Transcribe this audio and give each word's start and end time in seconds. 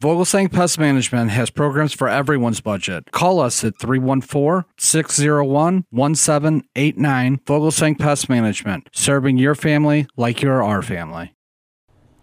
Vogelsang 0.00 0.50
Pest 0.50 0.78
Management 0.78 1.30
has 1.30 1.50
programs 1.50 1.92
for 1.92 2.08
everyone's 2.08 2.62
budget. 2.62 3.10
Call 3.12 3.38
us 3.38 3.62
at 3.62 3.78
314 3.78 4.64
601 4.78 5.84
1789. 5.90 7.38
Vogelsang 7.44 7.98
Pest 7.98 8.30
Management, 8.30 8.88
serving 8.94 9.36
your 9.36 9.54
family 9.54 10.06
like 10.16 10.40
you're 10.40 10.62
our 10.62 10.80
family. 10.80 11.34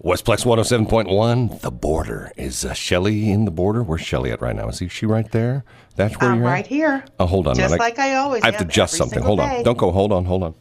Westplex 0.03 0.43
107.1, 0.43 1.61
the 1.61 1.69
border. 1.69 2.31
Is 2.35 2.65
uh, 2.65 2.73
Shelly 2.73 3.29
in 3.29 3.45
the 3.45 3.51
border? 3.51 3.83
Where's 3.83 4.01
Shelly 4.01 4.31
at 4.31 4.41
right 4.41 4.55
now? 4.55 4.69
Is 4.69 4.81
she 4.91 5.05
right 5.05 5.31
there? 5.31 5.63
That's 5.95 6.19
where 6.19 6.31
I'm 6.31 6.37
you're 6.37 6.47
right 6.47 6.65
at? 6.65 6.67
here. 6.67 7.05
Oh, 7.19 7.27
hold 7.27 7.47
on. 7.47 7.55
Just 7.55 7.69
minute. 7.69 7.79
like 7.79 7.99
I 7.99 8.15
always 8.15 8.41
I 8.41 8.47
have 8.47 8.55
to 8.55 8.59
have 8.59 8.69
adjust 8.69 8.95
something. 8.95 9.19
single 9.19 9.37
Hold 9.37 9.51
on. 9.51 9.63
Don't 9.63 9.77
go. 9.77 9.91
Hold 9.91 10.11
on. 10.11 10.25
Hold 10.25 10.41
on. 10.41 10.55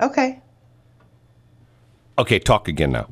Okay. 0.00 0.40
Okay, 2.18 2.40
talk 2.40 2.66
again 2.66 2.90
now. 2.90 3.08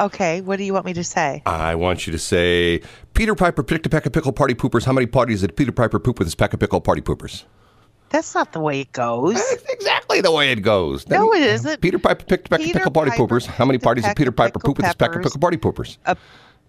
Okay. 0.00 0.40
What 0.40 0.56
do 0.56 0.64
you 0.64 0.72
want 0.72 0.86
me 0.86 0.92
to 0.94 1.04
say? 1.04 1.42
I 1.46 1.74
want 1.74 2.06
you 2.06 2.12
to 2.12 2.18
say, 2.18 2.80
Peter 3.14 3.34
Piper 3.34 3.62
picked 3.62 3.86
a 3.86 3.90
peck 3.90 4.06
of 4.06 4.12
pickle 4.12 4.32
party 4.32 4.54
poopers. 4.54 4.84
How 4.84 4.92
many 4.92 5.06
parties 5.06 5.42
did 5.42 5.56
Peter 5.56 5.72
Piper 5.72 5.98
poop 5.98 6.18
with 6.18 6.26
his 6.26 6.34
peck 6.34 6.52
of 6.54 6.60
pickle 6.60 6.80
party 6.80 7.02
poopers? 7.02 7.44
That's 8.08 8.34
not 8.34 8.52
the 8.52 8.58
way 8.60 8.80
it 8.80 8.90
goes. 8.92 9.34
That's 9.34 9.62
exactly 9.68 10.20
the 10.20 10.32
way 10.32 10.50
it 10.50 10.62
goes. 10.62 11.06
No, 11.06 11.32
it 11.32 11.42
isn't. 11.42 11.80
Peter 11.80 11.98
Piper 11.98 12.24
picked 12.24 12.48
a 12.48 12.50
peck 12.50 12.60
of 12.60 12.66
Peter 12.66 12.78
pickle 12.80 12.90
party 12.92 13.10
Piper 13.12 13.22
poopers. 13.22 13.46
How 13.46 13.64
many 13.64 13.78
parties 13.78 14.04
did 14.04 14.16
Peter 14.16 14.32
Piper 14.32 14.58
poop 14.58 14.78
with 14.78 14.86
his 14.86 14.94
peck 14.96 15.14
of 15.14 15.22
pickle 15.22 15.40
party 15.40 15.58
poopers? 15.58 15.98
A, 16.06 16.16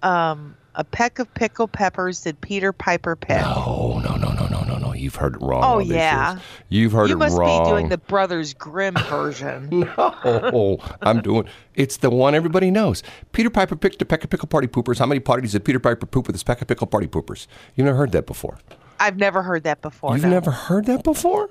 Um, 0.07 0.55
a 0.75 0.83
peck 0.83 1.19
of 1.19 1.33
pickle 1.33 1.67
peppers 1.67 2.21
did 2.21 2.39
Peter 2.41 2.71
Piper 2.71 3.15
pick. 3.15 3.41
No, 3.41 4.01
no, 4.05 4.15
no, 4.17 4.31
no, 4.33 4.47
no. 4.47 4.60
You've 5.01 5.15
heard 5.15 5.35
it 5.35 5.41
wrong. 5.41 5.63
Oh, 5.63 5.79
yeah. 5.79 6.39
You've 6.69 6.91
heard 6.91 7.09
you 7.09 7.15
it 7.15 7.19
wrong. 7.19 7.31
You 7.31 7.37
must 7.39 7.65
be 7.65 7.69
doing 7.69 7.89
the 7.89 7.97
Brothers 7.97 8.53
Grimm 8.53 8.95
version. 9.09 9.89
No, 10.23 10.79
I'm 11.01 11.21
doing. 11.21 11.45
It's 11.75 11.97
the 11.97 12.09
one 12.09 12.35
everybody 12.35 12.71
knows. 12.71 13.03
Peter 13.31 13.49
Piper 13.49 13.75
picked 13.75 14.01
a 14.01 14.05
peck 14.05 14.23
of 14.23 14.29
pickle 14.29 14.47
party 14.47 14.67
poopers. 14.67 14.99
How 14.99 15.05
many 15.05 15.19
parties 15.19 15.53
did 15.53 15.65
Peter 15.65 15.79
Piper 15.79 16.05
poop 16.05 16.27
with 16.27 16.35
his 16.35 16.43
peck 16.43 16.61
of 16.61 16.67
pickle 16.67 16.87
party 16.87 17.07
poopers? 17.07 17.47
You've 17.75 17.85
never 17.85 17.97
heard 17.97 18.11
that 18.11 18.25
before. 18.25 18.59
I've 18.99 19.17
never 19.17 19.41
heard 19.41 19.63
that 19.63 19.81
before. 19.81 20.13
You've 20.13 20.23
no. 20.23 20.29
never 20.29 20.51
heard 20.51 20.85
that 20.85 21.03
before. 21.03 21.49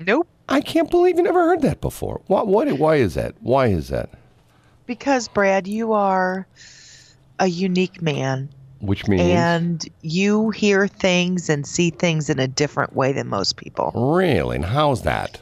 Nope. 0.00 0.28
I 0.48 0.60
can't 0.60 0.90
believe 0.90 1.16
you 1.16 1.22
never 1.22 1.44
heard 1.44 1.62
that 1.62 1.80
before. 1.80 2.20
What? 2.26 2.48
What? 2.48 2.70
Why 2.78 2.96
is 2.96 3.14
that? 3.14 3.34
Why 3.40 3.66
is 3.66 3.88
that? 3.88 4.10
Because 4.86 5.28
Brad, 5.28 5.66
you 5.66 5.92
are 5.92 6.46
a 7.38 7.46
unique 7.46 8.02
man. 8.02 8.48
Which 8.86 9.08
means 9.08 9.22
and 9.22 9.84
you 10.02 10.50
hear 10.50 10.86
things 10.86 11.48
and 11.48 11.66
see 11.66 11.90
things 11.90 12.30
in 12.30 12.38
a 12.38 12.46
different 12.48 12.94
way 12.94 13.12
than 13.12 13.28
most 13.28 13.56
people. 13.56 13.92
really. 13.94 14.56
And 14.56 14.64
how's 14.64 15.02
that? 15.02 15.40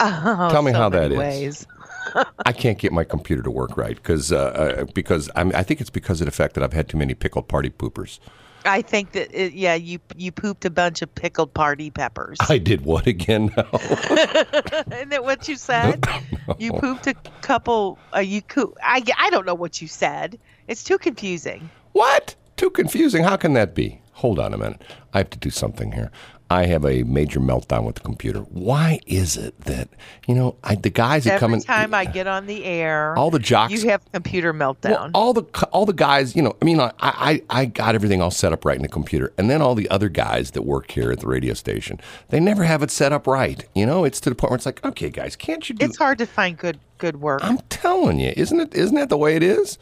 Oh, 0.00 0.48
Tell 0.50 0.62
me 0.62 0.72
so 0.72 0.78
how 0.78 0.88
that 0.90 1.10
many 1.10 1.44
is. 1.44 1.66
I 2.46 2.52
can't 2.52 2.78
get 2.78 2.92
my 2.92 3.04
computer 3.04 3.42
to 3.42 3.50
work 3.50 3.76
right 3.76 3.96
because 3.96 4.32
uh, 4.32 4.36
uh, 4.38 4.84
because 4.94 5.28
I'm, 5.36 5.54
I 5.54 5.62
think 5.62 5.80
it's 5.80 5.90
because 5.90 6.20
of 6.20 6.24
the 6.24 6.30
fact 6.30 6.54
that 6.54 6.64
I've 6.64 6.72
had 6.72 6.88
too 6.88 6.96
many 6.96 7.14
pickled 7.14 7.48
party 7.48 7.68
poopers. 7.68 8.18
I 8.64 8.82
think 8.82 9.12
that 9.12 9.30
it, 9.32 9.52
yeah, 9.52 9.74
you 9.74 9.98
you 10.16 10.32
pooped 10.32 10.64
a 10.64 10.70
bunch 10.70 11.02
of 11.02 11.14
pickled 11.14 11.52
party 11.52 11.90
peppers. 11.90 12.38
I 12.48 12.58
did 12.58 12.82
what 12.84 13.06
again? 13.06 13.52
now? 13.56 13.68
Isn't 13.72 15.10
that 15.10 15.20
what 15.22 15.48
you 15.48 15.56
said? 15.56 16.04
You 16.58 16.72
pooped 16.72 17.06
a 17.06 17.14
couple. 17.42 17.98
Uh, 18.16 18.20
you 18.20 18.40
coo- 18.40 18.74
I 18.82 19.02
I 19.18 19.28
don't 19.28 19.44
know 19.44 19.54
what 19.54 19.82
you 19.82 19.86
said. 19.88 20.38
It's 20.66 20.82
too 20.82 20.96
confusing. 20.96 21.68
What? 21.98 22.36
Too 22.56 22.70
confusing. 22.70 23.24
How 23.24 23.36
can 23.36 23.54
that 23.54 23.74
be? 23.74 24.00
Hold 24.12 24.38
on 24.38 24.54
a 24.54 24.58
minute. 24.58 24.82
I 25.12 25.18
have 25.18 25.30
to 25.30 25.38
do 25.38 25.50
something 25.50 25.92
here. 25.92 26.10
I 26.50 26.66
have 26.66 26.84
a 26.86 27.02
major 27.02 27.40
meltdown 27.40 27.84
with 27.84 27.96
the 27.96 28.00
computer. 28.02 28.40
Why 28.40 29.00
is 29.06 29.36
it 29.36 29.60
that 29.62 29.88
you 30.26 30.34
know 30.34 30.56
I, 30.64 30.76
the 30.76 30.90
guys 30.90 31.24
that 31.24 31.40
come 31.40 31.50
Every 31.50 31.58
in? 31.58 31.64
time 31.64 31.92
I 31.94 32.04
get 32.06 32.26
on 32.26 32.46
the 32.46 32.64
air, 32.64 33.14
All 33.18 33.30
the 33.30 33.38
jocks- 33.40 33.72
you 33.72 33.90
have 33.90 34.00
computer 34.12 34.54
meltdown. 34.54 34.90
Well, 34.90 35.10
all 35.12 35.32
the 35.34 35.42
all 35.72 35.84
the 35.86 35.92
guys, 35.92 36.34
you 36.36 36.40
know, 36.42 36.56
I 36.62 36.64
mean, 36.64 36.80
I, 36.80 36.92
I 37.00 37.42
I 37.50 37.64
got 37.66 37.94
everything 37.96 38.22
all 38.22 38.30
set 38.30 38.52
up 38.52 38.64
right 38.64 38.76
in 38.76 38.82
the 38.82 38.88
computer, 38.88 39.32
and 39.36 39.50
then 39.50 39.60
all 39.60 39.74
the 39.74 39.90
other 39.90 40.08
guys 40.08 40.52
that 40.52 40.62
work 40.62 40.92
here 40.92 41.10
at 41.12 41.18
the 41.20 41.26
radio 41.26 41.52
station, 41.52 42.00
they 42.30 42.40
never 42.40 42.62
have 42.64 42.82
it 42.82 42.90
set 42.92 43.12
up 43.12 43.26
right. 43.26 43.64
You 43.74 43.84
know, 43.86 44.04
it's 44.04 44.20
to 44.20 44.30
the 44.30 44.36
point 44.36 44.52
where 44.52 44.56
it's 44.56 44.66
like, 44.66 44.82
okay, 44.84 45.10
guys, 45.10 45.34
can't 45.36 45.68
you 45.68 45.74
do? 45.74 45.84
it's 45.84 45.98
hard 45.98 46.16
to 46.18 46.26
find 46.26 46.56
good 46.56 46.78
good 46.96 47.20
work. 47.20 47.40
I'm 47.44 47.58
telling 47.68 48.20
you, 48.20 48.32
isn't 48.36 48.58
it? 48.60 48.74
Isn't 48.74 48.94
that 48.96 49.10
the 49.10 49.18
way 49.18 49.36
it 49.36 49.42
is? 49.42 49.78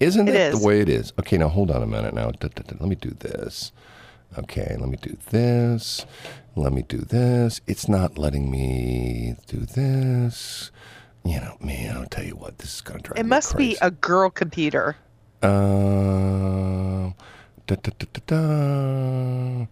Isn't 0.00 0.28
It 0.28 0.34
it 0.34 0.40
is. 0.54 0.60
the 0.60 0.66
way 0.66 0.80
it 0.80 0.88
is? 0.88 1.12
Okay, 1.18 1.38
now 1.38 1.48
hold 1.48 1.70
on 1.70 1.82
a 1.82 1.86
minute. 1.86 2.14
Now 2.14 2.30
let 2.42 2.80
me 2.82 2.94
do 2.96 3.10
this. 3.10 3.72
Okay, 4.36 4.76
let 4.78 4.88
me 4.88 4.96
do 5.00 5.16
this. 5.30 6.04
Let 6.56 6.72
me 6.72 6.82
do 6.82 6.98
this. 6.98 7.60
It's 7.66 7.88
not 7.88 8.18
letting 8.18 8.50
me 8.50 9.36
do 9.46 9.58
this. 9.60 10.70
You 11.24 11.40
know, 11.40 11.56
man, 11.60 11.96
I'll 11.96 12.06
tell 12.06 12.24
you 12.24 12.36
what, 12.36 12.58
this 12.58 12.74
is 12.74 12.80
gonna 12.80 13.00
drive 13.00 13.18
it 13.18 13.26
must 13.26 13.54
crazy. 13.54 13.72
be 13.72 13.78
a 13.80 13.90
girl 13.90 14.28
computer. 14.30 14.96
Um, 15.42 17.14
da, 17.66 17.76
da, 17.76 17.90
da, 17.98 18.06
da, 18.12 18.20
da. 18.26 19.66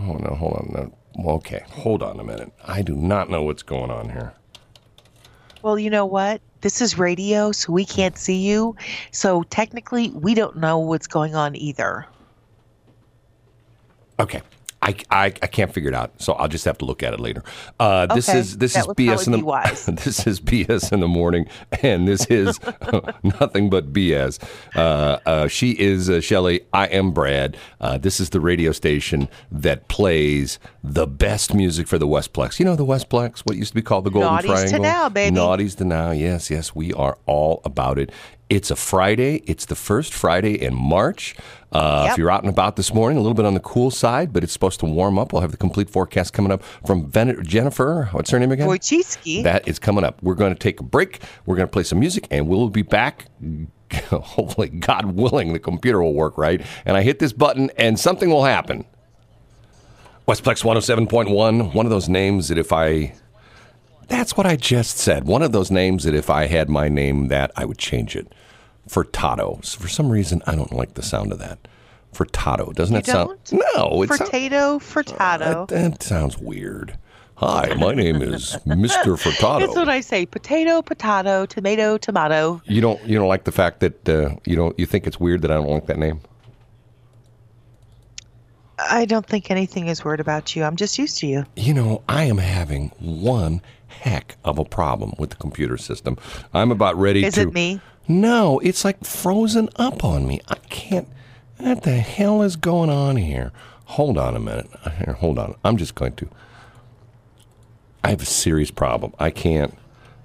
Oh 0.00 0.14
no, 0.20 0.34
hold 0.38 0.54
on. 0.54 0.70
No. 0.72 0.92
Well, 1.16 1.36
okay, 1.36 1.64
hold 1.70 2.02
on 2.02 2.18
a 2.20 2.24
minute. 2.24 2.52
I 2.64 2.82
do 2.82 2.94
not 2.96 3.30
know 3.30 3.42
what's 3.42 3.62
going 3.62 3.90
on 3.90 4.10
here. 4.10 4.34
Well, 5.62 5.78
you 5.78 5.88
know 5.90 6.04
what? 6.06 6.40
This 6.64 6.80
is 6.80 6.98
radio, 6.98 7.52
so 7.52 7.74
we 7.74 7.84
can't 7.84 8.16
see 8.16 8.38
you. 8.38 8.74
So 9.10 9.42
technically, 9.42 10.08
we 10.08 10.32
don't 10.32 10.56
know 10.56 10.78
what's 10.78 11.06
going 11.06 11.34
on 11.34 11.54
either. 11.54 12.06
Okay. 14.18 14.40
I, 14.84 14.94
I, 15.10 15.24
I 15.26 15.46
can't 15.46 15.72
figure 15.72 15.88
it 15.88 15.94
out, 15.94 16.12
so 16.20 16.34
I'll 16.34 16.48
just 16.48 16.64
have 16.66 16.78
to 16.78 16.84
look 16.84 17.02
at 17.02 17.14
it 17.14 17.20
later. 17.20 17.42
Uh, 17.80 18.06
this 18.14 18.28
Okay, 18.28 18.38
is 18.38 18.58
this 18.58 18.74
that 18.74 18.80
is 18.80 18.86
BS 18.86 19.26
in 19.26 19.32
the 19.32 20.00
this 20.04 20.26
is 20.26 20.40
BS 20.40 20.92
in 20.92 21.00
the 21.00 21.08
morning, 21.08 21.46
and 21.82 22.06
this 22.06 22.26
is 22.26 22.60
nothing 23.40 23.70
but 23.70 23.92
BS. 23.92 24.38
Uh, 24.76 25.18
uh, 25.26 25.48
she 25.48 25.70
is 25.72 26.10
uh, 26.10 26.20
Shelly. 26.20 26.60
I 26.72 26.86
am 26.86 27.12
Brad. 27.12 27.56
Uh, 27.80 27.98
this 27.98 28.20
is 28.20 28.30
the 28.30 28.40
radio 28.40 28.72
station 28.72 29.28
that 29.50 29.88
plays 29.88 30.58
the 30.82 31.06
best 31.06 31.54
music 31.54 31.86
for 31.88 31.98
the 31.98 32.06
Westplex. 32.06 32.58
You 32.58 32.66
know 32.66 32.76
the 32.76 32.84
Westplex, 32.86 33.40
what 33.40 33.56
used 33.56 33.70
to 33.70 33.74
be 33.74 33.82
called 33.82 34.04
the 34.04 34.10
Golden 34.10 34.30
Naughties 34.30 34.40
to 34.42 34.46
Triangle. 34.68 34.80
now, 34.82 35.08
baby. 35.08 35.34
Naughties 35.36 35.76
to 35.78 35.84
now. 35.84 36.10
Yes, 36.10 36.50
yes, 36.50 36.74
we 36.74 36.92
are 36.92 37.16
all 37.26 37.62
about 37.64 37.98
it. 37.98 38.10
It's 38.54 38.70
a 38.70 38.76
Friday. 38.76 39.42
It's 39.46 39.64
the 39.64 39.74
first 39.74 40.14
Friday 40.14 40.54
in 40.62 40.74
March. 40.76 41.34
Uh, 41.72 42.06
If 42.12 42.18
you're 42.18 42.30
out 42.30 42.42
and 42.44 42.48
about 42.48 42.76
this 42.76 42.94
morning, 42.94 43.18
a 43.18 43.20
little 43.20 43.34
bit 43.34 43.44
on 43.44 43.54
the 43.54 43.60
cool 43.60 43.90
side, 43.90 44.32
but 44.32 44.44
it's 44.44 44.52
supposed 44.52 44.78
to 44.78 44.86
warm 44.86 45.18
up. 45.18 45.32
We'll 45.32 45.42
have 45.42 45.50
the 45.50 45.56
complete 45.56 45.90
forecast 45.90 46.32
coming 46.32 46.52
up 46.52 46.62
from 46.86 47.10
Ven- 47.10 47.42
Jennifer. 47.44 48.08
What's 48.12 48.30
her 48.30 48.38
name 48.38 48.52
again? 48.52 48.68
Wojcicki. 48.68 49.42
That 49.42 49.66
is 49.66 49.80
coming 49.80 50.04
up. 50.04 50.22
We're 50.22 50.36
going 50.36 50.54
to 50.54 50.58
take 50.58 50.78
a 50.78 50.84
break. 50.84 51.20
We're 51.46 51.56
going 51.56 51.66
to 51.66 51.72
play 51.72 51.82
some 51.82 51.98
music, 51.98 52.28
and 52.30 52.46
we'll 52.46 52.68
be 52.68 52.82
back. 52.82 53.26
Hopefully, 54.10 54.68
God 54.68 55.06
willing, 55.16 55.52
the 55.52 55.58
computer 55.58 56.00
will 56.00 56.14
work 56.14 56.38
right. 56.38 56.64
And 56.86 56.96
I 56.96 57.02
hit 57.02 57.18
this 57.18 57.32
button, 57.32 57.70
and 57.76 57.98
something 57.98 58.30
will 58.30 58.44
happen. 58.44 58.84
Westplex 60.28 60.62
107.1, 60.62 61.74
one 61.74 61.86
of 61.86 61.90
those 61.90 62.08
names 62.08 62.48
that 62.48 62.58
if 62.58 62.72
I. 62.72 63.14
That's 64.06 64.36
what 64.36 64.46
I 64.46 64.54
just 64.54 64.98
said. 64.98 65.24
One 65.24 65.42
of 65.42 65.50
those 65.50 65.72
names 65.72 66.04
that 66.04 66.14
if 66.14 66.30
I 66.30 66.46
had 66.46 66.68
my 66.68 66.88
name 66.88 67.28
that, 67.28 67.50
I 67.56 67.64
would 67.64 67.78
change 67.78 68.14
it. 68.14 68.32
Furtado. 68.88 69.64
So 69.64 69.80
for 69.80 69.88
some 69.88 70.10
reason, 70.10 70.42
I 70.46 70.54
don't 70.54 70.72
like 70.72 70.94
the 70.94 71.02
sound 71.02 71.32
of 71.32 71.38
that. 71.38 71.58
Furtado. 72.12 72.72
Doesn't 72.72 72.94
You 72.94 73.02
that 73.02 73.06
sound. 73.06 73.38
No, 73.52 74.02
it 74.02 74.08
sounds. 74.08 74.30
Furtado, 74.30 74.78
Furtado. 74.80 75.68
That, 75.68 75.92
that 75.92 76.02
sounds 76.02 76.38
weird. 76.38 76.96
Hi, 77.36 77.74
my 77.74 77.92
name 77.94 78.22
is 78.22 78.56
Mr. 78.64 79.18
Furtado. 79.20 79.60
That's 79.60 79.74
what 79.74 79.88
I 79.88 80.00
say. 80.00 80.24
Potato, 80.24 80.82
potato, 80.82 81.46
tomato, 81.46 81.98
tomato. 81.98 82.62
You 82.66 82.80
don't 82.80 83.02
you 83.04 83.18
don't 83.18 83.28
like 83.28 83.44
the 83.44 83.52
fact 83.52 83.80
that 83.80 84.08
uh, 84.08 84.36
you 84.44 84.54
don't 84.54 84.78
you 84.78 84.86
think 84.86 85.06
it's 85.06 85.18
weird 85.18 85.42
that 85.42 85.50
I 85.50 85.54
don't 85.54 85.68
like 85.68 85.86
that 85.86 85.98
name? 85.98 86.20
I 88.78 89.04
don't 89.04 89.26
think 89.26 89.50
anything 89.50 89.88
is 89.88 90.04
weird 90.04 90.20
about 90.20 90.54
you. 90.54 90.64
I'm 90.64 90.76
just 90.76 90.98
used 90.98 91.18
to 91.18 91.26
you. 91.26 91.44
You 91.56 91.74
know, 91.74 92.02
I 92.08 92.24
am 92.24 92.38
having 92.38 92.90
one 92.98 93.62
heck 93.88 94.36
of 94.44 94.58
a 94.58 94.64
problem 94.64 95.14
with 95.18 95.30
the 95.30 95.36
computer 95.36 95.76
system. 95.76 96.16
I'm 96.52 96.70
about 96.70 96.96
ready 96.96 97.24
Is 97.24 97.34
to 97.34 97.42
it 97.42 97.52
me? 97.52 97.80
No, 98.06 98.58
it's 98.60 98.84
like 98.84 99.04
frozen 99.04 99.68
up 99.76 100.04
on 100.04 100.26
me. 100.26 100.40
I 100.48 100.56
can't 100.68 101.08
what 101.58 101.82
the 101.82 101.92
hell 101.96 102.42
is 102.42 102.56
going 102.56 102.90
on 102.90 103.16
here? 103.16 103.52
Hold 103.86 104.18
on 104.18 104.36
a 104.36 104.40
minute. 104.40 104.68
Here, 104.98 105.14
hold 105.14 105.38
on. 105.38 105.54
I'm 105.64 105.76
just 105.76 105.94
going 105.94 106.14
to 106.16 106.28
I 108.02 108.10
have 108.10 108.20
a 108.20 108.26
serious 108.26 108.70
problem. 108.70 109.14
I 109.18 109.30
can't 109.30 109.76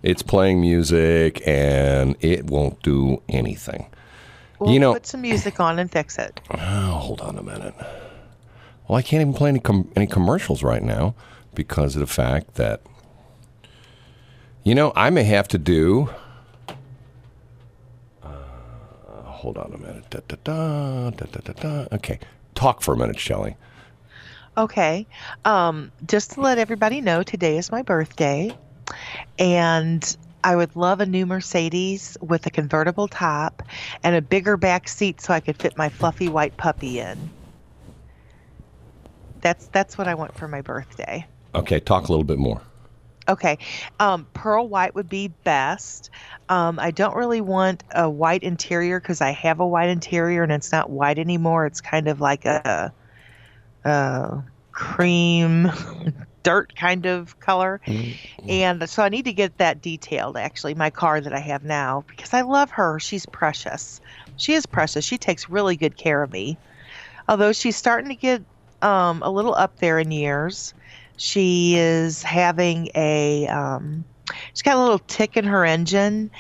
it's 0.02 0.22
playing 0.24 0.62
music 0.62 1.46
and 1.48 2.16
it 2.22 2.46
won't 2.46 2.82
do 2.82 3.22
anything. 3.30 3.86
Well, 4.60 4.72
you 4.72 4.80
know, 4.80 4.94
put 4.94 5.06
some 5.06 5.22
music 5.22 5.60
on 5.60 5.80
and 5.80 5.90
fix 5.92 6.18
it. 6.18 6.42
Oh, 6.52 6.58
hold 6.58 7.22
on 7.22 7.38
a 7.38 7.44
minute. 7.44 7.74
Well, 8.88 8.98
I 8.98 9.02
can't 9.02 9.22
even 9.22 9.34
play 9.34 9.50
any 9.50 9.60
com- 9.60 9.90
any 9.96 10.08
commercials 10.08 10.64
right 10.64 10.84
now 10.84 11.16
because 11.54 11.96
of 11.96 12.02
the 12.02 12.08
fact 12.08 12.56
that 12.56 12.82
you 14.64 14.76
know 14.76 14.92
I 14.96 15.10
may 15.10 15.24
have 15.24 15.48
to 15.50 15.58
do. 15.58 16.10
Uh, 18.24 18.28
hold 19.40 19.58
on 19.58 19.74
a 19.74 19.78
minute. 19.78 20.10
Da, 20.10 20.20
da, 20.28 20.36
da, 20.44 21.10
da, 21.12 21.26
da, 21.26 21.40
da, 21.40 21.54
da. 21.54 21.96
Okay, 21.96 22.20
talk 22.56 22.82
for 22.82 22.94
a 22.94 22.98
minute, 22.98 23.18
Shelley. 23.18 23.56
Okay. 24.58 25.08
Um, 25.46 25.92
just 26.06 26.32
to 26.32 26.42
let 26.42 26.58
everybody 26.58 27.00
know, 27.00 27.24
today 27.24 27.58
is 27.58 27.72
my 27.72 27.82
birthday. 27.82 28.52
And 29.38 30.18
I 30.44 30.58
would 30.58 30.76
love 30.76 31.00
a 31.00 31.06
new 31.06 31.26
Mercedes 31.26 32.18
with 32.22 32.46
a 32.48 32.50
convertible 32.50 33.08
top 33.08 33.64
and 34.04 34.14
a 34.14 34.22
bigger 34.22 34.58
back 34.58 34.90
seat 34.90 35.22
so 35.22 35.34
I 35.34 35.40
could 35.40 35.56
fit 35.56 35.78
my 35.78 35.88
fluffy 35.88 36.28
white 36.28 36.58
puppy 36.58 37.00
in. 37.00 37.30
That's 39.40 39.68
that's 39.68 39.98
what 39.98 40.10
I 40.10 40.16
want 40.16 40.36
for 40.36 40.50
my 40.50 40.62
birthday. 40.62 41.26
Okay, 41.56 41.80
talk 41.80 42.10
a 42.10 42.12
little 42.12 42.26
bit 42.26 42.38
more. 42.38 42.62
Okay, 43.30 43.60
um, 44.00 44.26
pearl 44.34 44.68
white 44.68 44.96
would 44.96 45.08
be 45.08 45.28
best. 45.28 46.10
Um, 46.50 46.80
I 46.80 46.90
don't 46.90 47.16
really 47.16 47.42
want 47.42 47.84
a 47.94 48.10
white 48.10 48.42
interior 48.42 49.00
because 49.00 49.22
I 49.22 49.32
have 49.32 49.60
a 49.60 49.68
white 49.68 49.90
interior 49.90 50.42
and 50.42 50.52
it's 50.52 50.72
not 50.72 50.90
white 50.90 51.20
anymore. 51.20 51.68
It's 51.68 51.80
kind 51.80 52.08
of 52.08 52.20
like 52.20 52.46
a, 52.46 52.92
a 53.86 54.44
cream 54.72 55.72
dirt 56.44 56.76
kind 56.76 57.06
of 57.06 57.40
color. 57.40 57.80
And 58.48 58.90
so 58.90 59.04
I 59.04 59.10
need 59.10 59.26
to 59.26 59.34
get 59.34 59.60
that 59.60 59.82
detailed 59.82 60.36
actually, 60.36 60.74
my 60.74 60.90
car 60.90 61.22
that 61.22 61.34
I 61.34 61.40
have 61.40 61.64
now, 61.64 62.04
because 62.08 62.34
I 62.34 62.42
love 62.42 62.72
her. 62.72 63.00
She's 63.00 63.28
precious. 63.28 64.02
She 64.38 64.54
is 64.54 64.66
precious. 64.66 65.06
She 65.06 65.20
takes 65.20 65.50
really 65.50 65.76
good 65.76 65.98
care 65.98 66.24
of 66.24 66.32
me. 66.32 66.58
Although 67.28 67.52
she's 67.52 67.76
starting 67.76 68.10
to 68.10 68.16
get 68.16 68.42
um, 68.82 69.22
a 69.22 69.30
little 69.30 69.54
up 69.54 69.78
there 69.78 70.00
in 70.00 70.10
years, 70.12 70.74
she 71.20 71.76
is 71.76 72.24
having 72.24 72.90
a, 72.96 73.46
um, 73.48 74.06
she's 74.54 74.62
got 74.62 74.78
a 74.78 74.82
little 74.82 75.00
tick 75.00 75.36
in 75.38 75.44
her 75.44 75.66
engine. 75.66 76.32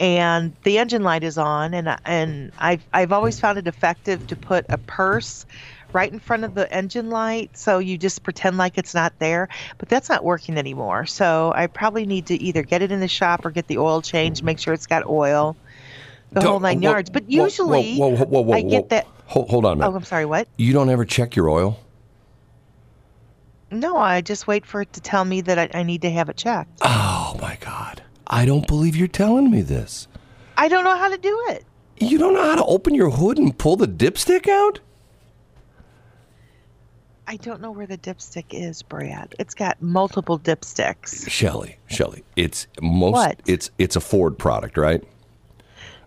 And 0.00 0.54
the 0.62 0.78
engine 0.78 1.02
light 1.02 1.24
is 1.24 1.38
on, 1.38 1.74
and 1.74 1.96
and 2.04 2.52
I've 2.56 2.86
I've 2.92 3.10
always 3.10 3.40
found 3.40 3.58
it 3.58 3.66
effective 3.66 4.24
to 4.28 4.36
put 4.36 4.64
a 4.68 4.78
purse 4.78 5.44
right 5.92 6.12
in 6.12 6.20
front 6.20 6.44
of 6.44 6.54
the 6.54 6.72
engine 6.72 7.10
light 7.10 7.56
so 7.56 7.78
you 7.78 7.98
just 7.98 8.22
pretend 8.22 8.58
like 8.58 8.76
it's 8.78 8.94
not 8.94 9.12
there 9.18 9.48
but 9.78 9.88
that's 9.88 10.08
not 10.08 10.22
working 10.22 10.58
anymore 10.58 11.06
so 11.06 11.50
i 11.56 11.66
probably 11.66 12.04
need 12.04 12.26
to 12.26 12.34
either 12.34 12.62
get 12.62 12.82
it 12.82 12.92
in 12.92 13.00
the 13.00 13.08
shop 13.08 13.44
or 13.44 13.50
get 13.50 13.66
the 13.68 13.78
oil 13.78 14.02
changed 14.02 14.44
make 14.44 14.58
sure 14.58 14.74
it's 14.74 14.86
got 14.86 15.06
oil 15.06 15.56
the 16.32 16.42
whole 16.42 16.52
Don't- 16.52 16.62
nine 16.62 16.82
whoa, 16.82 16.90
yards 16.90 17.10
but 17.10 17.30
usually 17.30 17.96
whoa, 17.96 18.14
whoa, 18.16 18.52
i 18.52 18.60
get 18.60 18.90
that 18.90 19.06
Hold, 19.26 19.48
hold 19.48 19.64
on 19.64 19.80
a 19.80 19.88
oh 19.90 19.94
i'm 19.94 20.04
sorry 20.04 20.26
what 20.26 20.46
You 20.58 20.72
don't 20.72 20.90
ever 20.90 21.04
check 21.04 21.34
your 21.34 21.48
oil? 21.48 21.78
No 23.70 23.96
i 23.96 24.20
just 24.20 24.46
wait 24.46 24.64
for 24.66 24.82
it 24.82 24.92
to 24.92 25.00
tell 25.00 25.24
me 25.24 25.40
that 25.40 25.58
i, 25.58 25.68
I 25.78 25.82
need 25.82 26.02
to 26.02 26.10
have 26.10 26.28
it 26.28 26.36
checked 26.36 26.70
Oh 26.82 27.36
my 27.42 27.56
God. 27.60 28.02
I 28.26 28.44
don't 28.46 28.66
believe 28.66 28.96
you're 28.96 29.08
telling 29.08 29.50
me 29.50 29.62
this. 29.62 30.08
i 30.56 30.68
don't 30.68 30.84
know 30.84 30.96
how 30.96 31.08
to 31.08 31.18
do 31.18 31.44
it 31.50 31.64
You 31.98 32.18
don't 32.18 32.34
know 32.34 32.44
how 32.48 32.56
to 32.56 32.64
open 32.64 32.94
your 32.94 33.10
hood 33.10 33.38
and 33.38 33.56
pull 33.56 33.76
the 33.76 33.86
dipstick 33.88 34.48
out? 34.48 34.80
i 37.26 37.36
don't 37.36 37.60
know 37.60 37.70
where 37.70 37.86
the 37.86 37.98
dipstick 37.98 38.46
is 38.52 38.82
brad 38.82 39.34
it's 39.38 39.54
got 39.54 39.80
multiple 39.82 40.38
dipsticks 40.38 41.28
Shelly, 41.28 41.76
Shelly, 41.88 42.24
it's 42.36 42.66
most 42.80 43.12
What? 43.12 43.40
it's 43.46 43.70
it's 43.78 43.96
a 43.96 44.00
Ford 44.00 44.38
product, 44.38 44.76
right? 44.78 45.02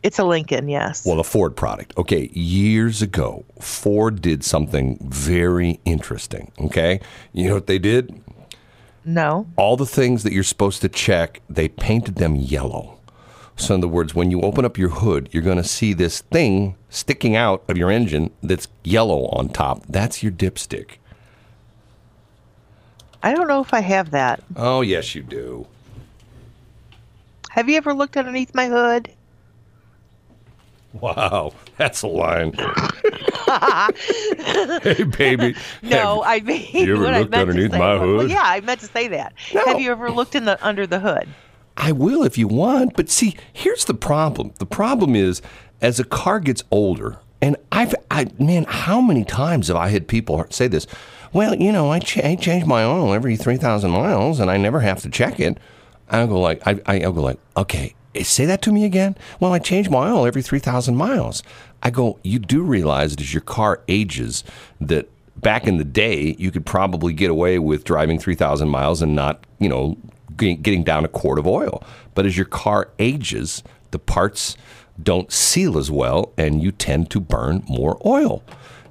It's 0.03 0.17
a 0.19 0.23
lincoln 0.23 0.67
yes 0.69 1.05
Well, 1.05 1.19
a 1.19 1.23
Ford 1.23 1.55
product. 1.55 1.93
Okay, 1.97 2.29
years 2.33 3.01
ago, 3.01 3.45
Ford 3.59 4.21
did 4.21 4.43
something 4.43 4.97
very 5.01 5.79
interesting, 5.85 6.51
okay? 6.59 6.99
You 7.33 7.47
know 7.49 7.53
what 7.55 7.67
they 7.67 7.79
did? 7.79 8.21
no 9.05 9.47
All 9.55 9.77
the 9.77 9.85
things 9.85 10.23
that 10.23 10.33
you're 10.33 10.43
supposed 10.43 10.81
to 10.81 10.89
check, 10.89 11.41
they 11.49 11.67
painted 11.67 12.15
them 12.15 12.35
yellow. 12.35 12.97
So, 13.57 13.75
in 13.75 13.81
other 13.81 13.87
words, 13.87 14.15
when 14.15 14.31
you 14.31 14.41
open 14.41 14.65
up 14.65 14.77
your 14.77 14.89
hood, 14.89 15.29
you're 15.31 15.43
going 15.43 15.57
to 15.57 15.63
see 15.63 15.93
this 15.93 16.21
thing 16.21 16.75
sticking 16.89 17.35
out 17.35 17.63
of 17.67 17.77
your 17.77 17.91
engine 17.91 18.31
that's 18.41 18.67
yellow 18.83 19.25
on 19.27 19.49
top. 19.49 19.83
That's 19.87 20.23
your 20.23 20.31
dipstick. 20.31 20.97
i 23.21 23.33
don't 23.33 23.47
know 23.47 23.61
if 23.61 23.71
i 23.73 23.81
have 23.81 24.09
that 24.11 24.41
Oh, 24.55 24.81
yes, 24.81 25.13
you 25.15 25.21
do. 25.21 25.67
have 27.51 27.69
you 27.69 27.77
ever 27.77 27.93
looked 27.93 28.17
underneath 28.17 28.55
my 28.55 28.67
hood 28.67 29.11
Wow, 30.93 31.53
that's 31.77 32.01
a 32.01 32.07
line. 32.07 32.53
hey, 34.83 35.03
baby. 35.03 35.55
No, 35.81 36.23
I 36.23 36.39
mean 36.41 36.67
you 36.73 36.95
ever 36.95 37.19
looked 37.19 37.33
underneath 37.33 37.71
my 37.71 37.95
Well, 37.95 37.99
hood? 37.99 38.29
yeah, 38.29 38.43
I 38.43 38.61
meant 38.61 38.79
to 38.81 38.87
say 38.87 39.07
that. 39.09 39.33
No. 39.53 39.65
Have 39.65 39.79
you 39.79 39.91
ever 39.91 40.11
looked 40.11 40.35
in 40.35 40.45
the 40.45 40.63
under 40.65 40.85
the 40.85 40.99
hood? 40.99 41.27
I 41.77 41.91
will 41.91 42.23
if 42.23 42.37
you 42.37 42.47
want, 42.47 42.95
but 42.95 43.09
see, 43.09 43.35
here's 43.53 43.85
the 43.85 43.93
problem. 43.93 44.53
The 44.59 44.65
problem 44.65 45.15
is, 45.15 45.41
as 45.81 45.99
a 45.99 46.03
car 46.03 46.39
gets 46.39 46.63
older, 46.69 47.17
and 47.41 47.55
I've, 47.71 47.95
I 48.11 48.27
man, 48.37 48.65
how 48.67 49.01
many 49.01 49.23
times 49.23 49.69
have 49.69 49.77
I 49.77 49.87
had 49.89 50.07
people 50.07 50.45
say 50.49 50.67
this? 50.67 50.85
Well, 51.33 51.55
you 51.55 51.71
know, 51.71 51.89
I, 51.91 51.99
ch- 51.99 52.17
I 52.19 52.35
change 52.35 52.65
my 52.65 52.83
oil 52.83 53.13
every 53.13 53.37
three 53.37 53.57
thousand 53.57 53.91
miles, 53.91 54.39
and 54.39 54.51
I 54.51 54.57
never 54.57 54.81
have 54.81 55.01
to 55.03 55.09
check 55.09 55.39
it. 55.39 55.57
I 56.09 56.25
go 56.25 56.39
like, 56.39 56.61
I, 56.67 56.79
I 56.85 56.99
I'll 57.01 57.13
go 57.13 57.21
like, 57.21 57.39
okay, 57.55 57.95
Eh, 58.15 58.23
say 58.23 58.45
that 58.45 58.61
to 58.63 58.71
me 58.71 58.85
again. 58.85 59.15
Well, 59.39 59.53
I 59.53 59.59
change 59.59 59.89
my 59.89 60.09
oil 60.11 60.25
every 60.25 60.41
three 60.41 60.59
thousand 60.59 60.95
miles. 60.95 61.43
I 61.83 61.89
go, 61.89 62.19
you 62.23 62.39
do 62.39 62.61
realize 62.61 63.11
that 63.11 63.21
as 63.21 63.33
your 63.33 63.41
car 63.41 63.81
ages, 63.87 64.43
that 64.79 65.09
back 65.37 65.67
in 65.67 65.77
the 65.77 65.83
day, 65.83 66.35
you 66.37 66.51
could 66.51 66.65
probably 66.65 67.13
get 67.13 67.31
away 67.31 67.59
with 67.59 67.83
driving 67.83 68.19
3,000 68.19 68.69
miles 68.69 69.01
and 69.01 69.15
not, 69.15 69.43
you 69.59 69.67
know, 69.67 69.97
getting 70.37 70.83
down 70.83 71.05
a 71.05 71.07
quart 71.07 71.39
of 71.39 71.47
oil. 71.47 71.83
But 72.13 72.25
as 72.25 72.37
your 72.37 72.45
car 72.45 72.89
ages, 72.99 73.63
the 73.91 73.99
parts 73.99 74.55
don't 75.01 75.31
seal 75.31 75.77
as 75.77 75.89
well 75.89 76.31
and 76.37 76.61
you 76.61 76.71
tend 76.71 77.09
to 77.11 77.19
burn 77.19 77.63
more 77.67 77.99
oil. 78.05 78.43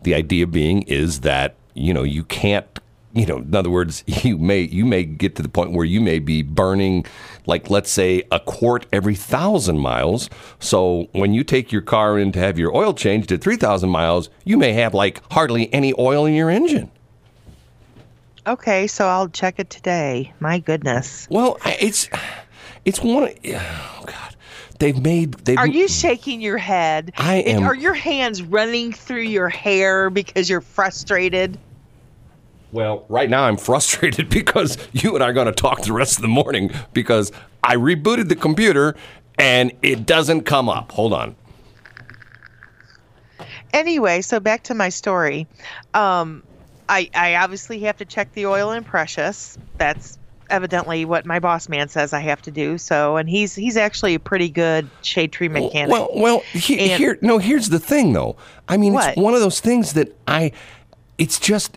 The 0.03 0.15
idea 0.15 0.47
being 0.47 0.83
is 0.83 1.21
that, 1.21 1.55
you 1.75 1.95
know, 1.95 2.03
you 2.03 2.25
can't 2.25 2.67
you 3.13 3.27
know, 3.27 3.39
in 3.39 3.55
other 3.55 3.71
words, 3.71 4.05
you 4.25 4.39
may 4.39 4.61
you 4.63 4.85
may 4.85 5.05
get 5.05 5.37
to 5.37 5.43
the 5.43 5.49
point 5.49 5.73
where 5.73 5.85
you 5.85 6.01
may 6.01 6.19
be 6.19 6.43
burning, 6.43 7.05
like 7.47 7.69
let's 7.71 7.91
say 7.91 8.23
a 8.31 8.39
quart 8.41 8.87
every 8.93 9.15
thousand 9.15 9.79
miles. 9.79 10.31
So 10.59 11.09
when 11.13 11.35
you 11.35 11.43
take 11.45 11.73
your 11.73 11.83
car 11.83 12.19
in 12.19 12.33
to 12.33 12.39
have 12.39 12.59
your 12.59 12.75
oil 12.77 12.95
changed 12.95 13.33
at 13.33 13.41
three 13.41 13.57
thousand 13.57 13.91
miles, 13.91 14.31
you 14.45 14.57
may 14.57 14.73
have 14.75 14.95
like 14.95 15.21
hardly 15.33 15.73
any 15.73 15.93
oil 15.99 16.25
in 16.27 16.35
your 16.35 16.51
engine. 16.51 16.91
Okay, 18.47 18.87
so 18.87 19.07
I'll 19.07 19.29
check 19.29 19.57
it 19.59 19.69
today. 19.71 20.33
My 20.41 20.59
goodness. 20.61 21.27
Well, 21.31 21.59
it's 21.65 22.09
it's 22.85 23.01
one. 23.03 23.29
Oh 23.55 24.05
God, 24.07 24.37
they've 24.79 24.99
made. 25.01 25.35
They've, 25.35 25.59
Are 25.59 25.67
you 25.67 25.89
shaking 25.89 26.41
your 26.41 26.57
head? 26.59 27.13
I 27.19 27.37
am- 27.37 27.65
Are 27.65 27.75
your 27.75 27.93
hands 27.95 28.41
running 28.41 28.93
through 28.93 29.23
your 29.23 29.49
hair 29.51 30.09
because 30.11 30.49
you're 30.49 30.63
frustrated? 30.63 31.59
Well, 32.73 33.05
right 33.09 33.29
now 33.29 33.45
I'm 33.45 33.57
frustrated 33.57 34.29
because 34.31 34.79
you 34.93 35.15
and 35.15 35.25
I 35.25 35.29
are 35.29 35.33
going 35.33 35.47
to 35.47 35.53
talk 35.53 35.83
the 35.83 35.93
rest 35.93 36.17
of 36.17 36.23
the 36.23 36.29
morning 36.29 36.71
because 36.93 37.33
I 37.63 37.77
rebooted 37.77 38.29
the 38.29 38.37
computer 38.37 38.97
and 39.39 39.73
it 39.83 40.07
doesn't 40.07 40.43
come 40.43 40.69
up. 40.69 40.93
Hold 40.93 41.13
on. 41.13 41.35
Anyway, 43.73 44.21
so 44.21 44.41
back 44.41 44.65
to 44.65 44.75
my 44.75 44.89
story. 44.89 45.47
Um, 45.95 46.43
I, 46.89 47.09
I 47.15 47.37
obviously 47.37 47.81
have 47.81 47.97
to 47.99 48.05
check 48.05 48.33
the 48.33 48.47
oil 48.47 48.73
in 48.73 48.83
Precious. 48.85 49.57
That's 49.79 50.19
evidently 50.51 51.05
what 51.05 51.25
my 51.25 51.39
boss 51.39 51.69
man 51.69 51.89
says 51.89 52.13
I 52.13 52.19
have 52.21 52.43
to 52.43 52.51
do. 52.51 52.77
So, 52.79 53.17
and 53.17 53.31
he's 53.31 53.55
he's 53.55 53.77
actually 53.77 54.17
a 54.17 54.21
pretty 54.21 54.49
good 54.49 54.91
shade 55.03 55.31
tree 55.31 55.49
mechanic. 55.49 55.91
Well, 55.93 56.09
well, 56.15 56.41
he, 56.53 56.91
And- 56.91 57.01
here, 57.01 57.19
no. 57.23 57.39
Here's 57.39 57.69
the 57.69 57.79
thing, 57.79 58.13
though. 58.13 58.37
I 58.69 58.77
mean, 58.77 58.93
What? 58.93 59.11
it's 59.11 59.19
one 59.21 59.35
of 59.35 59.41
those 59.41 59.61
things 59.61 59.93
that 59.95 60.17
I. 60.27 60.53
It's 61.21 61.39
just, 61.39 61.77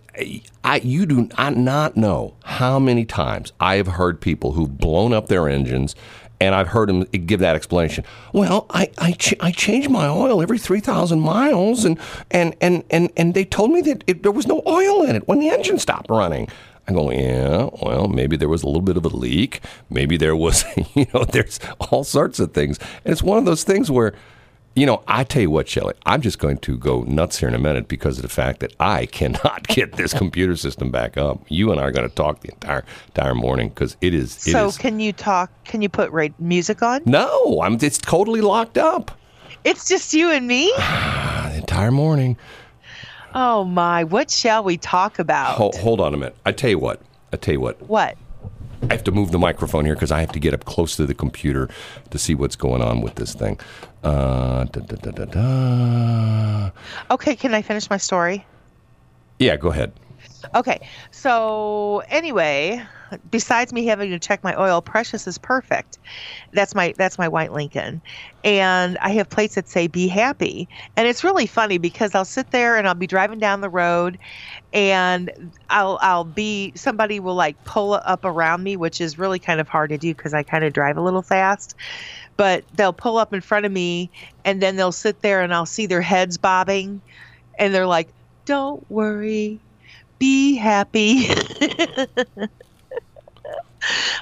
I 0.64 0.78
you 0.78 1.06
do 1.06 1.30
not 1.38 1.58
not 1.58 1.98
know 1.98 2.34
how 2.46 2.80
many 2.80 3.04
times 3.04 3.52
I 3.60 3.76
have 3.76 3.88
heard 3.88 4.22
people 4.22 4.54
who've 4.54 4.78
blown 4.78 5.12
up 5.12 5.28
their 5.28 5.50
engines, 5.50 5.96
and 6.40 6.56
I've 6.56 6.70
heard 6.70 6.88
them 6.88 7.04
give 7.04 7.42
that 7.42 7.54
explanation. 7.54 8.06
Well, 8.32 8.66
I 8.70 8.90
I, 8.98 9.12
ch- 9.12 9.36
I 9.42 9.52
change 9.52 9.90
my 9.90 10.08
oil 10.08 10.42
every 10.42 10.58
three 10.58 10.80
thousand 10.80 11.20
miles, 11.20 11.84
and 11.84 12.00
and 12.32 12.56
and 12.62 12.86
and 12.90 13.12
and 13.18 13.34
they 13.34 13.44
told 13.44 13.72
me 13.72 13.82
that 13.82 14.06
it, 14.08 14.24
there 14.24 14.32
was 14.32 14.48
no 14.48 14.62
oil 14.66 15.04
in 15.04 15.18
it 15.18 15.28
when 15.28 15.40
the 15.40 15.50
engine 15.50 15.78
stopped 15.78 16.10
running. 16.10 16.48
I 16.88 16.94
go, 16.94 17.12
yeah, 17.12 17.70
well, 17.82 18.08
maybe 18.08 18.38
there 18.38 18.50
was 18.50 18.64
a 18.64 18.66
little 18.68 18.82
bit 18.82 18.96
of 18.96 19.04
a 19.06 19.10
leak. 19.10 19.62
Maybe 19.90 20.16
there 20.16 20.36
was, 20.38 20.64
you 20.96 21.06
know, 21.14 21.26
there's 21.26 21.60
all 21.80 22.04
sorts 22.06 22.40
of 22.40 22.54
things. 22.54 22.78
And 23.04 23.12
it's 23.12 23.24
one 23.24 23.38
of 23.38 23.46
those 23.46 23.64
things 23.64 23.90
where, 23.92 24.14
you 24.76 24.86
know, 24.86 25.04
I 25.08 25.24
tell 25.24 25.42
you 25.42 25.50
what, 25.52 25.68
Shelley, 25.68 25.94
I'm 26.06 26.22
just 26.22 26.40
going 26.40 26.58
to 26.60 26.78
go 26.78 27.04
nuts 27.04 27.38
here 27.38 27.48
in 27.48 27.54
a 27.56 27.60
minute 27.60 27.88
because 27.88 28.18
of 28.18 28.24
the 28.24 28.30
fact 28.30 28.60
that 28.62 28.74
I 28.80 29.06
cannot 29.20 29.68
get 29.68 29.94
this 29.94 30.14
computer 30.14 30.56
system 30.56 30.90
back 30.90 31.16
up. 31.18 31.44
You 31.50 31.72
and 31.72 31.80
I 31.80 31.84
are 31.84 31.92
going 31.92 32.10
to 32.10 32.16
talk 32.16 32.40
the 32.42 32.50
entire 32.52 32.84
entire 33.08 33.36
morning 33.36 33.70
because 33.70 33.96
it 34.02 34.14
is. 34.14 34.36
It 34.48 34.52
so 34.52 34.68
is- 34.68 34.78
can 34.78 35.00
you 35.00 35.14
talk? 35.14 35.52
Can 35.66 35.82
you 35.82 35.90
put 35.90 36.10
ra- 36.12 36.28
music 36.40 36.82
on? 36.82 37.02
no, 37.06 37.62
I'm. 37.62 37.78
It's 37.82 37.98
totally 38.00 38.42
locked 38.42 38.78
up 38.78 39.12
It's 39.64 39.88
just 39.88 40.14
you 40.14 40.32
and 40.32 40.48
me. 40.48 40.72
the 40.78 41.54
entire 41.58 41.92
morning. 41.92 42.38
Oh 43.36 43.64
my! 43.64 44.04
What 44.04 44.30
shall 44.30 44.64
we 44.64 44.78
talk 44.78 45.18
about? 45.20 45.56
Hold, 45.56 45.76
hold 45.76 46.00
on 46.00 46.14
a 46.14 46.18
minute. 46.18 46.36
I 46.46 46.52
tell 46.52 46.70
you 46.70 46.78
what. 46.80 47.02
I 47.32 47.38
tell 47.38 47.54
you 47.54 47.60
what. 47.60 47.82
What? 47.90 48.16
I 48.90 48.94
have 48.94 49.04
to 49.06 49.12
move 49.12 49.32
the 49.32 49.40
microphone 49.40 49.86
here 49.86 49.96
because 49.96 50.12
I 50.12 50.20
have 50.20 50.32
to 50.34 50.40
get 50.40 50.54
up 50.54 50.66
close 50.66 50.96
to 50.98 51.06
the 51.06 51.14
computer 51.14 51.70
to 52.10 52.18
see 52.18 52.36
what's 52.36 52.56
going 52.56 52.82
on 52.82 53.02
with 53.02 53.16
this 53.16 53.34
thing. 53.34 53.60
Uh, 54.04 54.66
da, 54.66 54.82
da, 54.82 54.96
da, 54.98 55.12
da, 55.12 55.26
da. 55.26 56.72
Okay, 57.12 57.36
can 57.36 57.54
I 57.54 57.62
finish 57.62 57.90
my 57.90 57.98
story? 57.98 58.46
Yeah, 59.40 59.56
go 59.56 59.70
ahead. 59.70 59.94
Okay, 60.56 60.88
so 61.12 62.04
anyway, 62.10 62.82
besides 63.30 63.74
me 63.74 63.86
having 63.86 64.10
to 64.12 64.20
check 64.20 64.44
my 64.44 64.60
oil, 64.60 64.82
Precious 64.82 65.28
is 65.28 65.38
perfect. 65.38 65.98
That's 66.54 66.76
my 66.76 66.94
that's 66.98 67.18
my 67.18 67.28
white 67.28 67.52
Lincoln, 67.54 68.02
and 68.44 68.98
I 69.00 69.10
have 69.12 69.30
plates 69.30 69.56
that 69.56 69.68
say 69.68 69.88
"Be 69.88 70.08
happy," 70.08 70.68
and 70.96 71.08
it's 71.08 71.24
really 71.24 71.46
funny 71.48 71.78
because 71.78 72.16
I'll 72.16 72.26
sit 72.26 72.52
there 72.52 72.78
and 72.78 72.88
I'll 72.88 72.94
be 72.96 73.08
driving 73.08 73.40
down 73.40 73.62
the 73.62 73.70
road, 73.70 74.18
and 74.74 75.32
I'll 75.70 76.00
I'll 76.02 76.24
be 76.24 76.74
somebody 76.76 77.20
will 77.20 77.36
like 77.36 77.64
pull 77.64 77.94
up 78.06 78.26
around 78.26 78.64
me, 78.64 78.76
which 78.78 79.02
is 79.02 79.18
really 79.20 79.40
kind 79.40 79.60
of 79.60 79.68
hard 79.68 79.90
to 79.92 79.98
do 79.98 80.14
because 80.14 80.34
I 80.34 80.44
kind 80.44 80.64
of 80.64 80.74
drive 80.74 80.98
a 80.98 81.02
little 81.02 81.22
fast. 81.22 81.76
But 82.38 82.66
they'll 82.76 82.94
pull 82.94 83.18
up 83.18 83.34
in 83.34 83.42
front 83.42 83.66
of 83.66 83.72
me, 83.72 84.12
and 84.46 84.62
then 84.62 84.76
they'll 84.76 84.92
sit 84.92 85.22
there, 85.22 85.42
and 85.42 85.54
I'll 85.54 85.66
see 85.66 85.86
their 85.86 86.02
heads 86.02 86.38
bobbing, 86.38 87.02
and 87.60 87.74
they're 87.74 87.88
like, 87.88 88.10
"Don't 88.46 88.90
worry, 88.90 89.60
be 90.20 90.56
happy." 90.56 91.28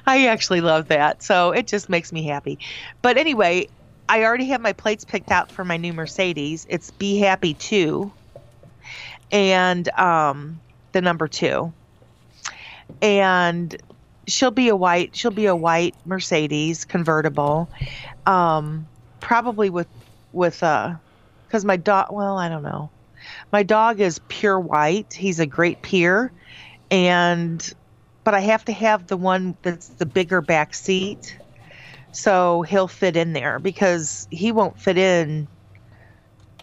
I 0.05 0.27
actually 0.27 0.61
love 0.61 0.87
that. 0.89 1.23
So 1.23 1.51
it 1.51 1.67
just 1.67 1.89
makes 1.89 2.11
me 2.11 2.23
happy. 2.23 2.59
But 3.01 3.17
anyway, 3.17 3.67
I 4.09 4.23
already 4.23 4.45
have 4.47 4.61
my 4.61 4.73
plates 4.73 5.05
picked 5.05 5.31
out 5.31 5.51
for 5.51 5.63
my 5.63 5.77
new 5.77 5.93
Mercedes. 5.93 6.65
It's 6.69 6.91
Be 6.91 7.19
Happy 7.19 7.53
2 7.53 8.11
and 9.31 9.87
um, 9.97 10.59
the 10.91 11.01
number 11.01 11.27
2. 11.27 11.71
And 13.01 13.75
she'll 14.27 14.51
be 14.51 14.69
a 14.69 14.75
white 14.75 15.15
she'll 15.15 15.31
be 15.31 15.47
a 15.47 15.55
white 15.55 15.95
Mercedes 16.05 16.85
convertible. 16.85 17.69
Um, 18.25 18.87
probably 19.19 19.69
with 19.69 19.87
with 20.31 20.61
uh 20.63 20.95
cuz 21.49 21.65
my 21.65 21.77
dog 21.77 22.07
well, 22.11 22.37
I 22.37 22.49
don't 22.49 22.63
know. 22.63 22.89
My 23.51 23.63
dog 23.63 23.99
is 23.99 24.19
pure 24.27 24.59
white. 24.59 25.13
He's 25.13 25.39
a 25.39 25.45
great 25.45 25.81
peer 25.81 26.31
and 26.89 27.73
but 28.23 28.33
I 28.33 28.39
have 28.41 28.65
to 28.65 28.73
have 28.73 29.07
the 29.07 29.17
one 29.17 29.57
that's 29.61 29.87
the 29.87 30.05
bigger 30.05 30.41
back 30.41 30.73
seat 30.73 31.37
so 32.11 32.61
he'll 32.63 32.87
fit 32.87 33.15
in 33.15 33.33
there 33.33 33.59
because 33.59 34.27
he 34.31 34.51
won't 34.51 34.79
fit 34.79 34.97
in 34.97 35.47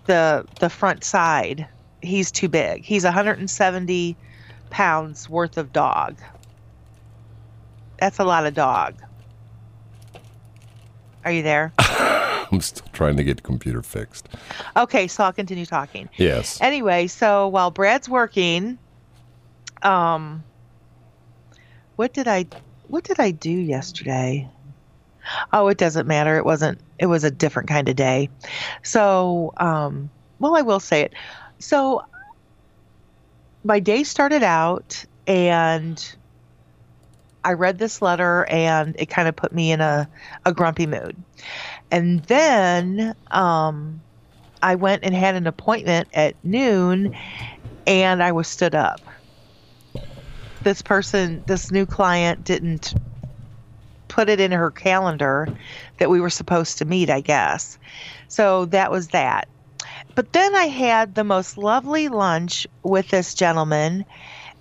the 0.07 0.47
the 0.61 0.69
front 0.69 1.05
side. 1.05 1.67
He's 2.03 2.31
too 2.31 2.49
big. 2.49 2.85
He's 2.85 3.05
170 3.05 4.17
pounds 4.71 5.29
worth 5.29 5.57
of 5.57 5.73
dog. 5.73 6.17
That's 7.99 8.19
a 8.19 8.25
lot 8.25 8.47
of 8.47 8.55
dog. 8.55 8.95
Are 11.25 11.33
you 11.33 11.43
there? 11.43 11.73
I'm 11.79 12.61
still 12.61 12.87
trying 12.93 13.17
to 13.17 13.25
get 13.25 13.39
the 13.39 13.43
computer 13.43 13.83
fixed. 13.83 14.29
Okay, 14.77 15.09
so 15.09 15.25
I'll 15.25 15.33
continue 15.33 15.67
talking. 15.67 16.09
Yes. 16.17 16.61
Anyway, 16.61 17.09
so 17.09 17.49
while 17.49 17.71
Brad's 17.71 18.09
working, 18.09 18.79
um, 19.83 20.45
what 21.99 22.15
did 22.15 22.29
I 22.29 22.47
what 22.87 23.03
did 23.03 23.19
I 23.19 23.33
do 23.33 23.51
yesterday? 23.51 24.49
Oh, 25.53 25.69
it 25.69 25.79
doesn't 25.79 26.07
matter. 26.07 26.37
It 26.37 26.45
wasn't 26.45 26.81
it 27.01 27.07
was 27.07 27.25
a 27.25 27.31
different 27.31 27.69
kind 27.69 27.89
of 27.89 27.97
day. 27.97 28.31
So, 28.85 29.53
um 29.57 30.11
well, 30.39 30.57
I 30.57 30.63
will 30.63 30.79
say 30.79 31.03
it. 31.03 31.15
So 31.59 32.03
my 33.65 33.81
day 33.81 34.05
started 34.05 34.45
out 34.45 35.05
and 35.27 36.17
I 37.45 37.55
read 37.55 37.79
this 37.79 38.01
letter 38.01 38.47
and 38.49 38.95
it 38.99 39.07
kind 39.07 39.27
of 39.27 39.35
put 39.35 39.53
me 39.53 39.73
in 39.73 39.81
a, 39.81 40.09
a 40.45 40.53
grumpy 40.53 40.87
mood. 40.87 41.25
And 41.91 42.25
then 42.25 43.15
um, 43.31 44.03
I 44.63 44.77
went 44.77 45.05
and 45.05 45.15
had 45.15 45.35
an 45.35 45.47
appointment 45.47 46.09
at 46.15 46.37
noon 46.45 47.15
and 47.87 48.23
I 48.23 48.33
was 48.33 48.49
stood 48.49 48.75
up 48.75 49.09
this 50.69 50.83
person, 50.83 51.43
this 51.47 51.71
new 51.71 51.87
client, 51.87 52.45
didn't 52.45 52.93
put 54.09 54.29
it 54.29 54.39
in 54.39 54.53
her 54.53 54.71
calendar 54.71 55.49
that 55.97 56.11
we 56.11 56.21
were 56.21 56.29
supposed 56.29 56.77
to 56.77 56.85
meet, 56.85 57.09
I 57.09 57.23
guess. 57.23 57.79
So 58.29 58.67
that 58.67 58.91
was 58.91 59.09
that. 59.09 59.49
But 60.15 60.35
then 60.35 60.55
I 60.55 60.65
had 60.65 61.15
the 61.15 61.25
most 61.25 61.57
lovely 61.57 62.09
lunch 62.09 62.67
with 62.83 63.09
this 63.09 63.33
gentleman, 63.33 64.05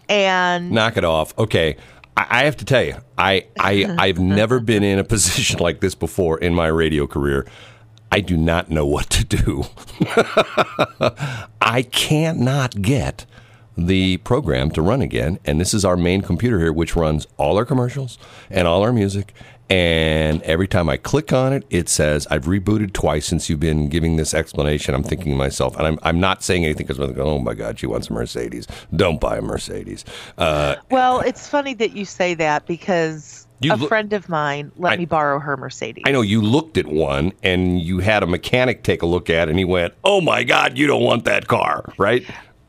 and 0.07 0.71
Knock 0.71 0.95
it 0.95 1.03
off. 1.03 1.37
Okay. 1.37 1.75
I 2.15 2.25
I 2.29 2.43
have 2.45 2.55
to 2.57 2.65
tell 2.65 2.83
you, 2.83 2.95
I, 3.17 3.45
I 3.59 3.93
I've 3.99 4.19
never 4.19 4.61
been 4.61 4.83
in 4.83 4.99
a 4.99 5.03
position 5.03 5.59
like 5.59 5.81
this 5.81 5.93
before 5.93 6.37
in 6.37 6.55
my 6.55 6.67
radio 6.67 7.05
career. 7.05 7.45
I 8.13 8.21
do 8.21 8.37
not 8.37 8.69
know 8.69 8.85
what 8.85 9.09
to 9.09 9.25
do. 9.25 9.65
I 11.59 11.81
cannot 11.81 12.81
get 12.81 13.25
the 13.77 14.17
program 14.17 14.71
to 14.71 14.81
run 14.81 15.01
again, 15.01 15.39
and 15.45 15.61
this 15.61 15.73
is 15.73 15.85
our 15.85 15.95
main 15.97 16.21
computer 16.21 16.59
here, 16.59 16.73
which 16.73 16.95
runs 16.95 17.27
all 17.37 17.57
our 17.57 17.65
commercials 17.65 18.17
and 18.49 18.67
all 18.67 18.81
our 18.81 18.91
music. 18.91 19.33
And 19.69 20.41
every 20.43 20.67
time 20.67 20.87
I 20.87 20.95
click 20.95 21.33
on 21.33 21.51
it, 21.51 21.65
it 21.69 21.89
says, 21.89 22.25
I've 22.31 22.45
rebooted 22.45 22.93
twice 22.93 23.25
since 23.25 23.49
you've 23.49 23.59
been 23.59 23.89
giving 23.89 24.15
this 24.15 24.33
explanation. 24.33 24.95
I'm 24.95 25.03
thinking 25.03 25.33
to 25.33 25.37
myself, 25.37 25.75
and 25.77 25.85
I'm, 25.85 25.99
I'm 26.03 26.19
not 26.21 26.41
saying 26.41 26.63
anything 26.63 26.85
because 26.87 26.99
I'm 26.99 27.09
like, 27.09 27.17
oh 27.17 27.37
my 27.39 27.53
God, 27.53 27.77
she 27.77 27.85
wants 27.85 28.09
a 28.09 28.13
Mercedes. 28.13 28.65
Don't 28.95 29.19
buy 29.19 29.37
a 29.37 29.41
Mercedes. 29.41 30.05
Uh, 30.37 30.75
well, 30.89 31.19
it's 31.19 31.49
funny 31.49 31.73
that 31.75 31.91
you 31.91 32.05
say 32.05 32.33
that 32.35 32.65
because 32.65 33.45
You 33.59 33.73
a 33.73 33.75
look- 33.75 33.89
friend 33.89 34.13
of 34.13 34.29
mine 34.29 34.71
let 34.77 34.93
I- 34.93 34.97
me 34.97 35.05
borrow 35.05 35.37
her 35.39 35.57
Mercedes. 35.57 36.03
I 36.07 36.11
know 36.11 36.21
you 36.21 36.41
looked 36.41 36.77
at 36.77 36.87
one 36.87 37.33
and 37.43 37.81
you 37.81 37.99
had 37.99 38.23
a 38.23 38.27
mechanic 38.27 38.83
take 38.83 39.01
a 39.01 39.05
look 39.05 39.29
at 39.29 39.49
it 39.49 39.51
and 39.51 39.59
he 39.59 39.65
went, 39.65 39.93
oh 40.05 40.21
my 40.21 40.45
God, 40.45 40.77
you 40.77 40.87
don't 40.87 41.03
want 41.03 41.25
that 41.25 41.49
car, 41.49 41.93
right? 41.97 42.23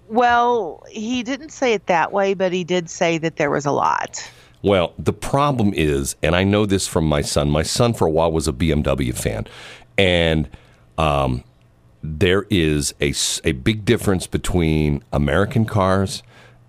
Well, 0.08 0.84
he 0.90 1.22
didn't 1.22 1.50
say 1.50 1.74
it 1.74 1.86
that 1.86 2.12
way, 2.12 2.34
but 2.34 2.52
he 2.52 2.64
did 2.64 2.88
say 2.88 3.18
that 3.18 3.36
there 3.36 3.50
was 3.50 3.66
a 3.66 3.72
lot. 3.72 4.28
Well, 4.62 4.92
the 4.98 5.12
problem 5.12 5.72
is, 5.74 6.16
and 6.22 6.34
I 6.34 6.44
know 6.44 6.66
this 6.66 6.88
from 6.88 7.06
my 7.06 7.22
son. 7.22 7.50
My 7.50 7.62
son, 7.62 7.94
for 7.94 8.06
a 8.06 8.10
while, 8.10 8.32
was 8.32 8.48
a 8.48 8.52
BMW 8.52 9.16
fan, 9.16 9.46
and 9.96 10.48
um, 10.96 11.44
there 12.02 12.46
is 12.50 12.94
a 13.00 13.52
big 13.52 13.84
difference 13.84 14.26
between 14.26 15.02
American 15.12 15.64
cars 15.64 16.22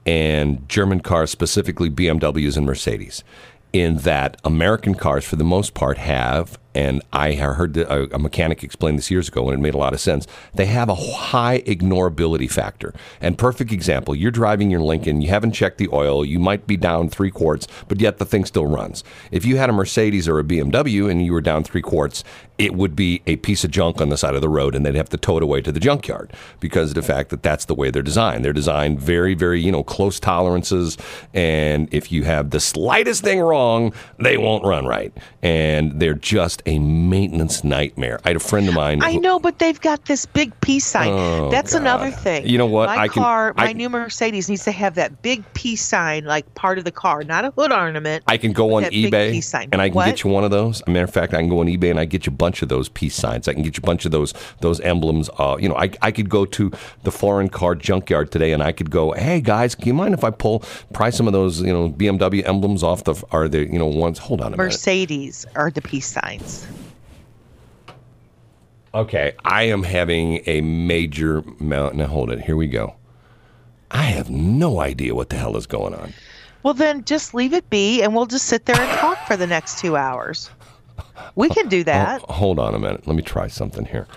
and 0.06 0.68
German 0.70 1.00
cars, 1.02 1.32
specifically 1.32 1.90
BMWs 1.90 2.58
and 2.58 2.66
Mercedes, 2.66 3.24
in 3.74 3.98
that 3.98 4.40
American 4.44 4.96
cars, 4.96 5.26
for 5.26 5.36
the 5.36 5.44
most 5.44 5.74
part, 5.74 5.98
have, 5.98 6.60
and 6.76 7.02
I 7.12 7.34
heard 7.34 7.78
a, 7.78 8.20
mechanic 8.20 8.64
explain 8.64 8.96
this 8.96 9.10
years 9.10 9.28
ago, 9.28 9.50
and 9.50 9.58
it 9.58 9.62
made 9.62 9.74
a 9.74 9.78
lot 9.78 9.94
of 9.94 10.00
sense. 10.00 10.28
They 10.54 10.68
have 10.68 10.90
a 10.90 10.96
high 10.96 11.62
ignorability 11.66 12.50
factor. 12.52 12.94
And 13.22 13.38
perfect 13.38 13.72
example: 13.72 14.16
you're 14.16 14.32
driving 14.32 14.70
your 14.70 14.82
Lincoln, 14.82 15.22
you 15.22 15.30
haven't 15.30 15.54
checked 15.54 15.78
the 15.78 15.90
oil, 15.92 16.24
you 16.24 16.40
might 16.40 16.68
be 16.68 16.78
down 16.78 17.10
three 17.10 17.32
quarts, 17.32 17.68
but 17.88 18.00
yet 18.00 18.18
the 18.18 18.26
thing 18.26 18.46
still 18.46 18.66
runs. 18.66 19.04
If 19.32 19.46
you 19.46 19.58
had 19.58 19.70
a 19.70 19.74
Mercedes 19.74 20.28
or 20.28 20.40
a 20.40 20.44
BMW 20.44 21.10
and 21.10 21.26
you 21.26 21.34
were 21.34 21.42
down 21.42 21.64
three 21.64 21.82
quarts, 21.82 22.24
it 22.60 22.76
would 22.76 22.96
be 22.96 23.22
a 23.26 23.38
piece 23.38 23.64
of 23.64 23.72
junk 23.72 24.02
on 24.02 24.10
the 24.10 24.18
side 24.18 24.36
of 24.36 24.42
the 24.42 24.50
road, 24.50 24.76
and 24.76 24.86
they'd 24.86 24.96
have 24.96 25.10
to 25.10 25.18
tow 25.18 25.38
it 25.38 25.44
away 25.44 25.62
to 25.62 25.72
the 25.72 25.80
junkyard 25.80 26.32
because 26.60 26.92
of 26.92 26.96
the 26.96 27.02
fact 27.02 27.30
that 27.30 27.42
that's 27.42 27.66
the 27.66 27.74
way 27.74 27.90
they're 27.90 28.04
designed. 28.04 28.44
They're 28.44 28.54
designed 28.54 29.00
very, 29.00 29.34
very, 29.34 29.62
you 29.62 29.72
know, 29.72 29.84
close 29.84 30.20
tolerances, 30.20 30.98
and 31.34 31.88
if 31.94 32.12
you 32.12 32.26
have 32.26 32.50
the 32.50 32.60
slightest 32.60 33.24
thing 33.24 33.40
wrong, 33.40 33.94
they 34.18 34.38
won't 34.38 34.66
run 34.66 34.86
right, 34.86 35.14
and 35.42 36.00
they're 36.02 36.14
just 36.14 36.62
a 36.70 36.80
maintenance 36.80 37.64
nightmare. 37.64 38.20
I 38.24 38.30
had 38.30 38.36
a 38.38 38.40
friend 38.40 38.68
of 38.70 38.76
mine. 38.76 39.02
I 39.02 39.14
who- 39.14 39.22
know, 39.22 39.40
but 39.40 39.60
they've 39.60 39.80
got 39.82 40.06
this 40.06 40.26
big 40.26 40.54
peace 40.62 40.86
sign. 40.86 41.10
Oh, 41.12 41.50
That's 41.50 41.74
God. 41.74 41.82
another 41.82 42.12
thing. 42.12 42.48
You 42.48 42.58
know 42.58 42.66
what? 42.68 42.88
My 42.90 42.98
I 43.04 43.08
can- 43.08 43.24
car, 43.24 43.54
I 43.58 43.62
my 43.62 43.68
can- 43.70 43.78
new 43.78 43.90
Mercedes 43.90 44.48
needs 44.50 44.64
to 44.66 44.72
have 44.72 44.96
that 44.96 45.22
big 45.22 45.44
peace 45.54 45.82
sign, 45.82 46.26
like 46.26 46.54
part 46.56 46.78
of 46.78 46.84
the 46.84 46.92
car, 46.92 47.24
not 47.24 47.44
a 47.46 47.52
hood 47.52 47.72
ornament. 47.72 48.24
I 48.28 48.38
can 48.38 48.54
go 48.54 48.76
on 48.76 48.84
eBay 48.84 49.44
sign. 49.44 49.70
and 49.72 49.82
I 49.82 49.90
can 49.90 49.96
What? 49.96 50.06
get 50.06 50.24
you 50.24 50.30
one 50.30 50.44
of 50.44 50.52
those. 50.52 50.82
As 50.82 50.88
a 50.88 50.92
matter 50.92 51.06
of 51.06 51.12
fact, 51.14 51.34
I 51.34 51.38
can 51.38 51.50
go 51.50 51.60
on 51.60 51.66
eBay 51.68 51.90
and 51.90 52.00
I 52.00 52.06
get 52.06 52.26
you 52.28 52.32
a 52.32 52.36
bunch 52.36 52.62
of 52.62 52.70
those 52.70 52.88
peace 52.90 53.16
signs. 53.16 53.48
I 53.48 53.54
can 53.54 53.64
get 53.64 53.76
you 53.78 53.82
a 53.84 53.86
bunch 53.88 54.06
of 54.06 54.12
those 54.12 54.34
those 54.62 54.80
emblems. 54.82 55.30
Uh, 55.40 55.58
you 55.60 55.68
know, 55.70 55.76
I, 55.76 55.90
I 56.02 56.12
could 56.12 56.30
go 56.30 56.46
to 56.46 56.72
the 57.04 57.12
foreign 57.12 57.50
car 57.50 57.74
junkyard 57.76 58.32
today 58.32 58.52
and 58.54 58.62
I 58.62 58.72
could 58.72 58.92
go, 58.92 59.12
hey 59.14 59.42
guys, 59.42 59.74
can 59.76 59.88
you 59.88 59.94
mind 59.96 60.14
if 60.14 60.24
I 60.24 60.30
pull 60.30 60.64
pry 60.94 61.10
some 61.10 61.28
of 61.28 61.34
those 61.34 61.62
you 61.62 61.74
know 61.74 61.90
BMW 61.90 62.48
emblems 62.48 62.84
off 62.84 63.04
the 63.06 63.16
are 63.32 63.48
the 63.48 63.60
you 63.66 63.80
know 63.80 63.88
ones? 63.88 64.20
Hold 64.20 64.42
on 64.42 64.48
a 64.48 64.50
minute. 64.52 64.64
Mercedes 64.64 65.46
are 65.56 65.72
the 65.72 65.82
peace 65.82 66.08
signs. 66.08 66.49
Okay, 68.94 69.34
I 69.46 69.64
am 69.64 69.84
having 69.84 70.42
a 70.48 70.62
major 70.62 71.44
mount. 71.60 71.96
Now 71.96 72.08
hold 72.08 72.32
it. 72.32 72.42
Here 72.42 72.56
we 72.56 72.68
go. 72.68 72.96
I 73.92 74.04
have 74.04 74.30
no 74.30 74.80
idea 74.80 75.14
what 75.16 75.30
the 75.30 75.36
hell 75.36 75.58
is 75.58 75.68
going 75.68 75.94
on. 75.94 76.14
Well, 76.64 76.74
then 76.74 77.06
just 77.06 77.34
leave 77.34 77.54
it 77.54 77.70
be, 77.70 78.02
and 78.02 78.14
we'll 78.14 78.26
just 78.26 78.48
sit 78.48 78.66
there 78.66 78.80
and 78.80 79.00
talk 79.00 79.18
for 79.28 79.38
the 79.38 79.48
next 79.48 79.80
two 79.80 79.96
hours. 79.96 80.50
We 81.36 81.50
can 81.50 81.70
do 81.70 81.82
oh, 81.82 81.84
that. 81.84 82.24
Oh, 82.28 82.34
hold 82.34 82.60
on 82.60 82.76
a 82.76 82.80
minute. 82.80 83.08
Let 83.08 83.16
me 83.16 83.22
try 83.22 83.48
something 83.48 83.86
here. 83.86 84.08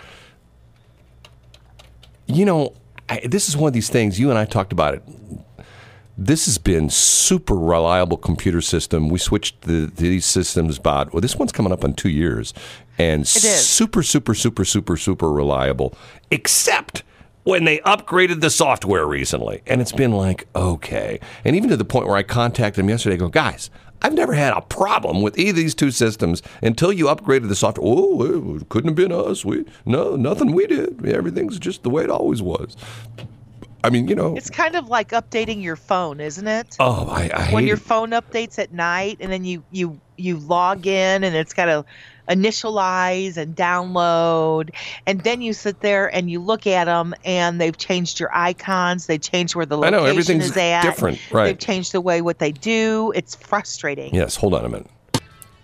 You 2.26 2.44
know, 2.44 2.74
I, 3.08 3.20
this 3.24 3.48
is 3.48 3.56
one 3.56 3.68
of 3.68 3.74
these 3.74 3.90
things. 3.90 4.18
You 4.18 4.30
and 4.30 4.38
I 4.38 4.44
talked 4.44 4.72
about 4.72 4.94
it. 4.94 5.02
This 6.18 6.44
has 6.44 6.58
been 6.58 6.90
super 6.90 7.54
reliable 7.54 8.18
computer 8.18 8.60
system. 8.60 9.08
We 9.08 9.18
switched 9.18 9.62
the, 9.62 9.90
these 9.94 10.26
systems 10.26 10.78
about 10.78 11.12
well, 11.12 11.20
this 11.20 11.36
one's 11.36 11.52
coming 11.52 11.72
up 11.72 11.84
on 11.84 11.94
two 11.94 12.10
years, 12.10 12.52
and 12.98 13.26
super, 13.26 14.02
super, 14.02 14.34
super, 14.34 14.64
super, 14.64 14.96
super 14.96 15.32
reliable. 15.32 15.96
Except 16.30 17.02
when 17.44 17.64
they 17.64 17.78
upgraded 17.78 18.40
the 18.40 18.50
software 18.50 19.06
recently, 19.06 19.62
and 19.66 19.80
it's 19.80 19.92
been 19.92 20.12
like 20.12 20.46
okay, 20.54 21.18
and 21.44 21.56
even 21.56 21.70
to 21.70 21.76
the 21.78 21.84
point 21.84 22.06
where 22.06 22.16
I 22.16 22.22
contacted 22.22 22.82
them 22.82 22.90
yesterday. 22.90 23.16
Go, 23.16 23.28
guys, 23.28 23.70
I've 24.02 24.14
never 24.14 24.34
had 24.34 24.52
a 24.52 24.60
problem 24.60 25.22
with 25.22 25.38
either 25.38 25.50
of 25.50 25.56
these 25.56 25.74
two 25.74 25.90
systems 25.90 26.42
until 26.60 26.92
you 26.92 27.06
upgraded 27.06 27.48
the 27.48 27.56
software. 27.56 27.86
Oh, 27.88 28.56
it 28.56 28.68
couldn't 28.68 28.90
have 28.90 28.96
been 28.96 29.12
us. 29.12 29.44
We 29.44 29.64
no, 29.86 30.16
nothing 30.16 30.52
we 30.52 30.66
did. 30.66 31.06
Everything's 31.06 31.58
just 31.58 31.84
the 31.84 31.90
way 31.90 32.04
it 32.04 32.10
always 32.10 32.42
was. 32.42 32.76
I 33.84 33.90
mean, 33.90 34.08
you 34.08 34.14
know. 34.14 34.36
It's 34.36 34.50
kind 34.50 34.76
of 34.76 34.88
like 34.88 35.10
updating 35.10 35.62
your 35.62 35.76
phone, 35.76 36.20
isn't 36.20 36.46
it? 36.46 36.76
Oh, 36.78 37.08
I, 37.08 37.30
I 37.34 37.52
when 37.52 37.66
your 37.66 37.76
it. 37.76 37.82
phone 37.82 38.10
updates 38.10 38.58
at 38.58 38.72
night 38.72 39.18
and 39.20 39.32
then 39.32 39.44
you 39.44 39.64
you 39.70 40.00
you 40.16 40.38
log 40.38 40.86
in 40.86 41.24
and 41.24 41.34
it's 41.34 41.52
got 41.52 41.64
to 41.64 41.84
initialize 42.28 43.36
and 43.36 43.56
download 43.56 44.70
and 45.06 45.22
then 45.22 45.42
you 45.42 45.52
sit 45.52 45.80
there 45.80 46.06
and 46.14 46.30
you 46.30 46.38
look 46.38 46.68
at 46.68 46.84
them 46.84 47.12
and 47.24 47.60
they've 47.60 47.76
changed 47.76 48.20
your 48.20 48.30
icons 48.32 49.06
they've 49.06 49.20
changed 49.20 49.56
where 49.56 49.66
the 49.66 49.76
I 49.76 49.80
location 49.80 50.04
know, 50.04 50.08
everything's 50.08 50.44
is 50.50 50.56
at 50.56 50.82
different, 50.82 51.18
right. 51.32 51.46
they've 51.46 51.58
changed 51.58 51.90
the 51.90 52.00
way 52.00 52.22
what 52.22 52.38
they 52.38 52.52
do 52.52 53.12
it's 53.16 53.34
frustrating 53.34 54.14
Yes, 54.14 54.36
hold 54.36 54.54
on 54.54 54.64
a 54.64 54.68
minute. 54.68 54.86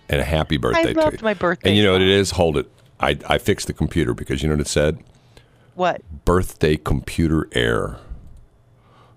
And 0.09 0.19
a 0.19 0.25
happy 0.25 0.57
birthday 0.57 0.91
to 0.93 0.99
loved 0.99 1.21
you. 1.21 1.25
my 1.25 1.33
birthday 1.33 1.69
And 1.69 1.77
you 1.77 1.83
know 1.83 1.93
what 1.93 2.01
it 2.01 2.09
is. 2.09 2.31
Hold 2.31 2.57
it. 2.57 2.69
I, 2.99 3.17
I 3.27 3.37
fixed 3.37 3.67
the 3.67 3.73
computer 3.73 4.13
because 4.13 4.41
you 4.43 4.49
know 4.49 4.55
what 4.55 4.61
it 4.61 4.67
said? 4.67 5.01
what 5.75 6.01
Birthday 6.25 6.75
computer 6.75 7.47
error. 7.53 7.99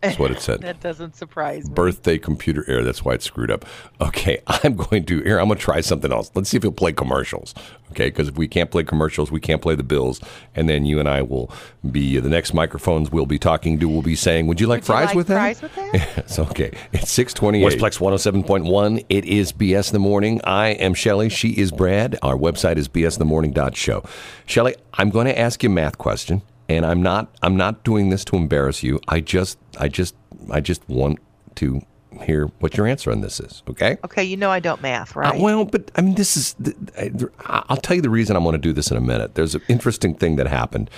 That's 0.02 0.18
what 0.18 0.30
it 0.30 0.40
said. 0.40 0.60
that 0.62 0.80
doesn't 0.80 1.16
surprise 1.16 1.68
me 1.68 1.74
Birthday 1.74 2.18
computer 2.18 2.64
error. 2.68 2.82
That's 2.82 3.04
why 3.04 3.14
it's 3.14 3.24
screwed 3.24 3.50
up. 3.50 3.64
Okay, 4.00 4.42
I'm 4.46 4.74
going 4.74 5.04
to 5.06 5.22
here. 5.22 5.38
I'm 5.38 5.48
going 5.48 5.58
to 5.58 5.64
try 5.64 5.80
something 5.80 6.12
else. 6.12 6.30
Let's 6.34 6.50
see 6.50 6.56
if 6.56 6.62
he'll 6.62 6.72
play 6.72 6.92
commercials. 6.92 7.54
Okay, 7.92 8.08
because 8.08 8.28
if 8.28 8.36
we 8.36 8.48
can't 8.48 8.70
play 8.70 8.84
commercials, 8.84 9.30
we 9.30 9.38
can't 9.38 9.60
play 9.60 9.74
the 9.74 9.82
bills, 9.82 10.20
and 10.54 10.68
then 10.68 10.86
you 10.86 10.98
and 10.98 11.08
I 11.08 11.22
will 11.22 11.50
be 11.90 12.18
the 12.18 12.28
next 12.28 12.54
microphones 12.54 13.12
we'll 13.12 13.26
be 13.26 13.38
talking 13.38 13.78
to. 13.78 13.88
will 13.88 14.02
be 14.02 14.16
saying, 14.16 14.46
"Would 14.46 14.60
you 14.60 14.66
like 14.66 14.78
Would 14.78 14.88
you 14.88 14.94
fries 14.94 15.06
like 15.08 15.16
with 15.16 15.26
that?" 15.28 15.34
fries 15.34 15.62
with 15.62 15.74
that? 15.74 16.08
it's 16.18 16.38
okay. 16.38 16.72
It's 16.92 17.10
six 17.10 17.34
twenty 17.34 17.62
eight. 17.62 17.78
Westplex 17.78 18.00
one 18.00 18.12
hundred 18.12 18.18
seven 18.22 18.42
point 18.42 18.64
one. 18.64 19.00
It 19.08 19.24
is 19.26 19.52
BS 19.52 19.90
in 19.90 19.92
the 19.92 19.98
morning. 19.98 20.40
I 20.44 20.68
am 20.68 20.94
Shelly. 20.94 21.28
She 21.28 21.50
is 21.50 21.70
Brad. 21.70 22.18
Our 22.22 22.36
website 22.36 22.76
is 22.76 22.88
bsthemorning.show. 22.88 24.04
Shelly, 24.46 24.74
I'm 24.94 25.10
going 25.10 25.26
to 25.26 25.38
ask 25.38 25.62
you 25.62 25.68
a 25.68 25.72
math 25.72 25.98
question, 25.98 26.42
and 26.68 26.84
I'm 26.86 27.02
not. 27.02 27.34
I'm 27.42 27.56
not 27.56 27.84
doing 27.84 28.10
this 28.10 28.24
to 28.26 28.36
embarrass 28.36 28.82
you. 28.82 29.00
I 29.08 29.20
just. 29.20 29.58
I 29.78 29.88
just. 29.88 30.14
I 30.50 30.60
just 30.60 30.86
want 30.88 31.18
to 31.56 31.82
hear 32.22 32.46
what 32.60 32.76
your 32.76 32.86
answer 32.86 33.10
on 33.10 33.20
this 33.22 33.40
is. 33.40 33.62
Okay. 33.68 33.96
okay 34.04 34.22
you 34.22 34.36
know 34.36 34.50
i 34.50 34.60
don't 34.60 34.82
math 34.82 35.16
Uh, 35.16 35.20
right 35.20 35.40
well, 35.40 35.64
but 35.64 35.90
I 35.96 36.02
mean, 36.02 36.14
this 36.14 36.36
is. 36.36 36.56
I- 36.98 37.64
I'll 37.68 37.76
tell 37.76 37.96
you 37.96 38.02
the 38.02 38.10
reason 38.10 38.36
I 38.36 38.38
want 38.38 38.54
to 38.54 38.58
do 38.60 38.72
this 38.72 38.90
in 38.90 38.96
a 38.96 39.00
minute. 39.00 39.34
There's 39.34 39.54
an 39.54 39.62
interesting 39.68 40.14
thing 40.14 40.36
that 40.36 40.46
happened. 40.46 40.90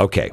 Okay, 0.00 0.30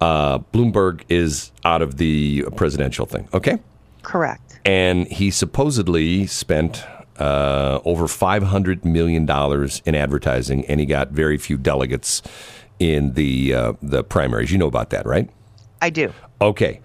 uh, 0.00 0.38
Bloomberg 0.38 1.02
is 1.08 1.50
out 1.64 1.82
of 1.82 1.96
the 1.96 2.44
presidential 2.56 3.06
thing. 3.06 3.28
Okay, 3.34 3.58
correct 4.02 4.40
and 4.64 5.06
he 5.08 5.30
supposedly 5.30 6.26
spent 6.26 6.84
uh, 7.18 7.80
over 7.84 8.08
five 8.08 8.42
hundred 8.42 8.84
million 8.84 9.26
dollars 9.26 9.82
in 9.84 9.94
advertising, 9.94 10.64
and 10.66 10.80
he 10.80 10.86
got 10.86 11.10
very 11.10 11.36
few 11.38 11.56
delegates 11.58 12.22
in 12.78 13.14
the 13.14 13.54
uh, 13.54 13.72
the 13.82 14.04
primaries. 14.04 14.52
You 14.52 14.58
know 14.58 14.66
about 14.66 14.90
that, 14.90 15.06
right? 15.06 15.28
i 15.82 15.90
do 15.90 16.12
Okay. 16.40 16.80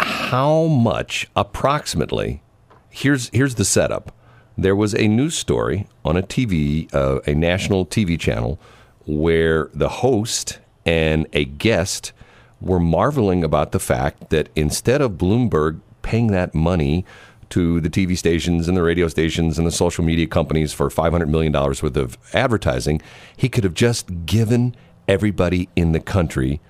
How 0.00 0.66
much 0.66 1.28
approximately? 1.34 2.42
Here's 2.90 3.30
here's 3.30 3.56
the 3.56 3.64
setup. 3.64 4.12
There 4.58 4.76
was 4.76 4.94
a 4.94 5.06
news 5.08 5.36
story 5.36 5.86
on 6.04 6.16
a 6.16 6.22
TV, 6.22 6.92
uh, 6.94 7.20
a 7.26 7.34
national 7.34 7.86
TV 7.86 8.18
channel, 8.18 8.58
where 9.06 9.70
the 9.74 9.88
host 9.88 10.60
and 10.86 11.26
a 11.32 11.44
guest 11.44 12.12
were 12.60 12.80
marveling 12.80 13.44
about 13.44 13.72
the 13.72 13.78
fact 13.78 14.30
that 14.30 14.48
instead 14.56 15.02
of 15.02 15.12
Bloomberg 15.12 15.80
paying 16.02 16.28
that 16.28 16.54
money 16.54 17.04
to 17.50 17.80
the 17.80 17.90
TV 17.90 18.16
stations 18.16 18.68
and 18.68 18.76
the 18.76 18.82
radio 18.82 19.08
stations 19.08 19.58
and 19.58 19.66
the 19.66 19.72
social 19.72 20.04
media 20.04 20.26
companies 20.26 20.72
for 20.72 20.88
$500 20.88 21.28
million 21.28 21.52
worth 21.52 21.82
of 21.96 22.18
advertising, 22.32 23.00
he 23.36 23.48
could 23.48 23.64
have 23.64 23.74
just 23.74 24.26
given 24.26 24.74
everybody 25.08 25.68
in 25.76 25.92
the 25.92 26.00
country 26.00 26.60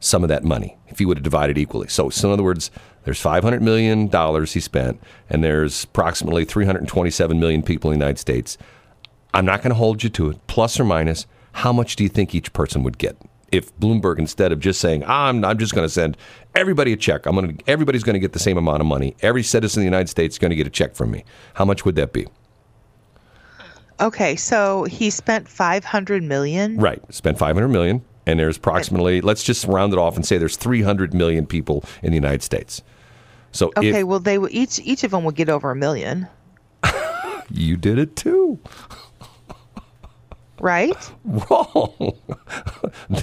some 0.00 0.22
of 0.22 0.28
that 0.28 0.44
money 0.44 0.76
if 0.88 0.98
he 0.98 1.06
would 1.06 1.16
have 1.16 1.24
divided 1.24 1.56
equally. 1.56 1.88
So, 1.88 2.10
so 2.10 2.28
in 2.28 2.32
other 2.34 2.42
words, 2.42 2.70
there's 3.04 3.20
500 3.20 3.62
million 3.62 4.08
dollars 4.08 4.52
he 4.52 4.60
spent, 4.60 5.00
and 5.30 5.42
there's 5.42 5.84
approximately 5.84 6.44
327 6.44 7.38
million 7.38 7.62
people 7.62 7.90
in 7.90 7.98
the 7.98 8.04
United 8.04 8.18
States. 8.18 8.58
I'm 9.34 9.44
not 9.44 9.62
going 9.62 9.70
to 9.70 9.76
hold 9.76 10.02
you 10.02 10.10
to 10.10 10.30
it, 10.30 10.46
plus 10.46 10.78
or 10.78 10.84
minus. 10.84 11.26
How 11.52 11.72
much 11.72 11.96
do 11.96 12.02
you 12.04 12.08
think 12.08 12.34
each 12.34 12.52
person 12.52 12.82
would 12.82 12.98
get 12.98 13.16
if 13.52 13.74
Bloomberg, 13.78 14.18
instead 14.18 14.50
of 14.50 14.58
just 14.58 14.80
saying, 14.80 15.04
"I'm, 15.06 15.44
I'm 15.44 15.58
just 15.58 15.74
going 15.74 15.86
to 15.86 15.92
send 15.92 16.16
everybody 16.54 16.92
a 16.92 16.96
check. 16.96 17.26
I'm 17.26 17.34
going 17.36 17.56
to, 17.58 17.70
everybody's 17.70 18.02
going 18.02 18.14
to 18.14 18.20
get 18.20 18.32
the 18.32 18.38
same 18.38 18.56
amount 18.56 18.80
of 18.80 18.86
money. 18.86 19.14
Every 19.20 19.42
citizen 19.42 19.80
of 19.80 19.82
the 19.82 19.86
United 19.86 20.08
States 20.08 20.34
is 20.34 20.38
going 20.38 20.50
to 20.50 20.56
get 20.56 20.66
a 20.66 20.70
check 20.70 20.94
from 20.94 21.10
me." 21.10 21.24
How 21.54 21.64
much 21.64 21.84
would 21.84 21.94
that 21.96 22.12
be? 22.12 22.26
okay 24.00 24.34
so 24.34 24.84
he 24.84 25.10
spent 25.10 25.48
500 25.48 26.22
million 26.22 26.76
Right. 26.76 27.00
Spent 27.14 27.38
500 27.38 27.68
million 27.68 28.02
and 28.26 28.38
there's 28.38 28.56
approximately 28.56 29.20
let's 29.20 29.44
just 29.44 29.64
round 29.66 29.92
it 29.92 29.98
off 29.98 30.16
and 30.16 30.26
say 30.26 30.38
there's 30.38 30.56
300 30.56 31.14
million 31.14 31.46
people 31.46 31.84
in 32.02 32.10
the 32.10 32.16
United 32.16 32.42
States. 32.42 32.82
So 33.52 33.70
okay 33.76 34.00
if 34.00 34.06
well 34.06 34.18
they 34.18 34.38
each 34.50 34.80
each 34.80 35.04
of 35.04 35.10
them 35.10 35.24
would 35.24 35.36
get 35.36 35.48
over 35.48 35.70
a 35.70 35.76
million 35.76 36.26
you 37.50 37.76
did 37.76 37.98
it 37.98 38.16
too. 38.16 38.58
Right 40.62 41.12
Wrong. 41.24 42.12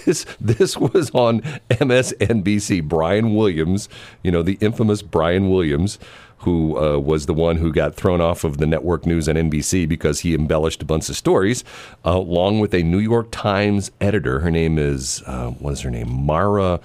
this 0.05 0.25
this 0.39 0.77
was 0.77 1.09
on 1.11 1.41
MSNBC. 1.71 2.83
Brian 2.87 3.33
Williams, 3.33 3.89
you 4.23 4.29
know 4.31 4.43
the 4.43 4.57
infamous 4.61 5.01
Brian 5.01 5.49
Williams, 5.49 5.97
who 6.39 6.77
uh, 6.77 6.97
was 6.99 7.25
the 7.25 7.33
one 7.33 7.55
who 7.57 7.71
got 7.71 7.95
thrown 7.95 8.21
off 8.21 8.43
of 8.43 8.57
the 8.57 8.67
network 8.67 9.05
news 9.05 9.27
and 9.27 9.51
NBC 9.51 9.87
because 9.87 10.19
he 10.19 10.35
embellished 10.35 10.81
a 10.81 10.85
bunch 10.85 11.09
of 11.09 11.15
stories, 11.15 11.63
uh, 12.05 12.11
along 12.11 12.59
with 12.59 12.73
a 12.73 12.83
New 12.83 12.99
York 12.99 13.27
Times 13.31 13.89
editor. 13.99 14.39
Her 14.41 14.51
name 14.51 14.77
is 14.77 15.23
uh, 15.25 15.49
what 15.51 15.71
is 15.73 15.81
her 15.81 15.89
name? 15.89 16.09
Mara. 16.11 16.79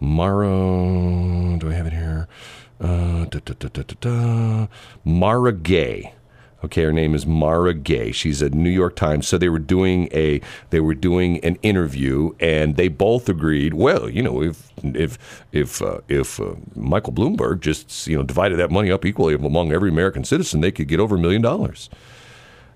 Mara. 0.00 0.46
Do 1.58 1.70
I 1.70 1.72
have 1.74 1.86
it 1.86 1.92
here? 1.92 2.28
Uh, 2.80 3.24
da, 3.24 3.40
da, 3.40 3.82
da. 4.00 4.66
Mara 5.04 5.52
Gay. 5.52 6.12
Okay, 6.64 6.82
her 6.82 6.92
name 6.92 7.14
is 7.14 7.26
Mara 7.26 7.74
Gay. 7.74 8.12
She's 8.12 8.40
a 8.40 8.48
New 8.48 8.70
York 8.70 8.96
Times. 8.96 9.28
So 9.28 9.36
they 9.36 9.50
were 9.50 9.58
doing 9.58 10.08
a 10.12 10.40
they 10.70 10.80
were 10.80 10.94
doing 10.94 11.38
an 11.44 11.56
interview, 11.62 12.32
and 12.40 12.76
they 12.76 12.88
both 12.88 13.28
agreed. 13.28 13.74
Well, 13.74 14.08
you 14.08 14.22
know, 14.22 14.42
if 14.42 14.72
if 14.82 15.18
if 15.52 15.82
uh, 15.82 16.00
if 16.08 16.40
uh, 16.40 16.54
Michael 16.74 17.12
Bloomberg 17.12 17.60
just 17.60 18.06
you 18.06 18.16
know 18.16 18.22
divided 18.22 18.56
that 18.56 18.70
money 18.70 18.90
up 18.90 19.04
equally 19.04 19.34
among 19.34 19.70
every 19.70 19.90
American 19.90 20.24
citizen, 20.24 20.62
they 20.62 20.72
could 20.72 20.88
get 20.88 20.98
over 20.98 21.16
a 21.16 21.18
million 21.18 21.42
dollars. 21.42 21.90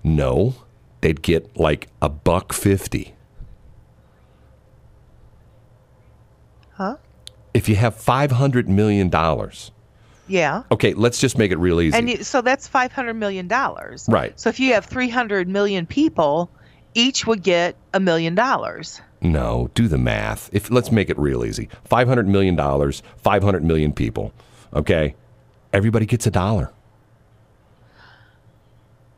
No, 0.03 0.55
they'd 1.01 1.21
get 1.23 1.57
like 1.57 1.87
a 2.03 2.09
buck 2.09 2.53
fifty. 2.53 3.15
huh 6.73 6.97
If 7.53 7.67
you 7.67 7.75
have 7.77 7.95
five 7.95 8.31
hundred 8.33 8.69
million 8.69 9.09
dollars, 9.09 9.71
yeah 10.31 10.63
okay, 10.71 10.93
let's 10.93 11.19
just 11.19 11.37
make 11.37 11.51
it 11.51 11.57
real 11.57 11.81
easy. 11.81 11.97
And 11.97 12.09
you, 12.09 12.23
so 12.23 12.41
that's 12.41 12.67
five 12.67 12.91
hundred 12.91 13.15
million 13.15 13.47
dollars. 13.47 14.07
Right. 14.09 14.39
So 14.39 14.49
if 14.49 14.59
you 14.59 14.73
have 14.73 14.85
three 14.85 15.09
hundred 15.09 15.47
million 15.47 15.85
people, 15.85 16.49
each 16.93 17.27
would 17.27 17.43
get 17.43 17.75
a 17.93 17.99
million 17.99 18.33
dollars. 18.35 19.01
No, 19.21 19.69
do 19.75 19.87
the 19.87 19.97
math. 19.97 20.49
If 20.51 20.71
let's 20.71 20.91
make 20.91 21.09
it 21.09 21.17
real 21.19 21.45
easy. 21.45 21.69
Five 21.83 22.07
hundred 22.07 22.27
million 22.27 22.55
dollars, 22.55 23.03
five 23.17 23.43
hundred 23.43 23.63
million 23.63 23.93
people. 23.93 24.33
Okay, 24.73 25.15
everybody 25.73 26.05
gets 26.05 26.25
a 26.25 26.31
dollar. 26.31 26.71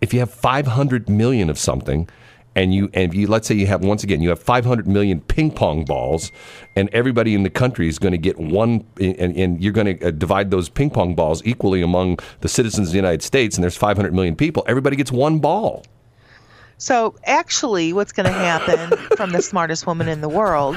If 0.01 0.13
you 0.13 0.19
have 0.19 0.33
five 0.33 0.67
hundred 0.67 1.07
million 1.07 1.49
of 1.49 1.57
something, 1.57 2.09
and 2.55 2.73
you 2.73 2.89
and 2.93 3.13
you 3.13 3.27
let's 3.27 3.47
say 3.47 3.55
you 3.55 3.67
have 3.67 3.83
once 3.83 4.03
again 4.03 4.21
you 4.21 4.29
have 4.29 4.41
five 4.41 4.65
hundred 4.65 4.87
million 4.87 5.21
ping 5.21 5.51
pong 5.51 5.85
balls, 5.85 6.31
and 6.75 6.89
everybody 6.93 7.33
in 7.33 7.43
the 7.43 7.49
country 7.49 7.87
is 7.87 7.99
going 7.99 8.11
to 8.11 8.17
get 8.17 8.37
one, 8.37 8.85
and, 8.99 9.35
and 9.37 9.61
you're 9.61 9.73
going 9.73 9.97
to 9.97 10.07
uh, 10.07 10.11
divide 10.11 10.51
those 10.51 10.69
ping 10.69 10.89
pong 10.89 11.15
balls 11.15 11.41
equally 11.45 11.81
among 11.81 12.19
the 12.41 12.49
citizens 12.49 12.89
of 12.89 12.91
the 12.91 12.97
United 12.97 13.23
States, 13.23 13.55
and 13.55 13.63
there's 13.63 13.77
five 13.77 13.97
hundred 13.97 14.13
million 14.13 14.35
people. 14.35 14.63
Everybody 14.67 14.95
gets 14.95 15.11
one 15.11 15.39
ball. 15.39 15.83
So 16.83 17.15
actually, 17.23 17.93
what's 17.93 18.11
going 18.11 18.25
to 18.25 18.33
happen 18.33 18.97
from 19.15 19.31
the 19.31 19.41
smartest 19.41 19.87
woman 19.87 20.09
in 20.09 20.19
the 20.19 20.27
world 20.27 20.75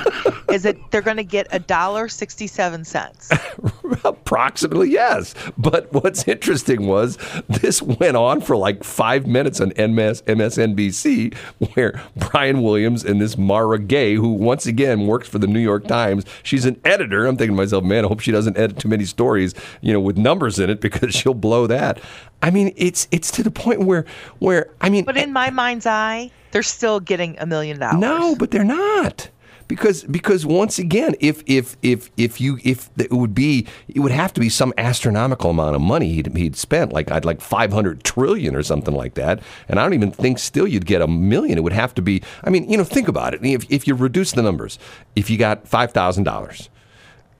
is 0.53 0.62
that 0.62 0.77
they're 0.92 1.03
going 1.03 1.16
to 1.16 1.25
get 1.25 1.49
a 1.51 1.59
dollar 1.59 2.07
sixty-seven 2.07 2.85
cents. 2.85 3.29
Approximately, 4.05 4.92
yes. 4.92 5.35
But 5.59 5.92
what's 5.92 6.29
interesting 6.29 6.87
was 6.87 7.19
this 7.49 7.83
went 7.83 8.16
on 8.16 8.40
for 8.40 8.57
like 8.57 8.85
five 8.85 9.27
minutes 9.27 9.61
on 9.61 9.71
MS, 9.71 10.23
MSNBC, 10.23 11.35
where 11.75 12.01
Brian 12.31 12.62
Williams 12.62 13.05
and 13.05 13.21
this 13.21 13.37
Mara 13.37 13.81
Gay, 13.81 14.14
who 14.14 14.29
once 14.29 14.64
again 14.64 15.09
works 15.09 15.29
for 15.29 15.40
the 15.40 15.49
New 15.49 15.59
York 15.59 15.88
Times, 15.88 16.25
she's 16.45 16.66
an 16.66 16.81
editor. 16.85 17.27
I'm 17.27 17.37
thinking 17.37 17.57
to 17.57 17.61
myself, 17.61 17.83
man, 17.83 18.05
I 18.05 18.09
hope 18.09 18.21
she 18.21 18.31
doesn't 18.31 18.57
edit 18.57 18.79
too 18.79 18.88
many 18.88 19.07
stories, 19.07 19.55
you 19.81 19.92
know, 19.92 20.01
with 20.01 20.16
numbers 20.16 20.61
in 20.61 20.71
it 20.71 20.81
because 20.81 21.16
she'll 21.16 21.35
blow 21.35 21.66
that. 21.66 22.01
I 22.47 22.51
mean, 22.51 22.73
it's 22.77 23.09
it's 23.11 23.31
to 23.33 23.43
the 23.43 23.51
point 23.51 23.81
where 23.81 24.05
where 24.39 24.63
I 24.81 24.89
mean, 24.89 25.05
But 25.05 25.17
in 25.17 25.33
my 25.33 25.51
mind's 25.51 25.87
eye, 25.87 26.31
they're 26.53 26.63
still 26.63 27.01
getting 27.01 27.37
a 27.39 27.47
million 27.47 27.79
dollars. 27.79 28.01
no, 28.01 28.37
but 28.37 28.51
they're 28.53 28.65
not. 28.65 29.29
because 29.69 30.05
because 30.05 30.47
once 30.47 30.79
again, 30.79 31.13
if 31.21 31.43
if 31.47 31.77
if 31.83 32.09
if 32.17 32.41
you 32.41 32.59
if 32.63 32.89
it 32.99 33.11
would 33.11 33.35
be 33.35 33.67
it 33.89 33.99
would 34.01 34.13
have 34.13 34.33
to 34.35 34.41
be 34.41 34.49
some 34.49 34.73
astronomical 34.79 35.51
amount 35.51 35.75
of 35.75 35.83
money 35.83 36.09
he'd, 36.13 36.29
he'd 36.37 36.55
spent 36.57 36.93
like 36.93 37.11
I'd 37.11 37.25
like 37.25 37.41
five 37.41 37.73
hundred 37.73 38.05
trillion 38.05 38.55
or 38.55 38.63
something 38.63 38.95
like 38.95 39.15
that, 39.15 39.41
and 39.69 39.81
I 39.81 39.83
don't 39.83 39.95
even 39.95 40.13
think 40.13 40.39
still 40.39 40.69
you'd 40.69 40.87
get 40.87 41.03
a 41.03 41.09
million. 41.09 41.59
It 41.59 41.65
would 41.65 41.73
have 41.85 41.95
to 41.97 42.03
be. 42.03 42.23
I 42.45 42.51
mean, 42.51 42.71
you 42.71 42.77
know, 42.79 42.85
think 42.85 43.09
about 43.09 43.35
it. 43.35 43.41
If 43.45 43.67
if 43.69 43.89
you 43.89 43.97
reduce 43.97 44.31
the 44.33 44.43
numbers, 44.43 44.79
if 45.17 45.29
you 45.31 45.37
got 45.37 45.67
five 45.67 45.91
thousand 45.93 46.25
dollars 46.25 46.71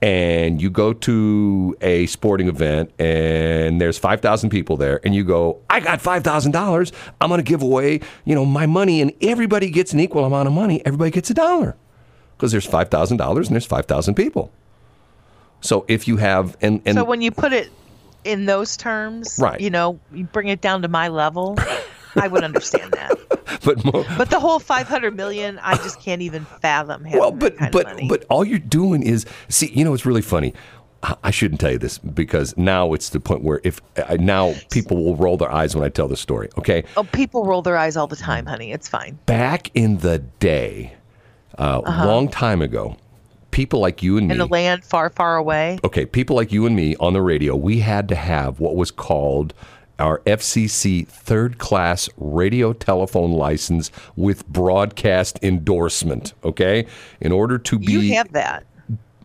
and 0.01 0.61
you 0.61 0.69
go 0.69 0.93
to 0.93 1.75
a 1.81 2.05
sporting 2.05 2.47
event 2.47 2.91
and 2.99 3.81
there's 3.81 3.97
5,000 3.97 4.49
people 4.49 4.77
there 4.77 4.99
and 5.03 5.15
you 5.15 5.23
go, 5.23 5.59
I 5.69 5.79
got 5.79 5.99
$5,000. 5.99 6.91
I'm 7.19 7.29
going 7.29 7.39
to 7.39 7.43
give 7.43 7.61
away, 7.63 8.01
you 8.23 8.35
know, 8.35 8.45
my 8.45 8.65
money 8.67 9.01
and 9.01 9.11
everybody 9.21 9.69
gets 9.71 9.93
an 9.93 9.99
equal 9.99 10.25
amount 10.25 10.47
of 10.47 10.53
money. 10.53 10.85
Everybody 10.85 11.11
gets 11.11 11.29
a 11.31 11.33
dollar 11.33 11.75
because 12.35 12.51
there's 12.51 12.67
$5,000 12.67 13.37
and 13.37 13.45
there's 13.47 13.65
5,000 13.65 14.13
people. 14.13 14.51
So 15.61 15.85
if 15.87 16.07
you 16.07 16.17
have, 16.17 16.55
and, 16.61 16.81
and 16.85 16.95
so 16.95 17.03
when 17.03 17.21
you 17.21 17.31
put 17.31 17.51
it 17.51 17.71
in 18.23 18.45
those 18.45 18.77
terms, 18.77 19.39
Right. 19.41 19.59
you 19.59 19.71
know, 19.71 19.99
you 20.13 20.25
bring 20.25 20.47
it 20.49 20.61
down 20.61 20.83
to 20.83 20.87
my 20.87 21.07
level, 21.07 21.57
I 22.17 22.27
would 22.27 22.43
understand 22.43 22.91
that. 22.93 23.17
but 23.63 23.83
mo- 23.85 24.05
But 24.17 24.29
the 24.29 24.39
whole 24.39 24.59
500 24.59 25.15
million, 25.15 25.59
I 25.61 25.75
just 25.77 25.99
can't 26.01 26.21
even 26.21 26.45
fathom 26.61 27.05
well, 27.11 27.31
but 27.31 27.55
but 27.71 27.87
but 28.09 28.25
all 28.29 28.43
you're 28.45 28.59
doing 28.59 29.03
is 29.03 29.25
see. 29.49 29.67
You 29.71 29.85
know, 29.85 29.93
it's 29.93 30.05
really 30.05 30.21
funny. 30.21 30.53
I 31.23 31.29
shouldn't 31.29 31.61
tell 31.61 31.71
you 31.71 31.77
this 31.77 31.99
because 31.99 32.57
now 32.57 32.93
it's 32.93 33.09
the 33.09 33.19
point 33.19 33.43
where 33.43 33.61
if 33.63 33.79
I, 34.09 34.17
now 34.17 34.55
people 34.71 35.03
will 35.05 35.15
roll 35.15 35.37
their 35.37 35.51
eyes 35.51 35.75
when 35.75 35.85
I 35.85 35.89
tell 35.89 36.07
the 36.07 36.17
story. 36.17 36.49
Okay, 36.57 36.83
oh, 36.97 37.03
people 37.03 37.45
roll 37.45 37.61
their 37.61 37.77
eyes 37.77 37.95
all 37.95 38.07
the 38.07 38.15
time, 38.15 38.47
honey. 38.47 38.71
It's 38.71 38.87
fine. 38.89 39.17
back 39.27 39.69
in 39.75 39.97
the 39.99 40.17
day, 40.39 40.93
a 41.55 41.79
long 42.05 42.27
time 42.29 42.63
ago, 42.63 42.97
people 43.51 43.79
like 43.79 44.01
you 44.01 44.17
and 44.17 44.25
Uh-huh. 44.25 44.33
In 44.33 44.39
me. 44.39 44.43
the 44.45 44.51
land 44.51 44.83
far, 44.83 45.11
far 45.11 45.37
away. 45.37 45.77
okay, 45.83 46.05
people 46.05 46.35
like 46.35 46.51
you 46.51 46.65
and 46.65 46.75
me 46.75 46.95
on 46.99 47.13
the 47.13 47.21
radio, 47.21 47.55
we 47.55 47.79
had 47.79 48.09
to 48.09 48.15
have 48.15 48.59
what 48.59 48.75
was 48.75 48.89
called 48.89 49.53
our 49.99 50.19
FCC 50.19 51.07
third 51.07 51.57
class 51.57 52.09
radio 52.17 52.73
telephone 52.73 53.31
license 53.31 53.91
with 54.15 54.47
broadcast 54.47 55.39
endorsement. 55.41 56.33
Okay, 56.43 56.85
in 57.19 57.31
order 57.31 57.57
to 57.57 57.79
be 57.79 57.93
You 57.93 58.13
have 58.15 58.31
that. 58.33 58.65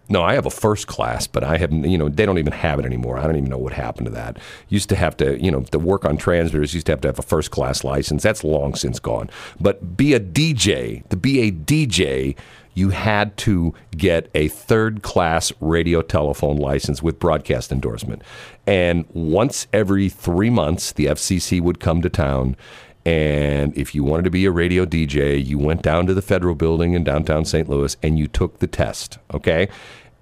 no, 0.08 0.22
I 0.22 0.34
have 0.34 0.46
a 0.46 0.50
first 0.50 0.86
class, 0.86 1.26
but 1.26 1.44
I 1.44 1.56
haven't. 1.56 1.84
You 1.84 1.98
know, 1.98 2.08
they 2.08 2.26
don't 2.26 2.38
even 2.38 2.52
have 2.52 2.78
it 2.78 2.84
anymore. 2.84 3.18
I 3.18 3.24
don't 3.24 3.36
even 3.36 3.50
know 3.50 3.58
what 3.58 3.72
happened 3.72 4.06
to 4.06 4.12
that. 4.12 4.38
Used 4.68 4.88
to 4.90 4.96
have 4.96 5.16
to, 5.18 5.42
you 5.42 5.50
know, 5.50 5.60
to 5.62 5.78
work 5.78 6.04
on 6.04 6.16
transmitters. 6.16 6.74
Used 6.74 6.86
to 6.86 6.92
have 6.92 7.00
to 7.02 7.08
have 7.08 7.18
a 7.18 7.22
first 7.22 7.50
class 7.50 7.84
license. 7.84 8.22
That's 8.22 8.44
long 8.44 8.74
since 8.74 8.98
gone. 8.98 9.30
But 9.60 9.96
be 9.96 10.14
a 10.14 10.20
DJ. 10.20 11.08
To 11.08 11.16
be 11.16 11.40
a 11.40 11.50
DJ, 11.52 12.36
you 12.74 12.90
had 12.90 13.36
to 13.38 13.74
get 13.96 14.30
a 14.34 14.48
third 14.48 15.02
class 15.02 15.52
radio 15.60 16.02
telephone 16.02 16.56
license 16.56 17.02
with 17.02 17.18
broadcast 17.18 17.70
endorsement. 17.70 18.22
And 18.66 19.04
once 19.12 19.66
every 19.72 20.08
three 20.08 20.50
months, 20.50 20.92
the 20.92 21.06
FCC 21.06 21.60
would 21.60 21.80
come 21.80 22.02
to 22.02 22.08
town. 22.08 22.56
And 23.04 23.76
if 23.76 23.94
you 23.94 24.04
wanted 24.04 24.24
to 24.24 24.30
be 24.30 24.44
a 24.46 24.50
radio 24.50 24.86
DJ, 24.86 25.44
you 25.44 25.58
went 25.58 25.82
down 25.82 26.06
to 26.06 26.14
the 26.14 26.22
federal 26.22 26.54
building 26.54 26.94
in 26.94 27.04
downtown 27.04 27.44
St. 27.44 27.68
Louis 27.68 27.96
and 28.02 28.18
you 28.18 28.28
took 28.28 28.60
the 28.60 28.66
test. 28.66 29.18
Okay. 29.34 29.68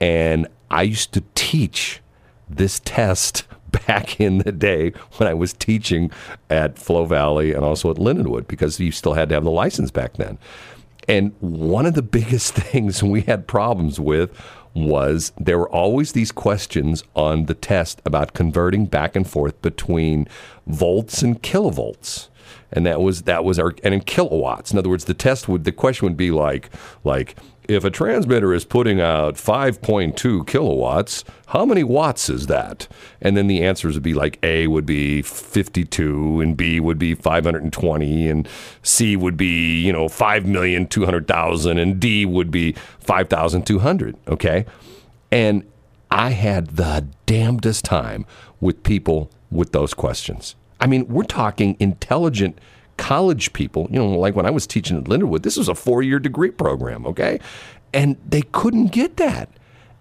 And 0.01 0.49
I 0.71 0.83
used 0.83 1.13
to 1.13 1.23
teach 1.35 2.01
this 2.49 2.81
test 2.81 3.45
back 3.87 4.21
in 4.21 4.39
the 4.39 4.53
day 4.53 4.93
when 5.17 5.29
I 5.29 5.35
was 5.35 5.53
teaching 5.53 6.11
at 6.49 6.79
Flo 6.79 7.05
Valley 7.05 7.53
and 7.53 7.65
also 7.65 7.91
at 7.91 7.97
Lindenwood 7.99 8.49
because 8.49 8.81
you 8.81 8.91
still 8.91 9.13
had 9.15 9.29
to 9.29 9.35
have 9.35 9.45
the 9.45 9.51
license 9.51 9.91
back 9.91 10.15
then. 10.15 10.39
And 11.11 11.33
one 11.41 11.87
of 11.87 11.95
the 11.95 12.03
biggest 12.03 12.55
things 12.55 13.03
we 13.03 13.23
had 13.23 13.49
problems 13.49 13.99
with 13.99 14.31
was 14.75 15.33
there 15.37 15.59
were 15.59 15.69
always 15.69 16.13
these 16.13 16.31
questions 16.31 17.03
on 17.17 17.47
the 17.47 17.55
test 17.55 18.01
about 18.05 18.33
converting 18.33 18.87
back 18.87 19.17
and 19.17 19.29
forth 19.29 19.61
between 19.61 20.29
volts 20.69 21.21
and 21.23 21.43
kilovolts. 21.43 22.29
And 22.73 22.87
that 22.87 23.01
was 23.01 23.23
that 23.23 23.45
was 23.45 23.59
our 23.59 23.75
and 23.83 23.93
in 23.93 24.03
kilowatts. 24.03 24.71
In 24.71 24.79
other 24.79 24.89
words, 24.89 25.07
the 25.07 25.15
test 25.15 25.49
would 25.49 25.65
the 25.65 25.73
question 25.73 26.07
would 26.07 26.17
be 26.17 26.31
like 26.31 26.71
like 27.03 27.35
if 27.71 27.85
a 27.85 27.91
transmitter 27.91 28.53
is 28.53 28.65
putting 28.65 29.01
out 29.01 29.37
5.2 29.37 30.47
kilowatts, 30.47 31.25
how 31.47 31.65
many 31.65 31.85
watts 31.85 32.29
is 32.29 32.49
that? 32.49 32.89
And 33.21 33.37
then 33.37 33.47
the 33.47 33.63
answers 33.63 33.95
would 33.95 34.03
be 34.03 34.15
like 34.15 34.39
A 34.43 34.67
would 34.67 34.87
be 34.87 35.23
52 35.23 36.41
and 36.41 36.57
B 36.57 36.81
would 36.81 36.99
be 36.99 37.15
520 37.15 38.29
and 38.29 38.49
C 38.83 39.17
would 39.17 39.37
be, 39.37 39.81
you 39.81 39.93
know, 39.93 40.07
5,200,000 40.07 41.81
and 41.81 42.01
D 42.01 42.27
would 42.27 42.51
be 42.51 42.73
5,200, 42.99 44.17
okay? 44.27 44.67
And 45.31 45.65
I 46.11 46.31
had 46.31 46.71
the 46.71 47.07
damnedest 47.27 47.85
time 47.85 48.27
with 48.61 48.83
people 48.83 49.31
with 49.51 49.71
those 49.71 49.95
questions. 49.95 50.57
I 50.81 50.89
mean, 50.89 51.07
we're 51.07 51.23
talking 51.23 51.77
intelligent 51.79 52.59
college 53.01 53.53
people, 53.53 53.89
you 53.91 53.99
know, 53.99 54.11
like 54.11 54.37
when 54.37 54.47
I 54.47 54.51
was 54.51 54.67
teaching 54.67 54.99
at 54.99 55.05
Lindenwood, 55.05 55.43
this 55.43 55.57
was 55.57 55.69
a 55.69 55.75
four 55.75 56.03
year 56.03 56.19
degree 56.19 56.51
program, 56.51 57.07
okay? 57.07 57.41
And 57.93 58.17
they 58.29 58.43
couldn't 58.43 58.89
get 58.89 59.17
that. 59.17 59.49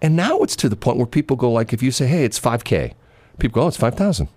And 0.02 0.16
now 0.16 0.40
it's 0.40 0.54
to 0.56 0.68
the 0.68 0.76
point 0.76 0.98
where 0.98 1.06
people 1.06 1.36
go, 1.36 1.50
like, 1.50 1.72
if 1.72 1.82
you 1.82 1.90
say, 1.90 2.06
hey, 2.06 2.24
it's 2.24 2.38
5K, 2.38 2.94
people 3.38 3.60
go, 3.60 3.64
oh, 3.64 3.68
it's 3.68 3.76
5,000. 3.76 4.28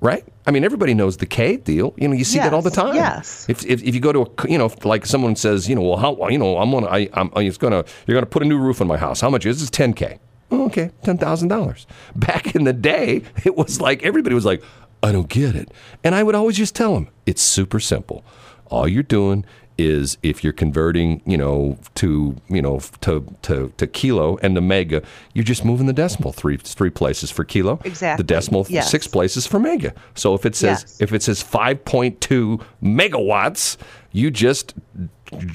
Right? 0.00 0.24
I 0.46 0.50
mean, 0.50 0.64
everybody 0.64 0.94
knows 0.94 1.18
the 1.18 1.26
K 1.26 1.56
deal. 1.58 1.92
You 1.98 2.08
know, 2.08 2.14
you 2.14 2.24
see 2.24 2.38
that 2.38 2.54
all 2.54 2.62
the 2.62 2.70
time. 2.70 2.94
yes. 2.94 3.46
If, 3.48 3.66
if, 3.66 3.82
if 3.82 3.94
you 3.94 4.00
go 4.00 4.12
to 4.12 4.20
a, 4.22 4.50
you 4.50 4.56
know, 4.56 4.66
if 4.66 4.84
like 4.86 5.04
someone 5.04 5.36
says, 5.36 5.68
you 5.68 5.74
know, 5.74 5.82
well, 5.82 5.96
how, 5.98 6.28
you 6.28 6.38
know, 6.38 6.56
I'm 6.56 6.70
gonna, 6.70 6.86
I, 6.86 7.08
I'm, 7.12 7.30
it's 7.36 7.58
gonna, 7.58 7.84
you're 8.06 8.14
gonna 8.14 8.24
put 8.26 8.42
a 8.42 8.46
new 8.46 8.58
roof 8.58 8.80
on 8.80 8.86
my 8.86 8.96
house. 8.96 9.20
How 9.20 9.28
much 9.28 9.44
is 9.44 9.60
this? 9.60 9.68
10K. 9.68 10.18
Oh, 10.50 10.66
okay, 10.66 10.90
ten 11.04 11.16
thousand 11.16 11.48
dollars. 11.48 11.86
Back 12.16 12.54
in 12.54 12.64
the 12.64 12.72
day, 12.72 13.22
it 13.44 13.56
was 13.56 13.80
like 13.80 14.02
everybody 14.02 14.34
was 14.34 14.44
like, 14.44 14.62
I 15.02 15.12
don't 15.12 15.28
get 15.28 15.54
it, 15.56 15.70
and 16.04 16.14
I 16.14 16.22
would 16.22 16.34
always 16.34 16.56
just 16.56 16.74
tell 16.74 16.94
them 16.94 17.08
it's 17.26 17.42
super 17.42 17.80
simple. 17.80 18.24
All 18.66 18.86
you're 18.86 19.02
doing 19.02 19.44
is 19.78 20.18
if 20.22 20.44
you're 20.44 20.52
converting, 20.52 21.22
you 21.24 21.38
know, 21.38 21.78
to 21.94 22.36
you 22.50 22.60
know 22.60 22.80
to 23.00 23.26
to, 23.42 23.72
to 23.78 23.86
kilo 23.86 24.36
and 24.42 24.54
the 24.54 24.60
mega, 24.60 25.02
you're 25.32 25.42
just 25.44 25.64
moving 25.64 25.86
the 25.86 25.94
decimal 25.94 26.32
three 26.32 26.58
three 26.58 26.90
places 26.90 27.30
for 27.30 27.44
kilo. 27.44 27.80
Exactly, 27.84 28.22
The 28.22 28.26
decimal 28.26 28.66
yes. 28.68 28.90
six 28.90 29.06
places 29.06 29.46
for 29.46 29.58
mega. 29.58 29.94
So 30.14 30.34
if 30.34 30.44
it 30.44 30.54
says 30.54 30.82
Yes. 30.82 31.00
if 31.00 31.14
it 31.14 31.22
says 31.22 31.42
5.2 31.42 32.62
megawatts, 32.82 33.78
you 34.12 34.30
just 34.30 34.74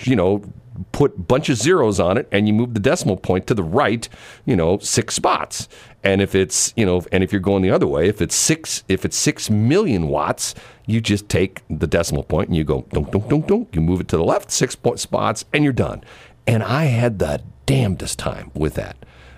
you 0.06 0.16
know 0.16 0.42
put 0.92 1.16
a 1.16 1.22
bunch 1.22 1.50
of 1.50 1.58
zeros 1.58 2.00
on 2.00 2.18
it 2.18 2.28
and 2.32 2.48
you 2.48 2.54
move 2.54 2.74
the 2.74 2.80
decimal 2.80 3.18
point 3.18 3.48
to 3.48 3.54
the 3.54 3.64
right, 3.64 4.08
you 4.46 4.56
know, 4.56 4.78
six 4.80 5.16
spots. 5.16 5.68
And 6.04 6.22
if 6.22 6.36
it's, 6.36 6.74
you 6.76 6.86
know, 6.86 7.04
and 7.12 7.24
if 7.24 7.32
you're 7.32 7.42
going 7.42 7.64
the 7.64 7.72
other 7.72 7.88
way, 7.88 8.08
if 8.08 8.22
it's 8.22 8.36
six, 8.36 8.84
if 8.88 9.06
it's 9.06 9.18
six 9.18 9.50
million 9.50 10.08
watts, 10.08 10.54
you 10.86 11.02
just 11.02 11.30
take 11.30 11.62
the 11.70 11.88
decimal 11.88 12.24
point 12.24 12.50
and 12.50 12.58
you 12.58 12.64
go 12.64 12.86
dunk, 12.94 13.12
dunk, 13.12 13.28
dunk, 13.28 13.48
dunk. 13.48 13.70
You 13.76 13.82
move 13.82 14.02
it 14.02 14.08
to 14.10 14.18
the 14.18 14.24
left, 14.24 14.52
six 14.52 14.76
point 14.76 15.00
spots, 15.00 15.46
and 15.54 15.64
you're 15.64 15.74
done. 15.74 16.04
And 16.46 16.62
I 16.62 16.86
had 16.86 17.20
the 17.20 17.42
damnedest 17.66 18.20
time 18.20 18.52
with 18.54 18.76
that. 18.76 18.98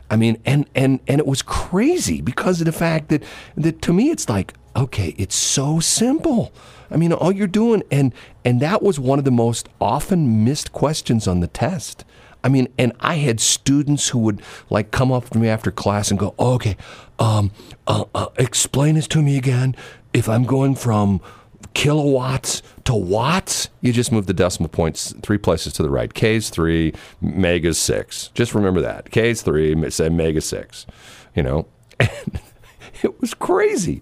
I 0.10 0.16
mean, 0.16 0.42
and 0.46 0.70
and 0.76 1.00
and 1.08 1.20
it 1.20 1.28
was 1.28 1.42
crazy 1.42 2.22
because 2.22 2.62
of 2.62 2.66
the 2.66 2.72
fact 2.72 3.10
that 3.10 3.24
that 3.56 3.82
to 3.84 3.94
me 3.94 4.10
it's 4.10 4.30
like, 4.30 4.54
okay, 4.76 5.14
it's 5.18 5.36
so 5.36 5.80
simple. 5.80 6.54
I 6.90 6.98
mean, 6.98 7.14
all 7.14 7.32
you're 7.32 7.48
doing, 7.48 7.84
and 7.92 8.14
and 8.46 8.60
that 8.62 8.82
was 8.82 9.00
one 9.00 9.20
of 9.20 9.26
the 9.26 9.32
most 9.32 9.70
often 9.80 10.44
missed 10.44 10.72
questions 10.72 11.28
on 11.28 11.40
the 11.40 11.48
test. 11.48 12.06
I 12.44 12.50
mean, 12.50 12.68
and 12.78 12.94
I 13.00 13.16
had 13.16 13.40
students 13.40 14.10
who 14.10 14.20
would 14.20 14.42
like 14.70 14.92
come 14.92 15.12
up 15.12 15.30
to 15.32 15.38
me 15.38 15.50
after 15.50 15.72
class 15.72 16.12
and 16.12 16.20
go, 16.20 16.34
oh, 16.40 16.54
"Okay, 16.54 16.78
um, 17.20 17.52
uh, 17.88 18.06
uh, 18.16 18.28
explain 18.38 18.96
this 18.96 19.08
to 19.10 19.22
me 19.22 19.38
again. 19.38 19.76
If 20.14 20.30
I'm 20.30 20.44
going 20.44 20.76
from 20.76 21.22
kilowatts 21.74 22.62
to 22.86 22.96
watts, 22.96 23.70
you 23.82 23.92
just 23.92 24.12
move 24.12 24.28
the 24.28 24.34
decimal 24.34 24.70
points 24.70 25.14
three 25.22 25.38
places 25.38 25.74
to 25.74 25.84
the 25.84 25.90
right. 25.90 26.14
K's 26.14 26.50
three, 26.50 26.94
mega's 27.22 27.78
six. 27.78 28.30
Just 28.34 28.56
remember 28.56 28.82
that. 28.82 29.12
K's 29.12 29.42
three, 29.42 29.90
say 29.90 30.10
mega 30.10 30.42
six. 30.42 30.86
You 31.36 31.44
know, 31.44 31.68
and 32.00 32.40
it 33.04 33.20
was 33.20 33.34
crazy, 33.34 34.02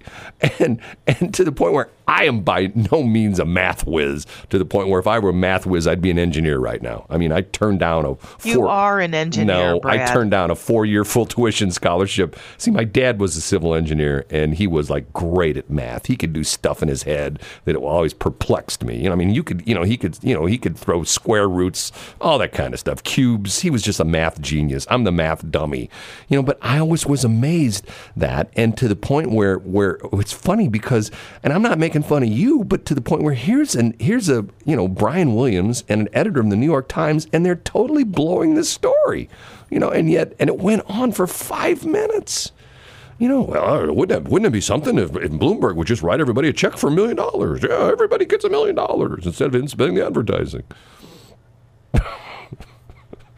and 0.59 0.79
and 1.07 1.33
to 1.33 1.43
the 1.43 1.51
point 1.51 1.73
where 1.73 1.89
I 2.07 2.25
am 2.25 2.41
by 2.41 2.71
no 2.91 3.03
means 3.03 3.39
a 3.39 3.45
math 3.45 3.85
whiz. 3.85 4.25
To 4.49 4.57
the 4.57 4.65
point 4.65 4.89
where 4.89 4.99
if 4.99 5.07
I 5.07 5.19
were 5.19 5.29
a 5.29 5.33
math 5.33 5.65
whiz, 5.65 5.87
I'd 5.87 6.01
be 6.01 6.11
an 6.11 6.19
engineer 6.19 6.59
right 6.59 6.81
now. 6.81 7.05
I 7.09 7.17
mean, 7.17 7.31
I 7.31 7.41
turned 7.41 7.79
down 7.79 8.05
a 8.05 8.17
You 8.47 8.67
are 8.67 8.99
an 8.99 9.13
engineer, 9.13 9.73
no, 9.73 9.81
I 9.83 10.05
turned 10.05 10.31
down 10.31 10.51
a 10.51 10.55
four-year 10.55 11.03
full 11.05 11.25
tuition 11.35 11.71
scholarship. 11.71 12.35
See, 12.57 12.71
my 12.71 12.83
dad 12.83 13.19
was 13.19 13.35
a 13.37 13.41
civil 13.41 13.73
engineer, 13.73 14.25
and 14.29 14.55
he 14.55 14.67
was 14.67 14.89
like 14.89 15.11
great 15.13 15.57
at 15.57 15.69
math. 15.69 16.05
He 16.07 16.15
could 16.15 16.33
do 16.33 16.43
stuff 16.43 16.81
in 16.81 16.87
his 16.87 17.03
head 17.03 17.41
that 17.65 17.75
always 17.75 18.13
perplexed 18.13 18.83
me. 18.83 18.97
You 18.97 19.05
know, 19.05 19.13
I 19.13 19.15
mean, 19.15 19.33
you 19.33 19.43
could, 19.43 19.67
you 19.67 19.73
know, 19.73 19.83
he 19.83 19.97
could, 19.97 20.17
you 20.23 20.33
know, 20.33 20.45
he 20.45 20.57
could 20.57 20.77
throw 20.77 21.03
square 21.03 21.47
roots, 21.47 21.91
all 22.21 22.37
that 22.39 22.51
kind 22.51 22.73
of 22.73 22.79
stuff, 22.79 23.03
cubes. 23.03 23.61
He 23.61 23.69
was 23.69 23.81
just 23.81 23.99
a 23.99 24.05
math 24.05 24.41
genius. 24.41 24.85
I'm 24.89 25.03
the 25.03 25.11
math 25.11 25.49
dummy, 25.49 25.89
you 26.27 26.37
know. 26.37 26.43
But 26.43 26.57
I 26.61 26.79
always 26.79 27.05
was 27.05 27.23
amazed 27.23 27.87
that, 28.15 28.49
and 28.55 28.77
to 28.77 28.87
the 28.87 28.95
point 28.95 29.31
where, 29.31 29.57
where 29.59 29.99
it's 30.13 30.33
funny 30.33 30.67
because, 30.67 31.11
and 31.43 31.53
I'm 31.53 31.61
not 31.61 31.79
making 31.79 31.94
making 31.95 32.09
fun 32.09 32.23
of 32.23 32.29
you, 32.29 32.63
but 32.65 32.85
to 32.85 32.93
the 32.93 33.01
point 33.01 33.23
where 33.23 33.33
here's 33.33 33.73
an 33.73 33.95
here's 33.99 34.27
a 34.27 34.45
you 34.65 34.75
know 34.75 34.87
Brian 34.87 35.33
Williams 35.33 35.85
and 35.87 36.01
an 36.01 36.09
editor 36.11 36.41
of 36.41 36.49
the 36.49 36.57
New 36.57 36.65
York 36.65 36.89
Times, 36.89 37.25
and 37.31 37.45
they're 37.45 37.55
totally 37.55 38.03
blowing 38.03 38.55
this 38.55 38.69
story, 38.69 39.29
you 39.69 39.79
know, 39.79 39.89
and 39.89 40.09
yet 40.09 40.33
and 40.37 40.49
it 40.49 40.57
went 40.57 40.83
on 40.89 41.13
for 41.13 41.25
five 41.25 41.85
minutes. 41.85 42.51
You 43.17 43.29
know, 43.29 43.43
well, 43.43 43.95
wouldn't 43.95 44.27
it, 44.27 44.29
wouldn't 44.29 44.47
it 44.47 44.51
be 44.51 44.59
something 44.59 44.97
if, 44.99 45.15
if 45.15 45.31
Bloomberg 45.31 45.77
would 45.77 45.87
just 45.87 46.01
write 46.01 46.19
everybody 46.19 46.49
a 46.49 46.53
check 46.53 46.75
for 46.75 46.87
a 46.87 46.91
million 46.91 47.15
dollars? 47.15 47.63
Yeah, 47.63 47.89
everybody 47.89 48.25
gets 48.25 48.43
a 48.43 48.49
million 48.49 48.75
dollars 48.75 49.25
instead 49.25 49.55
of 49.55 49.69
spending 49.69 49.95
the 49.95 50.05
advertising. 50.05 50.63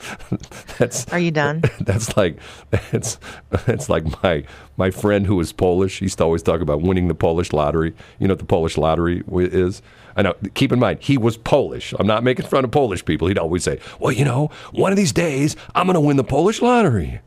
that's 0.77 1.07
Are 1.12 1.19
you 1.19 1.31
done? 1.31 1.63
that's 1.79 2.15
like 2.17 2.38
it's 2.71 3.19
it's 3.67 3.89
like 3.89 4.23
my 4.23 4.43
my 4.77 4.91
friend 4.91 5.25
who 5.25 5.36
was 5.36 5.51
Polish. 5.51 5.99
He 5.99 6.05
used 6.05 6.17
to 6.19 6.23
always 6.23 6.43
talk 6.43 6.62
about 6.62 6.81
winning 6.81 7.07
the 7.07 7.15
Polish 7.15 7.53
lottery. 7.53 7.93
You 8.19 8.27
know 8.27 8.33
what 8.33 8.39
the 8.39 8.45
Polish 8.45 8.77
lottery 8.77 9.23
is? 9.27 9.81
I 10.15 10.21
know. 10.21 10.36
Keep 10.53 10.71
in 10.71 10.79
mind, 10.79 10.99
he 11.01 11.17
was 11.17 11.38
Polish. 11.38 11.93
I'm 11.99 12.07
not 12.07 12.23
making 12.23 12.45
fun 12.45 12.63
of 12.63 12.71
Polish 12.71 13.05
people. 13.05 13.27
He'd 13.27 13.38
always 13.38 13.63
say, 13.63 13.79
"Well, 13.99 14.12
you 14.12 14.25
know, 14.25 14.51
one 14.71 14.91
of 14.91 14.97
these 14.97 15.12
days 15.12 15.55
I'm 15.75 15.88
going 15.88 15.95
to 15.95 16.01
win 16.01 16.17
the 16.17 16.23
Polish 16.23 16.62
lottery." 16.62 17.19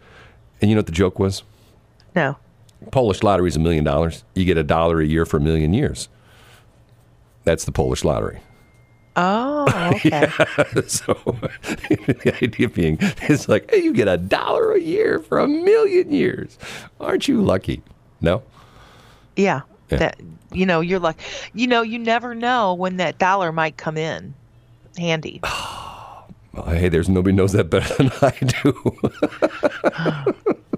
And 0.61 0.71
you 0.71 0.75
know 0.77 0.81
what 0.81 0.87
the 0.87 0.93
joke 0.93 1.19
was? 1.19 1.43
No. 2.15 2.37
Polish 2.91 3.23
lottery 3.23 3.49
is 3.49 3.57
a 3.57 3.61
million 3.61 3.85
dollars. 3.85 4.25
You 4.35 4.45
get 4.45 4.57
a 4.57 4.63
dollar 4.63 5.01
a 5.01 5.07
year 5.07 5.27
for 5.27 5.37
a 5.37 5.41
million 5.41 5.73
years. 5.73 6.09
That's 7.45 7.65
the 7.65 7.73
Polish 7.73 8.05
lottery. 8.05 8.41
Oh, 9.17 9.91
okay. 9.95 10.31
so 10.87 11.15
the 11.63 12.39
idea 12.43 12.69
being 12.69 12.99
it's 13.23 13.49
like, 13.49 13.71
hey, 13.71 13.83
you 13.83 13.93
get 13.93 14.09
a 14.09 14.17
dollar 14.17 14.73
a 14.73 14.81
year 14.81 15.19
for 15.19 15.39
a 15.39 15.49
million 15.49 16.13
years. 16.13 16.59
Aren't 17.01 17.29
you 17.29 17.43
lucky? 17.43 17.83
No? 18.21 18.43
Yeah. 19.37 19.63
Yeah. 19.91 19.99
That 19.99 20.21
you 20.53 20.67
know, 20.67 20.81
you're 20.81 21.01
lucky. 21.01 21.25
you 21.55 21.67
know, 21.67 21.83
you 21.83 21.99
never 21.99 22.35
know 22.35 22.75
when 22.75 22.97
that 22.99 23.19
dollar 23.19 23.53
might 23.53 23.77
come 23.77 23.97
in 23.97 24.35
handy. 24.97 25.41
Well, 26.53 26.67
hey, 26.67 26.89
there's 26.89 27.09
nobody 27.09 27.33
knows 27.33 27.53
that 27.53 27.71
better 27.71 27.95
than 27.95 28.11
I 28.21 28.33
do. 28.41 28.99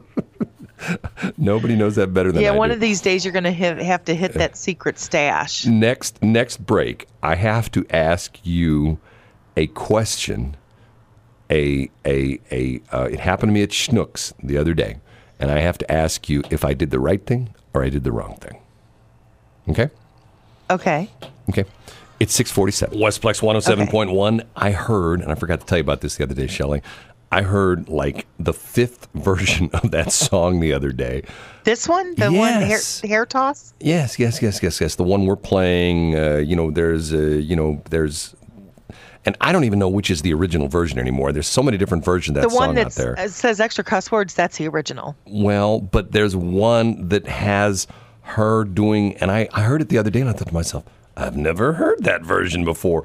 nobody 1.36 1.76
knows 1.76 1.96
that 1.96 2.08
better 2.08 2.32
than 2.32 2.42
yeah, 2.42 2.52
I 2.52 2.56
one 2.56 2.70
do. 2.70 2.74
of 2.74 2.80
these 2.80 3.00
days 3.00 3.24
you're 3.24 3.32
going 3.32 3.44
to 3.44 3.52
have, 3.52 3.78
have 3.78 4.04
to 4.06 4.14
hit 4.14 4.34
that 4.34 4.56
secret 4.56 4.98
stash. 4.98 5.66
next 5.66 6.22
next 6.22 6.64
break, 6.64 7.06
I 7.22 7.36
have 7.36 7.70
to 7.72 7.86
ask 7.90 8.38
you 8.42 8.98
a 9.56 9.66
question. 9.68 10.56
A 11.50 11.90
a 12.06 12.38
a. 12.50 12.80
Uh, 12.90 13.08
it 13.12 13.20
happened 13.20 13.50
to 13.50 13.54
me 13.54 13.62
at 13.62 13.70
Schnucks 13.70 14.32
the 14.42 14.56
other 14.56 14.72
day, 14.72 15.00
and 15.38 15.50
I 15.50 15.58
have 15.58 15.76
to 15.78 15.92
ask 15.92 16.28
you 16.28 16.42
if 16.50 16.64
I 16.64 16.72
did 16.72 16.90
the 16.90 17.00
right 17.00 17.24
thing 17.24 17.54
or 17.74 17.84
I 17.84 17.90
did 17.90 18.04
the 18.04 18.12
wrong 18.12 18.36
thing. 18.36 18.58
Okay. 19.68 19.90
Okay. 20.70 21.10
Okay. 21.50 21.64
It's 22.20 22.32
647. 22.34 22.98
Westplex 22.98 23.40
107.1. 23.40 24.46
I 24.54 24.70
heard, 24.70 25.20
and 25.20 25.32
I 25.32 25.34
forgot 25.34 25.60
to 25.60 25.66
tell 25.66 25.78
you 25.78 25.82
about 25.82 26.02
this 26.02 26.16
the 26.16 26.24
other 26.24 26.34
day, 26.34 26.46
Shelley. 26.46 26.80
I 27.32 27.42
heard 27.42 27.88
like 27.88 28.26
the 28.38 28.52
fifth 28.52 29.08
version 29.14 29.70
of 29.72 29.90
that 29.90 30.12
song 30.12 30.60
the 30.60 30.72
other 30.72 30.90
day. 30.92 31.22
This 31.64 31.88
one, 31.88 32.14
the 32.16 32.30
one 32.30 32.60
hair, 32.62 32.78
hair 33.04 33.24
toss. 33.26 33.72
Yes, 33.80 34.18
yes, 34.18 34.42
yes, 34.42 34.62
yes, 34.62 34.80
yes. 34.80 34.94
The 34.96 35.02
one 35.04 35.26
we're 35.26 35.36
playing, 35.36 36.16
uh, 36.16 36.36
you 36.36 36.54
know, 36.54 36.70
there's, 36.70 37.12
uh, 37.12 37.16
you 37.16 37.56
know, 37.56 37.82
there's, 37.90 38.34
and 39.24 39.36
I 39.40 39.52
don't 39.52 39.64
even 39.64 39.78
know 39.78 39.88
which 39.88 40.10
is 40.10 40.22
the 40.22 40.34
original 40.34 40.68
version 40.68 40.98
anymore. 40.98 41.32
There's 41.32 41.46
so 41.46 41.62
many 41.62 41.78
different 41.78 42.04
versions 42.04 42.36
of 42.36 42.42
that 42.42 42.50
The 42.50 42.54
one 42.54 42.68
song 42.68 42.74
that 42.74 42.86
out 42.86 42.92
there. 42.92 43.18
uh, 43.18 43.28
says 43.28 43.60
extra 43.60 43.84
cuss 43.84 44.10
words. 44.12 44.34
That's 44.34 44.58
the 44.58 44.68
original. 44.68 45.16
Well, 45.26 45.80
but 45.80 46.12
there's 46.12 46.34
one 46.36 47.08
that 47.08 47.26
has 47.26 47.86
her 48.22 48.64
doing, 48.64 49.16
and 49.16 49.30
I, 49.30 49.48
I 49.52 49.62
heard 49.62 49.80
it 49.80 49.88
the 49.88 49.98
other 49.98 50.10
day, 50.10 50.20
and 50.20 50.28
I 50.28 50.32
thought 50.32 50.48
to 50.48 50.54
myself, 50.54 50.84
I've 51.16 51.36
never 51.36 51.74
heard 51.74 52.04
that 52.04 52.22
version 52.22 52.64
before. 52.64 53.04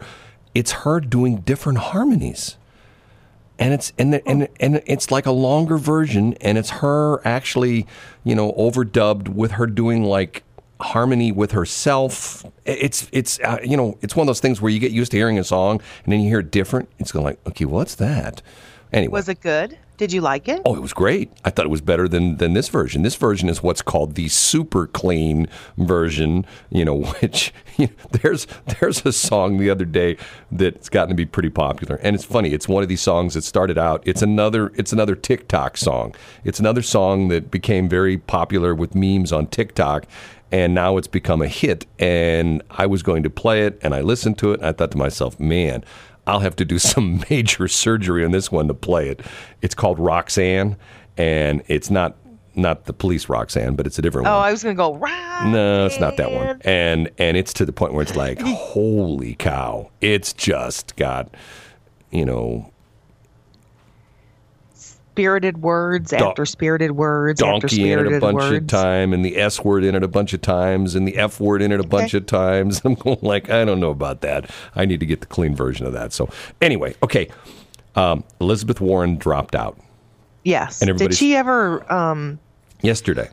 It's 0.56 0.72
her 0.72 1.00
doing 1.00 1.38
different 1.42 1.78
harmonies, 1.78 2.57
and 3.60 3.74
it's 3.74 3.94
and 3.98 4.14
the, 4.14 4.28
and 4.28 4.48
and 4.60 4.82
it's 4.86 5.12
like 5.12 5.26
a 5.26 5.32
longer 5.32 5.78
version, 5.78 6.34
and 6.42 6.58
it's 6.58 6.70
her 6.70 7.26
actually, 7.26 7.88
you 8.24 8.36
know, 8.36 8.54
overdubbed 8.54 9.30
with 9.30 9.52
her 9.52 9.68
doing 9.68 10.04
like 10.04 10.44
harmony 10.80 11.32
with 11.32 11.52
herself. 11.52 12.46
It's 12.66 13.10
it's 13.12 13.40
uh, 13.40 13.60
you 13.64 13.78
know, 13.78 13.98
it's 14.02 14.16
one 14.16 14.26
of 14.26 14.28
those 14.28 14.40
things 14.40 14.62
where 14.62 14.72
you 14.72 14.80
get 14.80 14.92
used 14.92 15.12
to 15.12 15.18
hearing 15.18 15.40
a 15.40 15.44
song, 15.44 15.82
and 16.04 16.14
then 16.14 16.20
you 16.20 16.30
hear 16.30 16.40
it 16.40 16.52
different. 16.52 16.90
It's 17.00 17.12
going 17.12 17.26
like, 17.26 17.40
okay, 17.48 17.66
what's 17.66 17.96
that? 17.96 18.42
Anyway, 18.94 19.12
Was 19.12 19.28
it 19.28 19.42
good? 19.42 19.78
Did 19.98 20.14
you 20.14 20.22
like 20.22 20.48
it? 20.48 20.62
Oh, 20.64 20.76
it 20.76 20.82
was 20.82 20.94
great. 20.94 21.32
I 21.44 21.50
thought 21.50 21.66
it 21.66 21.70
was 21.70 21.82
better 21.82 22.08
than 22.08 22.38
than 22.38 22.54
this 22.54 22.70
version. 22.70 23.02
This 23.02 23.16
version 23.16 23.50
is 23.50 23.64
what's 23.64 23.82
called 23.82 24.14
the 24.14 24.28
super 24.28 24.86
clean 24.86 25.48
version, 25.76 26.46
you 26.70 26.86
know, 26.86 27.02
which 27.20 27.52
you 27.78 27.88
know, 27.88 27.94
there's 28.22 28.46
there's 28.80 29.04
a 29.06 29.12
song 29.12 29.58
the 29.58 29.72
other 29.72 29.86
day 29.86 30.18
that's 30.52 30.88
gotten 30.88 31.10
to 31.10 31.16
be 31.16 31.26
pretty 31.26 31.50
popular. 31.50 31.96
And 32.04 32.16
it's 32.16 32.26
funny, 32.26 32.54
it's 32.54 32.68
one 32.68 32.84
of 32.84 32.90
these 32.90 33.02
songs 33.02 33.34
that 33.34 33.44
started 33.44 33.80
out, 33.80 34.04
it's 34.06 34.22
another 34.22 34.72
it's 34.76 34.94
another 34.94 35.16
TikTok 35.16 35.78
song. 35.78 36.14
It's 36.44 36.60
another 36.60 36.84
song 36.84 37.30
that 37.30 37.50
became 37.50 37.90
very 37.90 38.20
popular 38.20 38.76
with 38.76 38.94
memes 38.94 39.32
on 39.32 39.48
TikTok 39.48 40.06
and 40.52 40.74
now 40.74 40.96
it's 40.98 41.08
become 41.08 41.42
a 41.42 41.48
hit 41.48 41.86
and 42.00 42.62
I 42.70 42.86
was 42.86 43.04
going 43.04 43.24
to 43.24 43.30
play 43.30 43.66
it 43.66 43.80
and 43.82 43.94
I 43.94 44.02
listened 44.02 44.38
to 44.40 44.54
it 44.54 44.60
and 44.60 44.68
I 44.68 44.72
thought 44.72 44.92
to 44.92 44.98
myself, 44.98 45.40
"Man, 45.40 45.84
I'll 46.28 46.40
have 46.42 46.56
to 46.58 46.66
do 46.66 46.78
some 46.94 47.24
major 47.30 47.68
surgery 47.68 48.24
on 48.26 48.32
this 48.32 48.52
one 48.52 48.68
to 48.68 48.74
play 48.74 49.10
it. 49.10 49.22
It's 49.62 49.74
called 49.76 50.00
Roxanne, 50.00 50.78
and 51.18 51.64
it's 51.68 51.90
not 51.90 52.16
not 52.56 52.86
the 52.86 52.94
police 52.94 53.30
Roxanne, 53.30 53.76
but 53.76 53.86
it's 53.86 54.00
a 54.00 54.02
different 54.02 54.28
Oh, 54.28 54.32
one. 54.38 54.48
I 54.48 54.52
was 54.52 54.64
going 54.64 54.76
to 54.76 54.78
go 54.78 54.96
right. 54.96 55.48
No, 55.52 55.86
it's 55.86 56.00
not 56.00 56.18
that 56.18 56.32
one. 56.32 56.60
And 56.66 57.10
and 57.20 57.38
it's 57.38 57.54
to 57.54 57.66
the 57.66 57.72
point 57.72 57.94
where 57.94 58.02
it's 58.02 58.16
like, 58.16 58.40
holy 58.46 59.36
cow! 59.36 59.92
It's 60.02 60.34
just 60.34 60.96
got, 60.96 61.34
you 62.12 62.26
know, 62.26 62.72
Spirited 65.18 65.64
words 65.64 66.12
Don- 66.12 66.22
after 66.22 66.46
spirited 66.46 66.92
words 66.92 67.42
after 67.42 67.68
donkey 67.68 67.92
in 67.92 67.98
it 67.98 68.14
a 68.14 68.20
bunch 68.20 68.36
words. 68.36 68.56
of 68.58 68.68
time, 68.68 69.14
and 69.14 69.26
the 69.26 69.36
S 69.36 69.64
word 69.64 69.84
in 69.84 69.96
it 69.96 70.04
a 70.04 70.08
bunch 70.08 70.32
of 70.34 70.42
times, 70.42 70.94
and 70.94 71.08
the 71.08 71.18
F 71.18 71.40
word 71.40 71.64
in 71.64 71.72
it 71.72 71.80
a 71.80 71.88
bunch 71.88 72.14
of 72.14 72.28
times. 72.28 72.82
I'm 72.86 72.94
going 72.94 73.18
like, 73.24 73.50
I 73.50 73.66
don't 73.66 73.80
know 73.80 73.90
about 73.90 74.22
that. 74.22 74.48
I 74.76 74.86
need 74.86 75.00
to 75.00 75.08
get 75.08 75.22
the 75.22 75.26
clean 75.26 75.56
version 75.56 75.88
of 75.88 75.94
that. 75.94 76.14
So 76.14 76.30
anyway, 76.62 76.94
okay. 77.02 77.30
Um, 77.96 78.24
Elizabeth 78.40 78.80
Warren 78.80 79.18
dropped 79.18 79.56
out. 79.56 79.80
Yes. 80.44 80.84
And 80.84 80.96
Did 80.96 81.16
she 81.16 81.36
ever? 81.36 81.92
Um, 81.92 82.40
yesterday. 82.84 83.32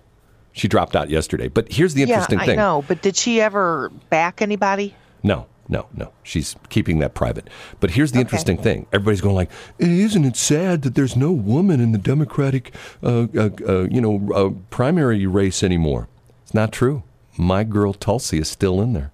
She 0.53 0.68
dropped 0.68 0.97
out 0.97 1.11
yesterday. 1.11 1.49
But 1.49 1.70
here's 1.70 1.92
the 1.92 2.01
yeah, 2.01 2.14
interesting 2.14 2.38
I 2.38 2.47
thing. 2.47 2.59
I 2.59 2.62
know. 2.62 2.85
But 2.88 3.03
did 3.03 3.14
she 3.14 3.42
ever 3.42 3.90
back 4.09 4.40
anybody? 4.40 4.94
No, 5.23 5.47
no, 5.68 5.87
no. 5.94 6.12
She's 6.22 6.57
keeping 6.68 6.98
that 6.98 7.14
private. 7.14 7.48
But 7.81 7.90
here's 7.92 8.12
the 8.12 8.20
interesting 8.20 8.59
thing. 8.59 8.87
Everybody's 8.92 9.20
going 9.20 9.35
like, 9.35 9.50
"Isn't 9.79 10.24
it 10.24 10.37
sad 10.37 10.83
that 10.83 10.94
there's 10.94 11.16
no 11.16 11.33
woman 11.33 11.81
in 11.81 11.92
the 11.92 11.98
Democratic, 11.98 12.74
uh, 13.03 13.27
uh, 13.37 13.50
uh, 13.66 13.83
you 13.90 14.00
know, 14.00 14.31
uh, 14.35 14.50
primary 14.70 15.27
race 15.27 15.62
anymore?" 15.62 16.09
It's 16.42 16.55
not 16.55 16.72
true. 16.72 17.03
My 17.38 17.64
girl 17.64 17.92
Tulsi 17.92 18.38
is 18.38 18.48
still 18.48 18.81
in 18.81 18.92
there. 18.92 19.11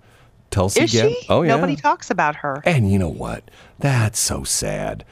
Tulsi 0.50 0.82
Is 0.82 0.92
Gab- 0.92 1.10
she? 1.10 1.26
Oh 1.28 1.42
yeah. 1.42 1.54
Nobody 1.54 1.76
talks 1.76 2.10
about 2.10 2.36
her. 2.36 2.60
And 2.64 2.90
you 2.90 2.98
know 2.98 3.08
what? 3.08 3.50
That's 3.78 4.18
so 4.18 4.42
sad. 4.42 5.04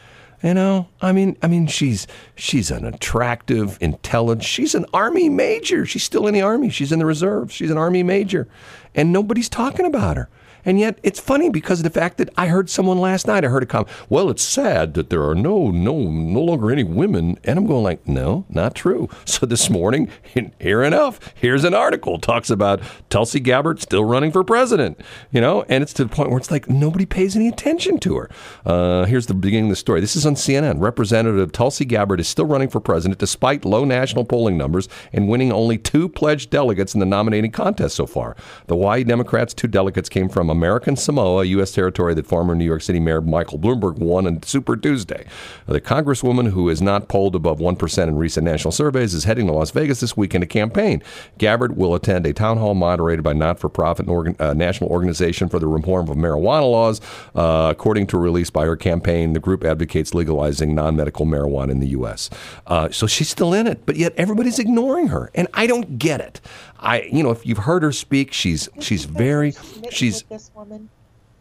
You 0.43 0.55
know, 0.55 0.89
I 1.01 1.11
mean, 1.11 1.37
I 1.43 1.49
mean, 1.49 1.67
she's 1.67 2.07
she's 2.37 2.71
an 2.71 2.85
attractive, 2.85 3.77
intelligent. 3.81 4.45
She's 4.45 4.75
an 4.75 4.87
army 4.95 5.29
major. 5.29 5.85
She's 5.85 6.05
still 6.05 6.29
in 6.29 6.35
the 6.35 6.43
army. 6.43 6.71
She's 6.71 6.93
in 6.93 7.01
the 7.01 7.07
reserves. 7.07 7.53
She's 7.53 7.73
an 7.73 7.79
army 7.79 8.05
major, 8.05 8.47
and 8.95 9.13
nobody's 9.13 9.49
talking 9.49 9.85
about 9.85 10.17
her. 10.17 10.29
And 10.69 10.79
yet, 10.79 10.99
it's 11.03 11.19
funny 11.19 11.49
because 11.49 11.81
of 11.81 11.85
the 11.85 11.99
fact 11.99 12.19
that 12.19 12.29
I 12.37 12.49
heard 12.49 12.69
someone 12.69 12.99
last 12.99 13.27
night. 13.27 13.43
I 13.43 13.49
heard 13.49 13.63
a 13.63 13.67
comment. 13.67 13.89
Well, 14.11 14.29
it's 14.29 14.43
sad 14.43 14.93
that 14.93 15.09
there 15.09 15.27
are 15.27 15.35
no, 15.35 15.71
no, 15.71 15.95
no 16.11 16.43
longer 16.43 16.71
any 16.71 16.85
women. 16.85 17.39
And 17.43 17.59
I'm 17.59 17.67
going 17.67 17.83
like, 17.83 18.07
no, 18.07 18.45
not 18.51 18.75
true. 18.75 19.09
So 19.39 19.47
this 19.47 19.71
morning, 19.71 20.11
here 20.59 20.83
enough, 20.83 21.21
here's 21.35 21.63
an 21.63 21.73
article 21.73 22.19
talks 22.19 22.51
about 22.51 22.81
Tulsi 23.09 23.39
Gabbard 23.39 23.81
still 23.81 24.05
running 24.05 24.33
for 24.33 24.43
president. 24.43 25.01
You 25.31 25.41
know, 25.41 25.65
and 25.69 25.83
it's 25.83 25.93
to 25.95 26.05
the 26.05 26.11
point 26.11 26.31
where 26.31 26.39
it's 26.39 26.51
like 26.51 26.69
nobody 26.69 27.07
pays 27.07 27.37
any 27.37 27.47
attention 27.47 27.99
to 28.01 28.17
her. 28.17 28.31
Uh, 28.67 29.05
here's 29.05 29.27
the 29.27 29.35
beginning 29.35 29.67
of 29.67 29.71
the 29.71 29.77
story. 29.77 30.01
This 30.01 30.17
is 30.17 30.27
on 30.27 30.35
CNN. 30.35 30.81
Representative 30.81 31.53
Tulsi 31.53 31.85
Gabbard 31.85 32.19
is 32.19 32.27
still 32.27 32.47
running 32.47 32.69
for 32.69 32.81
president 32.81 33.21
despite 33.21 33.65
low 33.65 33.85
national 33.85 34.25
polling 34.25 34.59
numbers 34.59 34.89
and 35.13 35.29
winning 35.29 35.53
only 35.53 35.79
two 35.79 36.09
pledged 36.09 36.51
delegates 36.51 36.95
in 36.95 37.01
the 37.01 37.07
nominating 37.07 37.53
contest 37.53 37.95
so 37.95 38.07
far. 38.07 38.35
The 38.67 38.77
Y 38.77 39.05
Democrats' 39.05 39.55
two 39.55 39.69
delegates 39.69 40.09
came 40.09 40.29
from 40.29 40.51
American 40.59 40.97
Samoa, 40.97 41.45
U.S. 41.45 41.71
territory 41.71 42.15
that 42.15 42.27
former 42.27 42.53
New 42.53 42.65
York 42.65 42.83
City 42.83 42.99
Mayor 42.99 43.21
Michael 43.21 43.61
Bloomberg 43.61 43.99
won 43.99 44.27
on 44.27 44.43
Super 44.43 44.77
Tuesday. 44.77 45.25
The 45.67 45.81
Congresswoman, 45.81 46.51
who 46.51 46.69
is 46.69 46.83
not 46.83 47.07
polled 47.07 47.37
above 47.37 47.61
1% 47.61 48.09
in 48.09 48.17
recent 48.17 48.45
national 48.45 48.73
surveys, 48.73 49.15
is 49.15 49.23
heading 49.23 49.47
to 49.47 49.53
Las 49.53 49.71
Vegas 49.71 50.01
this 50.01 50.17
weekend 50.17 50.43
to 50.43 50.49
campaign. 50.49 51.01
Gabbard 51.39 51.77
will 51.77 51.95
attend 51.95 52.27
a 52.27 52.33
town 52.33 52.59
hall 52.59 52.75
moderated 52.75 53.23
by 53.23 53.35
not 53.35 53.61
for 53.61 53.69
profit 53.69 54.09
organ, 54.09 54.35
uh, 54.41 54.53
National 54.53 54.91
Organization 54.91 55.49
for 55.49 55.61
the 55.61 55.69
Reform 55.69 56.09
of 56.09 56.17
Marijuana 56.17 56.69
Laws. 56.69 57.01
Uh, 57.37 57.69
according 57.71 58.09
to 58.09 58.17
a 58.17 58.21
release 58.21 58.51
by 58.51 58.65
her 58.65 58.77
campaign, 58.77 59.35
the 59.35 59.41
group 59.41 59.63
advocates 59.63 60.13
legalizing 60.13 60.75
non 60.75 60.97
medical 60.97 61.25
marijuana 61.25 61.71
in 61.71 61.79
the 61.79 61.89
U.S. 61.89 62.31
Uh, 62.67 62.91
so 62.91 63.07
she's 63.07 63.29
still 63.29 63.55
in 63.55 63.69
it, 63.69 63.87
but 63.87 63.95
yet 63.95 64.13
everybody's 64.17 64.59
ignoring 64.59 65.07
her. 65.09 65.31
And 65.37 65.47
I 65.55 65.69
don't 65.69 66.01
get 66.01 66.21
it. 66.21 66.41
I, 66.81 67.03
you 67.03 67.23
know, 67.23 67.31
if 67.31 67.45
you've 67.47 67.59
heard 67.59 67.83
her 67.83 67.93
speak, 67.93 68.33
she's 68.33 68.69
she's 68.81 69.05
very 69.05 69.55
she's. 69.91 70.23
this 70.25 70.51
woman. 70.55 70.89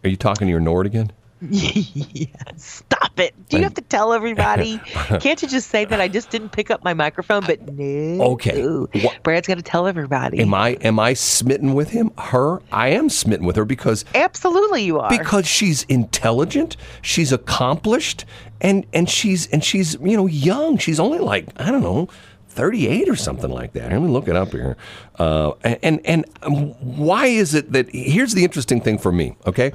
Are 0.03 0.09
you 0.09 0.17
talking 0.17 0.47
to 0.47 0.51
your 0.51 0.59
Nord 0.59 0.85
again? 0.85 1.11
yes. 1.41 2.31
Stop 2.57 3.19
it. 3.19 3.35
Do 3.49 3.57
you 3.57 3.63
have 3.63 3.75
to 3.75 3.81
tell 3.81 4.11
everybody? 4.11 4.79
Can't 5.19 5.39
you 5.41 5.47
just 5.47 5.69
say 5.69 5.85
that 5.85 6.01
I 6.01 6.07
just 6.07 6.31
didn't 6.31 6.49
pick 6.49 6.71
up 6.71 6.83
my 6.83 6.95
microphone? 6.95 7.43
But 7.45 7.61
no. 7.73 8.23
Okay. 8.33 8.63
What- 8.63 9.21
Brad's 9.21 9.47
got 9.47 9.57
to 9.57 9.61
tell 9.61 9.85
everybody. 9.85 10.39
Am 10.39 10.53
I 10.53 10.69
am 10.81 10.99
I 10.99 11.13
smitten 11.13 11.75
with 11.75 11.89
him? 11.91 12.11
Her? 12.17 12.61
I 12.71 12.89
am 12.89 13.09
smitten 13.09 13.45
with 13.45 13.55
her 13.55 13.65
because 13.65 14.03
Absolutely, 14.15 14.83
you 14.83 14.99
are. 14.99 15.09
because 15.09 15.45
she's 15.45 15.83
intelligent, 15.83 16.75
she's 17.03 17.31
accomplished, 17.31 18.25
and 18.59 18.85
and 18.91 19.07
she's 19.07 19.45
and 19.47 19.63
she's 19.63 19.93
you 20.01 20.17
know 20.17 20.25
young. 20.25 20.77
She's 20.79 20.99
only 20.99 21.19
like 21.19 21.49
I 21.57 21.69
don't 21.69 21.83
know. 21.83 22.09
38 22.57 23.07
or 23.07 23.15
something 23.15 23.51
like 23.51 23.73
that. 23.73 23.91
Let 23.91 24.01
me 24.01 24.09
look 24.09 24.27
it 24.27 24.35
up 24.35 24.51
here. 24.51 24.75
Uh, 25.19 25.51
and 25.63 26.01
and 26.05 26.25
um, 26.41 26.71
why 26.97 27.27
is 27.27 27.53
it 27.53 27.71
that 27.71 27.89
here's 27.93 28.33
the 28.33 28.43
interesting 28.43 28.81
thing 28.81 28.97
for 28.97 29.11
me, 29.11 29.37
okay? 29.45 29.71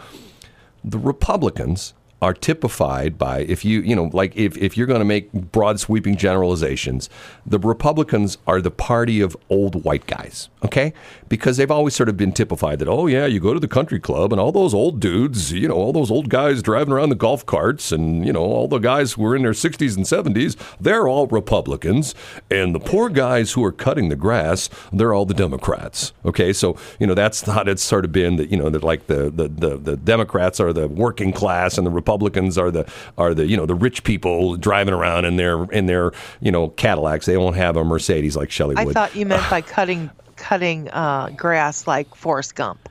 The 0.85 0.99
Republicans 0.99 1.95
are 2.23 2.33
typified 2.33 3.19
by 3.19 3.41
if 3.41 3.65
you 3.65 3.81
you 3.81 3.97
know 3.97 4.09
like 4.13 4.35
if, 4.37 4.57
if 4.57 4.77
you're 4.77 4.87
going 4.87 5.01
to 5.01 5.05
make 5.05 5.31
broad 5.33 5.81
sweeping 5.81 6.17
generalizations 6.17 7.11
the 7.45 7.59
republicans 7.59 8.39
are 8.47 8.63
the 8.63 8.71
party 8.71 9.21
of 9.21 9.37
old 9.51 9.85
white 9.85 10.07
guys 10.07 10.49
okay? 10.65 10.93
Because 11.29 11.57
they've 11.57 11.71
always 11.71 11.95
sort 11.95 12.09
of 12.09 12.17
been 12.17 12.33
typified 12.33 12.79
that 12.79 12.89
oh 12.89 13.07
yeah 13.07 13.27
you 13.27 13.41
go 13.41 13.55
to 13.55 13.61
the 13.61 13.69
country 13.69 13.99
club 13.99 14.33
and 14.33 14.41
all 14.41 14.53
those 14.53 14.75
old 14.75 15.01
dudes 15.01 15.53
you 15.53 15.67
know 15.67 15.75
all 15.75 15.93
those 15.93 16.11
old 16.11 16.29
guys 16.29 16.63
driving 16.63 16.93
around 16.93 17.09
the 17.09 17.15
golf 17.15 17.45
carts 17.45 17.91
and 17.91 18.25
you 18.27 18.33
know 18.33 18.43
all 18.43 18.69
the 18.69 18.79
guys 18.79 19.15
who 19.15 19.27
are 19.27 19.35
in 19.35 19.43
their 19.43 19.53
60s 19.53 19.97
and 19.97 20.07
70s 20.07 20.57
they're 20.81 21.09
all 21.09 21.27
republicans. 21.27 22.15
And 22.51 22.75
the 22.75 22.81
poor 22.81 23.09
guys 23.09 23.53
who 23.53 23.65
are 23.65 23.73
cutting 23.73 24.09
the 24.09 24.17
grass 24.17 24.69
they're 24.93 25.13
all 25.13 25.27
the 25.27 25.35
democrats 25.35 26.13
okay? 26.25 26.53
So 26.53 26.77
you 27.01 27.07
know 27.07 27.15
that's 27.15 27.43
how 27.43 27.63
it's 27.63 27.83
sort 27.83 28.05
of 28.05 28.13
been 28.13 28.37
that 28.37 28.51
you 28.51 28.57
know 28.57 28.71
that 28.71 28.85
like 28.85 29.07
the 29.07 29.31
the, 29.31 29.49
the, 29.49 29.77
the 29.77 29.97
democrats 29.97 30.61
are 30.61 30.73
the 30.73 30.87
working 30.87 31.33
class 31.33 31.79
and 31.79 31.87
the 31.87 31.91
republicans 31.91 32.12
are 32.59 32.70
the 32.70 32.90
are 33.18 33.35
the 33.35 33.46
you 33.46 33.57
know 33.57 33.66
the 33.66 33.75
rich 33.75 34.05
people 34.05 34.57
driving 34.57 34.94
around 34.94 35.25
in 35.25 35.37
their 35.37 35.64
in 35.72 35.87
their 35.87 36.12
you 36.40 36.51
know 36.51 36.68
cadillacs 36.68 37.27
they 37.27 37.37
won't 37.37 37.57
have 37.57 37.77
a 37.77 37.85
mercedes 37.85 38.37
like 38.37 38.51
Shelley 38.51 38.77
I 38.77 38.85
would 38.85 38.94
thought 38.94 39.14
you 39.14 39.27
meant 39.27 39.48
by 39.48 39.61
cutting 39.62 40.11
cutting 40.37 40.88
uh, 40.90 41.31
grass 41.37 41.87
like 41.87 42.14
Forrest 42.14 42.55
Gump. 42.55 42.88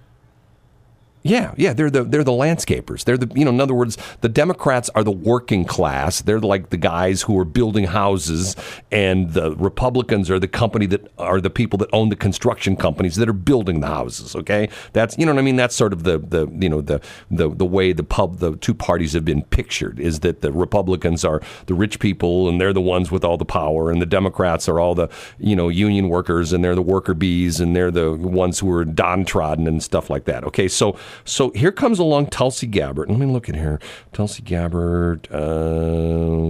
Yeah, 1.23 1.53
yeah, 1.55 1.73
they're 1.73 1.91
the 1.91 2.03
they're 2.03 2.23
the 2.23 2.31
landscapers. 2.31 3.03
They're 3.03 3.17
the 3.17 3.31
you 3.35 3.45
know, 3.45 3.51
in 3.51 3.61
other 3.61 3.75
words, 3.75 3.97
the 4.21 4.29
Democrats 4.29 4.89
are 4.95 5.03
the 5.03 5.11
working 5.11 5.65
class. 5.65 6.21
They're 6.21 6.39
like 6.39 6.71
the 6.71 6.77
guys 6.77 7.21
who 7.23 7.37
are 7.37 7.45
building 7.45 7.85
houses, 7.85 8.55
and 8.91 9.33
the 9.33 9.55
Republicans 9.55 10.31
are 10.31 10.39
the 10.39 10.47
company 10.47 10.87
that 10.87 11.11
are 11.19 11.39
the 11.39 11.51
people 11.51 11.77
that 11.77 11.89
own 11.93 12.09
the 12.09 12.15
construction 12.15 12.75
companies 12.75 13.17
that 13.17 13.29
are 13.29 13.33
building 13.33 13.81
the 13.81 13.87
houses. 13.87 14.35
Okay, 14.35 14.69
that's 14.93 15.15
you 15.19 15.27
know 15.27 15.33
what 15.33 15.39
I 15.39 15.43
mean. 15.43 15.57
That's 15.57 15.75
sort 15.75 15.93
of 15.93 16.03
the 16.03 16.17
the 16.17 16.47
you 16.59 16.69
know 16.69 16.81
the 16.81 16.99
the 17.29 17.49
the 17.49 17.65
way 17.65 17.93
the 17.93 18.03
pub 18.03 18.39
the 18.39 18.55
two 18.57 18.73
parties 18.73 19.13
have 19.13 19.25
been 19.25 19.43
pictured 19.43 19.99
is 19.99 20.21
that 20.21 20.41
the 20.41 20.51
Republicans 20.51 21.23
are 21.23 21.39
the 21.67 21.75
rich 21.75 21.99
people 21.99 22.49
and 22.49 22.59
they're 22.59 22.73
the 22.73 22.81
ones 22.81 23.11
with 23.11 23.23
all 23.23 23.37
the 23.37 23.45
power, 23.45 23.91
and 23.91 24.01
the 24.01 24.07
Democrats 24.07 24.67
are 24.67 24.79
all 24.79 24.95
the 24.95 25.07
you 25.37 25.55
know 25.55 25.69
union 25.69 26.09
workers 26.09 26.51
and 26.51 26.63
they're 26.63 26.73
the 26.73 26.81
worker 26.81 27.13
bees 27.13 27.59
and 27.59 27.75
they're 27.75 27.91
the 27.91 28.11
ones 28.11 28.57
who 28.57 28.71
are 28.71 28.83
downtrodden 28.83 29.67
and 29.67 29.83
stuff 29.83 30.09
like 30.09 30.25
that. 30.25 30.43
Okay, 30.45 30.67
so 30.67 30.97
so 31.25 31.51
here 31.51 31.71
comes 31.71 31.99
along 31.99 32.27
Tulsi 32.27 32.67
Gabbard. 32.67 33.09
Let 33.09 33.19
me 33.19 33.25
look 33.25 33.49
at 33.49 33.55
here. 33.55 33.79
Tulsi 34.13 34.41
Gabbard. 34.41 35.27
Uh, 35.31 35.37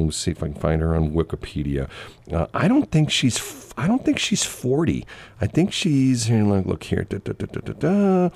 let's 0.05 0.17
see 0.17 0.31
if 0.31 0.43
I 0.43 0.47
can 0.47 0.55
find 0.55 0.81
her 0.81 0.95
on 0.95 1.11
Wikipedia. 1.11 1.89
Uh, 2.31 2.47
I 2.53 2.67
don't 2.67 2.91
think 2.91 3.09
she's. 3.11 3.73
I 3.77 3.87
don't 3.87 4.03
think 4.03 4.19
she's 4.19 4.43
forty. 4.43 5.05
I 5.39 5.47
think 5.47 5.71
she's. 5.73 6.25
Here, 6.25 6.43
look, 6.43 6.65
look 6.65 6.83
here. 6.83 7.03
Da, 7.03 7.17
da, 7.17 7.33
da. 7.33 8.29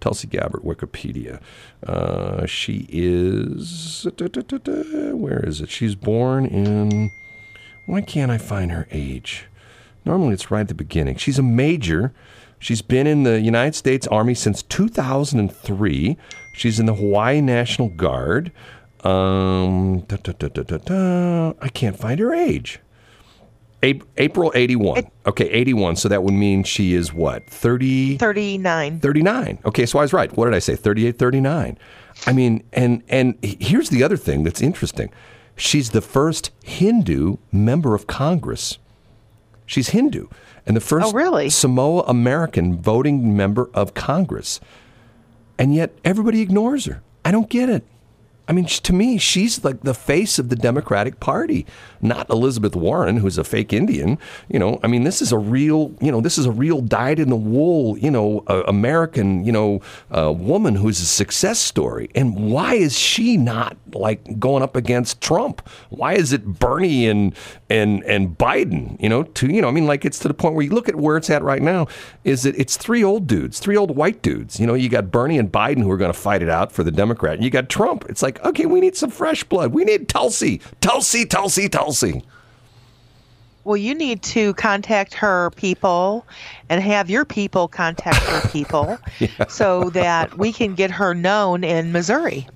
Tulsi 0.00 0.26
Gabbard, 0.26 0.62
Wikipedia. 0.62 1.40
Uh, 1.86 2.44
she 2.44 2.86
is. 2.88 4.04
Where 4.16 5.46
is 5.46 5.60
it? 5.60 5.70
She's 5.70 5.94
born 5.94 6.44
in. 6.44 7.10
Why 7.86 8.00
can't 8.00 8.30
I 8.30 8.38
find 8.38 8.72
her 8.72 8.88
age? 8.90 9.46
Normally 10.04 10.34
it's 10.34 10.50
right 10.50 10.62
at 10.62 10.68
the 10.68 10.74
beginning. 10.74 11.16
She's 11.16 11.38
a 11.38 11.42
major. 11.42 12.12
She's 12.62 12.80
been 12.80 13.08
in 13.08 13.24
the 13.24 13.40
United 13.40 13.74
States 13.74 14.06
Army 14.06 14.34
since 14.34 14.62
2003. 14.62 16.16
She's 16.54 16.78
in 16.78 16.86
the 16.86 16.94
Hawaii 16.94 17.40
National 17.40 17.88
Guard. 17.88 18.52
Um, 19.02 20.02
da, 20.02 20.16
da, 20.16 20.32
da. 20.32 21.54
I 21.60 21.68
can't 21.70 21.98
find 21.98 22.20
her 22.20 22.32
age. 22.32 22.78
April 23.82 24.52
81. 24.54 25.10
Okay, 25.26 25.50
81. 25.50 25.96
So 25.96 26.08
that 26.08 26.22
would 26.22 26.34
mean 26.34 26.62
she 26.62 26.94
is 26.94 27.12
what? 27.12 27.44
30? 27.50 28.18
39. 28.18 29.00
39. 29.00 29.58
Okay, 29.64 29.84
so 29.84 29.98
I 29.98 30.02
was 30.02 30.12
right. 30.12 30.32
What 30.36 30.44
did 30.44 30.54
I 30.54 30.60
say? 30.60 30.76
38, 30.76 31.18
39. 31.18 31.76
I 32.28 32.32
mean, 32.32 32.62
and 32.72 33.02
and 33.08 33.36
here's 33.42 33.88
the 33.88 34.04
other 34.04 34.16
thing 34.16 34.44
that's 34.44 34.62
interesting. 34.62 35.10
She's 35.56 35.90
the 35.90 36.00
first 36.00 36.52
Hindu 36.62 37.38
member 37.50 37.96
of 37.96 38.06
Congress. 38.06 38.78
She's 39.66 39.88
Hindu 39.88 40.28
and 40.66 40.76
the 40.76 40.80
first 40.80 41.06
Oh, 41.08 41.12
really? 41.12 41.50
Samoa 41.50 42.02
American 42.06 42.80
voting 42.80 43.36
member 43.36 43.70
of 43.74 43.94
Congress. 43.94 44.60
And 45.58 45.74
yet 45.74 45.92
everybody 46.04 46.40
ignores 46.40 46.86
her. 46.86 47.02
I 47.24 47.30
don't 47.30 47.48
get 47.48 47.68
it. 47.68 47.84
I 48.48 48.52
mean, 48.52 48.66
to 48.66 48.92
me, 48.92 49.18
she's 49.18 49.64
like 49.64 49.82
the 49.82 49.94
face 49.94 50.38
of 50.38 50.48
the 50.48 50.56
Democratic 50.56 51.20
Party, 51.20 51.64
not 52.00 52.28
Elizabeth 52.28 52.74
Warren, 52.74 53.18
who's 53.18 53.38
a 53.38 53.44
fake 53.44 53.72
Indian. 53.72 54.18
You 54.48 54.58
know, 54.58 54.80
I 54.82 54.88
mean, 54.88 55.04
this 55.04 55.22
is 55.22 55.32
a 55.32 55.38
real, 55.38 55.94
you 56.00 56.10
know, 56.10 56.20
this 56.20 56.38
is 56.38 56.46
a 56.46 56.50
real 56.50 56.80
dyed 56.80 57.18
in 57.18 57.30
the 57.30 57.36
wool, 57.36 57.96
you 57.98 58.10
know, 58.10 58.42
uh, 58.48 58.64
American, 58.66 59.44
you 59.44 59.52
know, 59.52 59.80
uh, 60.10 60.32
woman 60.32 60.74
who's 60.74 61.00
a 61.00 61.06
success 61.06 61.58
story. 61.58 62.10
And 62.14 62.50
why 62.52 62.74
is 62.74 62.98
she 62.98 63.36
not 63.36 63.76
like 63.94 64.38
going 64.38 64.62
up 64.62 64.76
against 64.76 65.20
Trump? 65.20 65.66
Why 65.90 66.14
is 66.14 66.32
it 66.32 66.44
Bernie 66.44 67.08
and 67.08 67.34
and 67.70 68.02
and 68.04 68.36
Biden? 68.36 69.00
You 69.00 69.08
know, 69.08 69.22
to 69.22 69.46
you 69.46 69.62
know, 69.62 69.68
I 69.68 69.72
mean, 69.72 69.86
like 69.86 70.04
it's 70.04 70.18
to 70.20 70.28
the 70.28 70.34
point 70.34 70.54
where 70.54 70.64
you 70.64 70.70
look 70.70 70.88
at 70.88 70.96
where 70.96 71.16
it's 71.16 71.30
at 71.30 71.42
right 71.42 71.62
now. 71.62 71.86
Is 72.24 72.42
that 72.42 72.56
it's 72.56 72.76
three 72.76 73.02
old 73.02 73.26
dudes, 73.26 73.58
three 73.58 73.76
old 73.76 73.96
white 73.96 74.22
dudes. 74.22 74.58
You 74.58 74.66
know, 74.66 74.74
you 74.74 74.88
got 74.88 75.10
Bernie 75.10 75.38
and 75.38 75.50
Biden 75.50 75.82
who 75.82 75.90
are 75.90 75.96
going 75.96 76.12
to 76.12 76.18
fight 76.18 76.42
it 76.42 76.48
out 76.48 76.72
for 76.72 76.82
the 76.82 76.90
Democrat. 76.90 77.34
And 77.34 77.44
you 77.44 77.50
got 77.50 77.68
Trump. 77.68 78.04
It's 78.08 78.22
like, 78.22 78.31
okay, 78.44 78.66
we 78.66 78.80
need 78.80 78.96
some 78.96 79.10
fresh 79.10 79.44
blood. 79.44 79.72
We 79.72 79.84
need 79.84 80.08
Tulsi, 80.08 80.60
Tulsi, 80.80 81.26
Tulsi, 81.26 81.68
Tulsi. 81.68 82.22
Well, 83.64 83.76
you 83.76 83.94
need 83.94 84.22
to 84.24 84.54
contact 84.54 85.14
her 85.14 85.50
people 85.50 86.26
and 86.68 86.82
have 86.82 87.08
your 87.08 87.24
people 87.24 87.68
contact 87.68 88.18
her 88.18 88.48
people 88.52 88.98
so 89.48 89.90
that 89.90 90.36
we 90.36 90.52
can 90.52 90.74
get 90.74 90.90
her 90.90 91.14
known 91.14 91.62
in 91.62 91.92
Missouri. 91.92 92.48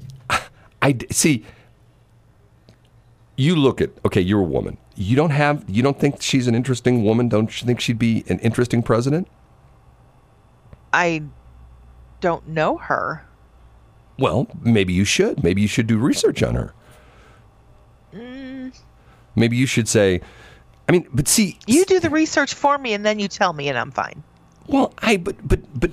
I 0.83 0.97
see. 1.11 1.45
You 3.37 3.55
look 3.55 3.81
at 3.81 3.91
okay. 4.05 4.21
You're 4.21 4.41
a 4.41 4.45
woman. 4.45 4.79
You 4.97 5.15
don't 5.15 5.31
have. 5.31 5.65
You 5.69 5.83
don't 5.83 5.99
think 5.99 6.23
she's 6.23 6.47
an 6.47 6.55
interesting 6.55 7.05
woman. 7.05 7.29
Don't 7.29 7.61
you 7.61 7.67
think 7.67 7.81
she'd 7.81 7.99
be 7.99 8.25
an 8.29 8.39
interesting 8.41 8.83
president? 8.83 9.29
I 10.93 11.23
don't 12.21 12.49
know 12.49 12.79
her. 12.79 13.26
Well, 14.19 14.47
maybe 14.63 14.93
you 14.93 15.05
should. 15.05 15.43
Maybe 15.43 15.63
you 15.63 15.69
should 15.69 15.87
do 15.87 15.99
research 15.99 16.43
on 16.43 16.55
her. 16.55 16.73
Maybe 19.35 19.57
you 19.57 19.67
should 19.67 19.89
say. 19.89 20.21
I 20.89 20.93
mean, 20.93 21.07
but 21.13 21.29
see, 21.29 21.59
You 21.67 21.85
do 21.85 22.01
the 22.01 22.11
research 22.11 22.55
for 22.55 22.79
me 22.79 22.95
and 22.95 23.05
then 23.05 23.19
you 23.19 23.29
tell 23.29 23.53
me 23.53 23.69
and 23.69 23.77
I'm 23.77 23.91
fine. 23.91 24.23
Well, 24.69 24.95
I 24.99 25.17
but 25.17 25.37
but 25.47 25.61
but 25.79 25.91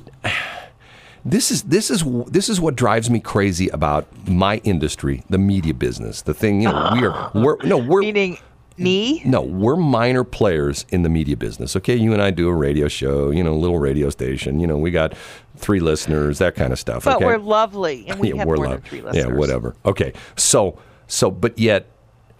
this 1.25 1.51
is 1.51 1.63
this 1.63 1.89
is 1.89 2.03
this 2.27 2.49
is 2.49 2.59
what 2.61 2.75
drives 2.75 3.09
me 3.09 3.19
crazy 3.19 3.69
about 3.69 4.07
my 4.27 4.57
industry, 4.63 5.23
the 5.29 5.37
media 5.37 5.73
business. 5.73 6.21
The 6.21 6.33
thing, 6.33 6.61
you 6.61 6.69
know, 6.69 6.89
we 6.93 7.05
are 7.05 7.31
we're 7.33 7.57
no 7.63 7.77
we're 7.77 8.01
Meaning 8.01 8.37
me? 8.77 9.21
no 9.25 9.41
we're 9.41 9.75
minor 9.75 10.23
players 10.23 10.85
in 10.89 11.03
the 11.03 11.09
media 11.09 11.37
business. 11.37 11.75
Okay, 11.75 11.95
you 11.95 12.13
and 12.13 12.21
I 12.21 12.31
do 12.31 12.47
a 12.49 12.53
radio 12.53 12.87
show, 12.87 13.29
you 13.29 13.43
know, 13.43 13.53
a 13.53 13.55
little 13.55 13.79
radio 13.79 14.09
station. 14.09 14.59
You 14.59 14.67
know, 14.67 14.77
we 14.77 14.91
got 14.91 15.13
three 15.55 15.79
listeners, 15.79 16.39
that 16.39 16.55
kind 16.55 16.73
of 16.73 16.79
stuff. 16.79 17.05
But 17.05 17.17
okay? 17.17 17.25
we're 17.25 17.37
lovely 17.37 18.05
and 18.07 18.19
we 18.19 18.29
yeah, 18.29 18.37
have 18.37 18.47
we're 18.47 18.57
more 18.57 18.67
than 18.67 18.81
three 18.81 19.01
listeners. 19.01 19.25
Yeah, 19.25 19.37
whatever. 19.37 19.75
Okay, 19.85 20.13
so 20.35 20.79
so 21.07 21.29
but 21.31 21.57
yet, 21.57 21.87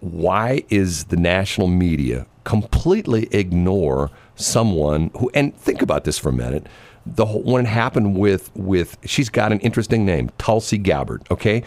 why 0.00 0.64
is 0.70 1.04
the 1.04 1.16
national 1.16 1.68
media 1.68 2.26
completely 2.44 3.28
ignore 3.32 4.10
someone 4.34 5.10
who? 5.16 5.30
And 5.34 5.56
think 5.56 5.82
about 5.82 6.04
this 6.04 6.18
for 6.18 6.30
a 6.30 6.32
minute. 6.32 6.66
The 7.06 7.26
whole, 7.26 7.42
when 7.42 7.66
it 7.66 7.68
happened 7.68 8.16
with 8.16 8.50
with 8.56 8.96
she's 9.04 9.28
got 9.28 9.52
an 9.52 9.60
interesting 9.60 10.04
name, 10.04 10.30
Tulsi 10.38 10.78
Gabbard. 10.78 11.22
Okay, 11.30 11.62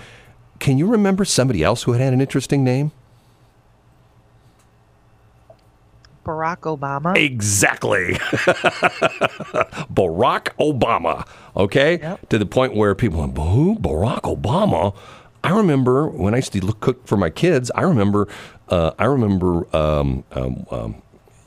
can 0.59 0.78
you 0.78 0.88
remember 0.88 1.26
somebody 1.26 1.63
else 1.63 1.84
who 1.84 1.93
had 1.93 2.01
had 2.01 2.13
an 2.13 2.22
interesting 2.22 2.63
name? 2.63 2.91
Barack 6.28 6.59
Obama. 6.61 7.15
Exactly. 7.15 8.13
Barack 9.89 10.49
Obama. 10.59 11.25
Okay? 11.55 11.99
Yep. 11.99 12.30
To 12.30 12.38
the 12.38 12.45
point 12.45 12.75
where 12.75 12.93
people 12.93 13.21
went, 13.21 13.38
who? 13.38 13.75
Barack 13.80 14.21
Obama? 14.21 14.93
I 15.43 15.55
remember 15.55 16.09
when 16.09 16.34
I 16.34 16.38
used 16.38 16.51
to 16.53 16.65
look, 16.65 16.82
cook 16.82 17.07
for 17.07 17.15
my 17.15 17.30
kids, 17.30 17.71
I 17.73 17.84
remember, 17.84 18.28
uh, 18.67 18.91
I 18.99 19.05
remember 19.05 19.73
um, 19.75 20.25
um, 20.34 20.65
um, 20.69 21.01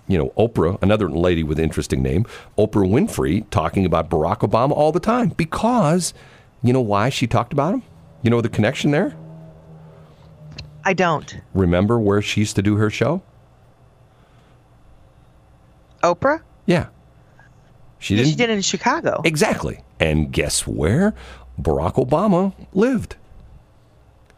you 0.09 0.17
know, 0.17 0.31
Oprah, 0.39 0.81
another 0.83 1.11
lady 1.11 1.43
with 1.43 1.59
an 1.59 1.65
interesting 1.65 2.03
name, 2.03 2.25
Oprah 2.57 2.89
Winfrey, 2.89 3.49
talking 3.51 3.85
about 3.85 4.09
Barack 4.09 4.39
Obama 4.39 4.73
all 4.73 4.93
the 4.93 5.01
time 5.01 5.29
because 5.37 6.15
you 6.63 6.73
know 6.73 6.81
why 6.81 7.11
she 7.11 7.27
talked 7.27 7.53
about 7.53 7.75
him? 7.75 7.83
You 8.23 8.31
know 8.31 8.41
the 8.41 8.49
connection 8.49 8.91
there? 8.91 9.15
I 10.85 10.95
don't. 10.95 11.37
Remember 11.53 12.01
where 12.01 12.23
she 12.23 12.41
used 12.41 12.57
to 12.57 12.63
do 12.63 12.77
her 12.77 12.89
show? 12.89 13.23
Oprah? 16.03 16.43
Yeah. 16.67 16.89
She 17.99 18.17
didn't. 18.17 18.31
she 18.31 18.37
did 18.37 18.51
it 18.51 18.55
in 18.55 18.63
Chicago. 18.63 19.21
Exactly. 19.25 19.83
And 19.99 20.33
guess 20.33 20.67
where 20.67 21.15
Barack 21.61 21.95
Obama 21.95 22.55
lived? 22.73 23.17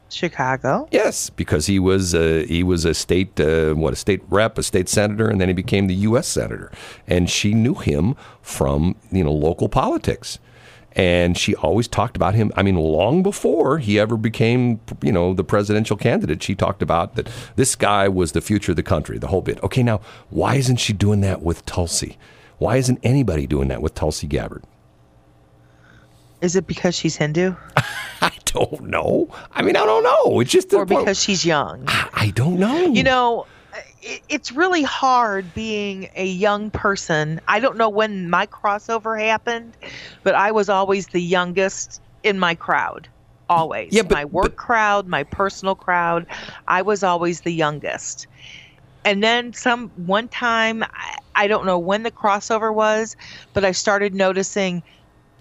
Chicago. 0.08 0.88
Yes, 0.90 1.30
because 1.30 1.66
he 1.66 1.78
was 1.78 2.14
uh, 2.14 2.44
he 2.46 2.62
was 2.62 2.84
a 2.84 2.92
state 2.92 3.40
uh, 3.40 3.72
what 3.74 3.92
a 3.92 3.96
state 3.96 4.22
rep, 4.28 4.58
a 4.58 4.62
state 4.62 4.88
senator, 4.88 5.28
and 5.28 5.40
then 5.40 5.48
he 5.48 5.54
became 5.54 5.86
the 5.86 5.94
U.S. 5.94 6.28
senator. 6.28 6.70
And 7.06 7.30
she 7.30 7.54
knew 7.54 7.74
him 7.74 8.14
from 8.42 8.94
you 9.10 9.24
know 9.24 9.32
local 9.32 9.68
politics, 9.68 10.38
and 10.94 11.36
she 11.36 11.54
always 11.56 11.88
talked 11.88 12.16
about 12.16 12.34
him. 12.34 12.52
I 12.56 12.62
mean, 12.62 12.76
long 12.76 13.22
before 13.22 13.78
he 13.78 13.98
ever 13.98 14.16
became 14.16 14.80
you 15.02 15.12
know 15.12 15.34
the 15.34 15.44
presidential 15.44 15.96
candidate, 15.96 16.42
she 16.42 16.54
talked 16.54 16.82
about 16.82 17.14
that 17.16 17.28
this 17.56 17.74
guy 17.74 18.08
was 18.08 18.32
the 18.32 18.40
future 18.40 18.72
of 18.72 18.76
the 18.76 18.82
country, 18.82 19.18
the 19.18 19.28
whole 19.28 19.42
bit. 19.42 19.62
Okay, 19.62 19.82
now 19.82 20.00
why 20.30 20.56
isn't 20.56 20.76
she 20.76 20.92
doing 20.92 21.20
that 21.22 21.42
with 21.42 21.64
Tulsi? 21.66 22.18
Why 22.58 22.76
isn't 22.76 22.98
anybody 23.02 23.46
doing 23.46 23.68
that 23.68 23.82
with 23.82 23.94
Tulsi 23.94 24.26
Gabbard? 24.26 24.64
Is 26.40 26.56
it 26.56 26.66
because 26.66 26.94
she's 26.94 27.16
Hindu 27.16 27.54
I 28.20 28.32
don't 28.44 28.82
know. 28.82 29.28
I 29.52 29.62
mean, 29.62 29.76
I 29.76 29.84
don't 29.84 30.04
know. 30.04 30.40
It's 30.40 30.50
just 30.50 30.72
or 30.72 30.84
because 30.84 31.20
she's 31.20 31.44
young? 31.44 31.84
I 31.88 32.30
don't 32.34 32.58
know. 32.58 32.86
You 32.86 33.02
know, 33.02 33.46
it, 34.02 34.22
it's 34.28 34.52
really 34.52 34.82
hard 34.82 35.54
being 35.54 36.10
a 36.14 36.26
young 36.26 36.70
person. 36.70 37.40
I 37.48 37.60
don't 37.60 37.76
know 37.76 37.88
when 37.88 38.28
my 38.28 38.46
crossover 38.46 39.18
happened, 39.18 39.76
but 40.22 40.34
I 40.34 40.50
was 40.50 40.68
always 40.68 41.08
the 41.08 41.22
youngest 41.22 42.00
in 42.22 42.38
my 42.38 42.54
crowd. 42.54 43.08
Always. 43.48 43.92
Yeah, 43.92 44.02
but- 44.02 44.12
my 44.12 44.24
work 44.24 44.44
but- 44.52 44.56
crowd, 44.56 45.06
my 45.06 45.24
personal 45.24 45.74
crowd, 45.74 46.26
I 46.68 46.82
was 46.82 47.02
always 47.02 47.42
the 47.42 47.52
youngest. 47.52 48.26
And 49.04 49.22
then 49.22 49.52
some 49.52 49.90
one 50.06 50.28
time, 50.28 50.84
I, 50.84 51.16
I 51.34 51.46
don't 51.48 51.66
know 51.66 51.78
when 51.78 52.04
the 52.04 52.10
crossover 52.10 52.72
was, 52.72 53.16
but 53.52 53.64
I 53.64 53.72
started 53.72 54.14
noticing 54.14 54.82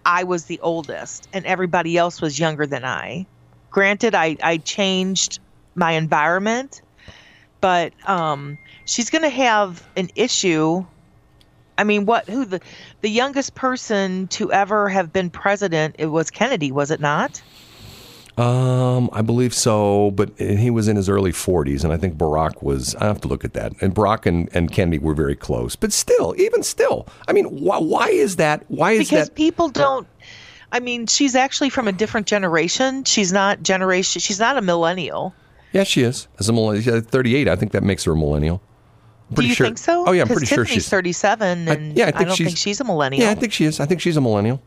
I 0.04 0.24
was 0.24 0.46
the 0.46 0.60
oldest 0.62 1.30
and 1.32 1.46
everybody 1.46 1.96
else 1.96 2.22
was 2.22 2.40
younger 2.40 2.66
than 2.66 2.84
I. 2.84 3.28
Granted, 3.70 4.16
I, 4.16 4.36
I 4.42 4.58
changed 4.58 5.40
my 5.76 5.92
environment, 5.92 6.82
but 7.62 7.94
um, 8.10 8.58
she's 8.86 9.10
going 9.10 9.24
to 9.24 9.30
have 9.30 9.88
an 9.96 10.10
issue. 10.16 10.86
I 11.78 11.84
mean, 11.84 12.06
what? 12.06 12.28
Who 12.28 12.46
the 12.46 12.60
the 13.02 13.10
youngest 13.10 13.56
person 13.56 14.28
to 14.30 14.52
ever 14.52 14.90
have 14.90 15.14
been 15.14 15.30
president? 15.30 15.96
It 15.98 16.08
was 16.08 16.30
Kennedy, 16.30 16.72
was 16.72 16.92
it 16.92 17.00
not? 17.00 17.42
Um, 18.38 19.10
I 19.12 19.22
believe 19.22 19.54
so, 19.54 20.12
but 20.12 20.32
he 20.40 20.70
was 20.70 20.88
in 20.88 20.96
his 20.96 21.10
early 21.10 21.32
40s, 21.32 21.84
and 21.84 21.92
I 21.92 21.98
think 21.98 22.16
Barack 22.16 22.64
was. 22.64 22.96
I 22.96 23.06
have 23.06 23.22
to 23.22 23.28
look 23.28 23.44
at 23.44 23.54
that. 23.54 23.74
And 23.82 23.94
Barack 23.94 24.26
and, 24.26 24.50
and 24.54 24.72
Kennedy 24.72 25.00
were 25.00 25.14
very 25.14 25.36
close, 25.36 25.76
but 25.76 25.92
still, 25.92 26.34
even 26.38 26.64
still, 26.64 27.08
I 27.28 27.34
mean, 27.34 27.46
why, 27.46 27.78
why 27.80 28.10
is 28.10 28.38
that? 28.38 28.64
Why 28.70 28.94
is 28.94 29.10
Because 29.10 29.28
that? 29.28 29.36
Because 29.36 29.46
people 29.46 29.70
don't. 29.70 30.08
I 30.72 30.80
mean, 30.80 31.08
she's 31.08 31.36
actually 31.36 31.70
from 31.70 31.88
a 31.88 31.92
different 31.92 32.28
generation. 32.28 33.04
She's 33.04 33.34
not 33.34 33.62
generation. 33.62 34.22
She's 34.22 34.40
not 34.40 34.58
a 34.58 34.62
millennial. 34.62 35.36
Yeah, 35.74 35.84
she 35.84 36.02
is. 36.04 36.28
As 36.40 36.50
a 36.50 36.54
millennial, 36.54 37.02
38, 37.02 37.48
I 37.48 37.56
think 37.56 37.72
that 37.72 37.84
makes 37.84 38.04
her 38.04 38.12
a 38.12 38.16
millennial. 38.16 38.62
I'm 39.30 39.30
Do 39.30 39.36
pretty 39.36 39.50
you 39.50 39.56
sure. 39.56 39.68
think 39.68 39.78
so? 39.78 40.04
Oh 40.08 40.12
yeah, 40.12 40.24
I'm 40.24 40.28
pretty 40.28 40.46
sure 40.46 40.66
Tiffany's 40.66 40.84
she's. 40.84 40.90
37, 40.90 41.68
I- 41.70 41.74
and 41.74 41.98
yeah, 41.98 42.06
I 42.06 42.08
I, 42.08 42.12
think 42.12 42.28
don't 42.28 42.36
she's- 42.36 42.50
think 42.50 42.58
she's 42.58 42.82
a 42.82 42.84
millennial. 42.84 43.24
Yeah, 43.24 43.32
I 43.32 43.36
think 43.36 43.54
she 43.54 43.64
is. 43.66 43.80
I 43.80 43.86
think 43.86 44.02
she's 44.02 44.18
a 44.18 44.22
millennial. 44.22 44.62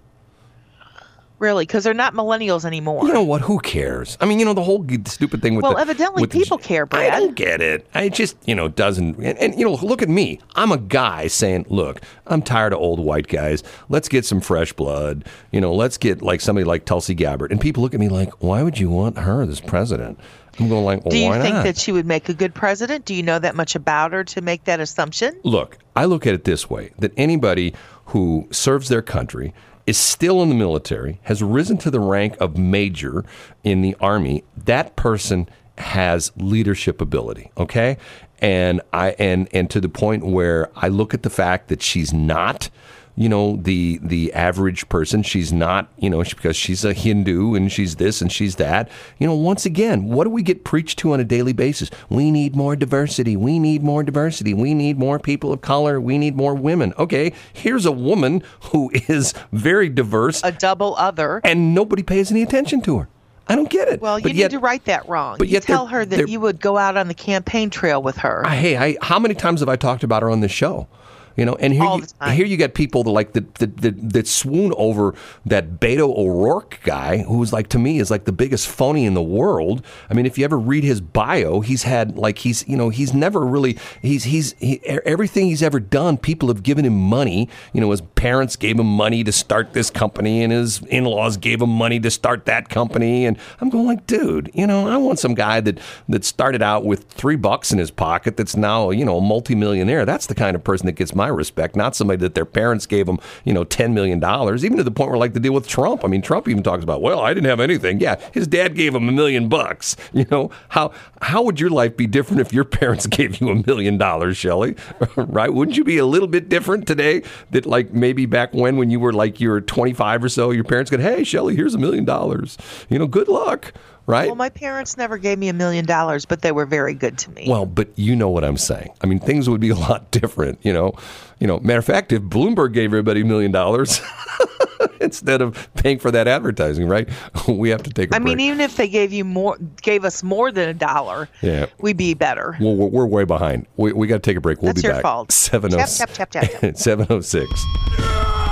really, 1.39 1.67
because 1.67 1.85
they're 1.85 1.93
not 1.93 2.15
millennials 2.15 2.65
anymore. 2.65 3.07
You 3.07 3.13
know 3.13 3.23
what? 3.23 3.43
Who 3.43 3.59
cares? 3.59 4.17
I 4.21 4.25
mean, 4.25 4.39
you 4.39 4.47
know 4.47 4.55
the 4.55 4.63
whole 4.63 4.87
stupid 5.05 5.43
thing 5.43 5.55
with 5.57 5.65
Well, 5.65 5.75
the, 5.75 5.81
evidently 5.81 6.23
with 6.23 6.31
the- 6.31 6.39
people 6.39 6.57
care, 6.57 6.87
Brad. 6.87 7.13
I 7.13 7.19
don't 7.21 7.35
get 7.35 7.61
it. 7.61 7.87
I 7.95 8.09
just 8.09 8.37
you 8.47 8.55
know 8.55 8.69
doesn't. 8.69 9.17
And, 9.19 9.37
and 9.39 9.59
you 9.59 9.67
know, 9.67 9.75
look 9.75 10.01
at 10.01 10.09
me. 10.09 10.41
I'm 10.55 10.73
a 10.73 10.79
guy 10.79 11.27
saying, 11.27 11.67
look, 11.69 12.01
I'm 12.27 12.41
tired 12.41 12.73
of 12.73 12.79
old 12.79 13.01
white 13.01 13.29
guys. 13.29 13.63
Let's 13.91 14.09
get 14.09 14.25
some 14.25 14.41
fresh 14.41 14.73
blood. 14.73 15.27
You 15.53 15.61
know, 15.61 15.75
let's 15.75 15.99
get 15.99 16.23
like 16.23 16.41
somebody 16.41 16.65
like 16.65 16.87
Tulsi 16.87 17.15
Gabbard. 17.15 17.51
And 17.53 17.61
people 17.61 17.83
look 17.83 17.93
at 17.93 18.01
me 18.01 18.09
like, 18.09 18.33
why 18.43 18.63
would 18.63 18.79
you 18.79 18.89
want 18.89 19.19
her 19.19 19.43
as 19.43 19.61
president? 19.61 20.19
I'm 20.59 20.69
going 20.69 20.85
like, 20.85 21.05
well, 21.05 21.11
Do 21.11 21.19
you 21.19 21.33
think 21.33 21.57
not? 21.57 21.65
that 21.65 21.77
she 21.77 21.93
would 21.93 22.07
make 22.07 22.29
a 22.29 22.35
good 22.35 22.55
president? 22.55 23.05
Do 23.05 23.15
you 23.15 23.23
know 23.23 23.39
that 23.39 23.57
much 23.57 23.75
about 23.75 24.13
her 24.13 24.25
to 24.25 24.41
make 24.41 24.65
that 24.65 24.81
assumption? 24.81 25.39
Look, 25.43 25.79
I 25.97 26.05
look 26.05 26.27
at 26.27 26.35
it 26.35 26.45
this 26.45 26.71
way 26.71 26.93
that 26.99 27.13
anybody 27.17 27.75
who 28.07 28.47
serves 28.51 28.89
their 28.89 29.03
country 29.03 29.55
is 29.87 29.99
still 29.99 30.43
in 30.43 30.49
the 30.49 30.55
military, 30.55 31.21
has 31.25 31.43
risen 31.43 31.77
to 31.79 31.91
the 31.91 32.01
rank 32.01 32.37
of 32.41 32.57
major 32.57 33.25
in 33.65 33.83
the 33.83 33.97
army, 34.01 34.45
that 34.57 34.97
person 34.97 35.49
has 35.79 36.33
leadership 36.37 37.01
ability, 37.01 37.51
okay? 37.59 37.97
And 38.41 38.81
I 38.93 39.11
and 39.19 39.49
and 39.53 39.69
to 39.71 39.81
the 39.81 39.89
point 39.89 40.25
where 40.25 40.71
I 40.77 40.89
look 40.89 41.15
at 41.15 41.23
the 41.23 41.31
fact 41.31 41.69
that 41.69 41.83
she's 41.83 42.13
not 42.13 42.71
you 43.17 43.29
know 43.29 43.57
the 43.57 43.99
the 44.03 44.33
average 44.33 44.89
person 44.89 45.23
she's 45.23 45.53
not 45.53 45.89
you 45.99 46.11
know 46.11 46.23
she, 46.25 46.35
because 46.35 46.57
she's 46.57 46.85
a 46.85 46.93
hindu 46.93 47.55
and 47.55 47.71
she's 47.71 47.97
this 47.97 48.21
and 48.21 48.33
she's 48.33 48.57
that 48.57 48.89
you 49.19 49.27
know 49.27 49.35
once 49.35 49.65
again 49.65 50.05
what 50.05 50.25
do 50.25 50.31
we 50.31 50.43
get 50.43 50.65
preached 50.65 50.99
to 50.99 51.13
on 51.13 51.21
a 51.21 51.25
daily 51.25 51.53
basis 51.53 51.91
we 52.09 52.31
need 52.31 52.57
more 52.57 52.75
diversity 52.75 53.37
we 53.37 53.59
need 53.59 53.83
more 53.85 54.03
diversity 54.03 54.53
we 54.53 54.75
need 54.75 54.99
more 54.99 55.19
people 55.19 55.53
of 55.53 55.61
color 55.61 56.01
we 56.01 56.19
need 56.19 56.35
more 56.37 56.55
women 56.55 56.93
okay 56.99 57.33
here's 57.53 57.87
a 57.87 57.93
woman 57.93 58.43
who 58.73 58.91
is 59.09 59.33
very 59.53 59.89
diverse 59.89 60.43
A 60.43 60.51
double 60.53 60.97
other. 60.97 61.41
and 61.45 61.75
nobody 61.75 62.03
pays 62.03 62.31
any 62.33 62.43
attention 62.43 62.81
to 62.83 62.99
her 62.99 63.09
i 63.47 63.55
don't 63.55 63.71
get 63.71 63.87
it 63.89 64.01
Well, 64.01 64.19
you 64.19 64.23
but 64.25 64.29
need 64.33 64.39
yet, 64.39 64.51
to 64.53 64.59
write 64.59 64.87
that 64.87 65.09
wrong. 65.09 65.37
but 65.39 65.47
you 65.49 65.53
yet 65.55 65.63
tell 65.63 65.87
her 65.87 66.05
that 66.05 66.29
you 66.29 66.41
would 66.41 66.61
go 66.61 66.77
out 66.79 66.97
on 66.97 67.07
the 67.09 67.15
campaign 67.15 67.71
trail 67.71 68.03
with 68.03 68.17
her. 68.17 68.43
I- 68.45 68.57
hey, 68.57 68.77
I, 68.77 68.97
how 69.03 69.19
many 69.21 69.35
times 69.35 69.61
have 69.61 69.69
I 69.69 69.77
talked 69.77 70.03
about 70.03 70.23
her 70.23 70.31
on 70.31 70.41
this 70.41 70.51
show? 70.51 70.89
You 71.37 71.45
know, 71.45 71.55
and 71.55 71.73
here 71.73 71.83
All 71.83 72.01
you, 72.01 72.31
here 72.33 72.47
you 72.47 72.57
got 72.57 72.75
people 72.75 73.03
that 73.05 73.11
like 73.11 73.33
that, 73.33 73.55
that, 73.57 73.77
that, 73.79 74.11
that 74.13 74.29
swoon 74.29 74.73
over 74.77 75.15
that 75.45 75.81
Beto 75.81 76.17
O'Rourke 76.17 76.81
guy, 76.85 77.19
who's 77.19 77.53
like 77.53 77.69
to 77.69 77.79
me 77.79 77.99
is 77.99 78.11
like 78.11 78.25
the 78.25 78.33
biggest 78.33 78.69
phony 78.69 79.05
in 79.05 79.15
the 79.15 79.23
world. 79.23 79.85
I 80.09 80.15
mean, 80.15 80.27
if 80.27 80.39
you 80.39 80.45
ever 80.45 80.59
read 80.59 80.85
his 80.85 81.01
bio, 81.01 81.61
he's 81.61 81.83
had 81.83 82.17
like 82.17 82.39
he's 82.39 82.67
you 82.69 82.77
know 82.77 82.89
he's 82.89 83.13
never 83.13 83.41
really 83.45 83.79
he's 84.01 84.25
he's 84.25 84.53
he, 84.55 84.81
everything 84.87 85.47
he's 85.47 85.63
ever 85.63 85.81
done. 85.81 86.17
People 86.17 86.49
have 86.49 86.63
given 86.63 86.85
him 86.85 86.99
money. 86.99 87.49
You 87.73 87.81
know, 87.81 87.91
his 87.91 88.01
parents 88.01 88.57
gave 88.57 88.79
him 88.79 88.87
money 88.87 89.25
to 89.25 89.33
start 89.33 89.73
this 89.73 89.91
company, 89.91 90.43
and 90.43 90.53
his 90.53 90.83
in 90.83 91.05
laws 91.05 91.37
gave 91.37 91.61
him 91.61 91.71
money 91.71 91.99
to 92.01 92.11
start 92.11 92.47
that 92.47 92.69
company. 92.69 93.27
And 93.27 93.37
I'm 93.61 93.71
going 93.71 93.87
like, 93.87 94.07
dude, 94.07 94.51
you 94.55 94.67
know, 94.67 94.89
I 94.89 94.97
want 94.97 95.19
some 95.19 95.35
guy 95.35 95.61
that 95.61 95.81
that 96.09 96.25
started 96.25 96.63
out 96.63 96.85
with 96.85 97.05
three 97.11 97.37
bucks 97.37 97.73
in 97.73 97.79
his 97.79 97.91
pocket 97.91 98.37
that's 98.37 98.57
now 98.57 98.91
you 98.91 99.05
know 99.05 99.19
a 99.19 99.21
multimillionaire. 99.21 100.05
That's 100.05 100.27
the 100.27 100.35
kind 100.35 100.55
of 100.55 100.63
person 100.63 100.87
that 100.87 100.93
gets 100.93 101.15
my 101.15 101.24
respect, 101.29 101.77
not 101.77 101.95
somebody 101.97 102.19
that 102.19 102.35
their 102.35 102.45
parents 102.45 102.87
gave 102.87 103.07
them 103.07 103.19
you 103.45 103.53
know 103.53 103.65
ten 103.65 103.95
million 103.95 104.21
dollars. 104.21 104.65
Even 104.65 104.79
to 104.79 104.85
the 104.85 104.91
point 104.91 105.11
where 105.11 105.19
like 105.19 105.33
the 105.33 105.41
deal 105.41 105.53
with 105.53 105.69
Trump. 105.69 106.05
I 106.05 106.09
mean, 106.09 106.23
Trump 106.23 106.49
even 106.49 106.63
talks 106.63 106.83
about, 106.83 107.03
well, 107.03 107.21
I 107.21 107.35
didn't 107.35 107.49
have 107.49 107.61
anything. 107.61 108.01
Yeah, 108.01 108.21
his 108.33 108.47
dad 108.47 108.75
gave 108.75 108.95
him 108.95 109.09
a 109.09 109.13
million 109.13 109.49
bucks. 109.49 109.97
You 110.15 110.27
know 110.31 110.51
how 110.69 110.93
how 111.23 111.43
would 111.43 111.59
your 111.59 111.71
life 111.71 111.97
be 111.97 112.07
different 112.07 112.41
if 112.41 112.53
your 112.53 112.65
parents 112.81 113.07
gave 113.07 113.41
you 113.41 113.49
a 113.49 113.67
million 113.67 113.99
dollars, 113.99 114.37
Shelley? 114.37 114.77
right? 115.17 115.53
Wouldn't 115.53 115.77
you 115.77 115.83
be 115.83 115.99
a 115.99 116.07
little 116.07 116.29
bit 116.29 116.49
different 116.49 116.87
today? 116.87 117.23
That 117.51 117.67
like 117.67 117.93
maybe 117.93 118.25
back 118.27 118.55
when 118.55 118.77
when 118.77 118.91
you 118.91 119.01
were 119.01 119.13
like 119.13 119.41
you 119.41 119.51
were 119.51 119.61
25 119.61 120.25
or 120.25 120.29
so, 120.29 120.51
your 120.51 120.65
parents 120.65 120.91
go, 120.91 120.99
hey, 120.99 121.25
Shelley, 121.25 121.57
here's 121.57 121.75
a 121.75 121.79
million 121.79 122.05
dollars. 122.05 122.57
You 122.89 122.99
know, 122.99 123.07
good 123.09 123.29
luck. 123.29 123.73
Right? 124.07 124.27
well, 124.27 124.35
my 124.37 124.51
parents 124.51 124.99
never 124.99 125.17
gave 125.17 125.39
me 125.39 125.49
a 125.49 125.55
million 125.55 125.87
dollars, 125.87 126.27
but 126.27 126.43
they 126.43 126.53
were 126.53 126.67
very 126.67 126.93
good 126.93 127.17
to 127.19 127.31
me. 127.31 127.47
Well, 127.49 127.65
but 127.65 127.89
you 127.97 128.15
know 128.15 128.29
what 128.29 128.45
I'm 128.45 128.59
saying. 128.59 128.91
I 129.03 129.07
mean, 129.07 129.19
things 129.19 129.49
would 129.49 129.63
be 129.63 129.71
a 129.71 129.75
lot 129.77 130.11
different, 130.11 130.59
you 130.63 130.75
know. 130.75 130.93
You 131.41 131.47
know, 131.47 131.59
matter 131.61 131.79
of 131.79 131.87
fact, 131.87 132.13
if 132.13 132.21
Bloomberg 132.23 132.75
gave 132.75 132.91
everybody 132.91 133.23
a 133.23 133.25
million 133.25 133.51
dollars 133.51 134.03
instead 135.01 135.41
of 135.43 135.69
paying 135.75 135.99
for 135.99 136.11
that 136.11 136.29
advertising, 136.29 136.89
right? 136.89 137.09
We 137.49 137.69
have 137.71 137.83
to 137.85 137.91
take 137.91 138.11
a 138.11 138.17
I 138.17 138.19
break. 138.19 138.33
I 138.33 138.37
mean, 138.37 138.41
even 138.41 138.61
if 138.61 138.77
they 138.77 138.89
gave 138.89 139.13
you 139.13 139.25
more, 139.25 139.57
gave 139.83 140.05
us 140.05 140.23
more 140.23 140.51
than 140.53 140.69
a 140.69 140.75
dollar, 140.75 141.29
Yeah. 141.43 141.67
we'd 141.79 141.97
be 141.97 142.15
better. 142.15 142.57
well, 142.61 142.75
we're, 142.77 142.89
we're 142.89 143.07
way 143.07 143.25
behind. 143.25 143.67
We, 143.77 143.93
we 143.93 144.07
got 144.07 144.23
to 144.23 144.31
take 144.31 144.37
a 144.37 144.41
break. 144.41 144.63
We'll 144.63 144.73
That's 144.73 144.83
be 144.83 144.89
your 144.89 144.97
back. 144.97 145.03
fault. 145.03 145.33
706 145.33 146.17
Tap, 146.17 146.31
tap, 146.31 148.44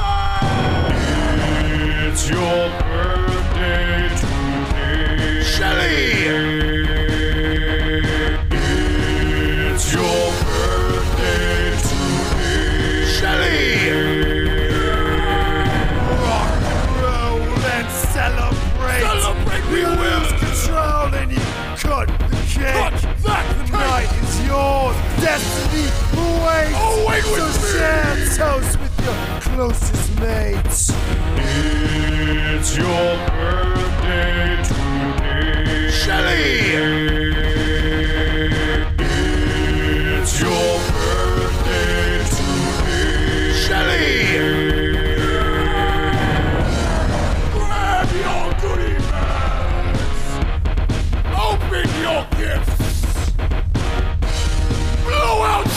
destiny 25.22 25.86
awaits. 26.18 26.74
Oh, 26.74 27.06
wait 27.08 27.22
so 27.22 27.32
with 27.32 27.62
me. 27.62 27.78
share 27.78 28.14
toast 28.36 28.80
with 28.80 28.94
your 29.04 29.40
closest 29.40 30.20
mates. 30.20 30.92
It's 31.36 32.76
your 32.76 33.16
birthday 33.28 34.62
today. 34.64 35.90
Shelly! 35.90 37.21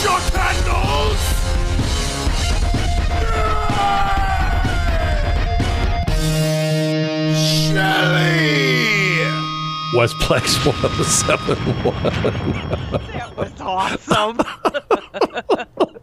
Your 0.05 0.19
candles. 0.29 1.21
Shelly! 7.65 9.25
Westplex 9.95 10.45
1071. 10.63 12.03
That 13.13 13.29
was 13.35 13.59
awesome. 13.59 14.37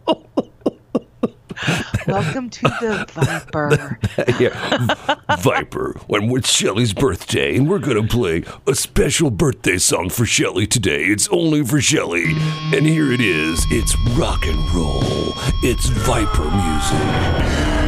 Welcome 2.07 2.49
to 2.49 2.61
the 2.63 3.05
Viper. 3.13 3.99
yeah. 4.39 5.37
Viper, 5.39 5.93
when 6.07 6.29
it's 6.35 6.51
Shelly's 6.51 6.93
birthday, 6.93 7.55
and 7.55 7.69
we're 7.69 7.79
gonna 7.79 8.07
play 8.07 8.43
a 8.67 8.75
special 8.75 9.31
birthday 9.31 9.77
song 9.77 10.09
for 10.09 10.25
Shelly 10.25 10.67
today. 10.67 11.03
It's 11.05 11.27
only 11.29 11.63
for 11.63 11.79
Shelly. 11.79 12.33
And 12.73 12.85
here 12.85 13.11
it 13.11 13.21
is. 13.21 13.65
It's 13.69 13.97
rock 14.17 14.45
and 14.45 14.57
roll. 14.73 15.33
It's 15.63 15.87
Viper 15.89 16.43
music. 16.43 17.83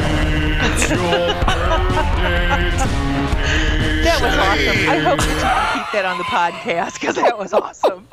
It's 0.68 0.90
your 0.90 0.98
birthday 0.98 2.46
That 4.04 4.20
was 4.22 4.36
awesome. 4.38 4.90
I 4.90 4.98
hope 5.00 5.20
that 5.20 5.30
you 5.30 5.36
can 5.42 5.84
keep 5.84 5.92
that 5.94 6.06
on 6.06 6.18
the 6.18 6.24
podcast 6.24 6.94
because 7.00 7.16
that 7.16 7.38
was 7.38 7.54
awesome. 7.54 8.08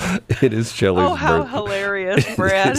It 0.42 0.52
is 0.52 0.72
Shelly's 0.72 1.10
Oh, 1.10 1.14
how 1.14 1.38
birthday. 1.42 1.56
hilarious, 1.56 2.36
Brad. 2.36 2.76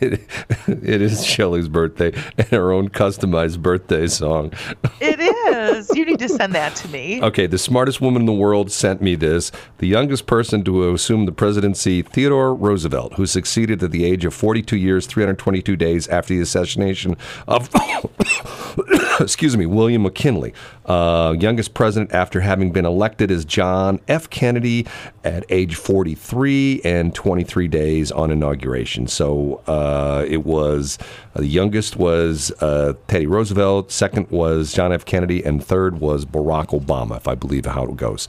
It 0.00 0.12
is, 0.12 0.20
it, 0.66 0.82
it 0.82 1.02
is 1.02 1.24
Shelly's 1.24 1.68
birthday 1.68 2.12
and 2.36 2.48
her 2.48 2.72
own 2.72 2.88
customized 2.88 3.60
birthday 3.62 4.06
song. 4.08 4.52
It 5.00 5.20
is. 5.20 5.33
You 5.94 6.04
need 6.04 6.18
to 6.18 6.28
send 6.28 6.54
that 6.54 6.74
to 6.76 6.88
me. 6.88 7.22
Okay, 7.22 7.46
the 7.46 7.58
smartest 7.58 8.00
woman 8.00 8.22
in 8.22 8.26
the 8.26 8.32
world 8.32 8.70
sent 8.70 9.00
me 9.00 9.14
this. 9.14 9.52
The 9.78 9.86
youngest 9.86 10.26
person 10.26 10.64
to 10.64 10.92
assume 10.92 11.26
the 11.26 11.32
presidency, 11.32 12.02
Theodore 12.02 12.54
Roosevelt, 12.54 13.14
who 13.14 13.26
succeeded 13.26 13.82
at 13.82 13.90
the 13.90 14.04
age 14.04 14.24
of 14.24 14.34
42 14.34 14.76
years, 14.76 15.06
322 15.06 15.76
days 15.76 16.08
after 16.08 16.34
the 16.34 16.40
assassination 16.40 17.16
of, 17.46 17.70
excuse 19.20 19.56
me, 19.56 19.66
William 19.66 20.02
McKinley. 20.02 20.54
Uh, 20.86 21.34
youngest 21.38 21.74
president 21.74 22.12
after 22.12 22.40
having 22.40 22.70
been 22.70 22.84
elected 22.84 23.30
as 23.30 23.44
John 23.44 24.00
F. 24.08 24.28
Kennedy 24.28 24.86
at 25.24 25.44
age 25.48 25.76
43 25.76 26.82
and 26.84 27.14
23 27.14 27.68
days 27.68 28.12
on 28.12 28.30
inauguration. 28.30 29.06
So 29.06 29.62
uh, 29.66 30.24
it 30.28 30.44
was 30.44 30.98
uh, 31.34 31.40
the 31.40 31.46
youngest 31.46 31.96
was 31.96 32.52
uh, 32.60 32.94
Teddy 33.08 33.26
Roosevelt, 33.26 33.90
second 33.90 34.30
was 34.30 34.72
John 34.72 34.92
F. 34.92 35.04
Kennedy, 35.04 35.33
and 35.42 35.64
third 35.64 36.00
was 36.00 36.24
Barack 36.26 36.78
Obama, 36.78 37.16
if 37.16 37.26
I 37.26 37.34
believe 37.34 37.64
how 37.64 37.84
it 37.84 37.96
goes. 37.96 38.28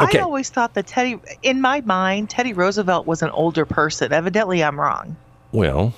Okay. 0.00 0.18
I 0.18 0.22
always 0.22 0.48
thought 0.48 0.74
that 0.74 0.86
Teddy, 0.86 1.18
in 1.42 1.60
my 1.60 1.80
mind, 1.82 2.30
Teddy 2.30 2.52
Roosevelt 2.52 3.06
was 3.06 3.22
an 3.22 3.30
older 3.30 3.66
person. 3.66 4.12
Evidently, 4.12 4.62
I'm 4.62 4.78
wrong. 4.78 5.16
Well, 5.52 5.92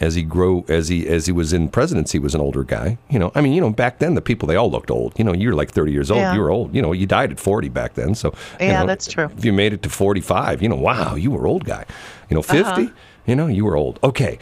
as 0.00 0.14
he 0.14 0.22
grew, 0.22 0.64
as 0.68 0.88
he 0.88 1.08
as 1.08 1.26
he 1.26 1.32
was 1.32 1.52
in 1.52 1.68
presidency, 1.68 2.18
was 2.18 2.34
an 2.34 2.40
older 2.40 2.62
guy. 2.62 2.98
You 3.10 3.18
know, 3.18 3.32
I 3.34 3.40
mean, 3.40 3.52
you 3.52 3.60
know, 3.60 3.70
back 3.70 3.98
then 3.98 4.14
the 4.14 4.20
people 4.20 4.46
they 4.46 4.54
all 4.54 4.70
looked 4.70 4.90
old. 4.90 5.18
You 5.18 5.24
know, 5.24 5.32
you're 5.32 5.54
like 5.54 5.70
30 5.72 5.90
years 5.90 6.10
old. 6.10 6.20
Yeah. 6.20 6.34
You 6.34 6.40
were 6.40 6.50
old. 6.50 6.74
You 6.74 6.82
know, 6.82 6.92
you 6.92 7.06
died 7.06 7.32
at 7.32 7.40
40 7.40 7.68
back 7.68 7.94
then. 7.94 8.14
So 8.14 8.32
Yeah, 8.60 8.80
know, 8.80 8.86
that's 8.86 9.08
true. 9.10 9.28
If 9.36 9.44
you 9.44 9.52
made 9.52 9.72
it 9.72 9.82
to 9.82 9.88
45, 9.90 10.62
you 10.62 10.68
know, 10.68 10.76
wow, 10.76 11.16
you 11.16 11.30
were 11.32 11.46
old 11.46 11.64
guy. 11.64 11.84
You 12.30 12.36
know, 12.36 12.42
50, 12.42 12.62
Uh-huh. 12.62 12.88
you 13.26 13.34
know, 13.34 13.48
you 13.48 13.64
were 13.64 13.76
old. 13.76 13.98
Okay, 14.04 14.38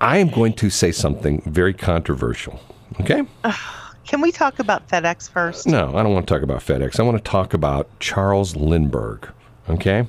I 0.00 0.18
am 0.18 0.28
going 0.28 0.54
to 0.54 0.70
say 0.70 0.90
something 0.92 1.42
very 1.46 1.74
controversial. 1.74 2.60
Okay. 3.00 3.22
Can 4.06 4.20
we 4.20 4.30
talk 4.32 4.58
about 4.58 4.88
FedEx 4.88 5.30
first? 5.30 5.66
No, 5.66 5.96
I 5.96 6.02
don't 6.02 6.12
want 6.12 6.26
to 6.28 6.34
talk 6.34 6.42
about 6.42 6.60
FedEx. 6.60 7.00
I 7.00 7.02
want 7.02 7.16
to 7.16 7.30
talk 7.30 7.54
about 7.54 7.88
Charles 8.00 8.54
Lindbergh. 8.54 9.28
Okay. 9.68 10.06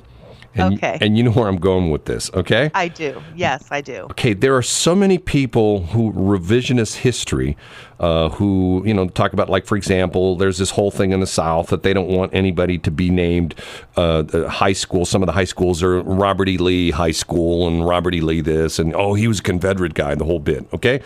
And, 0.54 0.74
Okay. 0.74 0.96
And 1.02 1.18
you 1.18 1.22
know 1.22 1.32
where 1.32 1.48
I'm 1.48 1.58
going 1.58 1.90
with 1.90 2.06
this. 2.06 2.30
Okay. 2.32 2.70
I 2.72 2.88
do. 2.88 3.22
Yes, 3.34 3.66
I 3.70 3.82
do. 3.82 4.06
okay, 4.10 4.32
there 4.32 4.56
are 4.56 4.62
so 4.62 4.94
many 4.94 5.18
people 5.18 5.82
who 5.86 6.12
revisionist 6.14 6.94
history, 6.96 7.58
uh, 8.00 8.30
who 8.30 8.82
you 8.86 8.94
know 8.94 9.06
talk 9.08 9.34
about 9.34 9.50
like 9.50 9.66
for 9.66 9.76
example, 9.76 10.34
there's 10.36 10.56
this 10.56 10.70
whole 10.70 10.90
thing 10.90 11.12
in 11.12 11.20
the 11.20 11.26
South 11.26 11.68
that 11.68 11.82
they 11.82 11.92
don't 11.92 12.08
want 12.08 12.32
anybody 12.34 12.78
to 12.78 12.90
be 12.90 13.10
named 13.10 13.54
uh, 13.96 14.48
high 14.48 14.72
school. 14.72 15.04
Some 15.04 15.22
of 15.22 15.26
the 15.26 15.32
high 15.32 15.44
schools 15.44 15.82
are 15.82 16.00
Robert 16.02 16.48
E. 16.48 16.56
Lee 16.56 16.90
High 16.90 17.10
School 17.10 17.66
and 17.68 17.86
Robert 17.86 18.14
E. 18.14 18.22
Lee 18.22 18.40
this 18.40 18.78
and 18.78 18.94
oh 18.94 19.12
he 19.12 19.28
was 19.28 19.40
a 19.40 19.42
Confederate 19.42 19.92
guy 19.92 20.14
the 20.14 20.24
whole 20.24 20.40
bit. 20.40 20.66
Okay, 20.72 21.02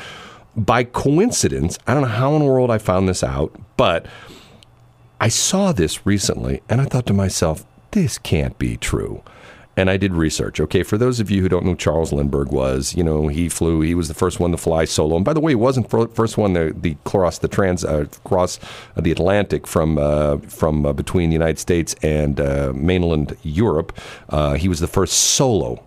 by 0.56 0.84
coincidence, 0.84 1.78
I 1.86 1.94
don't 1.94 2.02
know 2.02 2.08
how 2.08 2.34
in 2.34 2.40
the 2.40 2.50
world 2.50 2.70
I 2.70 2.78
found 2.78 3.08
this 3.08 3.22
out, 3.22 3.54
but 3.76 4.06
I 5.20 5.28
saw 5.28 5.72
this 5.72 6.06
recently 6.06 6.62
and 6.68 6.80
I 6.80 6.84
thought 6.86 7.06
to 7.06 7.12
myself, 7.12 7.64
this 7.92 8.18
can't 8.18 8.58
be 8.58 8.76
true. 8.76 9.22
And 9.76 9.88
I 9.88 9.96
did 9.96 10.12
research. 10.12 10.60
Okay, 10.60 10.82
for 10.82 10.98
those 10.98 11.20
of 11.20 11.30
you 11.30 11.40
who 11.40 11.48
don't 11.48 11.64
know 11.64 11.74
Charles 11.74 12.12
Lindbergh 12.12 12.52
was, 12.52 12.94
you 12.94 13.02
know, 13.02 13.28
he 13.28 13.48
flew, 13.48 13.80
he 13.80 13.94
was 13.94 14.08
the 14.08 14.14
first 14.14 14.38
one 14.38 14.50
to 14.50 14.56
fly 14.56 14.84
solo. 14.84 15.16
And 15.16 15.24
by 15.24 15.32
the 15.32 15.40
way, 15.40 15.52
he 15.52 15.56
wasn't 15.56 15.88
the 15.88 16.08
first 16.08 16.36
one 16.36 16.54
to 16.54 16.72
the 16.72 16.96
cross 17.04 17.38
the 17.38 17.48
trans 17.48 17.84
uh, 17.84 18.06
cross 18.24 18.58
the 18.96 19.12
Atlantic 19.12 19.66
from 19.66 19.96
uh, 19.96 20.38
from 20.38 20.84
uh, 20.84 20.92
between 20.92 21.30
the 21.30 21.34
United 21.34 21.58
States 21.58 21.94
and 22.02 22.40
uh, 22.40 22.72
mainland 22.74 23.36
Europe. 23.42 23.96
Uh, 24.28 24.54
he 24.54 24.68
was 24.68 24.80
the 24.80 24.88
first 24.88 25.14
solo 25.14 25.82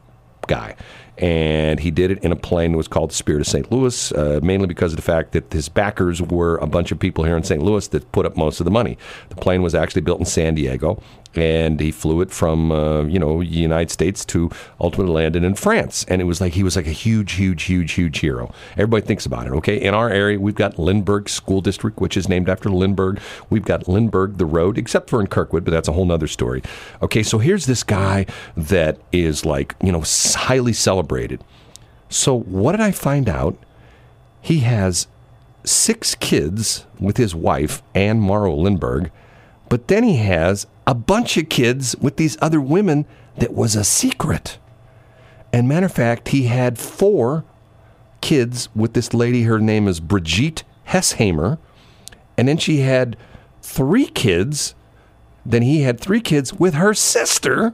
guy. 0.48 0.76
And 1.18 1.80
he 1.80 1.92
did 1.92 2.10
it 2.12 2.24
in 2.24 2.32
a 2.32 2.36
plane 2.36 2.72
that 2.72 2.78
was 2.78 2.88
called 2.88 3.14
Spirit 3.14 3.42
of 3.42 3.48
St. 3.48 3.72
Louis, 3.72 4.12
uh, 4.14 4.40
mainly 4.42 4.66
because 4.68 4.94
of 4.94 4.96
the 4.96 5.04
fact 5.04 5.34
that 5.34 5.54
his 5.54 5.70
backers 5.70 6.22
were 6.22 6.58
a 6.58 6.66
bunch 6.66 6.92
of 6.92 7.00
people 7.00 7.24
here 7.24 7.38
in 7.38 7.44
St. 7.44 7.62
Louis 7.62 7.88
that 7.90 8.12
put 8.12 8.26
up 8.26 8.36
most 8.36 8.60
of 8.60 8.66
the 8.66 8.72
money. 8.72 8.98
The 9.30 9.36
plane 9.36 9.62
was 9.62 9.76
actually 9.76 10.02
built 10.02 10.20
in 10.20 10.26
San 10.26 10.56
Diego, 10.56 11.02
and 11.36 11.80
he 11.80 11.92
flew 11.92 12.22
it 12.22 12.32
from 12.32 12.72
uh, 12.72 13.04
you 13.04 13.20
know 13.20 13.42
United 13.42 13.92
States 13.92 14.26
to 14.26 14.50
ultimately 14.80 15.14
landed 15.14 15.44
in 15.44 15.56
France. 15.56 16.06
And 16.08 16.22
it 16.22 16.26
was 16.26 16.42
like 16.42 16.54
he 16.54 16.64
was 16.64 16.76
like 16.76 16.88
a 16.88 16.92
huge, 16.92 17.34
huge, 17.34 17.64
huge, 17.64 17.94
huge 17.94 18.20
hero. 18.20 18.54
Everybody 18.74 19.06
thinks 19.06 19.26
about 19.26 19.48
it. 19.48 19.54
Okay, 19.54 19.80
in 19.80 19.94
our 19.94 20.10
area, 20.10 20.40
we've 20.40 20.56
got 20.56 20.80
Lindbergh 20.80 21.30
School 21.30 21.62
District, 21.62 22.00
which 22.00 22.18
is 22.18 22.30
named 22.30 22.50
after 22.50 22.70
Lindbergh. 22.70 23.20
We've 23.50 23.66
got 23.66 23.88
Lindbergh 23.88 24.38
the 24.38 24.46
road, 24.46 24.78
except 24.78 25.10
for 25.10 25.20
in 25.20 25.28
Kirkwood, 25.28 25.64
but 25.66 25.72
that's 25.72 25.88
a 25.88 25.94
whole 25.94 26.06
nother 26.06 26.28
story. 26.28 26.62
Okay, 27.02 27.24
so 27.24 27.40
here's 27.40 27.66
this 27.66 27.84
guy 27.84 28.26
that 28.56 29.00
is 29.12 29.46
like 29.46 29.76
you 29.84 29.92
know 29.92 30.04
highly 30.36 30.74
celebrated. 30.74 31.44
So 32.10 32.36
what 32.36 32.74
did 32.74 32.82
I 32.82 32.92
find 32.92 33.28
out? 33.28 33.58
He 34.42 34.60
has 34.60 35.08
six 35.64 36.16
kids 36.16 36.86
with 37.00 37.18
his 37.18 37.34
wife, 37.34 37.82
Anne 37.96 38.20
Morrow 38.20 38.54
Lindbergh, 38.54 39.10
but 39.70 39.88
then 39.88 40.04
he 40.04 40.18
has 40.18 40.68
a 40.86 40.94
bunch 40.94 41.38
of 41.38 41.50
kids 41.50 41.96
with 41.98 42.18
these 42.18 42.38
other 42.42 42.60
women 42.60 43.06
that 43.38 43.54
was 43.54 43.76
a 43.76 43.84
secret. 43.84 44.58
And 45.52 45.68
matter 45.68 45.86
of 45.86 45.94
fact, 45.94 46.30
he 46.30 46.44
had 46.44 46.80
four 46.80 47.46
kids 48.22 48.70
with 48.76 48.94
this 48.94 49.14
lady. 49.14 49.44
Her 49.44 49.60
name 49.60 49.88
is 49.88 50.00
Brigitte 50.00 50.64
Hesshaimer. 50.88 51.58
And 52.38 52.48
then 52.48 52.58
she 52.58 52.80
had 52.80 53.16
three 53.62 54.08
kids. 54.08 54.74
Then 55.46 55.62
he 55.62 55.82
had 55.82 56.00
three 56.00 56.22
kids 56.22 56.54
with 56.54 56.74
her 56.74 56.94
sister. 56.94 57.74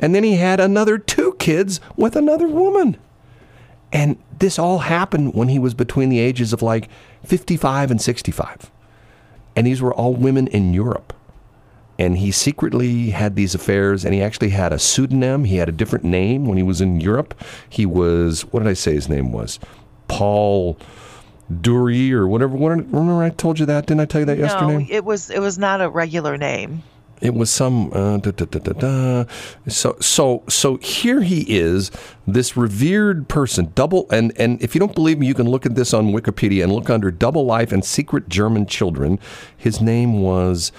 And 0.00 0.14
then 0.14 0.24
he 0.24 0.36
had 0.36 0.58
another 0.58 0.98
two 0.98 1.34
kids 1.34 1.80
with 1.96 2.16
another 2.16 2.48
woman. 2.48 2.96
And 3.92 4.16
this 4.38 4.58
all 4.58 4.78
happened 4.78 5.34
when 5.34 5.48
he 5.48 5.58
was 5.58 5.74
between 5.74 6.08
the 6.08 6.18
ages 6.18 6.52
of 6.52 6.62
like 6.62 6.88
55 7.24 7.90
and 7.90 8.00
65. 8.00 8.70
And 9.54 9.66
these 9.66 9.82
were 9.82 9.92
all 9.92 10.14
women 10.14 10.46
in 10.46 10.72
Europe. 10.72 11.12
And 12.02 12.18
he 12.18 12.32
secretly 12.32 13.10
had 13.10 13.36
these 13.36 13.54
affairs, 13.54 14.04
and 14.04 14.12
he 14.12 14.20
actually 14.20 14.50
had 14.50 14.72
a 14.72 14.78
pseudonym. 14.78 15.44
He 15.44 15.56
had 15.56 15.68
a 15.68 15.72
different 15.72 16.04
name 16.04 16.46
when 16.46 16.56
he 16.56 16.64
was 16.64 16.80
in 16.80 17.00
Europe. 17.00 17.32
He 17.68 17.86
was, 17.86 18.42
what 18.50 18.64
did 18.64 18.68
I 18.68 18.72
say 18.72 18.92
his 18.94 19.08
name 19.08 19.30
was? 19.30 19.60
Paul 20.08 20.76
Dury 21.48 22.10
or 22.10 22.26
whatever. 22.26 22.56
What, 22.56 22.70
remember 22.70 23.22
I 23.22 23.30
told 23.30 23.60
you 23.60 23.66
that? 23.66 23.86
Didn't 23.86 24.00
I 24.00 24.06
tell 24.06 24.20
you 24.20 24.24
that 24.26 24.38
No, 24.38 24.44
yesterday? 24.44 24.86
it 24.90 25.04
was 25.04 25.30
it 25.30 25.38
was 25.38 25.58
not 25.58 25.80
a 25.80 25.88
regular 25.88 26.36
name. 26.36 26.82
It 27.20 27.34
was 27.34 27.50
some 27.50 27.92
uh, 27.92 28.16
da, 28.16 28.32
da, 28.32 28.46
da, 28.46 28.58
da, 28.58 28.72
da. 28.72 29.24
so 29.68 29.96
so 30.00 30.42
so 30.48 30.78
here 30.78 31.20
he 31.20 31.42
is, 31.56 31.92
this 32.26 32.56
revered 32.56 33.28
person, 33.28 33.70
double 33.76 34.08
and 34.10 34.32
and 34.36 34.60
if 34.60 34.74
you 34.74 34.80
don't 34.80 34.94
believe 34.94 35.20
me, 35.20 35.28
you 35.28 35.34
can 35.34 35.48
look 35.48 35.64
at 35.64 35.76
this 35.76 35.94
on 35.94 36.08
Wikipedia 36.12 36.64
and 36.64 36.72
look 36.72 36.90
under 36.90 37.12
double 37.12 37.44
life 37.46 37.70
and 37.70 37.84
secret 37.84 38.28
German 38.28 38.66
children. 38.66 39.20
His 39.56 39.80
name 39.80 40.20
was 40.20 40.72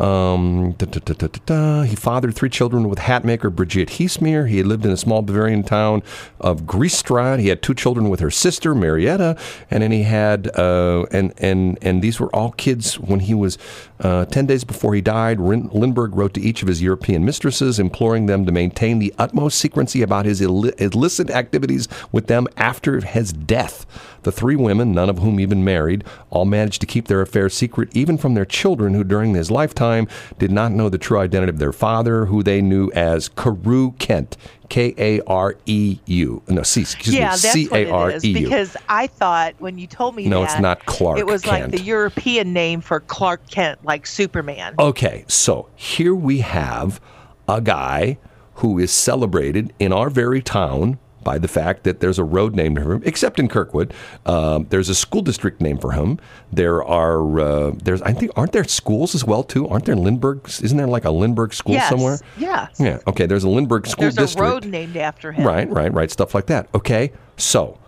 Um, 0.00 0.72
da, 0.72 0.86
da, 0.86 1.28
da. 1.44 1.82
He 1.82 1.94
fathered 1.94 2.34
three 2.34 2.48
children 2.48 2.88
with 2.88 3.00
hatmaker 3.00 3.54
Brigitte 3.54 3.90
Hesshaimer. 3.90 4.48
He 4.48 4.62
lived 4.62 4.86
in 4.86 4.90
a 4.90 4.96
small 4.96 5.20
Bavarian 5.20 5.62
town 5.62 6.02
of 6.40 6.62
Geretsried. 6.62 7.38
He 7.38 7.48
had 7.48 7.60
two 7.60 7.74
children 7.74 8.08
with 8.08 8.20
her 8.20 8.30
sister 8.30 8.74
Marietta, 8.74 9.36
and 9.70 9.82
then 9.82 9.92
he 9.92 10.04
had 10.04 10.56
uh, 10.58 11.04
and 11.10 11.34
and 11.38 11.78
and 11.82 12.00
these 12.00 12.18
were 12.18 12.34
all 12.34 12.52
kids 12.52 12.98
when 12.98 13.20
he 13.20 13.34
was 13.34 13.58
uh, 14.00 14.24
ten 14.26 14.46
days 14.46 14.64
before 14.64 14.94
he 14.94 15.00
died. 15.00 15.38
Lindbergh 15.38 16.14
wrote 16.14 16.34
to 16.34 16.40
each 16.40 16.62
of 16.62 16.68
his 16.68 16.82
European 16.82 17.24
mistresses, 17.24 17.78
imploring 17.78 18.26
them 18.26 18.46
to 18.46 18.52
maintain 18.52 18.98
the 18.98 19.14
utmost 19.18 19.58
secrecy 19.58 20.02
about 20.02 20.26
his 20.26 20.40
illi- 20.40 20.78
illicit 20.80 21.30
activities 21.30 21.88
with 22.10 22.26
them 22.26 22.46
after 22.56 23.00
his 23.00 23.32
death. 23.32 23.86
The 24.22 24.32
three 24.32 24.56
women, 24.56 24.92
none 24.92 25.08
of 25.08 25.18
whom 25.18 25.34
had 25.34 25.42
even 25.42 25.64
married, 25.64 26.04
all 26.28 26.44
managed 26.44 26.80
to 26.82 26.86
keep 26.86 27.08
their 27.08 27.22
affairs 27.22 27.54
secret, 27.54 27.88
even 27.92 28.18
from 28.18 28.34
their 28.34 28.44
children, 28.44 28.94
who 28.94 29.04
during 29.04 29.34
his 29.34 29.50
lifetime 29.50 30.08
did 30.38 30.50
not 30.50 30.72
know 30.72 30.88
the 30.88 30.98
true 30.98 31.18
identity 31.18 31.50
of 31.50 31.58
their 31.58 31.72
father, 31.72 32.26
who 32.26 32.42
they 32.42 32.60
knew 32.60 32.90
as 32.92 33.28
Careu 33.28 33.98
Kent. 33.98 34.36
K 34.70 34.94
A 34.96 35.20
R 35.26 35.56
E 35.66 35.98
U. 36.06 36.42
No, 36.48 36.62
C, 36.62 36.80
excuse 36.80 37.14
yeah, 37.14 37.32
me. 37.32 37.36
C 37.36 37.68
A 37.70 37.90
R. 37.90 38.12
E 38.12 38.18
U. 38.22 38.34
Because 38.34 38.76
I 38.88 39.08
thought 39.08 39.54
when 39.58 39.76
you 39.76 39.86
told 39.86 40.14
me 40.14 40.26
No, 40.26 40.40
that, 40.40 40.52
it's 40.52 40.60
not 40.60 40.86
Clark 40.86 41.18
It 41.18 41.26
was 41.26 41.46
like 41.46 41.70
the 41.70 41.80
European 41.80 42.54
name 42.54 42.80
for 42.80 43.00
Clark 43.00 43.50
Kent, 43.50 43.84
like 43.84 44.06
Superman. 44.06 44.76
Okay, 44.78 45.24
so 45.28 45.68
here 45.76 46.14
we 46.14 46.38
have 46.38 47.00
a 47.46 47.60
guy 47.60 48.16
who 48.54 48.78
is 48.78 48.90
celebrated 48.90 49.74
in 49.78 49.92
our 49.92 50.08
very 50.08 50.40
town 50.40 50.98
by 51.22 51.38
the 51.38 51.48
fact 51.48 51.84
that 51.84 52.00
there's 52.00 52.18
a 52.18 52.24
road 52.24 52.54
named 52.54 52.78
for 52.78 52.92
him, 52.92 53.02
except 53.04 53.38
in 53.38 53.48
Kirkwood. 53.48 53.92
Um, 54.26 54.66
there's 54.70 54.88
a 54.88 54.94
school 54.94 55.22
district 55.22 55.60
named 55.60 55.80
for 55.80 55.92
him. 55.92 56.18
There 56.52 56.82
are 56.82 57.40
uh, 57.40 57.72
there's 57.82 58.02
I 58.02 58.12
think 58.12 58.32
aren't 58.36 58.52
there 58.52 58.64
schools 58.64 59.14
as 59.14 59.24
well 59.24 59.42
too? 59.42 59.68
Aren't 59.68 59.84
there 59.84 59.96
Lindbergh? 59.96 60.46
Isn't 60.46 60.76
there 60.76 60.86
like 60.86 61.04
a 61.04 61.10
Lindbergh 61.10 61.54
school 61.54 61.74
yes, 61.74 61.88
somewhere? 61.88 62.18
Yes. 62.36 62.70
Yeah. 62.78 62.86
Yeah. 62.86 62.98
Okay. 63.06 63.26
There's 63.26 63.44
a 63.44 63.48
Lindbergh 63.48 63.86
school 63.86 64.02
There's 64.02 64.14
district. 64.16 64.48
a 64.48 64.50
road 64.50 64.64
named 64.66 64.96
after 64.96 65.32
him. 65.32 65.46
Right, 65.46 65.68
right, 65.68 65.92
right. 65.92 66.10
Stuff 66.10 66.34
like 66.34 66.46
that. 66.46 66.68
Okay. 66.74 67.12
So 67.36 67.78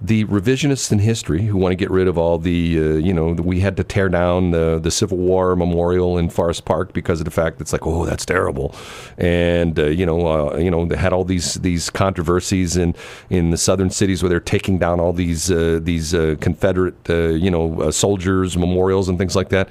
the 0.00 0.24
revisionists 0.26 0.92
in 0.92 0.98
history 0.98 1.42
who 1.42 1.56
want 1.56 1.72
to 1.72 1.76
get 1.76 1.90
rid 1.90 2.06
of 2.06 2.18
all 2.18 2.38
the, 2.38 2.78
uh, 2.78 2.82
you 2.96 3.14
know, 3.14 3.28
we 3.32 3.60
had 3.60 3.76
to 3.78 3.84
tear 3.84 4.10
down 4.10 4.50
the, 4.50 4.78
the 4.78 4.90
Civil 4.90 5.16
War 5.16 5.56
memorial 5.56 6.18
in 6.18 6.28
Forest 6.28 6.66
Park 6.66 6.92
because 6.92 7.20
of 7.20 7.24
the 7.24 7.30
fact 7.30 7.60
it's 7.60 7.72
like, 7.72 7.86
oh, 7.86 8.04
that's 8.04 8.26
terrible, 8.26 8.74
and 9.16 9.78
uh, 9.78 9.86
you 9.86 10.04
know, 10.04 10.50
uh, 10.50 10.56
you 10.58 10.70
know, 10.70 10.84
they 10.84 10.96
had 10.96 11.12
all 11.12 11.24
these 11.24 11.54
these 11.54 11.88
controversies 11.88 12.76
in 12.76 12.94
in 13.30 13.50
the 13.50 13.56
southern 13.56 13.88
cities 13.88 14.22
where 14.22 14.28
they're 14.28 14.40
taking 14.40 14.78
down 14.78 15.00
all 15.00 15.14
these 15.14 15.50
uh, 15.50 15.80
these 15.82 16.14
uh, 16.14 16.36
Confederate, 16.40 17.08
uh, 17.08 17.28
you 17.28 17.50
know, 17.50 17.90
soldiers 17.90 18.56
memorials 18.56 19.08
and 19.08 19.18
things 19.18 19.34
like 19.34 19.48
that. 19.48 19.68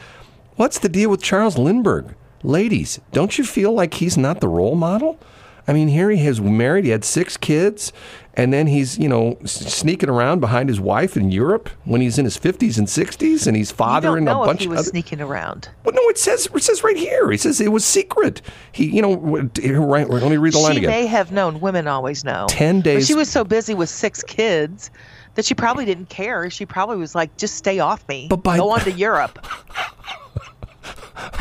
What's 0.55 0.79
the 0.79 0.89
deal 0.89 1.09
with 1.09 1.21
Charles 1.21 1.57
Lindbergh? 1.57 2.15
Ladies, 2.41 2.99
don't 3.11 3.37
you 3.37 3.43
feel 3.43 3.73
like 3.73 3.95
he's 3.95 4.17
not 4.17 4.39
the 4.39 4.47
role 4.47 4.75
model? 4.75 5.19
I 5.67 5.73
mean, 5.73 5.87
here 5.87 6.09
he 6.11 6.25
is 6.27 6.39
married, 6.39 6.85
he 6.85 6.91
had 6.91 7.03
six 7.03 7.37
kids, 7.37 7.91
and 8.35 8.53
then 8.53 8.67
he's, 8.67 8.99
you 8.99 9.09
know, 9.09 9.37
sneaking 9.45 10.09
around 10.09 10.39
behind 10.39 10.69
his 10.69 10.79
wife 10.79 11.17
in 11.17 11.31
Europe 11.31 11.69
when 11.85 12.01
he's 12.01 12.19
in 12.19 12.25
his 12.25 12.37
50s 12.37 12.77
and 12.77 12.87
60s, 12.87 13.47
and 13.47 13.57
he's 13.57 13.71
fathering 13.71 14.25
know 14.25 14.43
a 14.43 14.45
bunch 14.45 14.61
he 14.61 14.67
was 14.67 14.75
of 14.75 14.79
other. 14.85 14.89
sneaking 14.91 15.21
around. 15.21 15.69
Well, 15.83 15.95
no, 15.95 16.01
it 16.09 16.17
says 16.19 16.47
it 16.53 16.63
says 16.63 16.83
right 16.83 16.97
here. 16.97 17.31
He 17.31 17.37
says 17.37 17.59
it 17.59 17.71
was 17.71 17.83
secret. 17.83 18.41
He, 18.73 18.85
you 18.85 19.01
know, 19.01 19.15
right. 19.15 20.07
Let 20.09 20.29
me 20.29 20.37
read 20.37 20.53
the 20.53 20.59
line 20.59 20.73
she 20.73 20.77
again. 20.79 20.89
may 20.91 21.05
have 21.07 21.31
known. 21.31 21.59
Women 21.61 21.87
always 21.87 22.23
know. 22.23 22.45
10 22.49 22.79
But 22.79 22.83
days- 22.83 23.07
she 23.07 23.15
was 23.15 23.29
so 23.29 23.43
busy 23.43 23.73
with 23.73 23.89
six 23.89 24.21
kids 24.23 24.91
that 25.33 25.45
she 25.45 25.55
probably 25.55 25.85
didn't 25.85 26.09
care. 26.09 26.47
She 26.51 26.65
probably 26.65 26.97
was 26.97 27.15
like, 27.15 27.35
"Just 27.37 27.55
stay 27.55 27.79
off 27.79 28.07
me. 28.07 28.27
But 28.29 28.43
by- 28.43 28.57
Go 28.57 28.69
on 28.69 28.81
to 28.81 28.91
Europe." 28.91 29.45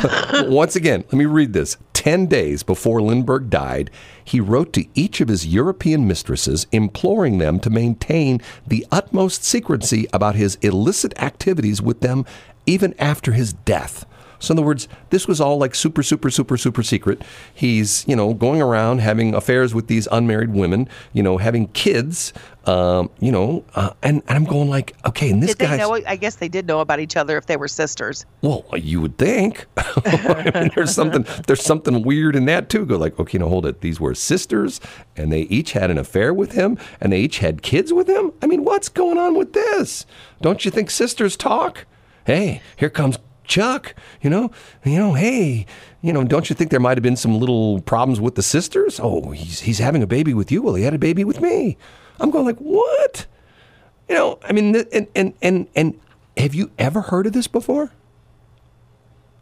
Once 0.49 0.77
again, 0.77 1.03
let 1.07 1.15
me 1.15 1.27
read 1.27 1.53
this. 1.53 1.77
Ten 1.93 2.27
days 2.27 2.63
before 2.63 3.01
Lindbergh 3.01 3.51
died, 3.51 3.91
he 4.25 4.41
wrote 4.41 4.73
to 4.73 4.87
each 4.95 5.21
of 5.21 5.29
his 5.29 5.47
European 5.47 6.09
mistresses, 6.09 6.67
imploring 6.73 7.39
them 7.39 7.61
to 7.61 7.71
maintain 7.71 8.41
the 8.67 8.87
utmost 8.91 9.45
secrecy 9.45 10.07
about 10.13 10.35
his 10.35 10.57
illicit 10.63 11.13
activities 11.23 11.83
with 11.83 12.01
them 12.01 12.25
even 12.67 12.95
after 12.99 13.33
his 13.33 13.53
death. 13.53 14.07
So, 14.45 14.53
in 14.53 14.59
other 14.59 14.67
words, 14.67 14.89
this 15.11 15.27
was 15.27 15.41
all 15.41 15.59
like 15.59 15.75
super, 15.75 16.03
super, 16.03 16.31
super, 16.31 16.57
super 16.57 16.83
secret. 16.83 17.23
He's, 17.55 18.07
you 18.07 18.15
know, 18.17 18.35
going 18.35 18.61
around 18.61 19.01
having 19.01 19.35
affairs 19.35 19.75
with 19.75 19.87
these 19.87 20.07
unmarried 20.13 20.51
women, 20.51 20.89
you 21.13 21.23
know, 21.23 21.39
having 21.39 21.69
kids, 21.69 22.33
um, 22.67 23.11
you 23.21 23.31
know, 23.31 23.65
uh, 23.75 23.91
and, 24.03 24.23
and 24.27 24.37
I'm 24.37 24.45
going 24.45 24.69
like, 24.69 24.95
okay, 25.07 25.31
and 25.31 25.43
this 25.43 25.59
know? 25.59 25.99
I 26.07 26.17
guess 26.17 26.37
they 26.37 26.49
did 26.49 26.67
know 26.67 26.81
about 26.81 27.01
each 27.01 27.17
other 27.17 27.37
if 27.37 27.47
they 27.47 27.57
were 27.57 27.69
sisters. 27.69 28.25
Well, 28.43 28.65
you 28.77 29.01
would 29.01 29.19
think. 29.19 29.67
I 29.77 30.51
mean, 30.55 30.71
there's 30.75 30.95
something 30.95 31.27
there's 31.47 31.63
something 31.63 32.03
weird 32.03 32.37
in 32.37 32.47
that 32.47 32.69
too. 32.69 32.87
Go 32.87 32.97
like, 32.97 33.19
okay, 33.19 33.39
no, 33.39 33.49
hold 33.49 33.67
it. 33.67 33.81
These 33.81 34.01
were 34.01 34.15
sisters, 34.15 34.81
and 35.17 35.33
they 35.33 35.43
each 35.43 35.73
had 35.73 35.91
an 35.91 35.99
affair 35.99 36.33
with 36.33 36.53
him, 36.53 36.79
and 37.01 37.13
they 37.13 37.21
each 37.21 37.39
had 37.39 37.63
kids 37.63 37.93
with 37.93 38.09
him. 38.09 38.33
I 38.43 38.47
mean, 38.47 38.65
what's 38.65 38.89
going 38.89 39.19
on 39.19 39.35
with 39.37 39.53
this? 39.53 40.07
Don't 40.41 40.65
you 40.65 40.71
think 40.71 40.91
sisters 40.91 41.37
talk? 41.37 41.87
Hey, 42.25 42.63
here 42.77 42.91
comes 42.91 43.19
Chuck. 43.45 43.95
You 44.21 44.31
know, 44.31 44.51
you 44.85 44.99
know, 44.99 45.15
hey, 45.15 45.67
you 46.03 46.13
know, 46.13 46.25
don't 46.25 46.51
you 46.51 46.57
think 46.57 46.71
there 46.71 46.81
might 46.81 46.97
have 46.97 47.03
been 47.03 47.17
some 47.17 47.39
little 47.39 47.81
problems 47.83 48.21
with 48.21 48.35
the 48.35 48.43
sisters? 48.43 49.01
Oh, 49.03 49.31
he's 49.31 49.61
he's 49.61 49.79
having 49.79 50.03
a 50.03 50.07
baby 50.07 50.35
with 50.35 50.51
you. 50.51 50.63
Well, 50.63 50.75
he 50.75 50.85
had 50.85 50.95
a 50.95 50.99
baby 50.99 51.25
with 51.25 51.41
me. 51.41 51.77
I'm 52.21 52.31
going 52.31 52.45
like, 52.45 52.59
what? 52.59 53.27
You 54.09 54.15
know, 54.15 54.39
I 54.43 54.53
mean, 54.53 54.75
and 54.93 55.07
and 55.15 55.35
and 55.41 55.69
and 55.75 56.01
have 56.37 56.55
you 56.55 56.71
ever 56.79 57.01
heard 57.01 57.27
of 57.27 57.33
this 57.33 57.47
before? 57.47 57.93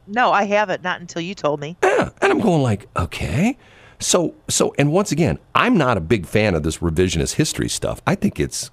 No, 0.07 0.33
I 0.33 0.45
haven't. 0.45 0.83
Not 0.83 1.01
until 1.01 1.23
you 1.23 1.35
told 1.35 1.61
me. 1.61 1.77
Yeah. 1.83 2.11
And 2.21 2.33
I'm 2.33 2.41
going 2.41 2.63
like, 2.63 2.89
okay. 2.97 3.57
So 3.99 4.35
so 4.49 4.75
and 4.79 4.93
once 4.93 5.13
again, 5.13 5.39
I'm 5.55 5.77
not 5.77 5.97
a 5.97 6.01
big 6.01 6.27
fan 6.27 6.55
of 6.55 6.63
this 6.63 6.79
revisionist 6.79 7.35
history 7.35 7.69
stuff. 7.69 8.03
I 8.07 8.15
think 8.15 8.41
it's 8.41 8.71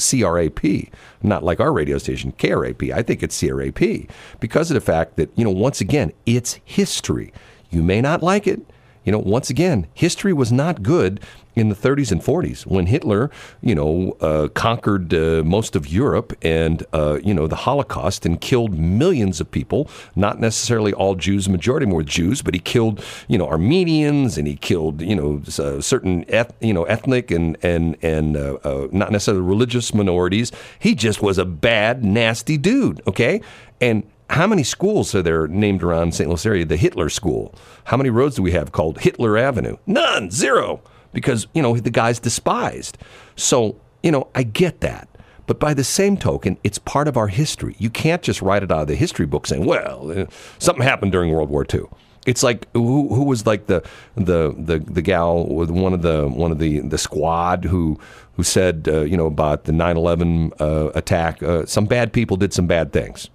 CRAP, 0.00 0.92
not 1.22 1.44
like 1.44 1.60
our 1.60 1.72
radio 1.72 1.98
station, 1.98 2.32
KRAP. 2.32 2.92
I 2.92 3.02
think 3.02 3.22
it's 3.22 3.38
CRAP 3.38 4.10
because 4.40 4.70
of 4.70 4.74
the 4.74 4.80
fact 4.80 5.16
that, 5.16 5.30
you 5.36 5.44
know, 5.44 5.50
once 5.50 5.80
again, 5.80 6.12
it's 6.26 6.58
history. 6.64 7.32
You 7.70 7.82
may 7.82 8.00
not 8.00 8.22
like 8.22 8.46
it. 8.46 8.60
You 9.04 9.12
know, 9.12 9.18
once 9.18 9.48
again, 9.48 9.86
history 9.94 10.32
was 10.32 10.52
not 10.52 10.82
good 10.82 11.20
in 11.60 11.68
the 11.68 11.74
30s 11.74 12.10
and 12.10 12.22
40s 12.22 12.64
when 12.64 12.86
Hitler, 12.86 13.30
you 13.60 13.74
know, 13.74 14.16
uh, 14.20 14.48
conquered 14.48 15.12
uh, 15.12 15.42
most 15.44 15.76
of 15.76 15.86
Europe 15.86 16.32
and, 16.40 16.86
uh, 16.94 17.18
you 17.22 17.34
know, 17.34 17.46
the 17.46 17.56
Holocaust 17.56 18.24
and 18.24 18.40
killed 18.40 18.78
millions 18.78 19.40
of 19.42 19.50
people. 19.50 19.90
Not 20.16 20.40
necessarily 20.40 20.94
all 20.94 21.14
Jews, 21.14 21.48
majority 21.50 21.84
were 21.84 22.02
Jews, 22.02 22.40
but 22.40 22.54
he 22.54 22.60
killed, 22.60 23.04
you 23.28 23.36
know, 23.36 23.46
Armenians 23.46 24.38
and 24.38 24.46
he 24.48 24.56
killed, 24.56 25.02
you 25.02 25.14
know, 25.14 25.42
uh, 25.58 25.82
certain, 25.82 26.24
eth- 26.28 26.54
you 26.60 26.72
know, 26.72 26.84
ethnic 26.84 27.30
and 27.30 27.58
and 27.62 27.96
and 28.02 28.36
uh, 28.36 28.54
uh, 28.64 28.88
not 28.90 29.12
necessarily 29.12 29.42
religious 29.42 29.92
minorities. 29.92 30.50
He 30.78 30.94
just 30.94 31.20
was 31.20 31.36
a 31.36 31.44
bad, 31.44 32.02
nasty 32.02 32.56
dude. 32.56 33.02
Okay, 33.06 33.42
and 33.80 34.04
how 34.30 34.46
many 34.46 34.62
schools 34.62 35.14
are 35.14 35.22
there 35.22 35.48
named 35.48 35.82
around 35.82 36.14
St. 36.14 36.28
Louis 36.28 36.46
area? 36.46 36.64
The 36.64 36.76
Hitler 36.76 37.08
School. 37.08 37.52
How 37.84 37.96
many 37.96 38.10
roads 38.10 38.36
do 38.36 38.42
we 38.42 38.52
have 38.52 38.70
called 38.70 39.00
Hitler 39.00 39.36
Avenue? 39.36 39.76
None, 39.86 40.30
zero, 40.30 40.82
because 41.12 41.46
you 41.54 41.62
know 41.62 41.76
the 41.76 41.90
guy's 41.90 42.18
despised. 42.18 42.98
So 43.36 43.76
you 44.02 44.10
know 44.10 44.28
I 44.34 44.42
get 44.42 44.80
that, 44.80 45.08
but 45.46 45.58
by 45.58 45.74
the 45.74 45.84
same 45.84 46.16
token, 46.16 46.58
it's 46.64 46.78
part 46.78 47.08
of 47.08 47.16
our 47.16 47.28
history. 47.28 47.74
You 47.78 47.90
can't 47.90 48.22
just 48.22 48.42
write 48.42 48.62
it 48.62 48.70
out 48.70 48.82
of 48.82 48.88
the 48.88 48.94
history 48.94 49.26
book 49.26 49.46
saying, 49.46 49.64
"Well, 49.66 50.12
uh, 50.14 50.26
something 50.58 50.82
happened 50.84 51.12
during 51.12 51.32
World 51.32 51.50
War 51.50 51.66
II." 51.72 51.82
It's 52.26 52.42
like 52.42 52.68
who, 52.74 53.14
who 53.14 53.24
was 53.24 53.46
like 53.46 53.66
the 53.66 53.82
the 54.14 54.54
the 54.56 54.78
the 54.78 55.02
gal 55.02 55.46
with 55.46 55.70
one 55.70 55.94
of 55.94 56.02
the 56.02 56.28
one 56.28 56.52
of 56.52 56.58
the 56.58 56.80
the 56.80 56.98
squad 56.98 57.64
who 57.64 57.98
who 58.34 58.42
said 58.42 58.88
uh, 58.90 59.00
you 59.00 59.16
know 59.16 59.26
about 59.26 59.64
the 59.64 59.72
9/11 59.72 60.52
uh, 60.60 60.90
attack. 60.94 61.42
Uh, 61.42 61.64
some 61.66 61.86
bad 61.86 62.12
people 62.12 62.36
did 62.36 62.52
some 62.52 62.66
bad 62.66 62.92
things. 62.92 63.30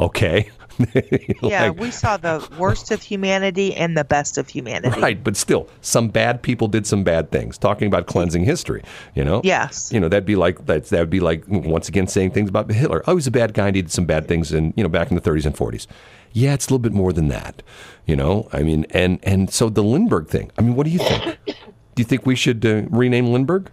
Okay. 0.00 0.50
Yeah, 1.42 1.68
Like- 1.68 1.78
we 1.80 1.90
saw 1.90 2.16
the 2.16 2.46
worst 2.58 2.90
of 2.90 3.02
humanity 3.02 3.74
and 3.74 3.96
the 3.96 4.04
best 4.04 4.38
of 4.38 4.48
humanity. 4.48 5.00
Right, 5.00 5.22
but 5.22 5.36
still, 5.36 5.68
some 5.80 6.08
bad 6.08 6.42
people 6.42 6.68
did 6.68 6.86
some 6.86 7.02
bad 7.04 7.30
things. 7.30 7.58
Talking 7.58 7.88
about 7.88 8.06
cleansing 8.06 8.44
history, 8.44 8.82
you 9.14 9.24
know. 9.24 9.40
Yes. 9.44 9.90
You 9.92 10.00
know 10.00 10.08
that'd 10.08 10.24
be 10.26 10.36
like 10.36 10.66
that. 10.66 10.86
That'd 10.86 11.10
be 11.10 11.20
like 11.20 11.44
once 11.48 11.88
again 11.88 12.06
saying 12.06 12.30
things 12.32 12.48
about 12.48 12.70
Hitler. 12.70 13.02
Oh, 13.06 13.16
he's 13.16 13.26
a 13.26 13.30
bad 13.32 13.54
guy. 13.54 13.66
and 13.68 13.76
He 13.76 13.82
did 13.82 13.90
some 13.92 14.04
bad 14.06 14.28
things, 14.28 14.52
in 14.52 14.72
you 14.76 14.82
know 14.82 14.88
back 14.88 15.10
in 15.10 15.16
the 15.16 15.22
30s 15.22 15.46
and 15.46 15.54
40s. 15.56 15.86
Yeah, 16.32 16.54
it's 16.54 16.66
a 16.66 16.68
little 16.70 16.78
bit 16.78 16.92
more 16.92 17.12
than 17.12 17.28
that. 17.28 17.62
You 18.06 18.16
know, 18.16 18.48
I 18.52 18.62
mean, 18.62 18.86
and 18.90 19.18
and 19.22 19.50
so 19.52 19.68
the 19.68 19.82
Lindbergh 19.82 20.28
thing. 20.28 20.50
I 20.58 20.62
mean, 20.62 20.74
what 20.76 20.84
do 20.84 20.90
you 20.90 20.98
think? 20.98 21.38
do 21.46 21.54
you 21.98 22.04
think 22.04 22.24
we 22.24 22.34
should 22.36 22.64
uh, 22.64 22.82
rename 22.90 23.26
Lindbergh? 23.32 23.70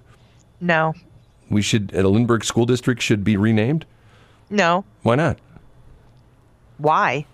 No, 0.61 0.93
We 1.49 1.61
should. 1.61 1.95
Uh, 1.95 2.01
Lindbergh 2.07 2.43
School 2.43 2.65
District 2.65 3.01
should 3.01 3.23
be 3.23 3.37
renamed. 3.37 3.85
no. 4.49 4.83
Why 5.03 5.15
not? 5.15 5.39
Why? 6.79 7.25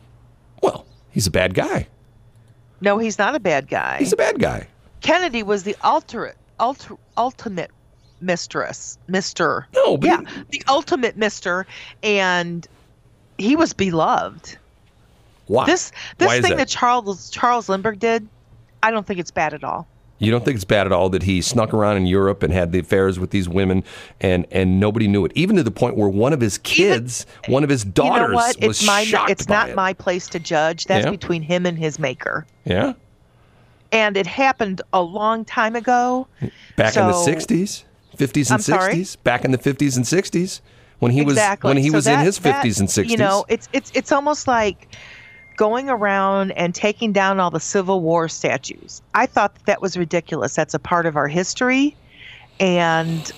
Well, 0.62 0.86
he's 1.12 1.28
a 1.28 1.32
bad 1.32 1.54
guy. 1.54 1.88
No, 2.82 2.98
he's 2.98 3.18
not 3.18 3.36
a 3.36 3.40
bad 3.40 3.70
guy. 3.70 3.98
He's 4.00 4.12
a 4.14 4.18
bad 4.18 4.40
guy. 4.40 4.68
Kennedy 5.02 5.44
was 5.44 5.64
the 5.64 5.76
ultimate, 5.84 6.36
ultra, 6.60 6.98
ultimate 7.16 7.72
mistress, 8.22 8.98
Mister. 9.08 9.68
No, 9.74 9.98
but 9.98 10.08
yeah, 10.08 10.22
he- 10.50 10.60
the 10.60 10.64
ultimate 10.68 11.16
Mister, 11.16 11.66
and 12.04 12.68
he 13.38 13.56
was 13.56 13.74
beloved. 13.74 14.58
Why? 15.48 15.66
This 15.68 15.92
this 16.18 16.28
Why 16.28 16.42
thing 16.42 16.52
that? 16.52 16.58
that 16.58 16.68
Charles 16.68 17.30
Charles 17.30 17.70
Lindbergh 17.70 18.00
did, 18.00 18.28
I 18.82 18.92
don't 18.92 19.06
think 19.06 19.20
it's 19.20 19.32
bad 19.32 19.54
at 19.54 19.64
all. 19.64 19.88
You 20.18 20.32
don't 20.32 20.46
think 20.46 20.56
it's 20.56 20.64
bad 20.64 20.86
at 20.86 20.94
all 20.94 21.10
that 21.10 21.24
he 21.24 21.42
snuck 21.42 21.74
around 21.74 21.98
in 21.98 22.06
Europe 22.06 22.42
and 22.42 22.54
had 22.54 22.72
the 22.72 22.80
affairs 22.80 23.20
with 23.20 23.32
these 23.32 23.50
women 23.50 23.84
and 24.22 24.46
and 24.50 24.80
nobody 24.80 25.08
knew 25.08 25.26
it, 25.26 25.34
even 25.36 25.58
to 25.58 25.64
the 25.64 25.72
point 25.72 25.98
where 25.98 26.08
one 26.08 26.32
of 26.32 26.40
his 26.40 26.58
eh, 26.58 26.62
kids, 26.64 27.26
one 27.50 27.64
of 27.66 27.70
his 27.70 27.84
daughters, 27.84 28.22
you 28.22 28.28
know 28.30 28.34
what? 28.36 28.58
was 28.62 28.80
It's 28.80 28.88
my 28.88 29.04
shocked 29.04 29.30
it's 29.32 29.50
not 29.50 29.70
it. 29.70 29.76
my 29.76 29.92
place 29.94 30.28
to 30.30 30.40
judge. 30.40 30.86
That's 30.86 31.04
Yeah. 31.06 31.12
between 31.12 31.42
him 31.42 31.66
and 31.66 31.78
his 31.78 32.00
maker. 32.00 32.46
yeah. 32.64 32.94
And 33.92 34.18
it 34.18 34.28
happened 34.28 34.82
a 34.94 35.02
long 35.02 35.46
time 35.46 35.76
ago. 35.76 36.28
Back 36.76 36.98
in 36.98 37.08
the 37.08 37.14
'60s, 37.14 37.84
'50s, 38.18 38.52
and 38.52 38.60
'60s. 38.62 39.18
Back 39.24 39.46
in 39.46 39.52
the 39.52 39.58
'50s 39.58 39.96
and 39.96 40.06
'60s, 40.06 40.60
when 41.00 41.12
he 41.12 41.22
exactly. 41.22 41.68
was 41.70 41.76
when 41.76 41.84
he 41.84 41.90
So 41.90 41.96
was 41.96 42.08
in 42.08 42.20
his 42.20 42.40
that, 42.40 42.64
'50s 42.64 42.80
and 42.80 42.90
'60s. 42.90 43.10
You 43.10 43.18
know, 43.18 43.46
it's 43.48 43.70
it's 43.74 43.92
it's 43.94 44.12
almost 44.12 44.48
like 44.48 44.96
going 45.56 45.90
around 45.90 46.52
and 46.52 46.74
taking 46.76 47.12
down 47.14 47.40
all 47.40 47.50
the 47.52 47.60
Civil 47.60 48.02
War 48.02 48.28
statues. 48.28 49.02
I 49.14 49.26
thought 49.26 49.56
that, 49.56 49.66
that 49.66 49.82
was 49.82 49.98
ridiculous. 49.98 50.56
That's 50.56 50.74
a 50.74 50.80
part 50.80 51.06
of 51.06 51.16
our 51.16 51.28
history, 51.28 51.96
and 52.60 53.32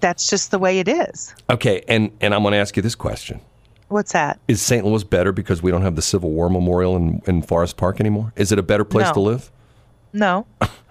that's 0.00 0.28
just 0.30 0.50
the 0.50 0.58
way 0.58 0.78
it 0.78 0.88
is. 0.88 1.34
okay, 1.50 1.82
and 1.88 2.10
and 2.20 2.34
I'm 2.34 2.42
going 2.42 2.52
to 2.52 2.58
ask 2.58 2.76
you 2.76 2.82
this 2.82 2.94
question: 2.94 3.40
What's 3.88 4.12
that? 4.12 4.38
Is 4.48 4.60
St. 4.62 4.84
Louis 4.84 5.04
better 5.04 5.32
because 5.32 5.62
we 5.62 5.70
don't 5.70 5.82
have 5.82 5.96
the 5.96 6.02
Civil 6.02 6.30
War 6.30 6.48
Memorial 6.50 6.96
in, 6.96 7.22
in 7.26 7.42
Forest 7.42 7.76
Park 7.76 8.00
anymore? 8.00 8.32
Is 8.36 8.52
it 8.52 8.58
a 8.58 8.62
better 8.62 8.84
place 8.84 9.06
No. 9.08 9.12
to 9.14 9.20
live? 9.20 9.50
No 10.12 10.46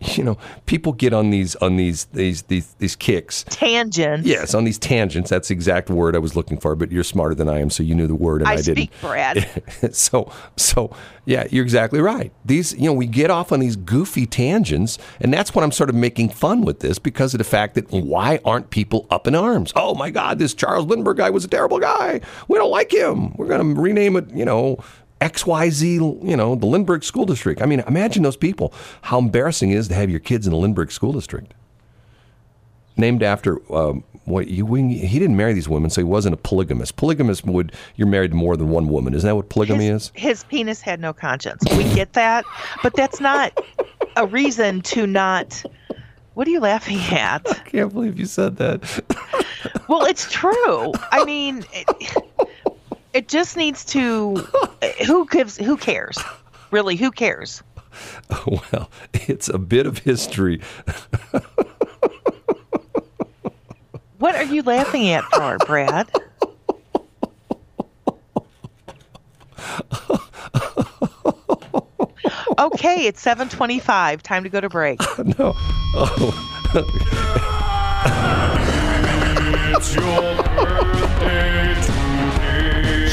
You 0.16 0.24
know, 0.24 0.38
people 0.66 0.92
get 0.92 1.12
on 1.12 1.30
these 1.30 1.56
on 1.56 1.76
these 1.76 2.06
these 2.06 2.42
these 2.42 2.74
these 2.74 2.96
kicks. 2.96 3.44
tangents. 3.48 4.26
Yes, 4.26 4.54
on 4.54 4.64
these 4.64 4.78
tangents. 4.78 5.30
That's 5.30 5.48
the 5.48 5.54
exact 5.54 5.88
word 5.88 6.16
I 6.16 6.18
was 6.18 6.34
looking 6.34 6.58
for. 6.58 6.74
But 6.74 6.90
you're 6.90 7.04
smarter 7.04 7.34
than 7.34 7.48
I 7.48 7.60
am, 7.60 7.70
so 7.70 7.82
you 7.82 7.94
knew 7.94 8.06
the 8.06 8.14
word 8.14 8.40
and 8.40 8.48
I, 8.48 8.54
I 8.54 8.56
didn't. 8.56 8.72
speak, 8.76 8.92
Brad. 9.00 9.46
so 9.92 10.30
so 10.56 10.94
yeah, 11.26 11.46
you're 11.50 11.62
exactly 11.64 12.00
right. 12.00 12.32
These 12.44 12.74
you 12.74 12.86
know 12.86 12.92
we 12.92 13.06
get 13.06 13.30
off 13.30 13.52
on 13.52 13.60
these 13.60 13.76
goofy 13.76 14.26
tangents, 14.26 14.98
and 15.20 15.32
that's 15.32 15.54
what 15.54 15.62
I'm 15.64 15.72
sort 15.72 15.90
of 15.90 15.94
making 15.94 16.30
fun 16.30 16.62
with 16.62 16.80
this 16.80 16.98
because 16.98 17.32
of 17.34 17.38
the 17.38 17.44
fact 17.44 17.74
that 17.74 17.90
why 17.90 18.40
aren't 18.44 18.70
people 18.70 19.06
up 19.10 19.26
in 19.26 19.34
arms? 19.34 19.72
Oh 19.76 19.94
my 19.94 20.10
God, 20.10 20.38
this 20.38 20.54
Charles 20.54 20.86
Lindbergh 20.86 21.18
guy 21.18 21.30
was 21.30 21.44
a 21.44 21.48
terrible 21.48 21.78
guy. 21.78 22.20
We 22.48 22.58
don't 22.58 22.70
like 22.70 22.92
him. 22.92 23.34
We're 23.36 23.48
going 23.48 23.74
to 23.74 23.80
rename 23.80 24.16
it. 24.16 24.30
You 24.30 24.44
know. 24.44 24.82
XYZ, 25.20 26.28
you 26.28 26.36
know, 26.36 26.54
the 26.54 26.66
Lindbergh 26.66 27.04
School 27.04 27.26
District. 27.26 27.60
I 27.60 27.66
mean, 27.66 27.80
imagine 27.80 28.22
those 28.22 28.36
people. 28.36 28.72
How 29.02 29.18
embarrassing 29.18 29.70
it 29.70 29.76
is 29.76 29.88
to 29.88 29.94
have 29.94 30.10
your 30.10 30.20
kids 30.20 30.46
in 30.46 30.52
the 30.52 30.58
Lindbergh 30.58 30.90
School 30.90 31.12
District 31.12 31.52
named 32.96 33.22
after 33.22 33.60
um, 33.74 34.04
what 34.24 34.48
you 34.48 34.72
he 34.74 35.18
didn't 35.18 35.36
marry 35.36 35.52
these 35.52 35.68
women, 35.68 35.90
so 35.90 36.00
he 36.00 36.04
wasn't 36.04 36.34
a 36.34 36.36
polygamist. 36.36 36.96
Polygamist 36.96 37.44
would 37.44 37.72
you're 37.96 38.08
married 38.08 38.30
to 38.30 38.36
more 38.36 38.56
than 38.56 38.70
one 38.70 38.88
woman. 38.88 39.14
Isn't 39.14 39.26
that 39.26 39.36
what 39.36 39.48
polygamy 39.48 39.86
his, 39.86 40.04
is? 40.04 40.12
his 40.14 40.44
penis 40.44 40.80
had 40.80 41.00
no 41.00 41.12
conscience. 41.12 41.62
We 41.76 41.84
get 41.94 42.12
that, 42.14 42.44
but 42.82 42.94
that's 42.94 43.20
not 43.20 43.58
a 44.16 44.26
reason 44.26 44.82
to 44.82 45.06
not. 45.06 45.62
What 46.34 46.46
are 46.46 46.50
you 46.50 46.60
laughing 46.60 46.98
at? 47.10 47.42
I 47.50 47.54
can't 47.68 47.92
believe 47.92 48.18
you 48.18 48.26
said 48.26 48.56
that. 48.56 49.02
Well, 49.88 50.04
it's 50.04 50.30
true. 50.30 50.92
I 51.10 51.24
mean, 51.24 51.64
it, 51.72 52.16
it 53.12 53.28
just 53.28 53.56
needs 53.56 53.84
to. 53.86 54.36
Who 55.06 55.26
gives? 55.26 55.56
Who 55.56 55.76
cares? 55.76 56.18
Really, 56.70 56.96
who 56.96 57.10
cares? 57.10 57.62
well, 58.46 58.90
it's 59.12 59.48
a 59.48 59.58
bit 59.58 59.86
of 59.86 59.98
history. 59.98 60.60
What 64.18 64.34
are 64.34 64.44
you 64.44 64.62
laughing 64.62 65.08
at 65.08 65.24
for, 65.24 65.56
Brad? 65.66 66.10
Okay, 72.58 73.06
it's 73.06 73.24
7:25. 73.24 74.20
Time 74.20 74.42
to 74.42 74.50
go 74.50 74.60
to 74.60 74.68
break. 74.68 75.00
no. 75.38 75.54
Oh. 75.94 76.46
It's 79.72 79.94
your 79.94 80.36
birthday 80.44 80.79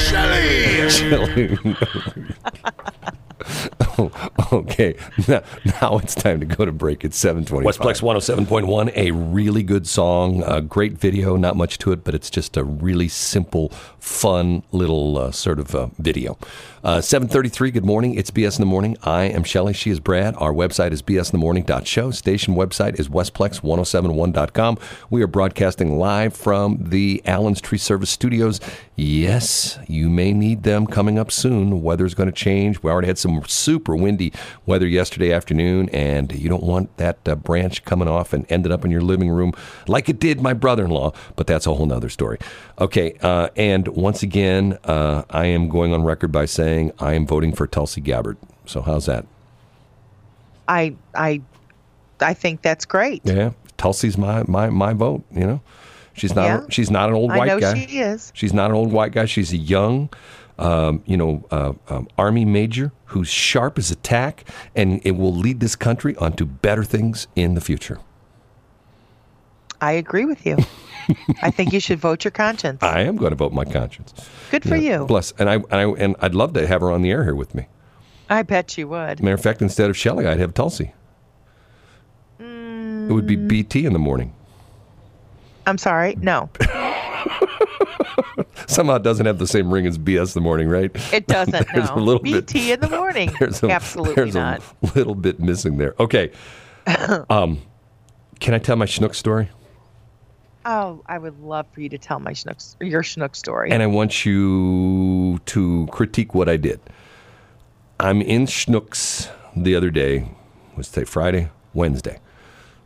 Chilling. 0.10 1.76
Okay. 4.54 4.96
Now, 5.28 5.44
now 5.82 5.98
it's 5.98 6.16
time 6.16 6.40
to 6.40 6.46
go 6.46 6.64
to 6.64 6.72
break. 6.72 7.04
It's 7.04 7.18
720. 7.18 7.68
Westplex 7.68 8.02
107.1, 8.02 8.96
a 8.96 9.12
really 9.12 9.62
good 9.62 9.88
song, 9.88 10.42
a 10.44 10.62
great 10.62 10.94
video, 10.94 11.36
not 11.36 11.58
much 11.58 11.78
to 11.80 11.92
it, 11.92 12.06
but 12.06 12.16
it's 12.16 12.30
just 12.30 12.56
a 12.56 12.64
really 12.64 13.10
simple, 13.10 13.70
fun 14.00 14.64
little 14.72 15.18
uh, 15.18 15.32
sort 15.32 15.60
of 15.60 15.76
uh, 15.76 15.88
video. 16.00 16.38
Uh, 16.84 17.02
733, 17.02 17.72
good 17.72 17.84
morning. 17.84 18.16
It's 18.16 18.32
BS 18.32 18.58
in 18.58 18.62
the 18.62 18.68
Morning. 18.68 18.98
I 19.04 19.24
am 19.24 19.44
Shelley. 19.44 19.74
She 19.74 19.90
is 19.90 20.00
Brad. 20.00 20.36
Our 20.38 20.54
website 20.54 20.92
is 20.94 21.02
bsinthemorning.show. 21.02 22.12
Station 22.12 22.56
website 22.56 23.00
is 23.00 23.10
westplex1071.com. 23.10 24.78
We 25.10 25.22
are 25.22 25.28
broadcasting 25.28 25.98
live 25.98 26.36
from 26.36 26.78
the 26.90 27.22
Allen's 27.26 27.60
Tree 27.60 27.78
Service 27.78 28.10
Studios. 28.10 28.62
Yes, 28.96 29.78
you 29.88 30.10
may 30.10 30.32
need 30.32 30.64
them 30.64 30.88
coming 30.88 31.20
up 31.20 31.32
soon. 31.32 31.82
Weather's 31.82 32.14
going 32.14 32.28
to 32.28 32.36
change. 32.36 32.82
We 32.82 32.90
already 32.90 33.08
had 33.08 33.18
some 33.18 33.44
super 33.46 33.96
windy 33.96 34.17
weather 34.66 34.88
yesterday 34.88 35.32
afternoon, 35.32 35.90
and 35.90 36.32
you 36.34 36.50
don't 36.50 36.64
want 36.64 36.96
that 36.98 37.18
uh, 37.28 37.36
branch 37.36 37.84
coming 37.86 38.08
off 38.08 38.34
and 38.34 38.46
ended 38.50 38.72
up 38.72 38.84
in 38.86 38.92
your 38.92 39.02
living 39.02 39.30
room 39.30 39.54
like 39.88 40.10
it 40.10 40.20
did 40.20 40.42
my 40.42 40.54
brother 40.54 40.86
in 40.86 40.92
law, 40.92 41.12
but 41.36 41.48
that's 41.48 41.66
a 41.68 41.74
whole 41.74 41.86
nother 41.86 42.10
story. 42.10 42.38
Okay, 42.80 43.18
uh, 43.22 43.50
and 43.56 43.88
once 43.90 44.24
again, 44.24 44.78
uh, 44.84 45.24
I 45.30 45.46
am 45.46 45.70
going 45.70 45.94
on 45.94 46.04
record 46.04 46.32
by 46.32 46.46
saying 46.46 46.92
I 47.00 47.14
am 47.14 47.26
voting 47.26 47.54
for 47.54 47.68
Tulsi 47.68 48.02
Gabbard. 48.02 48.38
So, 48.66 48.82
how's 48.82 49.06
that? 49.06 49.26
I 50.68 50.96
I 51.16 51.42
I 52.20 52.34
think 52.34 52.62
that's 52.62 52.86
great. 52.86 53.22
Yeah, 53.24 53.52
Tulsi's 53.78 54.18
my 54.18 54.44
my 54.48 54.70
my 54.70 54.94
vote. 54.94 55.24
You 55.32 55.46
know, 55.46 55.62
she's 56.14 56.36
not 56.36 56.46
Yeah. 56.46 56.62
she's 56.70 56.92
not 56.92 57.10
an 57.10 57.16
old 57.16 57.32
I 57.32 57.38
white 57.38 57.48
know 57.48 57.60
guy. 57.60 57.86
she 57.86 58.00
is. 58.00 58.32
She's 58.36 58.54
not 58.54 58.70
an 58.72 58.76
old 58.76 58.92
white 58.92 59.12
guy. 59.14 59.26
She's 59.26 59.54
a 59.54 59.58
young, 59.58 60.10
um, 60.60 61.02
you 61.06 61.18
know, 61.18 61.46
uh, 61.52 61.74
um, 61.90 62.08
army 62.18 62.46
major 62.46 62.92
who's 63.06 63.28
sharp 63.30 63.78
as 63.78 63.92
a 63.92 63.96
tack, 63.96 64.44
and 64.76 65.00
it 65.06 65.12
will 65.12 65.34
lead 65.34 65.60
this 65.60 65.76
country 65.76 66.16
onto 66.18 66.46
better 66.46 66.84
things 66.84 67.28
in 67.36 67.54
the 67.56 67.62
future. 67.62 68.00
I 69.80 69.92
agree 69.94 70.26
with 70.26 70.46
you. 70.46 70.58
I 71.42 71.52
think 71.52 71.72
you 71.72 71.80
should 71.80 72.00
vote 72.00 72.24
your 72.26 72.32
conscience. 72.32 72.82
I 72.82 73.02
am 73.02 73.16
going 73.16 73.30
to 73.30 73.36
vote 73.36 73.54
my 73.54 73.64
conscience. 73.64 74.14
Good 74.52 74.64
for 74.64 74.76
Yeah, 74.76 75.00
you. 75.02 75.06
Bless, 75.06 75.32
and 75.38 75.50
I, 75.50 75.56
and 75.56 75.66
I 75.74 75.84
and 75.84 76.16
I'd 76.20 76.36
love 76.36 76.54
to 76.54 76.66
have 76.68 76.82
her 76.82 76.92
on 76.92 77.02
the 77.04 77.12
air 77.12 77.24
here 77.24 77.36
with 77.36 77.54
me. 77.56 77.68
I 78.30 78.42
bet 78.44 78.78
you 78.78 78.88
would. 78.90 79.22
Matter 79.24 79.36
of 79.36 79.42
fact, 79.42 79.62
instead 79.62 79.90
of 79.90 79.96
Shelley, 79.96 80.26
I'd 80.28 80.40
have 80.40 80.54
Tulsi. 80.54 80.94
It 82.40 83.14
would 83.14 83.26
be 83.26 83.38
Mm. 83.38 83.48
BT 83.48 83.86
in 83.86 83.94
the 83.94 84.00
morning. 84.00 84.34
I'm 85.66 85.78
sorry. 85.78 86.18
No, 86.20 86.50
Somehow 88.68 88.96
it 88.96 89.04
doesn't 89.04 89.26
have 89.26 89.38
the 89.40 89.48
same 89.48 89.72
ring 89.72 89.86
as 89.88 89.98
BS 89.98 90.36
in 90.36 90.42
the 90.42 90.44
morning, 90.44 90.68
right? 90.70 90.92
it 91.14 91.28
doesn't. 91.28 91.68
There's 91.74 91.90
no. 91.90 91.96
a 91.96 92.00
little 92.00 92.22
bit- 92.24 92.48
BT 92.48 92.72
in 92.72 92.80
the 92.80 92.90
morning. 92.90 93.32
There's 93.40 93.62
a, 93.64 93.70
Absolutely 93.70 94.16
there's 94.16 94.34
not. 94.36 94.62
a 94.84 94.88
little 94.96 95.16
bit 95.16 95.40
missing 95.40 95.78
there. 95.78 95.96
Okay. 96.00 96.32
um, 97.30 97.62
can 98.40 98.54
I 98.54 98.60
tell 98.60 98.76
my 98.76 98.86
Schnook 98.86 99.14
story? 99.16 99.50
Oh, 100.66 101.02
I 101.06 101.18
would 101.18 101.40
love 101.40 101.66
for 101.74 101.82
you 101.82 101.90
to 101.90 101.98
tell 101.98 102.20
my 102.20 102.32
Schnook, 102.34 102.76
your 102.82 103.02
Schnook 103.04 103.36
story. 103.36 103.72
And 103.72 103.82
I 103.82 103.88
want 103.88 104.26
you 104.26 105.40
to 105.46 105.88
critique 105.92 106.34
what 106.36 106.50
I 106.50 106.58
did. 106.58 106.80
I'm 108.00 108.22
in 108.22 108.46
Schnucks 108.46 109.30
the 109.56 109.76
other 109.76 109.90
day. 109.90 110.30
Was 110.76 110.90
today 110.90 111.06
Friday? 111.06 111.50
Wednesday. 111.74 112.20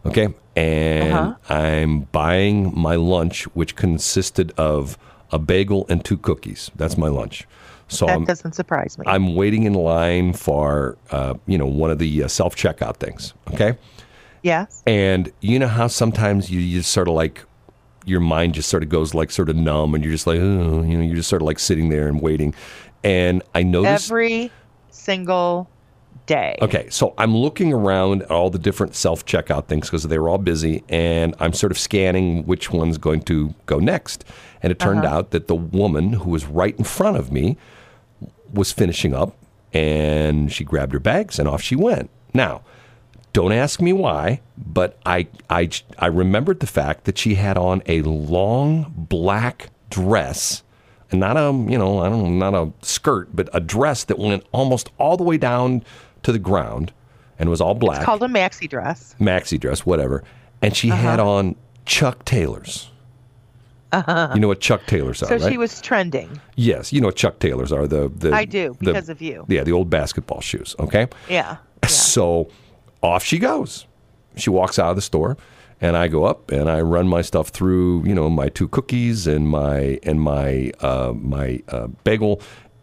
Okay. 0.06 0.34
And 0.56 1.14
Uh-huh. 1.14 1.54
I'm 1.54 2.02
buying 2.12 2.72
my 2.78 2.96
lunch, 2.96 3.44
which 3.56 3.76
consisted 3.76 4.52
of 4.58 4.98
a 5.32 5.40
bagel 5.40 5.86
and 5.90 6.04
two 6.04 6.18
cookies. 6.18 6.72
That's 6.76 6.98
my 6.98 7.08
lunch. 7.08 7.48
So 7.88 8.06
that 8.06 8.16
I'm, 8.16 8.26
doesn't 8.26 8.54
surprise 8.54 8.98
me. 8.98 9.06
I'm 9.08 9.36
waiting 9.36 9.64
in 9.64 9.74
line 9.74 10.34
for, 10.34 10.98
uh, 11.12 11.34
you 11.46 11.58
know, 11.58 11.66
one 11.66 11.92
of 11.92 12.00
the 12.00 12.24
uh, 12.24 12.28
self 12.28 12.56
checkout 12.56 12.98
things. 12.98 13.34
Okay. 13.54 13.78
yes. 14.44 14.82
And 14.88 15.32
you 15.42 15.60
know 15.60 15.68
how 15.68 15.88
sometimes 15.88 16.50
you, 16.50 16.60
you 16.60 16.80
just 16.80 16.92
sort 16.92 17.08
of 17.08 17.16
like 17.16 17.44
your 18.06 18.20
mind 18.20 18.54
just 18.54 18.70
sort 18.70 18.84
of 18.84 18.90
goes 18.90 19.14
like 19.14 19.30
sort 19.30 19.50
of 19.50 19.56
numb 19.56 19.94
and 19.94 20.04
you're 20.04 20.14
just 20.14 20.26
like, 20.26 20.40
oh, 20.40 20.82
you 20.84 20.98
know, 20.98 21.04
you're 21.04 21.16
just 21.16 21.30
sort 21.30 21.42
of 21.42 21.46
like 21.46 21.60
sitting 21.60 21.90
there 21.90 22.08
and 22.08 22.22
waiting. 22.22 22.54
And 23.04 23.44
I 23.54 23.64
noticed. 23.64 24.10
Every 24.10 24.52
single 24.90 25.70
day. 26.32 26.58
Okay, 26.62 26.88
so 26.90 27.14
I'm 27.18 27.36
looking 27.36 27.74
around 27.74 28.24
at 28.24 28.32
all 28.32 28.50
the 28.50 28.60
different 28.60 28.96
self 28.96 29.26
checkout 29.26 29.66
things 29.68 29.88
because 29.90 30.04
they 30.04 30.18
were 30.18 30.30
all 30.30 30.38
busy, 30.38 30.84
and 30.90 31.36
I'm 31.40 31.54
sort 31.54 31.72
of 31.72 31.78
scanning 31.78 32.46
which 32.46 32.72
one's 32.72 32.98
going 32.98 33.22
to 33.24 33.54
go 33.66 33.80
next. 33.80 34.24
And 34.64 34.72
it 34.72 34.80
turned 34.80 35.06
Uh-huh. 35.06 35.18
out 35.18 35.32
that 35.32 35.48
the 35.48 35.56
woman 35.56 36.14
who 36.14 36.30
was 36.32 36.46
right 36.46 36.76
in 36.78 36.84
front 36.86 37.18
of 37.18 37.32
me 37.32 37.58
was 38.54 38.72
finishing 38.72 39.14
up, 39.14 39.36
and 39.74 40.52
she 40.52 40.64
grabbed 40.64 40.94
her 40.94 41.00
bags 41.00 41.40
and 41.40 41.48
off 41.48 41.62
she 41.62 41.76
went. 41.76 42.10
Now, 42.34 42.62
don't 43.34 43.52
ask 43.54 43.82
me 43.82 43.94
why, 43.94 44.42
but 44.58 44.98
I, 45.06 45.28
I, 45.50 45.70
I 45.98 46.08
remembered 46.08 46.60
the 46.60 46.68
fact 46.68 47.06
that 47.06 47.18
she 47.18 47.36
had 47.36 47.58
on 47.58 47.82
a 47.86 48.02
long 48.02 48.94
black 49.10 49.70
dress 49.90 50.64
and 51.12 51.20
not 51.20 51.36
a 51.36 51.52
you 51.70 51.78
know 51.78 52.00
I 52.00 52.08
don't 52.10 52.24
know 52.40 52.50
not 52.52 52.54
a 52.54 52.72
skirt, 52.86 53.30
but 53.34 53.50
a 53.54 53.60
dress 53.60 54.06
that 54.06 54.18
went 54.18 54.46
almost 54.54 54.90
all 54.98 55.18
the 55.18 55.24
way 55.26 55.38
down 55.38 55.84
to 56.24 56.32
the 56.32 56.40
ground, 56.40 56.92
and 57.40 57.50
was 57.50 57.62
all 57.62 57.74
black, 57.76 57.98
It's 57.98 58.06
called 58.06 58.24
a 58.24 58.28
maxi 58.28 58.70
dress. 58.70 59.16
maxi 59.20 59.60
dress, 59.60 59.86
whatever, 59.86 60.24
and 60.62 60.76
she 60.76 60.90
had 60.90 61.20
Uh-huh. 61.20 61.30
on 61.32 61.56
Chuck 61.86 62.26
Taylors. 62.26 62.90
Uh-huh. 63.92 64.32
You 64.34 64.40
know 64.40 64.48
what 64.48 64.62
Chuck 64.62 64.86
Taylors 64.88 65.22
are, 65.22 65.26
So 65.28 65.38
right? 65.38 65.52
she 65.52 65.58
was 65.58 65.82
trending. 65.82 66.40
yes, 66.56 66.94
you 66.94 67.02
know 67.02 67.08
what 67.08 67.18
Chuck 67.18 67.40
Taylors 67.40 67.74
are. 67.74 67.88
The, 67.88 68.10
the 68.16 68.32
I 68.32 68.46
do, 68.46 68.76
the- 68.80 68.86
because 68.94 69.10
of 69.10 69.22
you. 69.22 69.46
Yeah, 69.50 69.64
the 69.64 69.74
old 69.74 69.90
basketball 69.90 70.40
shoes. 70.40 70.76
Okay. 70.80 71.08
Yeah. 71.30 71.58
yeah. 71.84 71.90
So 71.90 72.48
off 73.04 73.24
she 73.24 73.38
goes. 73.38 73.86
She 74.38 74.50
walks 74.50 74.80
out 74.80 74.92
of 74.92 74.96
the 74.96 75.02
store, 75.02 75.36
and 75.82 75.98
I 75.98 76.08
go 76.08 76.24
up 76.24 76.52
and 76.52 76.70
I 76.70 76.80
run 76.80 77.06
my 77.10 77.22
stuff 77.22 77.50
through, 77.50 78.06
you 78.06 78.16
know, 78.16 78.30
my 78.30 78.48
two 78.48 78.70
cookies 78.70 79.28
and 79.28 79.50
my 79.50 80.00
and 80.04 80.22
my 80.22 80.72
uh, 80.80 81.12
my 81.14 81.62
uh, 81.68 81.88
bagel 82.06 82.40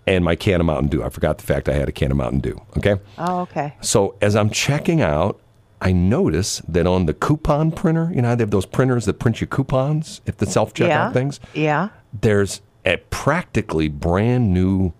and 0.08 0.24
my 0.24 0.34
can 0.34 0.60
of 0.60 0.66
Mountain 0.66 0.88
Dew. 0.88 1.04
I 1.04 1.10
forgot 1.10 1.38
the 1.38 1.44
fact 1.44 1.68
I 1.68 1.74
had 1.74 1.88
a 1.88 1.92
can 1.92 2.10
of 2.10 2.16
Mountain 2.16 2.40
Dew. 2.40 2.60
Okay. 2.76 2.96
Oh, 3.18 3.40
okay. 3.40 3.74
So 3.80 4.16
as 4.20 4.34
I'm 4.34 4.50
checking 4.50 5.02
out, 5.02 5.40
I 5.80 5.92
notice 5.92 6.60
that 6.66 6.86
on 6.86 7.06
the 7.06 7.14
coupon 7.14 7.70
printer, 7.70 8.10
you 8.12 8.22
know, 8.22 8.34
they 8.34 8.42
have 8.42 8.50
those 8.50 8.66
printers 8.66 9.04
that 9.04 9.18
print 9.18 9.40
you 9.40 9.46
coupons 9.46 10.20
if 10.26 10.38
the 10.38 10.46
self 10.46 10.74
checkout 10.74 10.88
yeah. 10.88 11.12
things 11.12 11.40
Yeah. 11.54 11.88
there's 12.20 12.60
a 12.84 12.96
practically 13.10 13.88
brand 13.88 14.52
new 14.52 14.92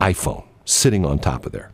iPhone 0.00 0.44
sitting 0.64 1.04
on 1.04 1.18
top 1.18 1.46
of 1.46 1.52
there. 1.52 1.70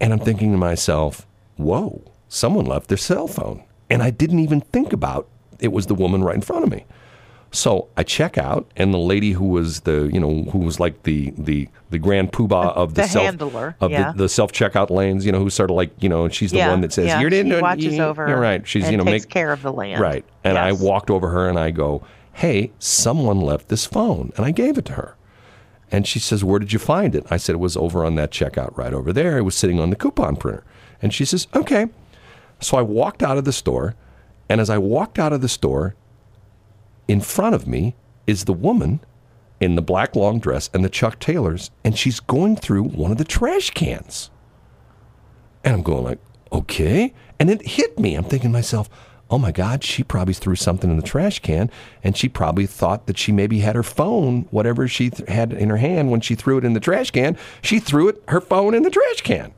And 0.00 0.12
I'm 0.12 0.18
thinking 0.18 0.50
to 0.50 0.58
myself, 0.58 1.26
whoa, 1.56 2.02
someone 2.28 2.66
left 2.66 2.88
their 2.88 2.98
cell 2.98 3.28
phone. 3.28 3.62
And 3.88 4.02
I 4.02 4.10
didn't 4.10 4.40
even 4.40 4.60
think 4.60 4.92
about 4.92 5.28
it 5.60 5.72
was 5.72 5.86
the 5.86 5.94
woman 5.94 6.24
right 6.24 6.34
in 6.34 6.40
front 6.40 6.64
of 6.64 6.70
me. 6.70 6.84
So 7.54 7.88
I 7.98 8.02
check 8.02 8.38
out, 8.38 8.70
and 8.76 8.94
the 8.94 8.98
lady 8.98 9.32
who 9.32 9.44
was 9.44 9.80
the, 9.80 10.10
you 10.10 10.18
know, 10.18 10.50
who 10.50 10.58
was 10.58 10.80
like 10.80 11.02
the 11.02 11.34
the 11.36 11.68
the 11.90 11.98
grand 11.98 12.32
poobah 12.32 12.74
of 12.74 12.94
the, 12.94 13.02
The 13.02 13.08
self 13.08 13.24
handler, 13.26 13.76
of 13.78 13.90
yeah. 13.90 14.12
the, 14.12 14.22
the 14.22 14.28
self 14.30 14.52
checkout 14.52 14.88
lanes, 14.88 15.26
you 15.26 15.32
know, 15.32 15.38
who's 15.38 15.52
sort 15.52 15.70
of 15.70 15.76
like, 15.76 15.90
you 16.02 16.08
know, 16.08 16.28
she's 16.30 16.50
the 16.50 16.56
yeah. 16.56 16.70
one 16.70 16.80
that 16.80 16.94
says 16.94 17.08
yeah. 17.08 17.20
you're 17.20 17.32
in. 17.32 17.60
Watches 17.60 18.00
over. 18.00 18.26
You're 18.26 18.40
right. 18.40 18.66
She's 18.66 18.90
you 18.90 18.96
know 18.96 19.04
takes 19.04 19.24
make 19.24 19.30
care 19.30 19.52
of 19.52 19.60
the 19.60 19.72
land. 19.72 20.00
Right. 20.00 20.24
And 20.42 20.56
I 20.56 20.72
walked 20.72 21.10
over 21.10 21.28
her 21.28 21.48
and 21.48 21.58
I 21.58 21.70
go, 21.70 22.02
Hey, 22.32 22.72
someone 22.78 23.40
left 23.40 23.68
this 23.68 23.84
phone. 23.84 24.32
And 24.36 24.46
I 24.46 24.50
gave 24.50 24.78
it 24.78 24.86
to 24.86 24.94
her. 24.94 25.16
And 25.90 26.06
she 26.06 26.18
says, 26.18 26.42
Where 26.42 26.58
did 26.58 26.72
you 26.72 26.78
find 26.78 27.14
it? 27.14 27.26
I 27.30 27.36
said, 27.36 27.54
It 27.54 27.58
was 27.58 27.76
over 27.76 28.02
on 28.02 28.14
that 28.14 28.30
checkout 28.30 28.74
right 28.78 28.94
over 28.94 29.12
there. 29.12 29.36
It 29.36 29.42
was 29.42 29.54
sitting 29.54 29.78
on 29.78 29.90
the 29.90 29.96
coupon 29.96 30.36
printer. 30.36 30.64
And 31.02 31.12
she 31.12 31.26
says, 31.26 31.46
Okay. 31.54 31.88
So 32.60 32.78
I 32.78 32.82
walked 32.82 33.22
out 33.22 33.36
of 33.36 33.44
the 33.44 33.52
store. 33.52 33.94
And 34.48 34.60
as 34.60 34.70
I 34.70 34.78
walked 34.78 35.18
out 35.18 35.34
of 35.34 35.42
the 35.42 35.48
store, 35.48 35.94
in 37.08 37.20
front 37.20 37.54
of 37.54 37.66
me 37.66 37.94
is 38.26 38.44
the 38.44 38.52
woman 38.52 39.00
in 39.60 39.76
the 39.76 39.82
black 39.82 40.16
long 40.16 40.38
dress 40.38 40.70
and 40.74 40.84
the 40.84 40.90
Chuck 40.90 41.18
Taylors. 41.18 41.70
And 41.84 41.96
she's 41.96 42.20
going 42.20 42.56
through 42.56 42.84
one 42.84 43.12
of 43.12 43.18
the 43.18 43.24
trash 43.24 43.70
cans. 43.70 44.30
And 45.64 45.74
I'm 45.74 45.82
going 45.82 46.04
like, 46.04 46.18
okay. 46.52 47.14
And 47.38 47.50
it 47.50 47.66
hit 47.66 47.98
me. 47.98 48.14
I'm 48.14 48.24
thinking 48.24 48.50
to 48.50 48.52
myself, 48.52 48.88
oh 49.30 49.38
my 49.38 49.50
God, 49.50 49.82
she 49.82 50.02
probably 50.02 50.34
threw 50.34 50.54
something 50.56 50.90
in 50.90 50.96
the 50.96 51.02
trash 51.02 51.38
can. 51.38 51.70
And 52.04 52.16
she 52.16 52.28
probably 52.28 52.66
thought 52.66 53.06
that 53.06 53.18
she 53.18 53.32
maybe 53.32 53.60
had 53.60 53.74
her 53.74 53.82
phone, 53.82 54.42
whatever 54.50 54.86
she 54.86 55.10
th- 55.10 55.28
had 55.28 55.52
in 55.52 55.70
her 55.70 55.78
hand 55.78 56.10
when 56.10 56.20
she 56.20 56.34
threw 56.34 56.58
it 56.58 56.64
in 56.64 56.74
the 56.74 56.80
trash 56.80 57.10
can. 57.10 57.38
She 57.62 57.78
threw 57.78 58.08
it, 58.08 58.22
her 58.28 58.40
phone 58.40 58.74
in 58.74 58.82
the 58.82 58.90
trash 58.90 59.22
can. 59.22 59.52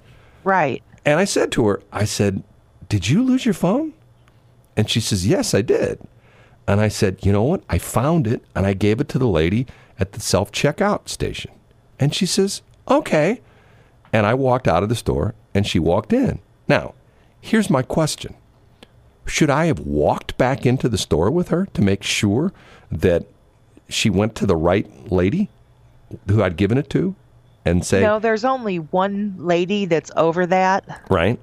Right. 0.45 0.83
And 1.05 1.19
I 1.19 1.25
said 1.25 1.51
to 1.53 1.67
her, 1.67 1.83
I 1.93 2.05
said, 2.05 2.45
did 2.89 3.09
you 3.09 3.23
lose 3.23 3.45
your 3.45 3.55
phone? 3.55 3.95
And 4.77 4.89
she 4.89 5.01
says, 5.01 5.27
yes, 5.27 5.55
I 5.55 5.63
did. 5.63 5.99
And 6.67 6.81
I 6.81 6.89
said, 6.89 7.25
you 7.25 7.33
know 7.33 7.43
what? 7.43 7.63
I 7.69 7.79
found 7.79 8.27
it 8.27 8.43
and 8.55 8.67
I 8.67 8.73
gave 8.73 9.01
it 9.01 9.09
to 9.11 9.19
the 9.19 9.29
lady 9.29 9.67
at 9.99 10.13
the 10.13 10.21
self 10.21 10.51
checkout 10.51 11.09
station. 11.09 11.51
And 11.99 12.15
she 12.15 12.27
says, 12.27 12.63
okay. 12.89 13.41
And 14.13 14.27
I 14.27 14.35
walked 14.35 14.69
out 14.69 14.83
of 14.83 14.89
the 14.89 14.95
store 14.95 15.35
and 15.55 15.67
she 15.67 15.79
walked 15.79 16.13
in. 16.13 16.39
Now, 16.69 16.95
here's 17.41 17.69
my 17.69 17.83
question 17.83 18.35
Should 19.27 19.51
I 19.51 19.67
have 19.67 19.81
walked 19.81 20.37
back 20.39 20.65
into 20.65 20.89
the 20.89 20.99
store 20.99 21.31
with 21.31 21.49
her 21.49 21.67
to 21.75 21.83
make 21.83 22.03
sure 22.03 22.53
that 22.91 23.27
she 23.89 24.09
went 24.09 24.35
to 24.37 24.47
the 24.47 24.57
right 24.57 25.11
lady 25.13 25.51
who 26.29 26.43
I'd 26.43 26.57
given 26.57 26.79
it 26.79 26.89
to 26.91 27.15
and 27.65 27.85
say, 27.85 28.03
No, 28.03 28.19
there's 28.19 28.45
only 28.45 28.79
one 28.79 29.35
lady 29.39 29.85
that's 29.85 30.11
over 30.17 30.47
that. 30.47 31.03
right? 31.11 31.39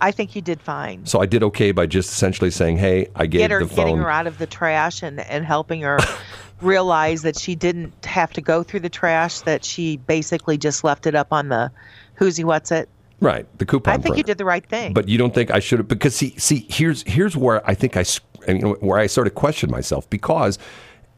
I 0.00 0.10
think 0.10 0.34
you 0.34 0.42
did 0.42 0.60
fine. 0.60 1.04
So 1.06 1.20
I 1.20 1.26
did 1.26 1.42
okay 1.44 1.72
by 1.72 1.86
just 1.86 2.10
essentially 2.10 2.50
saying, 2.50 2.78
hey, 2.78 3.08
I 3.14 3.26
gave 3.26 3.40
Get 3.40 3.50
her, 3.50 3.60
the 3.60 3.66
phone. 3.66 3.76
getting 3.76 3.96
her 3.98 4.10
out 4.10 4.26
of 4.26 4.38
the 4.38 4.46
trash 4.46 5.02
and, 5.02 5.20
and 5.20 5.44
helping 5.44 5.82
her 5.82 5.98
realize 6.60 7.22
that 7.22 7.38
she 7.38 7.54
didn't 7.54 8.04
have 8.04 8.32
to 8.34 8.40
go 8.40 8.62
through 8.62 8.80
the 8.80 8.88
trash, 8.88 9.40
that 9.40 9.64
she 9.64 9.96
basically 9.98 10.58
just 10.58 10.84
left 10.84 11.06
it 11.06 11.14
up 11.14 11.32
on 11.32 11.48
the 11.48 11.70
who's 12.14 12.36
he 12.36 12.44
what's 12.44 12.70
it. 12.70 12.88
Right, 13.20 13.46
the 13.58 13.66
coupon 13.66 13.92
I 13.92 13.98
think 13.98 14.16
you 14.16 14.22
did 14.22 14.38
the 14.38 14.46
right 14.46 14.64
thing. 14.64 14.94
But 14.94 15.06
you 15.08 15.18
don't 15.18 15.34
think 15.34 15.50
I 15.50 15.58
should 15.58 15.78
have 15.78 15.88
because 15.88 16.16
see 16.16 16.34
see 16.38 16.66
here's 16.70 17.02
here's 17.02 17.36
where 17.36 17.66
I 17.68 17.74
think 17.74 17.96
I 17.98 18.00
s- 18.00 18.20
and, 18.48 18.60
you 18.62 18.72
where 18.80 18.98
I 18.98 19.06
sort 19.08 19.26
of 19.26 19.34
questioned 19.34 19.70
myself 19.70 20.08
because 20.08 20.58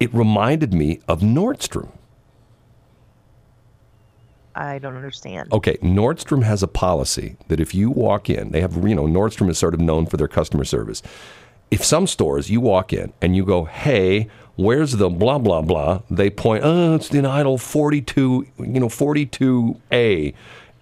it 0.01 0.13
reminded 0.13 0.75
me 0.75 1.01
of 1.07 1.21
Nordstrom. 1.21 1.93
I 4.55 4.79
don't 4.79 4.97
understand. 4.97 5.53
Okay, 5.53 5.77
Nordstrom 5.79 6.43
has 6.43 6.63
a 6.63 6.69
policy 6.69 7.37
that 7.49 7.61
if 7.61 7.75
you 7.75 7.91
walk 7.91 8.29
in, 8.29 8.51
they 8.51 8.61
have 8.61 8.77
you 8.87 8.95
know 8.95 9.07
Nordstrom 9.07 9.49
is 9.49 9.59
sort 9.59 9.75
of 9.75 9.81
known 9.81 10.07
for 10.07 10.17
their 10.17 10.29
customer 10.29 10.65
service. 10.65 11.03
If 11.71 11.85
some 11.85 12.07
stores 12.07 12.51
you 12.51 12.61
walk 12.61 12.93
in 12.93 13.13
and 13.23 13.35
you 13.35 13.45
go, 13.45 13.65
"Hey, 13.65 14.29
where's 14.57 14.93
the 14.93 15.09
blah 15.09 15.39
blah 15.39 15.63
blah?" 15.63 16.03
They 16.11 16.31
point, 16.31 16.65
"Oh, 16.65 16.95
it's 16.95 17.11
in 17.11 17.25
aisle 17.25 17.59
42, 17.59 18.47
you 18.59 18.81
know, 18.81 18.89
42A." 18.89 20.35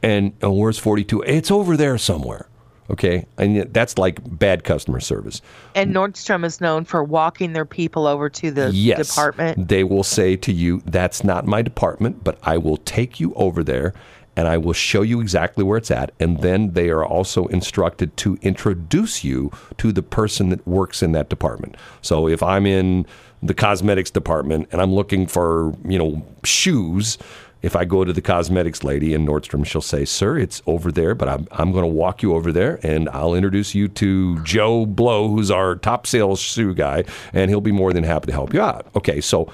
And 0.03 0.33
oh, 0.43 0.53
where's 0.53 0.79
42? 0.79 1.23
It's 1.23 1.51
over 1.51 1.77
there 1.77 1.99
somewhere. 1.99 2.47
Okay? 2.91 3.25
And 3.39 3.73
that's 3.73 3.97
like 3.97 4.19
bad 4.39 4.65
customer 4.65 5.01
service. 5.01 5.41
And 5.75 5.95
Nordstrom 5.95 6.45
is 6.45 6.61
known 6.61 6.85
for 6.85 7.05
walking 7.05 7.53
their 7.53 7.65
people 7.65 8.07
over 8.07 8.29
to 8.29 8.51
the 8.51 8.71
yes, 8.73 9.09
department. 9.09 9.69
They 9.69 9.85
will 9.85 10.05
say 10.05 10.37
to 10.37 10.53
you, 10.53 10.83
"That's 10.85 11.23
not 11.23 11.47
my 11.47 11.63
department, 11.63 12.25
but 12.25 12.39
I 12.43 12.59
will 12.59 12.79
take 12.79 13.21
you 13.21 13.33
over 13.35 13.63
there." 13.63 13.95
And 14.37 14.47
I 14.49 14.59
will 14.59 14.73
show 14.73 15.03
you 15.03 15.21
exactly 15.21 15.65
where 15.65 15.77
it's 15.77 15.91
at. 15.91 16.13
And 16.21 16.39
then 16.41 16.73
they 16.73 16.89
are 16.89 17.05
also 17.05 17.47
instructed 17.47 18.17
to 18.19 18.39
introduce 18.43 19.23
you 19.25 19.51
to 19.79 19.93
the 19.93 20.03
person 20.03 20.49
that 20.51 20.67
works 20.67 21.03
in 21.03 21.13
that 21.13 21.29
department. 21.29 21.77
So 22.01 22.29
if 22.29 22.43
I'm 22.43 22.65
in 22.65 23.07
the 23.43 23.55
cosmetics 23.55 24.11
department 24.11 24.69
and 24.71 24.81
I'm 24.81 24.95
looking 24.95 25.27
for, 25.27 25.75
you 25.85 25.99
know, 25.99 26.23
shoes, 26.45 27.19
if 27.63 27.77
I 27.77 27.85
go 27.85 28.05
to 28.05 28.13
the 28.13 28.23
cosmetics 28.23 28.83
lady 28.83 29.13
in 29.13 29.27
Nordstrom, 29.27 29.67
she'll 29.67 29.81
say, 29.81 30.05
Sir, 30.05 30.39
it's 30.39 30.63
over 30.67 30.91
there, 30.91 31.15
but 31.15 31.29
I'm, 31.29 31.47
I'm 31.53 31.73
going 31.73 31.85
to 31.85 31.89
walk 31.89 32.23
you 32.23 32.35
over 32.35 32.53
there 32.53 32.81
and 32.83 33.09
I'll 33.11 33.35
introduce 33.35 33.75
you 33.75 33.89
to 33.89 34.43
Joe 34.43 34.87
Blow, 34.87 35.29
who's 35.29 35.51
our 35.51 35.77
top 35.77 36.07
sales 36.07 36.41
shoe 36.41 36.75
guy, 36.75 37.05
and 37.33 37.51
he'll 37.51 37.61
be 37.61 37.73
more 37.73 37.93
than 37.93 38.05
happy 38.05 38.27
to 38.27 38.33
help 38.33 38.55
you 38.55 38.63
out. 38.63 38.87
Okay, 38.97 39.21
so 39.21 39.53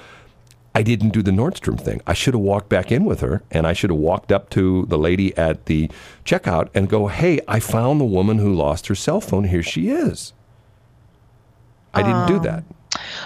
I 0.77 0.83
didn't 0.83 1.09
do 1.09 1.23
the 1.23 1.31
Nordstrom 1.31 1.79
thing. 1.81 2.01
I 2.05 2.13
should 2.13 2.35
have 2.35 2.41
walked 2.41 2.69
back 2.69 2.91
in 2.91 3.03
with 3.03 3.21
her 3.21 3.41
and 3.49 3.65
I 3.65 3.73
should 3.73 3.89
have 3.89 3.97
walked 3.97 4.31
up 4.31 4.51
to 4.51 4.85
the 4.85 4.97
lady 4.97 5.35
at 5.35 5.65
the 5.65 5.89
checkout 6.23 6.69
and 6.75 6.87
go, 6.87 7.07
Hey, 7.07 7.39
I 7.47 7.59
found 7.59 7.99
the 7.99 8.05
woman 8.05 8.37
who 8.37 8.53
lost 8.53 8.85
her 8.85 8.93
cell 8.93 9.19
phone. 9.19 9.45
Here 9.45 9.63
she 9.63 9.89
is. 9.89 10.33
I 11.95 12.03
didn't 12.03 12.27
do 12.27 12.39
that. 12.41 12.63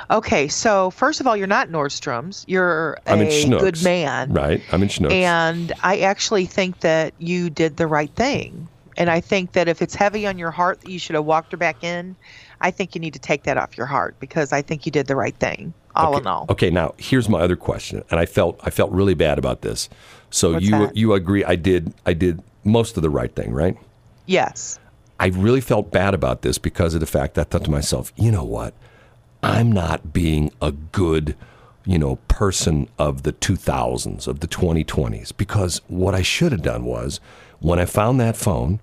Okay, 0.09 0.47
so 0.47 0.89
first 0.91 1.19
of 1.19 1.27
all, 1.27 1.37
you're 1.37 1.47
not 1.47 1.69
Nordstrom's. 1.69 2.43
You're 2.47 2.93
a 3.05 3.13
I'm 3.13 3.21
in 3.21 3.27
Schnucks. 3.27 3.59
good 3.59 3.83
man. 3.83 4.33
Right. 4.33 4.61
I'm 4.71 4.81
in 4.81 4.89
Schnucks. 4.89 5.11
And 5.11 5.73
I 5.83 5.99
actually 5.99 6.45
think 6.45 6.79
that 6.81 7.13
you 7.19 7.49
did 7.49 7.77
the 7.77 7.87
right 7.87 8.13
thing. 8.15 8.67
And 8.97 9.09
I 9.09 9.21
think 9.21 9.53
that 9.53 9.67
if 9.67 9.81
it's 9.81 9.95
heavy 9.95 10.27
on 10.27 10.37
your 10.37 10.51
heart 10.51 10.81
that 10.81 10.89
you 10.89 10.99
should 10.99 11.15
have 11.15 11.25
walked 11.25 11.51
her 11.51 11.57
back 11.57 11.83
in, 11.83 12.15
I 12.59 12.71
think 12.71 12.93
you 12.93 13.01
need 13.01 13.13
to 13.13 13.19
take 13.19 13.43
that 13.43 13.57
off 13.57 13.77
your 13.77 13.85
heart 13.85 14.15
because 14.19 14.51
I 14.51 14.61
think 14.61 14.85
you 14.85 14.91
did 14.91 15.07
the 15.07 15.15
right 15.15 15.35
thing, 15.35 15.73
all 15.95 16.17
in 16.17 16.27
all. 16.27 16.45
Okay, 16.49 16.69
now 16.69 16.93
here's 16.97 17.27
my 17.29 17.39
other 17.39 17.55
question, 17.55 18.03
and 18.11 18.19
I 18.19 18.25
felt 18.25 18.59
I 18.63 18.69
felt 18.69 18.91
really 18.91 19.15
bad 19.15 19.39
about 19.39 19.61
this. 19.61 19.89
So 20.29 20.53
What's 20.53 20.65
you 20.65 20.71
that? 20.71 20.97
you 20.97 21.13
agree 21.13 21.43
I 21.43 21.55
did 21.55 21.93
I 22.05 22.13
did 22.13 22.43
most 22.63 22.97
of 22.97 23.03
the 23.03 23.09
right 23.09 23.33
thing, 23.33 23.51
right? 23.53 23.77
Yes. 24.27 24.77
I 25.19 25.27
really 25.27 25.61
felt 25.61 25.91
bad 25.91 26.13
about 26.13 26.41
this 26.41 26.57
because 26.57 26.93
of 26.93 26.99
the 26.99 27.05
fact 27.05 27.35
that 27.35 27.41
I 27.41 27.43
thought 27.49 27.65
to 27.65 27.71
myself, 27.71 28.11
you 28.15 28.31
know 28.31 28.43
what? 28.43 28.73
I'm 29.43 29.71
not 29.71 30.13
being 30.13 30.51
a 30.61 30.71
good, 30.71 31.35
you 31.85 31.97
know, 31.97 32.17
person 32.27 32.87
of 32.97 33.23
the 33.23 33.33
2000s, 33.33 34.27
of 34.27 34.39
the 34.39 34.47
2020s, 34.47 35.35
because 35.35 35.81
what 35.87 36.13
I 36.13 36.21
should 36.21 36.51
have 36.51 36.61
done 36.61 36.85
was 36.85 37.19
when 37.59 37.79
I 37.79 37.85
found 37.85 38.19
that 38.19 38.35
phone, 38.35 38.79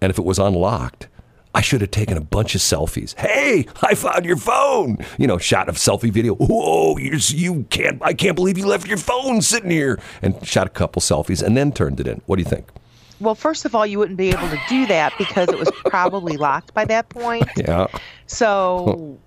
and 0.00 0.10
if 0.10 0.18
it 0.18 0.24
was 0.24 0.38
unlocked, 0.38 1.08
I 1.54 1.62
should 1.62 1.80
have 1.80 1.90
taken 1.90 2.16
a 2.16 2.20
bunch 2.20 2.54
of 2.54 2.60
selfies. 2.60 3.18
Hey, 3.18 3.66
I 3.82 3.94
found 3.94 4.24
your 4.24 4.36
phone. 4.36 4.98
You 5.18 5.26
know, 5.26 5.36
shot 5.36 5.68
a 5.68 5.72
selfie 5.72 6.12
video. 6.12 6.34
Whoa, 6.34 6.96
you're, 6.96 7.16
you 7.16 7.64
can't, 7.70 8.00
I 8.02 8.14
can't 8.14 8.36
believe 8.36 8.56
you 8.56 8.66
left 8.66 8.86
your 8.86 8.98
phone 8.98 9.42
sitting 9.42 9.70
here. 9.70 9.98
And 10.22 10.46
shot 10.46 10.66
a 10.68 10.70
couple 10.70 11.02
selfies 11.02 11.42
and 11.42 11.56
then 11.56 11.72
turned 11.72 11.98
it 11.98 12.06
in. 12.06 12.22
What 12.26 12.36
do 12.36 12.42
you 12.42 12.48
think? 12.48 12.70
Well, 13.18 13.34
first 13.34 13.64
of 13.64 13.74
all, 13.74 13.84
you 13.84 13.98
wouldn't 13.98 14.16
be 14.16 14.30
able 14.30 14.48
to 14.48 14.60
do 14.68 14.86
that 14.86 15.12
because 15.18 15.48
it 15.48 15.58
was 15.58 15.70
probably 15.86 16.36
locked 16.36 16.72
by 16.72 16.84
that 16.86 17.08
point. 17.08 17.48
Yeah. 17.56 17.88
So 18.26 19.18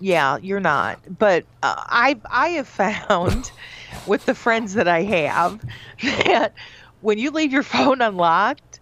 Yeah, 0.00 0.38
you're 0.38 0.60
not. 0.60 0.98
But 1.18 1.44
uh, 1.62 1.74
I 1.76 2.18
I 2.30 2.48
have 2.50 2.68
found 2.68 3.50
with 4.06 4.24
the 4.26 4.34
friends 4.34 4.74
that 4.74 4.88
I 4.88 5.02
have 5.02 5.60
that 6.02 6.54
when 7.00 7.18
you 7.18 7.30
leave 7.30 7.52
your 7.52 7.62
phone 7.62 8.00
unlocked, 8.00 8.80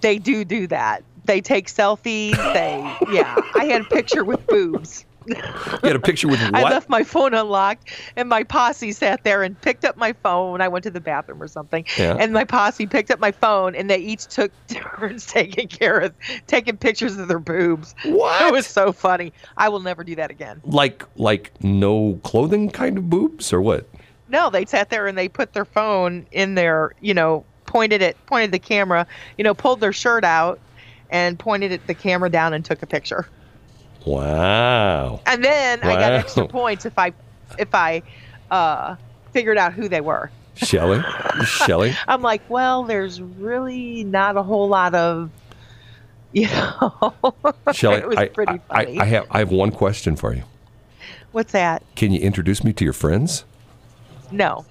they 0.00 0.18
do 0.18 0.44
do 0.44 0.66
that. 0.68 1.04
They 1.24 1.40
take 1.40 1.68
selfies. 1.68 2.36
They 2.54 2.96
yeah. 3.12 3.36
I 3.54 3.66
had 3.66 3.82
a 3.82 3.84
picture 3.84 4.24
with 4.24 4.46
boobs. 4.46 5.04
You 5.26 5.36
had 5.88 5.96
a 5.96 6.00
picture 6.00 6.28
with 6.28 6.40
what? 6.50 6.54
I 6.54 6.62
left 6.62 6.88
my 6.88 7.02
phone 7.02 7.34
unlocked, 7.34 7.88
and 8.16 8.28
my 8.28 8.42
posse 8.42 8.92
sat 8.92 9.24
there 9.24 9.42
and 9.42 9.60
picked 9.60 9.84
up 9.84 9.96
my 9.96 10.12
phone. 10.12 10.60
I 10.60 10.68
went 10.68 10.82
to 10.84 10.90
the 10.90 11.00
bathroom 11.00 11.42
or 11.42 11.48
something, 11.48 11.84
Yeah. 11.98 12.16
and 12.18 12.32
my 12.32 12.44
posse 12.44 12.86
picked 12.86 13.10
up 13.10 13.18
my 13.20 13.32
phone, 13.32 13.74
and 13.74 13.88
they 13.90 13.98
each 13.98 14.26
took 14.26 14.52
turns 14.68 15.26
taking 15.26 15.68
care 15.68 15.98
of 16.00 16.14
taking 16.46 16.76
pictures 16.76 17.16
of 17.18 17.28
their 17.28 17.38
boobs. 17.38 17.94
What? 18.04 18.46
It 18.46 18.52
was 18.52 18.66
so 18.66 18.92
funny. 18.92 19.32
I 19.56 19.68
will 19.68 19.80
never 19.80 20.04
do 20.04 20.14
that 20.16 20.30
again. 20.30 20.60
like 20.64 21.04
like 21.16 21.52
no 21.62 22.18
clothing 22.22 22.70
kind 22.70 22.98
of 22.98 23.08
boobs 23.10 23.52
or 23.52 23.60
what? 23.60 23.88
No, 24.28 24.48
they 24.50 24.64
sat 24.64 24.88
there 24.90 25.06
and 25.06 25.18
they 25.18 25.28
put 25.28 25.52
their 25.52 25.66
phone 25.66 26.26
in 26.32 26.54
their, 26.54 26.92
you 27.02 27.12
know, 27.12 27.44
pointed 27.66 28.00
it, 28.02 28.16
pointed 28.26 28.50
the 28.52 28.58
camera, 28.58 29.06
you 29.36 29.44
know, 29.44 29.52
pulled 29.54 29.80
their 29.80 29.92
shirt 29.92 30.24
out, 30.24 30.58
and 31.10 31.38
pointed 31.38 31.70
it 31.72 31.86
the 31.86 31.92
camera 31.94 32.30
down 32.30 32.54
and 32.54 32.64
took 32.64 32.82
a 32.82 32.86
picture. 32.86 33.28
Wow. 34.04 35.20
And 35.26 35.44
then 35.44 35.80
I 35.82 35.94
got 35.94 36.12
extra 36.12 36.48
points 36.48 36.86
if 36.86 36.98
I, 36.98 37.12
if 37.58 37.74
I, 37.74 38.02
uh, 38.50 38.96
figured 39.32 39.58
out 39.58 39.72
who 39.72 39.88
they 39.88 40.00
were. 40.00 40.30
Shelley? 40.54 41.02
Shelley? 41.44 41.94
I'm 42.08 42.22
like, 42.22 42.42
well, 42.48 42.84
there's 42.84 43.20
really 43.20 44.04
not 44.04 44.36
a 44.36 44.42
whole 44.42 44.68
lot 44.68 44.94
of, 44.94 45.30
you 46.32 46.46
know. 46.48 47.14
Was 47.66 47.84
I, 48.16 48.28
pretty 48.28 48.60
I. 48.70 48.98
I 49.00 49.04
have 49.04 49.26
I 49.30 49.38
have 49.38 49.50
one 49.50 49.70
question 49.70 50.16
for 50.16 50.34
you. 50.34 50.42
What's 51.32 51.52
that? 51.52 51.82
Can 51.96 52.12
you 52.12 52.20
introduce 52.20 52.62
me 52.62 52.72
to 52.74 52.84
your 52.84 52.92
friends? 52.92 53.44
No. 54.30 54.64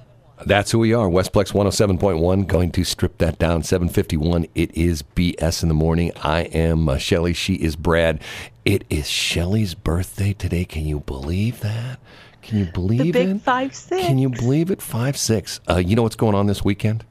That's 0.45 0.71
who 0.71 0.79
we 0.79 0.93
are. 0.93 1.07
Westplex 1.07 1.51
107.1. 1.53 2.47
Going 2.47 2.71
to 2.71 2.83
strip 2.83 3.17
that 3.19 3.37
down. 3.37 3.63
751. 3.63 4.47
It 4.55 4.75
is 4.75 5.03
BS 5.03 5.61
in 5.63 5.69
the 5.69 5.75
morning. 5.75 6.11
I 6.17 6.41
am 6.41 6.89
uh, 6.89 6.97
Shelly. 6.97 7.33
She 7.33 7.55
is 7.55 7.75
Brad. 7.75 8.21
It 8.65 8.83
is 8.89 9.07
Shelly's 9.09 9.75
birthday 9.75 10.33
today. 10.33 10.65
Can 10.65 10.85
you 10.85 11.01
believe 11.01 11.59
that? 11.61 11.99
Can 12.41 12.57
you 12.59 12.65
believe 12.65 12.99
The 13.01 13.11
big 13.11 13.29
it? 13.29 13.41
five 13.41 13.75
six. 13.75 14.05
Can 14.05 14.17
you 14.17 14.29
believe 14.29 14.71
it? 14.71 14.81
Five 14.81 15.15
six. 15.15 15.59
Uh, 15.69 15.77
you 15.77 15.95
know 15.95 16.01
what's 16.03 16.15
going 16.15 16.33
on 16.35 16.47
this 16.47 16.63
weekend? 16.63 17.05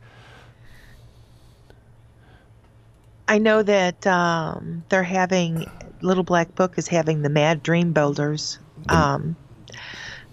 I 3.28 3.39
know 3.39 3.62
that 3.62 4.07
um, 4.09 4.83
they're 4.89 5.05
having 5.05 5.70
Little 6.03 6.24
Black 6.24 6.55
Book 6.57 6.78
is 6.78 6.89
having 6.89 7.22
the 7.22 7.28
Mad 7.28 7.62
Dream 7.62 7.93
Builders. 7.93 8.59
Um, 8.89 9.37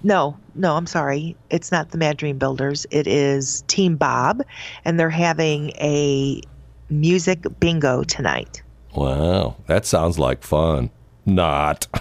no, 0.03 0.37
no, 0.55 0.75
I'm 0.75 0.87
sorry. 0.87 1.35
It's 1.49 1.71
not 1.71 1.91
the 1.91 1.97
Mad 1.97 2.17
Dream 2.17 2.37
Builders. 2.37 2.85
It 2.91 3.07
is 3.07 3.61
Team 3.67 3.95
Bob, 3.95 4.43
and 4.85 4.99
they're 4.99 5.09
having 5.09 5.69
a 5.79 6.41
music 6.89 7.45
bingo 7.59 8.03
tonight. 8.03 8.61
Wow, 8.95 9.55
that 9.67 9.85
sounds 9.85 10.17
like 10.17 10.43
fun. 10.43 10.89
Not. 11.25 11.87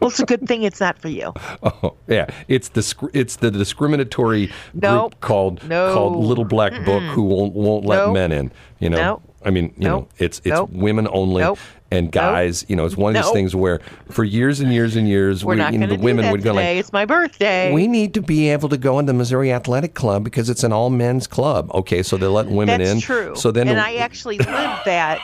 Well, 0.00 0.10
it's 0.10 0.20
a 0.20 0.26
good 0.26 0.46
thing 0.46 0.64
it's 0.64 0.80
not 0.80 0.98
for 0.98 1.08
you. 1.08 1.32
Oh, 1.62 1.94
yeah, 2.08 2.26
it's 2.46 2.68
the 2.68 3.08
it's 3.14 3.36
the 3.36 3.50
discriminatory 3.50 4.50
Nope. 4.74 5.12
group 5.12 5.20
called 5.22 5.66
No. 5.66 5.94
called 5.94 6.16
Little 6.16 6.44
Black 6.44 6.72
Book 6.84 7.02
who 7.04 7.22
won't 7.22 7.54
won't 7.54 7.86
let 7.86 7.96
Nope. 7.96 8.12
men 8.14 8.30
in. 8.32 8.52
You 8.80 8.90
know, 8.90 8.96
Nope. 8.98 9.33
I 9.44 9.50
mean, 9.50 9.72
you 9.78 9.88
know, 9.88 10.08
it's 10.18 10.38
it's 10.40 10.46
Nope. 10.54 10.70
women 10.72 11.06
only 11.12 11.42
Nope. 11.42 11.58
and 11.90 12.10
guys. 12.10 12.64
You 12.68 12.76
know, 12.76 12.84
it's 12.86 12.96
one 12.96 13.10
of 13.10 13.14
these 13.22 13.26
Nope. 13.26 13.34
things 13.34 13.54
where 13.54 13.80
for 14.10 14.24
years 14.24 14.60
and 14.60 14.72
years 14.72 14.96
and 14.96 15.08
years, 15.08 15.44
We're 15.44 15.54
we, 15.54 15.58
not 15.58 15.72
you 15.72 15.78
know, 15.78 15.86
the 15.86 15.96
women 15.96 16.30
would 16.30 16.42
go 16.42 16.52
today. 16.52 16.74
like. 16.74 16.80
it's 16.80 16.92
my 16.92 17.04
birthday. 17.04 17.72
We 17.72 17.86
need 17.86 18.14
to 18.14 18.22
be 18.22 18.48
able 18.48 18.68
to 18.70 18.76
go 18.78 18.98
in 18.98 19.06
the 19.06 19.12
Missouri 19.14 19.52
Athletic 19.52 19.94
Club 19.94 20.24
because 20.24 20.48
it's 20.48 20.64
an 20.64 20.72
all 20.72 20.90
men's 20.90 21.26
club. 21.26 21.70
Okay, 21.74 22.02
so 22.02 22.16
they 22.16 22.26
let 22.26 22.46
women 22.46 22.78
That's 22.80 22.90
in. 22.90 23.00
true. 23.00 23.34
So 23.36 23.50
then, 23.50 23.68
and 23.68 23.78
I 23.80 23.96
actually 23.96 24.38
lived 24.38 24.84
that. 24.86 25.20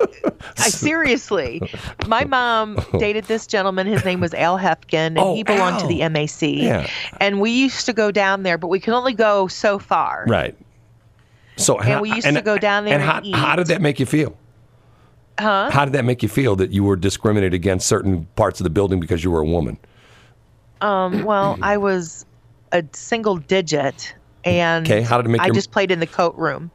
I 0.58 0.68
seriously, 0.70 1.60
my 2.06 2.24
mom 2.24 2.78
dated 2.98 3.24
this 3.24 3.46
gentleman. 3.46 3.86
His 3.86 4.04
name 4.04 4.20
was 4.20 4.34
Al 4.34 4.58
Hefkin, 4.58 4.94
and 4.94 5.18
Oh, 5.18 5.34
he 5.34 5.42
belonged 5.44 5.76
Al. 5.76 5.80
to 5.82 5.86
the 5.86 6.08
MAC. 6.08 6.42
Yeah. 6.42 6.88
And 7.20 7.40
we 7.40 7.50
used 7.50 7.86
to 7.86 7.92
go 7.92 8.10
down 8.10 8.42
there, 8.42 8.58
but 8.58 8.68
we 8.68 8.80
could 8.80 8.94
only 8.94 9.14
go 9.14 9.46
so 9.48 9.78
far. 9.78 10.24
right. 10.28 10.56
So 11.58 11.78
And 11.80 12.00
we 12.00 12.12
used 12.14 12.26
to 12.26 12.40
go 12.42 12.56
down 12.58 12.84
there 12.84 12.94
And 12.94 13.02
how, 13.02 13.18
and 13.18 13.34
how 13.34 13.52
eat. 13.54 13.56
did 13.56 13.66
that 13.68 13.82
make 13.82 14.00
you 14.00 14.06
feel? 14.06 14.36
Huh? 15.38 15.70
How 15.70 15.84
did 15.84 15.94
that 15.94 16.04
make 16.04 16.22
you 16.22 16.28
feel 16.28 16.56
that 16.56 16.70
you 16.72 16.82
were 16.82 16.96
discriminated 16.96 17.54
against 17.54 17.86
certain 17.86 18.26
parts 18.36 18.58
of 18.60 18.64
the 18.64 18.70
building 18.70 18.98
because 19.00 19.22
you 19.22 19.30
were 19.30 19.40
a 19.40 19.44
woman? 19.46 19.78
Um, 20.80 21.24
well, 21.24 21.58
I 21.62 21.76
was 21.76 22.24
a 22.72 22.84
single 22.92 23.36
digit, 23.36 24.14
and 24.44 24.86
Okay, 24.86 25.02
how 25.02 25.16
did 25.16 25.26
it 25.26 25.30
make 25.30 25.40
I 25.40 25.46
your- 25.46 25.54
just 25.54 25.70
played 25.70 25.90
in 25.90 26.00
the 26.00 26.06
coat 26.06 26.34
room. 26.36 26.70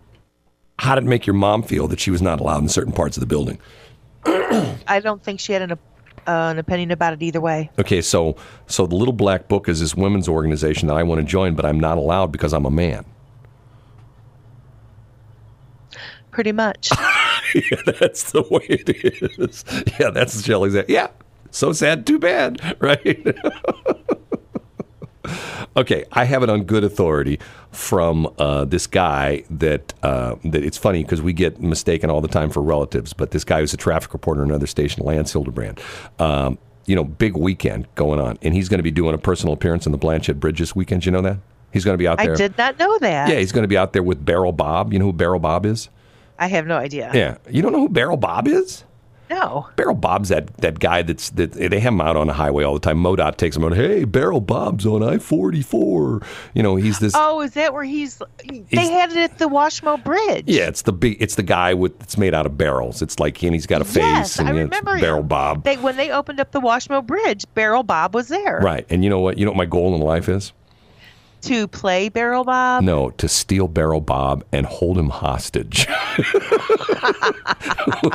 How 0.80 0.96
did 0.96 1.04
it 1.04 1.08
make 1.08 1.26
your 1.28 1.36
mom 1.36 1.64
feel 1.64 1.88
that 1.90 2.00
she 2.00 2.10
was 2.12 2.22
not 2.22 2.40
allowed 2.40 2.62
in 2.62 2.70
certain 2.70 2.92
parts 2.94 3.16
of 3.16 3.22
the 3.22 3.28
building? 3.28 3.60
I 4.26 5.00
don't 5.04 5.22
think 5.24 5.40
she 5.40 5.54
had 5.54 5.62
an, 5.62 5.72
uh, 5.74 5.78
an 6.28 6.58
opinion 6.58 6.92
about 6.92 7.14
it 7.14 7.22
either 7.22 7.40
way. 7.42 7.70
Okay, 7.80 8.02
so 8.02 8.36
so 8.68 8.86
the 8.88 8.96
Little 8.96 9.14
Black 9.14 9.48
Book 9.48 9.70
is 9.70 9.80
this 9.82 9.94
women's 9.96 10.28
organization 10.28 10.88
that 10.88 10.96
I 10.98 11.04
want 11.04 11.20
to 11.22 11.26
join, 11.26 11.54
but 11.54 11.66
I'm 11.66 11.80
not 11.80 11.98
allowed 11.98 12.32
because 12.32 12.54
I'm 12.54 12.66
a 12.66 12.72
man. 12.72 13.06
Pretty 16.34 16.52
much. 16.52 16.90
yeah, 17.56 17.82
that's 18.00 18.32
the 18.32 18.42
way 18.42 18.66
it 18.68 18.90
is. 19.40 19.64
Yeah, 20.00 20.10
that's 20.10 20.44
Shelley's. 20.44 20.76
Yeah, 20.88 21.10
so 21.52 21.72
sad, 21.74 22.08
too 22.08 22.18
bad, 22.18 22.76
right? 22.80 23.38
okay, 25.78 26.06
I 26.12 26.24
have 26.26 26.42
it 26.42 26.50
on 26.50 26.64
good 26.64 26.84
authority 26.84 27.40
from 27.72 28.34
uh, 28.40 28.66
this 28.66 28.88
guy 28.88 29.44
that 29.52 29.94
uh, 30.02 30.36
that 30.46 30.64
it's 30.64 30.78
funny 30.78 31.04
because 31.04 31.22
we 31.22 31.34
get 31.34 31.62
mistaken 31.62 32.10
all 32.10 32.20
the 32.20 32.28
time 32.28 32.50
for 32.50 32.64
relatives, 32.64 33.14
but 33.14 33.30
this 33.30 33.44
guy 33.44 33.60
who's 33.60 33.74
a 33.76 33.78
traffic 33.78 34.12
reporter 34.14 34.42
in 34.42 34.50
another 34.50 34.68
station, 34.68 35.06
Lance 35.06 35.32
Hildebrand. 35.32 35.80
Um, 36.18 36.58
you 36.86 36.96
know, 36.96 37.04
big 37.04 37.38
weekend 37.38 37.88
going 37.94 38.20
on, 38.20 38.40
and 38.42 38.56
he's 38.56 38.68
going 38.68 38.80
to 38.80 38.84
be 38.84 38.92
doing 38.92 39.14
a 39.14 39.20
personal 39.20 39.54
appearance 39.54 39.86
on 39.86 39.92
the 39.92 40.00
Blanchette 40.00 40.40
Bridge 40.40 40.58
this 40.58 40.76
weekend. 40.76 41.06
You 41.06 41.12
know 41.12 41.22
that 41.22 41.38
he's 41.72 41.86
going 41.86 41.94
to 41.94 42.00
be 42.00 42.08
out 42.08 42.18
there. 42.18 42.34
I 42.34 42.36
did 42.36 42.58
not 42.58 42.80
know 42.80 42.98
that. 42.98 43.30
Yeah, 43.30 43.38
he's 43.38 43.52
going 43.52 43.64
to 43.64 43.68
be 43.68 43.78
out 43.78 43.94
there 43.94 44.04
with 44.04 44.26
Barrel 44.26 44.52
Bob. 44.52 44.92
You 44.92 44.98
know 44.98 45.06
who 45.06 45.14
Barrel 45.14 45.40
Bob 45.40 45.66
is? 45.66 45.90
I 46.40 46.48
have 46.48 46.66
no 46.68 46.78
idea. 46.78 47.12
Yeah, 47.14 47.38
you 47.50 47.62
don't 47.62 47.72
know 47.72 47.80
who 47.80 47.90
Barrel 47.90 48.18
Bob 48.18 48.48
is? 48.48 48.84
No. 49.30 49.68
Barrel 49.78 49.96
Bob's 49.96 50.30
that, 50.30 50.56
that 50.58 50.78
guy 50.80 51.02
that's 51.02 51.32
that 51.32 51.54
they 51.54 51.80
have 51.80 51.94
him 51.94 52.02
out 52.02 52.16
on 52.18 52.28
the 52.28 52.34
highway 52.34 52.64
all 52.64 52.74
the 52.76 52.80
time. 52.80 53.02
MoDOT 53.02 53.38
takes 53.38 53.56
him 53.58 53.64
out. 53.64 53.74
Hey, 53.74 54.04
Barrel 54.04 54.42
Bob's 54.42 54.86
on 54.86 55.02
I 55.02 55.18
forty 55.18 55.62
four. 55.64 56.22
You 56.54 56.62
know, 56.62 56.76
he's 56.76 57.00
this. 57.00 57.14
Oh, 57.16 57.42
is 57.42 57.54
that 57.54 57.74
where 57.74 57.84
he's? 57.86 58.22
He's- 58.44 58.66
They 58.70 58.92
had 58.92 59.12
it 59.12 59.18
at 59.18 59.40
the 59.40 59.48
Washmo 59.48 60.04
Bridge. 60.04 60.44
Yeah, 60.46 60.68
it's 60.68 60.84
the 60.84 60.92
big. 60.94 61.18
It's 61.20 61.34
the 61.36 61.42
guy 61.44 61.74
with 61.74 62.00
it's 62.04 62.18
made 62.18 62.36
out 62.36 62.46
of 62.46 62.58
barrels. 62.58 63.02
It's 63.02 63.20
like 63.20 63.42
and 63.42 63.54
he's 63.54 63.66
got 63.66 63.82
a 63.82 63.86
face. 63.86 64.04
Yes, 64.04 64.40
and 64.40 64.50
I 64.50 64.52
remember 64.52 65.00
Barrel 65.00 65.24
Bob. 65.24 65.64
They 65.64 65.78
when 65.78 65.96
they 65.98 66.12
opened 66.12 66.40
up 66.40 66.52
the 66.52 66.62
Washmo 66.62 67.04
Bridge, 67.04 67.46
Barrel 67.56 67.84
Bob 67.84 68.14
was 68.14 68.28
there. 68.28 68.60
right, 68.62 68.86
and 68.90 69.04
you 69.04 69.10
know 69.10 69.20
what? 69.20 69.40
You 69.40 69.46
know 69.46 69.52
what 69.52 69.58
my 69.58 69.66
goal 69.66 69.96
in 69.96 70.02
life 70.02 70.30
is? 70.30 70.54
To 71.44 71.68
play 71.68 72.08
Barrel 72.08 72.46
Bob. 72.46 72.84
No, 72.84 73.10
to 73.12 73.28
steal 73.28 73.68
Barrel 73.68 74.00
Bob 74.00 74.46
and 74.54 74.66
hold 74.66 74.98
him 74.98 75.10
hostage. 75.10 75.86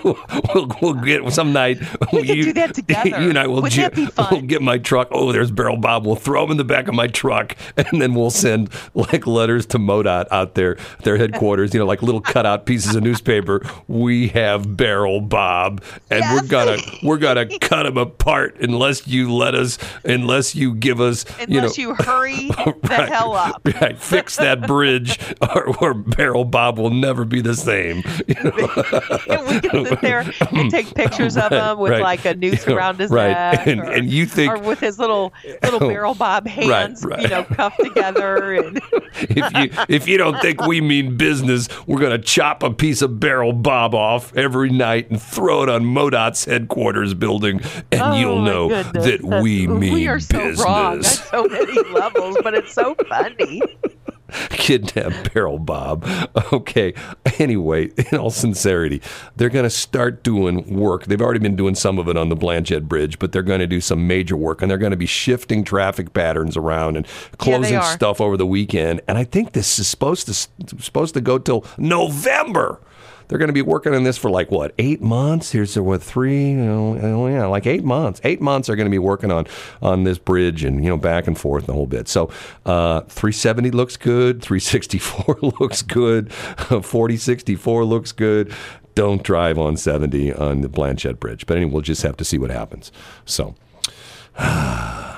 we'll, 0.04 0.68
we'll 0.80 0.94
get 0.94 1.30
some 1.32 1.52
night. 1.52 1.78
We 2.12 2.26
could 2.26 2.34
do 2.34 2.52
that 2.54 2.74
together. 2.74 3.20
You 3.20 3.28
and 3.28 3.38
I 3.38 3.46
will. 3.46 3.56
Wouldn't 3.56 3.72
ju- 3.72 3.82
that 3.82 3.94
be 3.94 4.06
fun? 4.06 4.28
We'll 4.30 4.40
get 4.42 4.62
my 4.62 4.78
truck. 4.78 5.08
Oh, 5.10 5.32
there's 5.32 5.50
Barrel 5.50 5.76
Bob. 5.76 6.06
We'll 6.06 6.16
throw 6.16 6.44
him 6.44 6.52
in 6.52 6.56
the 6.56 6.64
back 6.64 6.88
of 6.88 6.94
my 6.94 7.06
truck, 7.06 7.54
and 7.76 8.00
then 8.00 8.14
we'll 8.14 8.30
send 8.30 8.70
like 8.94 9.26
letters 9.26 9.66
to 9.66 9.78
MoDOT 9.78 10.28
out 10.30 10.54
there, 10.54 10.76
their 11.02 11.16
headquarters. 11.16 11.74
You 11.74 11.80
know, 11.80 11.86
like 11.86 12.02
little 12.02 12.20
cutout 12.20 12.66
pieces 12.66 12.94
of 12.94 13.02
newspaper. 13.02 13.60
We 13.88 14.28
have 14.28 14.76
Barrel 14.76 15.20
Bob, 15.20 15.82
and 16.10 16.24
we're 16.32 16.48
gonna 16.48 16.78
we're 17.02 17.18
gonna 17.18 17.58
cut 17.58 17.86
him 17.86 17.96
apart 17.96 18.56
unless 18.60 19.06
you 19.06 19.34
let 19.34 19.54
us, 19.54 19.78
unless 20.04 20.54
you 20.54 20.74
give 20.74 21.00
us, 21.00 21.24
Unless 21.40 21.76
you 21.78 21.88
you, 21.88 21.88
know, 21.90 22.04
hurry 22.04 22.48
the 22.48 23.08
hell 23.18 23.34
up. 23.36 23.60
Right, 23.80 23.98
fix 23.98 24.36
that 24.36 24.66
bridge, 24.66 25.18
or, 25.42 25.76
or 25.78 25.94
Barrel 25.94 26.44
Bob 26.44 26.78
will 26.78 26.90
never 26.90 27.24
be 27.24 27.40
the 27.40 27.54
same. 27.54 28.02
You 28.26 28.34
know? 28.44 28.68
And 29.28 29.46
we 29.46 29.60
can 29.60 29.86
sit 29.86 30.00
there 30.00 30.24
and 30.52 30.70
take 30.70 30.94
pictures 30.94 31.36
of 31.36 31.52
him 31.52 31.78
with 31.78 31.92
Right. 31.92 32.02
like 32.02 32.24
a 32.24 32.34
noose 32.34 32.66
around 32.66 32.98
his 32.98 33.10
Right. 33.10 33.28
neck, 33.30 33.66
And- 33.66 33.80
or, 33.80 33.84
and 33.90 34.08
you 34.10 34.26
think- 34.26 34.52
or 34.52 34.58
with 34.58 34.80
his 34.80 34.98
little 34.98 35.32
little 35.62 35.80
barrel 35.80 36.14
bob 36.14 36.46
hands, 36.46 37.04
right. 37.04 37.20
you 37.22 37.28
know, 37.28 37.44
cuffed 37.44 37.80
together, 37.80 38.54
and 38.54 38.80
if 39.14 39.52
you 39.54 39.84
if 39.88 40.08
you 40.08 40.18
don't 40.18 40.40
think 40.40 40.62
we 40.66 40.80
mean 40.80 41.16
business, 41.16 41.68
we're 41.86 42.00
gonna 42.00 42.18
chop 42.18 42.62
a 42.62 42.70
piece 42.70 43.02
of 43.02 43.18
Barrel 43.20 43.52
Bob 43.52 43.94
off 43.94 44.34
every 44.36 44.70
night 44.70 45.10
and 45.10 45.20
throw 45.20 45.62
it 45.62 45.68
on 45.68 45.84
MoDOT's 45.84 46.44
headquarters 46.44 47.14
building, 47.14 47.60
and 47.92 48.00
Oh, 48.00 48.14
you'll 48.16 48.42
know 48.42 48.68
goodness. 48.68 49.04
that 49.04 49.22
we 49.42 49.66
That's- 49.66 49.80
mean 49.80 49.92
we 49.92 50.06
are 50.08 50.20
so 50.20 50.38
business. 50.38 50.64
wrong 50.64 50.96
on 50.96 51.02
so 51.02 51.44
many 51.44 51.82
levels, 51.90 52.36
but 52.42 52.54
it's 52.54 52.72
so 52.72 52.94
funny. 53.08 53.62
Kidnap 54.50 55.32
Barrel 55.32 55.58
Bob. 55.58 56.06
Okay. 56.52 56.94
Anyway, 57.38 57.90
in 57.96 58.18
all 58.18 58.30
sincerity, 58.30 59.00
they're 59.36 59.48
going 59.48 59.64
to 59.64 59.70
start 59.70 60.22
doing 60.22 60.74
work. 60.74 61.06
They've 61.06 61.20
already 61.20 61.38
been 61.40 61.56
doing 61.56 61.74
some 61.74 61.98
of 61.98 62.08
it 62.08 62.16
on 62.16 62.28
the 62.28 62.36
Blanchette 62.36 62.88
Bridge, 62.88 63.18
but 63.18 63.32
they're 63.32 63.42
going 63.42 63.60
to 63.60 63.66
do 63.66 63.80
some 63.80 64.06
major 64.06 64.36
work 64.36 64.60
and 64.60 64.70
they're 64.70 64.78
going 64.78 64.90
to 64.90 64.96
be 64.96 65.06
shifting 65.06 65.64
traffic 65.64 66.12
patterns 66.12 66.56
around 66.56 66.96
and 66.96 67.06
closing 67.38 67.76
are. 67.76 67.92
stuff 67.92 68.20
over 68.20 68.36
the 68.36 68.46
weekend. 68.46 69.00
And 69.08 69.16
I 69.18 69.24
think 69.24 69.52
this 69.52 69.78
is 69.78 69.88
supposed 69.88 70.26
to 70.26 70.34
supposed 70.82 71.14
to 71.14 71.20
go 71.20 71.38
till 71.38 71.64
November. 71.76 72.80
They're 73.28 73.38
going 73.38 73.48
to 73.48 73.54
be 73.54 73.62
working 73.62 73.94
on 73.94 74.04
this 74.04 74.16
for 74.16 74.30
like 74.30 74.50
what 74.50 74.74
eight 74.78 75.00
months. 75.00 75.52
Here's 75.52 75.78
what 75.78 76.02
three? 76.02 76.58
Oh, 76.58 77.26
yeah, 77.28 77.46
like 77.46 77.66
eight 77.66 77.84
months. 77.84 78.20
Eight 78.24 78.40
months. 78.40 78.66
They're 78.66 78.76
going 78.76 78.86
to 78.86 78.90
be 78.90 78.98
working 78.98 79.30
on 79.30 79.46
on 79.82 80.04
this 80.04 80.18
bridge 80.18 80.64
and 80.64 80.82
you 80.82 80.90
know 80.90 80.96
back 80.96 81.26
and 81.26 81.38
forth 81.38 81.66
the 81.66 81.74
whole 81.74 81.86
bit. 81.86 82.08
So 82.08 82.30
uh, 82.66 83.02
370 83.02 83.70
looks 83.70 83.96
good. 83.96 84.42
364 84.42 85.38
looks 85.60 85.82
good. 85.82 86.32
4064 86.32 87.84
looks 87.84 88.12
good. 88.12 88.52
Don't 88.94 89.22
drive 89.22 89.58
on 89.58 89.76
70 89.76 90.32
on 90.32 90.62
the 90.62 90.68
Blanchette 90.68 91.20
Bridge. 91.20 91.46
But 91.46 91.58
anyway, 91.58 91.72
we'll 91.72 91.82
just 91.82 92.02
have 92.02 92.16
to 92.16 92.24
see 92.24 92.38
what 92.38 92.50
happens. 92.50 92.90
So. 93.24 93.54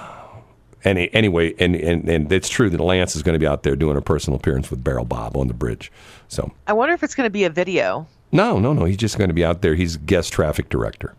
Any, 0.83 1.13
anyway, 1.13 1.55
and, 1.59 1.75
and, 1.77 2.09
and 2.09 2.33
it's 2.33 2.49
true 2.49 2.71
that 2.71 2.81
Lance 2.81 3.15
is 3.15 3.23
going 3.23 3.35
to 3.35 3.39
be 3.39 3.47
out 3.47 3.63
there 3.63 3.77
doing 3.77 3.97
a 3.97 4.01
personal 4.03 4.39
appearance 4.39 4.71
with 4.71 4.83
Barrel 4.83 5.05
Bob 5.05 5.37
on 5.37 5.47
the 5.49 5.55
bridge. 5.55 5.93
So 6.29 6.53
I 6.67 6.73
wonder 6.73 6.95
if 6.95 7.03
it's 7.03 7.15
going 7.15 7.27
to 7.27 7.31
be 7.31 7.45
a 7.45 7.51
video. 7.51 8.07
no, 8.33 8.59
no, 8.59 8.73
no. 8.73 8.85
He's 8.85 8.97
just 8.97 9.19
going 9.19 9.29
to 9.29 9.35
be 9.35 9.45
out 9.45 9.61
there. 9.63 9.75
He's 9.75 9.97
guest 9.97 10.33
traffic 10.33 10.69
director. 10.69 11.15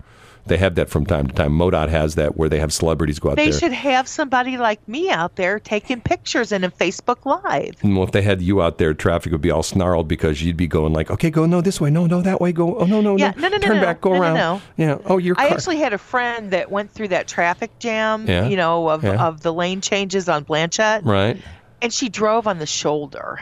They 0.46 0.58
have 0.58 0.76
that 0.76 0.90
from 0.90 1.06
time 1.06 1.28
to 1.28 1.34
time. 1.34 1.52
MoDOT 1.54 1.90
has 1.90 2.16
that 2.16 2.36
where 2.36 2.50
they 2.50 2.60
have 2.60 2.74
celebrities 2.74 3.20
go 3.20 3.30
out 3.30 3.36
They 3.36 3.46
there. 3.46 3.54
They 3.54 3.60
should 3.60 3.72
have 3.74 4.08
somebody 4.08 4.58
like 4.58 4.86
me 4.88 5.10
out 5.10 5.36
there 5.36 5.60
taking 5.60 6.02
pictures 6.02 6.52
and 6.52 6.66
in 6.66 6.72
Facebook 6.72 7.26
Live. 7.26 7.76
Well, 7.84 8.04
if 8.04 8.12
they 8.12 8.22
had 8.24 8.42
you 8.42 8.62
out 8.62 8.78
there, 8.80 8.94
traffic 8.94 9.32
would 9.32 9.42
be 9.42 9.52
all 9.52 9.64
snarled 9.64 10.08
because 10.08 10.42
you'd 10.42 10.58
be 10.58 10.68
going 10.68 10.94
like, 10.94 11.12
"Okay, 11.12 11.30
go 11.30 11.46
no 11.46 11.62
this 11.62 11.80
way, 11.80 11.90
no 11.92 12.08
no 12.08 12.22
that 12.22 12.42
way, 12.42 12.52
go 12.52 12.76
oh 12.78 12.86
no 12.86 13.02
no 13.02 13.18
Yeah, 13.18 13.34
no, 13.38 13.50
no, 13.50 13.58
no, 13.58 13.68
turn 13.68 13.78
no. 13.78 13.82
back, 13.84 14.02
go 14.02 14.14
around." 14.14 14.34
no. 14.34 14.62
Yeah. 14.78 14.98
Oh, 15.06 15.18
your 15.20 15.36
I 15.40 15.48
car. 15.48 15.58
actually 15.58 15.78
had 15.78 15.94
a 15.94 15.98
friend 15.98 16.52
that 16.52 16.72
went 16.72 16.92
through 16.92 17.10
that 17.10 17.28
traffic 17.28 17.78
jam, 17.80 18.26
Yeah, 18.28 18.48
you 18.48 18.58
know, 18.58 18.90
of, 18.90 19.04
yeah. 19.04 19.24
of 19.28 19.42
the 19.42 19.54
lane 19.54 19.82
changes 19.82 20.28
on 20.28 20.44
Blanchette, 20.44 21.06
right. 21.06 21.38
and 21.82 21.94
she 21.94 22.10
drove 22.10 22.48
on 22.48 22.58
the 22.60 22.66
shoulder. 22.66 23.40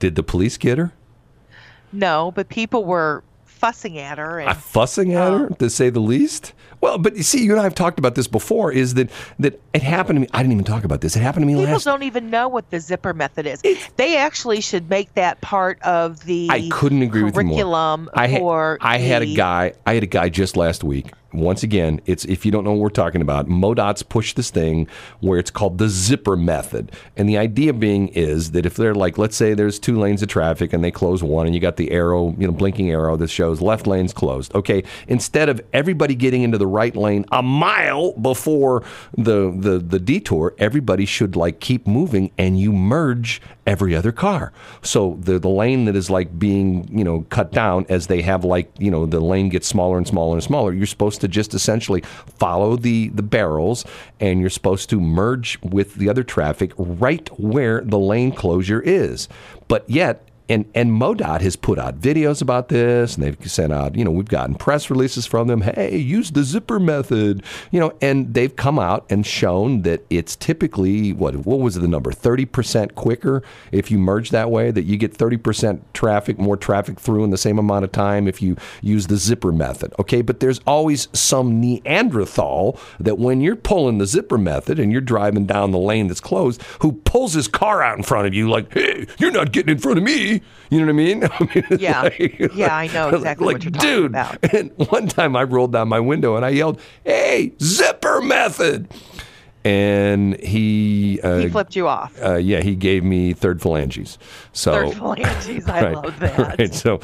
Did 0.00 0.16
the 0.16 0.22
police 0.24 0.56
get 0.56 0.78
her? 0.78 0.92
No, 1.92 2.32
but 2.34 2.48
people 2.48 2.84
were 2.84 3.22
fussing 3.64 3.98
at 3.98 4.18
her, 4.18 4.38
and 4.40 4.50
Uh, 4.50 4.54
fussing 4.54 5.14
at 5.14 5.32
her, 5.32 5.48
to 5.48 5.70
say 5.70 5.88
the 5.90 6.00
least. 6.00 6.52
Well, 6.80 6.98
but 6.98 7.16
you 7.16 7.22
see, 7.22 7.42
you 7.42 7.52
and 7.52 7.60
I 7.60 7.64
have 7.64 7.74
talked 7.74 7.98
about 7.98 8.14
this 8.14 8.26
before. 8.26 8.70
Is 8.70 8.92
that 8.94 9.08
that 9.38 9.58
it 9.72 9.82
happened 9.82 10.16
to 10.16 10.20
me? 10.20 10.28
I 10.34 10.38
didn't 10.42 10.52
even 10.52 10.64
talk 10.66 10.84
about 10.84 11.00
this. 11.00 11.16
It 11.16 11.20
happened 11.20 11.44
to 11.44 11.46
me 11.46 11.54
people 11.54 11.72
last. 11.72 11.84
don't 11.84 12.02
even 12.02 12.28
know 12.28 12.46
what 12.46 12.68
the 12.70 12.78
zipper 12.78 13.14
method 13.14 13.46
is. 13.46 13.62
they 13.96 14.18
actually 14.18 14.60
should 14.60 14.90
make 14.90 15.14
that 15.14 15.40
part 15.40 15.80
of 15.82 16.24
the 16.24 16.48
I 16.50 16.68
couldn't 16.70 17.00
agree 17.00 17.22
with 17.22 17.34
you 17.36 17.42
more. 17.44 17.54
curriculum 17.54 18.10
I 18.12 18.26
had, 18.26 18.38
for 18.40 18.78
I 18.82 18.98
had 18.98 19.22
a 19.22 19.26
the- 19.26 19.34
guy. 19.34 19.72
I 19.86 19.94
had 19.94 20.02
a 20.02 20.06
guy 20.06 20.28
just 20.28 20.56
last 20.58 20.84
week. 20.84 21.10
Once 21.34 21.62
again, 21.62 22.00
it's 22.06 22.24
if 22.26 22.46
you 22.46 22.52
don't 22.52 22.64
know 22.64 22.72
what 22.72 22.80
we're 22.80 22.88
talking 22.88 23.20
about, 23.20 23.48
MoDOT's 23.48 24.02
pushed 24.02 24.36
this 24.36 24.50
thing 24.50 24.86
where 25.20 25.38
it's 25.38 25.50
called 25.50 25.78
the 25.78 25.88
zipper 25.88 26.36
method, 26.36 26.92
and 27.16 27.28
the 27.28 27.36
idea 27.36 27.72
being 27.72 28.08
is 28.08 28.52
that 28.52 28.64
if 28.64 28.76
they're 28.76 28.94
like, 28.94 29.18
let's 29.18 29.36
say 29.36 29.54
there's 29.54 29.78
two 29.78 29.98
lanes 29.98 30.22
of 30.22 30.28
traffic 30.28 30.72
and 30.72 30.84
they 30.84 30.90
close 30.90 31.22
one, 31.22 31.46
and 31.46 31.54
you 31.54 31.60
got 31.60 31.76
the 31.76 31.90
arrow, 31.90 32.34
you 32.38 32.46
know, 32.46 32.52
blinking 32.52 32.90
arrow 32.90 33.16
that 33.16 33.28
shows 33.28 33.60
left 33.60 33.86
lane's 33.86 34.12
closed. 34.12 34.54
Okay, 34.54 34.84
instead 35.08 35.48
of 35.48 35.60
everybody 35.72 36.14
getting 36.14 36.42
into 36.42 36.58
the 36.58 36.66
right 36.66 36.94
lane 36.94 37.24
a 37.32 37.42
mile 37.42 38.12
before 38.12 38.82
the 39.16 39.54
the 39.58 39.78
the 39.78 39.98
detour, 39.98 40.54
everybody 40.58 41.04
should 41.04 41.36
like 41.36 41.60
keep 41.60 41.86
moving, 41.86 42.30
and 42.38 42.60
you 42.60 42.72
merge 42.72 43.42
every 43.66 43.94
other 43.94 44.12
car. 44.12 44.52
So 44.82 45.18
the 45.20 45.38
the 45.38 45.48
lane 45.48 45.84
that 45.86 45.96
is 45.96 46.10
like 46.10 46.38
being 46.38 46.86
you 46.96 47.04
know 47.04 47.26
cut 47.30 47.52
down 47.52 47.86
as 47.88 48.06
they 48.06 48.22
have 48.22 48.44
like 48.44 48.70
you 48.78 48.90
know 48.90 49.06
the 49.06 49.20
lane 49.20 49.48
gets 49.48 49.66
smaller 49.66 49.96
and 49.96 50.06
smaller 50.06 50.34
and 50.34 50.42
smaller. 50.42 50.72
You're 50.72 50.86
supposed 50.86 51.20
to 51.22 51.28
just 51.28 51.54
essentially 51.54 52.02
follow 52.38 52.76
the 52.76 53.08
the 53.08 53.22
barrels, 53.22 53.84
and 54.20 54.40
you're 54.40 54.50
supposed 54.50 54.90
to 54.90 55.00
merge 55.00 55.58
with 55.62 55.94
the 55.94 56.08
other 56.08 56.24
traffic 56.24 56.72
right 56.76 57.28
where 57.38 57.80
the 57.80 57.98
lane 57.98 58.32
closure 58.32 58.80
is. 58.80 59.28
But 59.68 59.88
yet. 59.88 60.28
And, 60.46 60.66
and 60.74 60.90
MoDOT 60.92 61.40
has 61.40 61.56
put 61.56 61.78
out 61.78 62.00
videos 62.00 62.42
about 62.42 62.68
this, 62.68 63.14
and 63.14 63.24
they've 63.24 63.50
sent 63.50 63.72
out, 63.72 63.94
you 63.94 64.04
know, 64.04 64.10
we've 64.10 64.28
gotten 64.28 64.54
press 64.54 64.90
releases 64.90 65.24
from 65.24 65.48
them. 65.48 65.62
Hey, 65.62 65.96
use 65.96 66.32
the 66.32 66.42
zipper 66.42 66.78
method, 66.78 67.42
you 67.70 67.80
know, 67.80 67.94
and 68.02 68.34
they've 68.34 68.54
come 68.54 68.78
out 68.78 69.06
and 69.08 69.24
shown 69.26 69.82
that 69.82 70.04
it's 70.10 70.36
typically 70.36 71.14
what 71.14 71.34
what 71.46 71.60
was 71.60 71.76
the 71.76 71.88
number? 71.88 72.12
Thirty 72.12 72.44
percent 72.44 72.94
quicker 72.94 73.42
if 73.72 73.90
you 73.90 73.98
merge 73.98 74.30
that 74.30 74.50
way. 74.50 74.70
That 74.70 74.82
you 74.82 74.98
get 74.98 75.14
thirty 75.14 75.38
percent 75.38 75.82
traffic, 75.94 76.38
more 76.38 76.58
traffic 76.58 77.00
through 77.00 77.24
in 77.24 77.30
the 77.30 77.38
same 77.38 77.58
amount 77.58 77.84
of 77.84 77.92
time 77.92 78.28
if 78.28 78.42
you 78.42 78.56
use 78.82 79.06
the 79.06 79.16
zipper 79.16 79.50
method. 79.50 79.94
Okay, 79.98 80.20
but 80.20 80.40
there's 80.40 80.60
always 80.66 81.08
some 81.14 81.58
Neanderthal 81.58 82.78
that 83.00 83.18
when 83.18 83.40
you're 83.40 83.56
pulling 83.56 83.96
the 83.96 84.06
zipper 84.06 84.36
method 84.36 84.78
and 84.78 84.92
you're 84.92 85.00
driving 85.00 85.46
down 85.46 85.70
the 85.70 85.78
lane 85.78 86.08
that's 86.08 86.20
closed, 86.20 86.60
who 86.80 86.92
pulls 86.92 87.32
his 87.32 87.48
car 87.48 87.82
out 87.82 87.96
in 87.96 88.02
front 88.02 88.26
of 88.26 88.34
you 88.34 88.50
like, 88.50 88.70
hey, 88.74 89.06
you're 89.18 89.30
not 89.30 89.52
getting 89.52 89.72
in 89.72 89.78
front 89.78 89.96
of 89.96 90.04
me. 90.04 90.33
You 90.70 90.80
know 90.80 90.86
what 90.86 90.90
I 90.90 90.92
mean? 90.92 91.24
I 91.30 91.48
mean 91.54 91.80
Yeah. 91.80 92.08
Yeah, 92.54 92.76
I 92.76 92.86
know 92.88 93.08
exactly 93.10 93.46
like, 93.46 93.54
what 93.56 93.64
you're 93.64 93.70
talking 93.72 93.90
dude. 93.90 94.06
about. 94.10 94.38
And 94.54 94.70
one 94.90 95.08
time 95.08 95.36
I 95.36 95.42
rolled 95.44 95.72
down 95.72 95.88
my 95.88 96.00
window 96.00 96.36
and 96.36 96.44
I 96.44 96.50
yelled, 96.50 96.80
"Hey, 97.04 97.52
zipper 97.62 98.20
method!" 98.20 98.88
And 99.66 100.38
he, 100.40 101.18
uh, 101.22 101.38
He 101.38 101.48
flipped 101.48 101.74
you 101.74 101.88
off. 101.88 102.12
uh, 102.22 102.34
yeah, 102.34 102.60
he 102.60 102.74
gave 102.76 103.02
me 103.02 103.32
third 103.32 103.62
phalanges. 103.62 104.18
So 104.52 104.90
Third 104.90 104.98
phalanges. 104.98 105.66
I 105.66 105.82
Right, 105.84 105.94
love 105.94 106.18
that. 106.20 106.58
Right. 106.58 106.74
So 106.74 107.00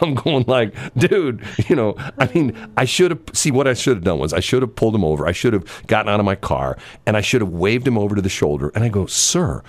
I'm 0.00 0.14
going 0.14 0.44
like, 0.46 0.74
dude, 0.94 1.44
you 1.68 1.76
know, 1.76 1.94
I 2.18 2.30
mean, 2.34 2.56
I 2.78 2.86
should 2.86 3.10
have 3.10 3.20
see 3.34 3.50
what 3.50 3.68
I 3.68 3.74
should 3.74 3.96
have 3.98 4.04
done 4.04 4.18
was 4.18 4.32
I 4.32 4.40
should 4.40 4.62
have 4.62 4.74
pulled 4.74 4.94
him 4.94 5.04
over. 5.04 5.26
I 5.26 5.32
should 5.32 5.52
have 5.52 5.86
gotten 5.86 6.08
out 6.10 6.20
of 6.20 6.24
my 6.26 6.36
car 6.36 6.78
and 7.04 7.18
I 7.18 7.20
should 7.20 7.42
have 7.42 7.50
waved 7.50 7.86
him 7.86 7.98
over 7.98 8.14
to 8.16 8.22
the 8.22 8.30
shoulder. 8.30 8.72
And 8.74 8.82
I 8.82 8.88
go, 8.88 9.04
sir, 9.04 9.62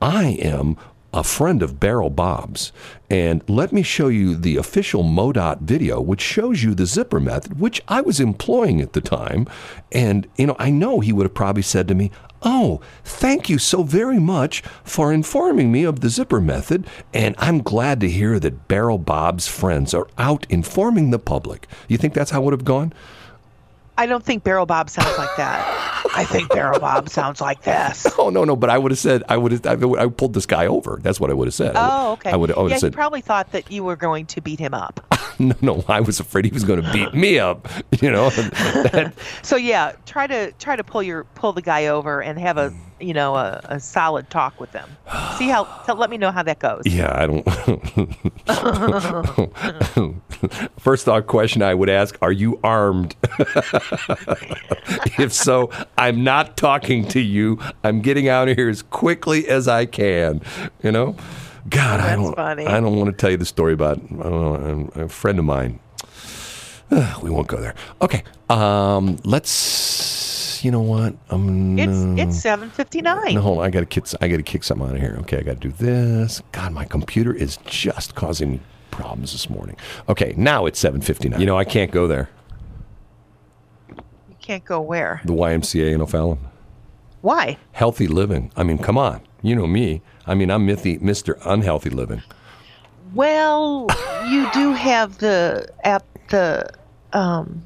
I 0.00 0.38
am 0.40 0.78
a 1.12 1.24
friend 1.24 1.62
of 1.62 1.80
Barrel 1.80 2.10
Bob's, 2.10 2.72
and 3.08 3.42
let 3.48 3.72
me 3.72 3.82
show 3.82 4.08
you 4.08 4.36
the 4.36 4.56
official 4.56 5.02
MoDOT 5.02 5.62
video, 5.62 6.00
which 6.00 6.20
shows 6.20 6.62
you 6.62 6.74
the 6.74 6.86
zipper 6.86 7.18
method, 7.18 7.58
which 7.58 7.82
I 7.88 8.00
was 8.00 8.20
employing 8.20 8.80
at 8.80 8.92
the 8.92 9.00
time. 9.00 9.48
And, 9.90 10.28
you 10.36 10.46
know, 10.46 10.56
I 10.58 10.70
know 10.70 11.00
he 11.00 11.12
would 11.12 11.24
have 11.24 11.34
probably 11.34 11.62
said 11.62 11.88
to 11.88 11.94
me, 11.94 12.10
Oh, 12.42 12.80
thank 13.04 13.50
you 13.50 13.58
so 13.58 13.82
very 13.82 14.18
much 14.18 14.62
for 14.82 15.12
informing 15.12 15.70
me 15.70 15.84
of 15.84 16.00
the 16.00 16.08
zipper 16.08 16.40
method, 16.40 16.86
and 17.12 17.34
I'm 17.36 17.60
glad 17.60 18.00
to 18.00 18.08
hear 18.08 18.38
that 18.38 18.66
Barrel 18.66 18.96
Bob's 18.96 19.46
friends 19.46 19.92
are 19.92 20.08
out 20.16 20.46
informing 20.48 21.10
the 21.10 21.18
public. 21.18 21.66
You 21.86 21.98
think 21.98 22.14
that's 22.14 22.30
how 22.30 22.40
it 22.40 22.44
would 22.44 22.54
have 22.54 22.64
gone? 22.64 22.94
I 24.00 24.06
don't 24.06 24.24
think 24.24 24.44
Barrel 24.44 24.64
Bob 24.64 24.88
sounds 24.88 25.18
like 25.18 25.36
that. 25.36 26.06
I 26.16 26.24
think 26.24 26.48
Barrel 26.48 26.80
Bob 26.80 27.10
sounds 27.10 27.38
like 27.38 27.64
this. 27.64 28.06
Oh 28.20 28.28
no, 28.28 28.44
no, 28.44 28.56
but 28.56 28.68
I 28.70 28.76
would 28.76 28.92
have 28.92 28.98
said 28.98 29.22
I 29.28 29.36
would 29.36 29.52
have 29.52 29.66
I, 29.66 30.02
I 30.02 30.08
pulled 30.08 30.34
this 30.34 30.44
guy 30.46 30.66
over. 30.66 30.98
That's 31.02 31.20
what 31.20 31.30
I 31.30 31.34
would 31.34 31.46
have 31.48 31.54
said. 31.54 31.72
Oh, 31.74 32.12
okay. 32.12 32.30
I 32.30 32.36
would, 32.36 32.50
I 32.50 32.60
would 32.60 32.68
yeah, 32.68 32.74
have 32.74 32.80
said 32.80 32.92
probably 32.92 33.20
thought 33.20 33.52
that 33.52 33.70
you 33.70 33.84
were 33.84 33.96
going 33.96 34.26
to 34.26 34.40
beat 34.40 34.58
him 34.58 34.74
up. 34.74 35.00
no, 35.38 35.54
no. 35.60 35.84
I 35.88 36.00
was 36.00 36.18
afraid 36.18 36.44
he 36.46 36.50
was 36.50 36.64
going 36.64 36.82
to 36.82 36.92
beat 36.92 37.12
me 37.14 37.38
up. 37.38 37.68
You 38.00 38.10
know, 38.10 38.30
So 39.42 39.56
yeah, 39.56 39.92
try 40.06 40.26
to 40.26 40.52
try 40.52 40.76
to 40.76 40.82
pull 40.82 41.02
your 41.02 41.24
pull 41.34 41.52
the 41.52 41.60
guy 41.60 41.86
over 41.86 42.22
and 42.22 42.38
have 42.38 42.56
a 42.56 42.72
you 43.00 43.14
know 43.14 43.34
a, 43.36 43.60
a 43.64 43.80
solid 43.80 44.28
talk 44.30 44.58
with 44.60 44.72
them. 44.72 44.88
See 45.36 45.48
how 45.48 45.64
tell, 45.84 45.96
let 45.96 46.10
me 46.10 46.18
know 46.18 46.30
how 46.30 46.42
that 46.42 46.58
goes. 46.58 46.82
Yeah, 46.84 47.12
I 47.14 47.26
don't. 47.26 47.44
First 50.80 51.04
thought 51.04 51.26
question 51.26 51.62
I 51.62 51.74
would 51.74 51.90
ask 51.90 52.16
Are 52.22 52.32
you 52.32 52.60
armed? 52.62 53.16
if 55.18 55.32
so, 55.32 55.70
I'm 55.98 56.24
not 56.24 56.56
talking 56.56 57.06
to 57.08 57.20
you. 57.20 57.58
I'm 57.84 58.00
getting 58.00 58.28
out 58.28 58.48
of 58.48 58.56
here 58.56 58.68
as 58.68 58.82
quickly 58.82 59.48
as 59.48 59.68
I 59.68 59.86
can. 59.86 60.42
You 60.82 60.92
know? 60.92 61.16
God, 61.68 62.00
I 62.00 62.16
don't. 62.16 62.34
funny. 62.34 62.66
I 62.66 62.80
don't 62.80 62.96
want 62.96 63.10
to 63.10 63.16
tell 63.16 63.30
you 63.30 63.36
the 63.36 63.44
story 63.44 63.72
about 63.72 63.98
I 63.98 64.08
don't 64.08 64.96
know, 64.96 65.02
a 65.04 65.08
friend 65.08 65.38
of 65.38 65.44
mine. 65.44 65.78
we 67.22 67.30
won't 67.30 67.46
go 67.46 67.60
there. 67.60 67.74
Okay. 68.02 68.24
Um, 68.48 69.18
let's. 69.24 70.29
You 70.64 70.70
know 70.70 70.80
what? 70.82 71.14
Um, 71.30 71.78
It's 71.78 72.20
it's 72.20 72.40
seven 72.40 72.70
fifty 72.70 73.00
nine. 73.02 73.34
no, 73.34 73.40
hold 73.40 73.58
on. 73.58 73.64
I 73.64 73.70
got 73.70 73.80
to 73.80 73.86
kick. 73.86 74.04
I 74.20 74.28
got 74.28 74.36
to 74.36 74.42
kick 74.42 74.62
something 74.64 74.86
out 74.88 74.94
of 74.94 75.00
here. 75.00 75.16
Okay, 75.20 75.38
I 75.38 75.42
got 75.42 75.60
to 75.60 75.68
do 75.68 75.72
this. 75.72 76.42
God, 76.52 76.72
my 76.72 76.84
computer 76.84 77.32
is 77.32 77.56
just 77.64 78.14
causing 78.14 78.52
me 78.52 78.60
problems 78.90 79.32
this 79.32 79.48
morning. 79.48 79.76
Okay, 80.08 80.34
now 80.36 80.66
it's 80.66 80.78
seven 80.78 81.00
fifty 81.00 81.28
nine. 81.28 81.40
You 81.40 81.46
know, 81.46 81.56
I 81.56 81.64
can't 81.64 81.90
go 81.90 82.06
there. 82.06 82.28
You 83.88 84.36
can't 84.40 84.64
go 84.64 84.80
where? 84.80 85.20
The 85.24 85.32
YMCA 85.32 85.92
in 85.92 86.02
O'Fallon. 86.02 86.38
Why? 87.22 87.58
Healthy 87.72 88.06
living. 88.08 88.50
I 88.56 88.62
mean, 88.62 88.78
come 88.78 88.96
on. 88.98 89.20
You 89.42 89.54
know 89.54 89.66
me. 89.66 90.02
I 90.26 90.34
mean, 90.34 90.50
I'm 90.50 90.66
Mithy, 90.66 90.98
Mr. 91.00 91.38
Unhealthy 91.44 91.90
Living. 91.90 92.22
Well, 93.14 93.86
you 94.28 94.50
do 94.52 94.72
have 94.72 95.18
the 95.18 95.68
app 95.84 96.04
the 96.28 96.70
um 97.12 97.62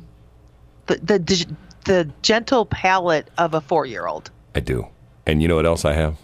the 0.87 0.97
the 0.99 1.19
the 1.85 2.11
gentle 2.23 2.67
palate 2.67 3.29
of 3.39 3.55
a 3.55 3.61
four 3.61 3.87
year 3.87 4.07
old. 4.07 4.31
I 4.55 4.61
do. 4.61 4.87
And 5.27 5.41
you 5.43 5.49
know 5.49 5.57
what 5.57 5.67
else 5.67 5.85
I 5.85 5.93
have? 5.95 6.17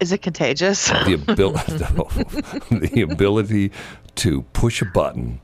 Is 0.00 0.12
it 0.12 0.18
contagious? 0.22 0.88
The 0.88 1.14
ability, 1.28 1.72
the 2.88 3.02
ability 3.02 3.72
to 4.16 4.42
push 4.52 4.82
a 4.82 4.84
button 4.84 5.40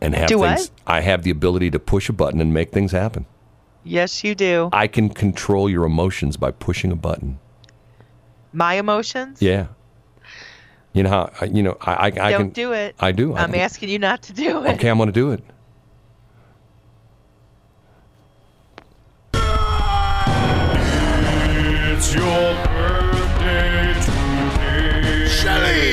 and 0.00 0.14
have 0.14 0.28
Do 0.28 0.38
what? 0.38 0.70
I 0.86 1.00
have 1.00 1.22
the 1.22 1.30
ability 1.30 1.70
to 1.70 1.78
push 1.78 2.08
a 2.08 2.12
button 2.12 2.40
and 2.40 2.52
make 2.52 2.72
things 2.72 2.92
happen. 2.92 3.24
yes, 3.84 4.22
you 4.22 4.34
do. 4.34 4.68
I 4.72 4.86
can 4.86 5.08
control 5.08 5.68
your 5.70 5.84
emotions 5.84 6.36
by 6.36 6.50
pushing 6.50 6.92
a 6.92 6.96
button. 6.96 7.38
My 8.52 8.74
emotions? 8.74 9.40
Yeah. 9.40 9.68
You 10.92 11.04
know 11.04 11.08
how 11.08 11.32
I- 11.40 11.44
you 11.46 11.62
know 11.62 11.78
I 11.80 11.92
I, 11.92 12.04
I 12.06 12.10
Don't 12.32 12.40
can 12.40 12.50
do 12.50 12.72
it. 12.72 12.94
I 13.00 13.12
do. 13.12 13.32
I 13.34 13.44
I'm 13.44 13.52
can- 13.52 13.60
asking 13.60 13.88
you 13.88 13.98
not 13.98 14.22
to 14.24 14.34
do 14.34 14.62
it. 14.64 14.74
Okay, 14.74 14.88
I'm 14.88 14.98
going 14.98 15.06
to 15.08 15.12
do 15.12 15.32
it. 15.32 15.42
It's 22.32 22.40
your 22.40 22.54
birthday 22.64 23.92
today. 24.00 25.28
Shelly! 25.28 25.92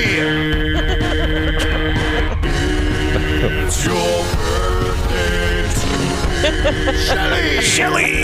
It's 3.65 3.85
your 3.85 4.23
birthday 4.37 5.67
today. 5.81 7.59
Shelly! 7.59 8.23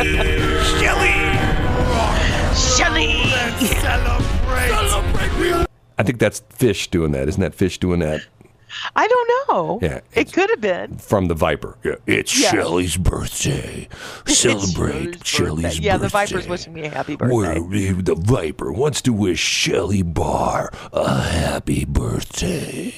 Shelly! 2.55 3.11
Celebrate! 3.81 4.69
Celebrate! 4.69 5.67
I 5.97 6.03
think 6.03 6.19
that's 6.19 6.39
fish 6.51 6.87
doing 6.87 7.11
that. 7.11 7.27
Isn't 7.27 7.41
that 7.41 7.53
fish 7.53 7.79
doing 7.79 7.99
that 7.99 8.21
I 8.95 9.07
don't 9.07 9.29
know. 9.49 9.79
Yeah, 9.81 10.01
It 10.13 10.31
could 10.33 10.49
have 10.49 10.61
been. 10.61 10.97
from 10.97 11.27
the 11.27 11.33
Viper? 11.33 11.77
Yeah. 11.83 11.95
It's 12.05 12.39
Yeah. 12.39 12.51
Shelley's 12.51 12.97
birthday. 12.97 13.87
Celebrate 14.25 15.25
Shelly's 15.25 15.63
birthday. 15.75 15.79
Yeah, 15.83 15.97
the 15.97 16.07
Viper's 16.09 16.47
wishing 16.47 16.73
me 16.73 16.85
a 16.85 16.89
happy 16.89 17.15
birthday. 17.15 17.59
We're- 17.59 18.01
the 18.01 18.15
Viper 18.15 18.71
wants 18.71 19.01
to 19.03 19.13
wish 19.13 19.39
Shelly 19.39 20.01
Barr 20.01 20.71
a 20.93 21.21
happy 21.21 21.85
birthday. 21.85 22.93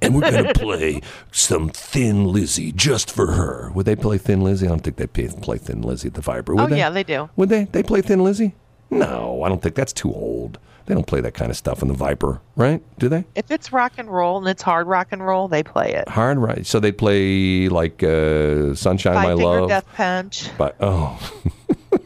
And 0.00 0.14
we're 0.14 0.30
going 0.30 0.44
to 0.52 0.54
play 0.54 1.00
some 1.30 1.68
Thin 1.68 2.24
Lizzy 2.32 2.72
just 2.72 3.10
for 3.10 3.32
her. 3.32 3.70
Would 3.74 3.86
they 3.86 3.96
play 3.96 4.18
Thin 4.18 4.42
Lizzy? 4.42 4.66
I 4.66 4.70
don't 4.70 4.80
think 4.80 4.96
they 4.96 5.06
play, 5.06 5.28
play 5.28 5.58
Thin 5.58 5.82
Lizzy 5.82 6.08
the 6.08 6.20
Viper. 6.20 6.54
Would 6.54 6.64
Oh, 6.64 6.66
they? 6.68 6.78
yeah, 6.78 6.90
they 6.90 7.02
do. 7.04 7.30
Would 7.36 7.48
they? 7.48 7.64
They 7.64 7.82
play 7.82 8.00
Thin 8.02 8.22
Lizzy? 8.22 8.54
No, 8.90 9.42
I 9.42 9.48
don't 9.48 9.62
think 9.62 9.74
that's 9.74 9.92
too 9.92 10.12
old. 10.12 10.58
They 10.86 10.94
don't 10.94 11.06
play 11.06 11.20
that 11.20 11.34
kind 11.34 11.50
of 11.50 11.56
stuff 11.56 11.80
in 11.82 11.88
the 11.88 11.94
Viper, 11.94 12.40
right? 12.56 12.82
Do 12.98 13.08
they? 13.08 13.24
If 13.34 13.50
it's 13.50 13.72
rock 13.72 13.92
and 13.98 14.08
roll 14.10 14.38
and 14.38 14.48
it's 14.48 14.62
hard 14.62 14.86
rock 14.86 15.08
and 15.10 15.24
roll, 15.24 15.48
they 15.48 15.62
play 15.62 15.92
it. 15.94 16.08
Hard 16.08 16.38
right. 16.38 16.66
So 16.66 16.80
they 16.80 16.92
play 16.92 17.68
like 17.68 18.02
uh, 18.02 18.74
Sunshine 18.74 19.14
Five 19.14 19.24
My 19.24 19.30
Finger 19.30 19.44
Love. 19.44 19.68
Death 19.68 19.86
Punch. 19.94 20.50
But 20.58 20.76
oh, 20.80 21.18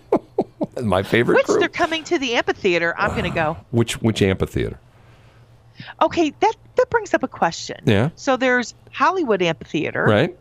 my 0.82 1.02
favorite 1.02 1.36
Which 1.36 1.46
group. 1.46 1.60
they're 1.60 1.68
coming 1.68 2.04
to 2.04 2.18
the 2.18 2.34
amphitheater. 2.34 2.94
I'm 2.98 3.10
going 3.12 3.24
to 3.24 3.30
go. 3.30 3.56
Which 3.70 4.00
which 4.02 4.20
amphitheater? 4.22 4.78
Okay, 6.00 6.30
that 6.40 6.54
that 6.76 6.90
brings 6.90 7.12
up 7.14 7.22
a 7.22 7.28
question. 7.28 7.78
Yeah. 7.84 8.10
So 8.16 8.36
there's 8.36 8.74
Hollywood 8.92 9.42
Amphitheater, 9.42 10.04
Right. 10.04 10.36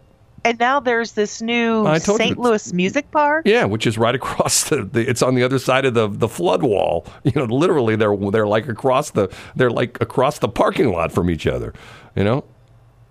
And 0.46 0.60
now 0.60 0.80
there's 0.80 1.14
this 1.14 1.42
new 1.42 1.86
I 1.86 1.98
St. 1.98 2.38
Louis 2.38 2.72
Music 2.72 3.10
Park. 3.12 3.46
Yeah, 3.48 3.66
which 3.66 3.86
is 3.88 3.98
right 3.98 4.16
across 4.22 4.70
the, 4.70 4.84
the. 4.84 5.02
It's 5.10 5.22
on 5.22 5.36
the 5.36 5.44
other 5.44 5.60
side 5.60 5.86
of 5.86 5.94
the 5.96 6.08
the 6.08 6.30
flood 6.30 6.64
wall. 6.64 7.06
You 7.24 7.34
know, 7.36 7.46
literally 7.46 7.96
they're 7.96 8.16
they're 8.16 8.48
like 8.48 8.68
across 8.70 9.10
the 9.10 9.34
they're 9.56 9.72
like 9.72 10.00
across 10.00 10.40
the 10.40 10.48
parking 10.48 10.92
lot 10.92 11.12
from 11.12 11.30
each 11.30 11.48
other. 11.48 11.74
You 12.16 12.24
know. 12.24 12.46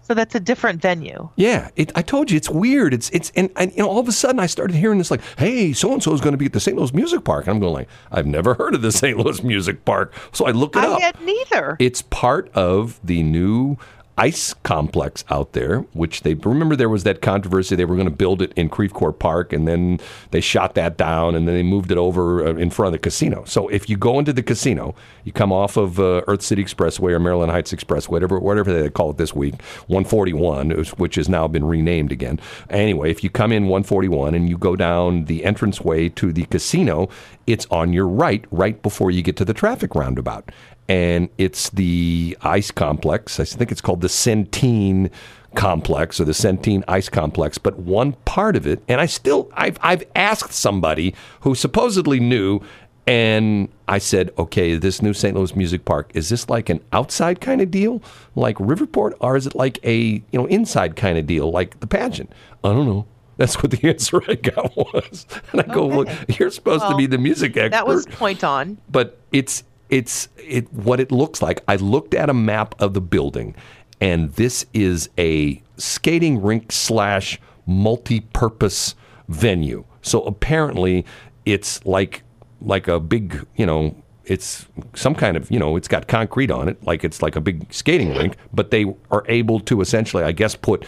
So 0.03 0.13
that's 0.13 0.35
a 0.35 0.41
different 0.41 0.83
venue. 0.83 1.31
Yeah, 1.37 1.71
it, 1.77 1.91
I 1.97 2.03
told 2.03 2.31
you 2.31 2.37
it's 2.37 2.51
weird. 2.51 2.93
It's 2.93 3.09
it's 3.11 3.33
and, 3.35 3.51
and 3.57 3.73
you 3.73 3.79
know 3.79 3.89
all 3.89 3.99
of 3.99 4.07
a 4.07 4.13
sudden 4.13 4.39
I 4.39 4.47
started 4.47 4.77
hearing 4.77 4.99
this 4.99 5.11
like, 5.11 5.23
hey, 5.39 5.73
so 5.73 5.93
and 5.95 6.03
so 6.03 6.13
is 6.13 6.21
going 6.21 6.33
to 6.35 6.39
be 6.39 6.45
at 6.45 6.53
the 6.53 6.61
St. 6.61 6.77
Louis 6.77 6.93
Music 6.93 7.25
Park. 7.25 7.47
And 7.47 7.55
I'm 7.55 7.61
going 7.61 7.73
like, 7.73 7.89
I've 8.13 8.27
never 8.27 8.53
heard 8.55 8.75
of 8.75 8.83
the 8.83 8.93
St. 9.03 9.17
Louis 9.19 9.43
Music 9.43 9.85
Park. 9.87 10.15
So 10.33 10.47
I 10.47 10.51
look 10.51 10.77
it 10.77 10.85
I 10.85 10.89
up. 10.89 11.01
had 11.01 11.21
neither. 11.23 11.77
It's 11.81 12.03
part 12.03 12.51
of 12.55 13.01
the 13.03 13.23
new 13.23 13.79
ice 14.17 14.55
complex 14.63 15.25
out 15.29 15.53
there, 15.53 15.81
which 15.93 16.23
they 16.23 16.35
remember 16.35 16.77
there 16.77 16.89
was 16.89 17.03
that 17.05 17.21
controversy. 17.21 17.75
They 17.75 17.85
were 17.85 17.97
going 17.97 18.09
to 18.09 18.15
build 18.15 18.43
it 18.43 18.53
in 18.55 18.69
Creve 18.69 18.93
Park, 19.19 19.53
and 19.53 19.67
then 19.67 19.99
they 20.31 20.41
shot 20.41 20.75
that 20.75 20.97
down, 20.97 21.35
and 21.35 21.49
then 21.49 21.55
they 21.55 21.63
moved 21.63 21.91
it 21.91 21.99
over 21.99 22.47
uh, 22.47 22.55
in 22.55 22.71
front 22.71 22.89
of 22.89 22.93
the 22.93 22.99
casino. 22.99 23.45
So 23.45 23.69
if 23.69 23.89
you 23.89 23.97
go 23.97 24.19
into 24.19 24.33
the 24.33 24.43
casino, 24.43 24.95
you 25.25 25.33
come 25.33 25.53
off 25.53 25.77
of 25.77 25.99
uh, 25.99 26.23
Earth 26.29 26.43
City 26.43 26.65
Expressway 26.65 27.13
or 27.13 27.19
Maryland 27.19 27.51
Heights 27.51 27.73
Expressway, 27.73 28.11
whatever, 28.11 28.39
whatever 28.39 28.73
they 28.73 28.89
call 28.89 29.11
it 29.11 29.17
this 29.17 29.35
week, 29.35 29.61
141, 29.89 30.71
which 30.97 31.17
has 31.17 31.29
now 31.29 31.49
been 31.49 31.65
renamed 31.65 32.13
again. 32.13 32.39
Anyway, 32.71 33.11
if 33.11 33.25
you 33.25 33.31
come 33.31 33.51
in 33.51 33.65
141 33.65 34.35
and 34.35 34.49
you 34.49 34.57
go 34.57 34.77
down 34.77 35.25
the 35.25 35.43
entranceway 35.43 36.09
to 36.11 36.33
the 36.33 36.45
casino, 36.45 37.09
it's 37.47 37.67
on 37.71 37.93
your 37.93 38.07
right, 38.07 38.45
right 38.51 38.81
before 38.83 39.11
you 39.11 39.23
get 39.23 39.37
to 39.37 39.45
the 39.45 39.55
traffic 39.55 39.95
roundabout 39.95 40.51
and 40.89 41.29
it's 41.39 41.71
the 41.71 42.37
ice 42.43 42.71
complex. 42.71 43.41
I 43.41 43.45
think 43.45 43.73
it's 43.73 43.81
called 43.81 44.01
the 44.01 44.09
Centene 44.09 45.11
complex 45.55 46.21
or 46.21 46.25
the 46.25 46.33
Centene 46.33 46.85
ice 46.89 47.09
complex. 47.09 47.59
But 47.59 47.79
one 47.79 48.13
part 48.25 48.57
of 48.57 48.67
it, 48.67 48.83
and 48.89 49.01
I 49.01 49.07
still, 49.07 49.51
I've, 49.55 49.79
I've 49.81 50.05
asked 50.15 50.53
somebody 50.53 51.15
who 51.41 51.55
supposedly 51.55 52.21
knew, 52.21 52.61
and 53.07 53.69
I 53.87 53.99
said, 53.99 54.31
okay, 54.39 54.77
this 54.77 55.03
new 55.03 55.13
St. 55.13 55.37
Louis 55.37 55.55
Music 55.55 55.85
Park, 55.85 56.11
is 56.15 56.29
this 56.29 56.49
like 56.49 56.69
an 56.71 56.81
outside 56.93 57.41
kind 57.41 57.61
of 57.61 57.71
deal, 57.71 58.03
like 58.35 58.57
Riverport, 58.57 59.13
or 59.21 59.37
is 59.37 59.47
it 59.47 59.55
like 59.55 59.79
a 59.85 59.95
you 59.95 60.23
know 60.33 60.47
inside 60.47 60.97
kind 60.97 61.19
of 61.19 61.27
deal, 61.27 61.51
like 61.51 61.81
the 61.81 61.87
pageant? 61.87 62.33
I 62.63 62.69
don't 62.73 62.87
know. 62.87 63.07
That's 63.37 63.63
what 63.63 63.73
the 63.73 63.89
answer 63.89 64.23
I 64.29 64.35
got 64.35 64.77
was. 64.77 65.27
And 65.53 65.61
I 65.61 65.65
go, 65.65 65.87
well, 65.87 66.07
you're 66.29 66.51
supposed 66.51 66.87
to 66.89 66.97
be 66.97 67.07
the 67.07 67.19
music 67.19 67.57
expert 67.57 67.73
that 67.73 67.87
was 67.87 68.07
point 68.07 68.43
on. 68.43 68.79
but 68.89 69.19
it's 69.33 69.65
it's 69.91 70.29
it 70.37 70.73
what 70.73 71.01
it 71.01 71.13
looks 71.13 71.43
like. 71.43 71.63
I 71.69 71.77
looked 71.77 72.15
at 72.15 72.31
a 72.31 72.35
map 72.35 72.75
of 72.81 72.95
the 72.95 73.01
building, 73.01 73.55
and 74.01 74.33
this 74.35 74.67
is 74.73 75.09
a 75.19 75.63
skating 75.77 76.43
rink 76.43 76.73
slash 76.73 77.41
multi-purpose 77.67 78.95
venue. 79.29 79.85
So 80.03 80.23
apparently, 80.23 81.05
it's 81.45 81.85
like 81.85 82.23
like 82.61 82.89
a 82.89 83.01
big 83.01 83.47
you 83.57 83.67
know. 83.67 83.97
It's 84.27 84.67
some 84.95 85.15
kind 85.15 85.37
of, 85.37 85.51
you 85.51 85.59
know, 85.59 85.77
it's 85.77 85.87
got 85.87 86.09
concrete 86.09 86.51
on 86.51 86.67
it, 86.67 86.83
like 86.83 87.05
it's 87.05 87.21
like 87.21 87.37
a 87.37 87.43
big 87.43 87.71
skating 87.71 88.17
rink, 88.17 88.39
but 88.55 88.71
they 88.71 88.87
are 89.11 89.23
able 89.29 89.61
to 89.61 89.83
essentially, 89.83 90.25
I 90.25 90.33
guess, 90.33 90.55
put 90.55 90.87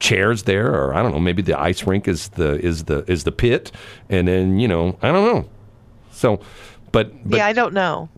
chairs 0.00 0.44
there, 0.44 0.74
or 0.74 0.94
I 0.94 1.02
don't 1.02 1.12
know, 1.12 1.20
maybe 1.20 1.42
the 1.42 1.60
ice 1.60 1.86
rink 1.86 2.08
is 2.08 2.28
the 2.30 2.58
is 2.64 2.84
the 2.84 3.04
is 3.06 3.24
the 3.24 3.32
pit, 3.32 3.72
and 4.08 4.26
then 4.26 4.58
you 4.58 4.68
know, 4.68 4.98
I 5.02 5.12
don't 5.12 5.34
know. 5.34 5.48
So, 6.12 6.40
but 6.90 7.12
but 7.28 7.36
yeah, 7.36 7.46
I 7.46 7.52
don't 7.52 7.74
know. 7.74 8.08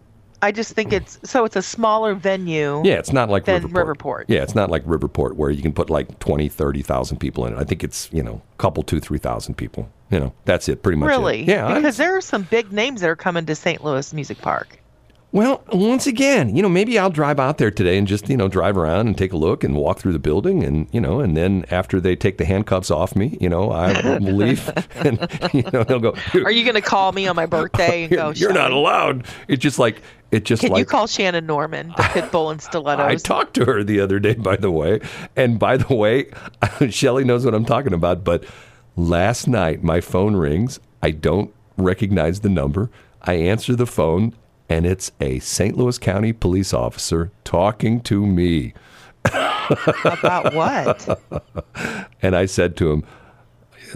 I 0.42 0.52
just 0.52 0.72
think 0.72 0.92
it's 0.92 1.18
so 1.22 1.44
it's 1.44 1.56
a 1.56 1.62
smaller 1.62 2.14
venue. 2.14 2.82
Yeah, 2.84 2.94
it's 2.94 3.12
not 3.12 3.28
like 3.28 3.44
than 3.44 3.62
Riverport. 3.68 3.96
Riverport. 3.96 4.24
Yeah, 4.28 4.42
it's 4.42 4.54
not 4.54 4.70
like 4.70 4.84
Riverport 4.84 5.34
where 5.34 5.50
you 5.50 5.60
can 5.62 5.72
put 5.72 5.90
like 5.90 6.18
20, 6.18 6.48
30,000 6.48 7.18
people 7.18 7.44
in 7.46 7.52
it. 7.52 7.58
I 7.58 7.64
think 7.64 7.84
it's, 7.84 8.08
you 8.12 8.22
know, 8.22 8.40
a 8.54 8.56
couple, 8.56 8.82
two, 8.82 9.00
3,000 9.00 9.54
people. 9.56 9.88
You 10.10 10.18
know, 10.20 10.32
that's 10.46 10.68
it 10.68 10.82
pretty 10.82 10.98
much. 10.98 11.08
it. 11.08 11.10
Really? 11.10 11.42
Yeah. 11.44 11.66
I- 11.66 11.74
Because 11.74 11.96
there 11.98 12.16
are 12.16 12.20
some 12.22 12.42
big 12.44 12.72
names 12.72 13.02
that 13.02 13.10
are 13.10 13.16
coming 13.16 13.44
to 13.46 13.54
St. 13.54 13.84
Louis 13.84 14.12
Music 14.14 14.38
Park. 14.38 14.78
well, 15.32 15.62
once 15.72 16.08
again, 16.08 16.56
you 16.56 16.60
know, 16.62 16.68
maybe 16.68 16.98
I'll 16.98 17.08
drive 17.10 17.38
out 17.38 17.58
there 17.58 17.70
today 17.70 17.96
and 17.96 18.08
just, 18.08 18.28
you 18.28 18.36
know, 18.36 18.48
drive 18.48 18.76
around 18.76 19.06
and 19.06 19.16
take 19.16 19.32
a 19.32 19.36
look 19.36 19.62
and 19.62 19.76
walk 19.76 20.00
through 20.00 20.12
the 20.14 20.18
building 20.18 20.64
and, 20.64 20.88
you 20.90 21.00
know, 21.00 21.20
and 21.20 21.36
then 21.36 21.64
after 21.70 22.00
they 22.00 22.16
take 22.16 22.38
the 22.38 22.44
handcuffs 22.44 22.90
off 22.90 23.14
me, 23.14 23.38
you 23.40 23.48
know, 23.48 23.70
I 23.70 24.18
will 24.18 24.32
leave 24.36 24.68
and, 24.96 25.20
you 25.52 25.62
know, 25.72 25.84
they'll 25.84 26.00
go, 26.00 26.14
Are 26.34 26.50
you 26.50 26.64
going 26.64 26.74
to 26.74 26.80
call 26.80 27.12
me 27.12 27.28
on 27.28 27.36
my 27.36 27.46
birthday 27.58 28.02
and 28.04 28.10
you're, 28.10 28.20
go? 28.20 28.30
you're 28.34 28.52
not 28.52 28.72
allowed. 28.72 29.24
It's 29.46 29.62
just 29.62 29.78
like, 29.78 30.02
it 30.30 30.44
just 30.44 30.62
Can 30.62 30.72
like. 30.72 30.78
you 30.80 30.84
call 30.86 31.06
Shannon 31.06 31.46
Norman, 31.46 31.88
the 31.96 32.02
pit 32.12 32.30
bull 32.30 32.50
and 32.50 32.60
stilettos? 32.62 33.04
I 33.06 33.16
talked 33.16 33.54
to 33.54 33.64
her 33.64 33.82
the 33.82 34.00
other 34.00 34.18
day, 34.18 34.34
by 34.34 34.56
the 34.56 34.70
way. 34.70 35.00
And 35.36 35.58
by 35.58 35.76
the 35.76 35.94
way, 35.94 36.30
Shelly 36.90 37.24
knows 37.24 37.44
what 37.44 37.54
I'm 37.54 37.64
talking 37.64 37.92
about. 37.92 38.22
But 38.24 38.44
last 38.96 39.48
night, 39.48 39.82
my 39.82 40.00
phone 40.00 40.36
rings. 40.36 40.78
I 41.02 41.10
don't 41.10 41.52
recognize 41.76 42.40
the 42.40 42.48
number. 42.48 42.90
I 43.22 43.34
answer 43.34 43.74
the 43.74 43.86
phone, 43.86 44.34
and 44.68 44.86
it's 44.86 45.10
a 45.20 45.38
St. 45.40 45.76
Louis 45.76 45.98
County 45.98 46.32
police 46.32 46.72
officer 46.72 47.32
talking 47.44 48.00
to 48.02 48.26
me. 48.26 48.74
About 50.04 50.54
what? 50.54 51.20
And 52.22 52.36
I 52.36 52.44
said 52.44 52.76
to 52.76 52.90
him, 52.92 53.02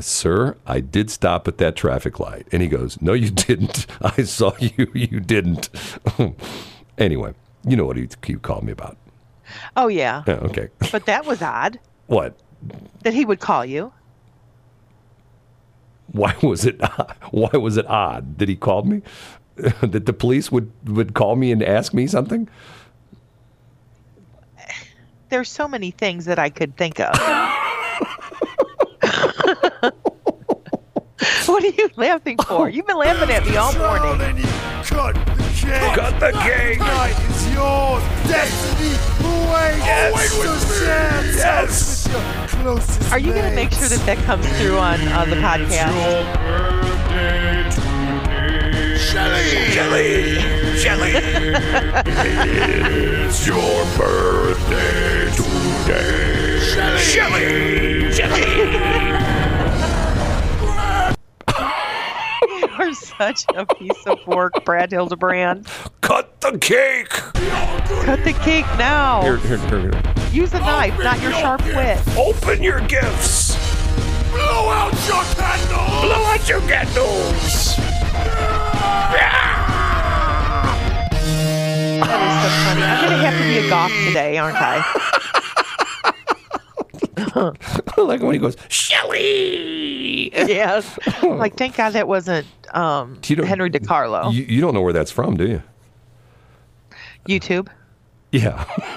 Sir, 0.01 0.57
I 0.66 0.81
did 0.81 1.11
stop 1.11 1.47
at 1.49 1.59
that 1.59 1.77
traffic 1.77 2.19
light. 2.21 2.47
And 2.53 2.62
he 2.62 2.69
goes, 2.69 3.01
No, 3.01 3.12
you 3.12 3.31
didn't. 3.47 3.87
I 4.01 4.23
saw 4.23 4.53
you. 4.59 4.91
You 4.95 5.21
didn't. 5.21 5.71
anyway, 6.99 7.35
you 7.66 7.77
know 7.77 7.85
what 7.85 7.97
he, 7.97 8.09
he 8.25 8.35
called 8.35 8.65
me 8.65 8.73
about. 8.73 8.97
Oh 9.77 9.89
yeah, 9.89 10.25
Yeah, 10.27 10.35
okay. 10.35 10.69
but 10.93 11.07
that 11.07 11.27
was 11.27 11.43
odd 11.43 11.79
What? 12.07 12.37
that 13.03 13.12
he 13.15 13.25
would 13.25 13.41
call 13.41 13.65
you. 13.65 13.93
Why 16.09 16.35
was 16.43 16.65
it? 16.65 16.81
Why 17.31 17.51
was 17.59 17.77
it 17.77 17.87
odd 17.87 18.39
that 18.39 18.49
he 18.49 18.57
called 18.57 18.87
me? 18.89 19.03
that 19.57 20.07
the 20.07 20.12
police 20.12 20.51
would 20.51 20.71
would 20.89 21.15
call 21.15 21.37
me 21.37 21.53
and 21.53 21.62
ask 21.62 21.93
me 21.95 22.07
something? 22.07 22.49
There's 25.29 25.49
so 25.49 25.66
many 25.66 25.91
things 25.91 26.25
that 26.27 26.39
I 26.39 26.51
could 26.51 26.77
think 26.77 27.01
of. 27.01 27.15
What 31.55 31.63
are 31.63 31.69
you 31.69 31.89
laughing 31.97 32.37
for? 32.39 32.69
You've 32.69 32.87
been 32.87 32.99
laughing 32.99 33.31
at 33.31 33.47
me 33.47 33.57
all 33.57 33.73
morning. 33.79 34.19
Then 34.19 34.37
you 34.37 34.43
cut 34.83 35.15
the 35.15 35.45
cake. 35.55 35.95
Cut 35.95 36.19
the 36.19 36.33
cake. 36.43 36.79
Tonight 36.79 37.15
is 37.31 37.55
yours. 37.55 38.03
Destiny 38.27 38.95
awaits. 39.23 39.87
Yes. 39.87 40.33
So 40.33 40.59
share 40.85 41.23
toast 41.23 41.37
Yes. 41.37 42.09
your 42.11 42.23
closest 42.49 43.13
Are 43.13 43.21
you 43.21 43.33
going 43.33 43.49
to 43.49 43.55
make 43.55 43.71
sure 43.71 43.87
that 43.89 44.05
that 44.05 44.19
comes 44.25 44.47
through 44.59 44.79
on 44.79 44.99
uh, 45.09 45.25
the 45.27 45.37
podcast? 45.37 45.95
birthday 46.43 47.71
today. 47.71 48.99
Shelly. 48.99 50.41
Shelly. 50.77 51.13
It's 53.27 53.47
your 53.47 53.85
birthday 53.97 55.31
today. 55.37 56.59
Shelly. 56.99 58.13
Shelly. 58.13 58.41
You 58.41 59.24
are 62.85 62.93
such 62.93 63.44
a 63.55 63.65
piece 63.65 64.06
of 64.06 64.19
work, 64.27 64.52
Brad 64.65 64.90
Hildebrand. 64.90 65.66
Cut 66.02 66.40
the 66.43 66.59
cake. 66.59 67.09
Cut 67.09 68.23
the 68.24 68.36
cake 68.43 68.66
now. 68.77 69.23
Here, 69.23 69.39
here, 69.39 69.56
here, 69.56 69.81
here. 69.81 70.02
Use 70.32 70.52
a 70.52 70.61
knife, 70.61 70.98
not 70.98 71.20
your 71.23 71.32
sharp 71.32 71.65
wit. 71.65 71.98
Open 72.19 72.62
your 72.62 72.81
gifts. 72.81 73.56
Blow 74.31 74.69
out 74.69 74.93
your 75.06 75.24
candles! 75.35 76.02
Blow 76.02 76.24
out 76.27 76.48
your 76.48 76.61
candles. 76.61 77.77
That 82.05 82.20
is 82.20 82.36
so 82.43 82.48
funny. 82.66 82.82
I'm 82.82 83.09
going 83.09 83.19
to 83.19 83.24
have 83.24 83.39
to 83.39 83.44
be 83.44 83.66
a 83.66 83.70
goth 83.70 83.93
today, 84.06 84.36
aren't 84.36 84.59
I? 84.61 85.51
Like 87.97 88.21
when 88.23 88.33
he 88.33 88.39
goes, 88.39 88.57
Shelly. 88.69 90.31
yes. 90.35 90.99
Like, 91.23 91.57
thank 91.57 91.77
God 91.77 91.91
that 91.91 92.07
wasn't 92.09 92.47
um, 92.75 93.19
Henry 93.23 93.71
DiCarlo. 93.71 94.33
You, 94.33 94.43
you 94.45 94.61
don't 94.61 94.75
know 94.75 94.83
where 94.83 94.93
that's 94.93 95.11
from, 95.11 95.37
do 95.37 95.47
you? 95.47 95.63
YouTube. 97.29 97.69
Yeah. 98.35 98.65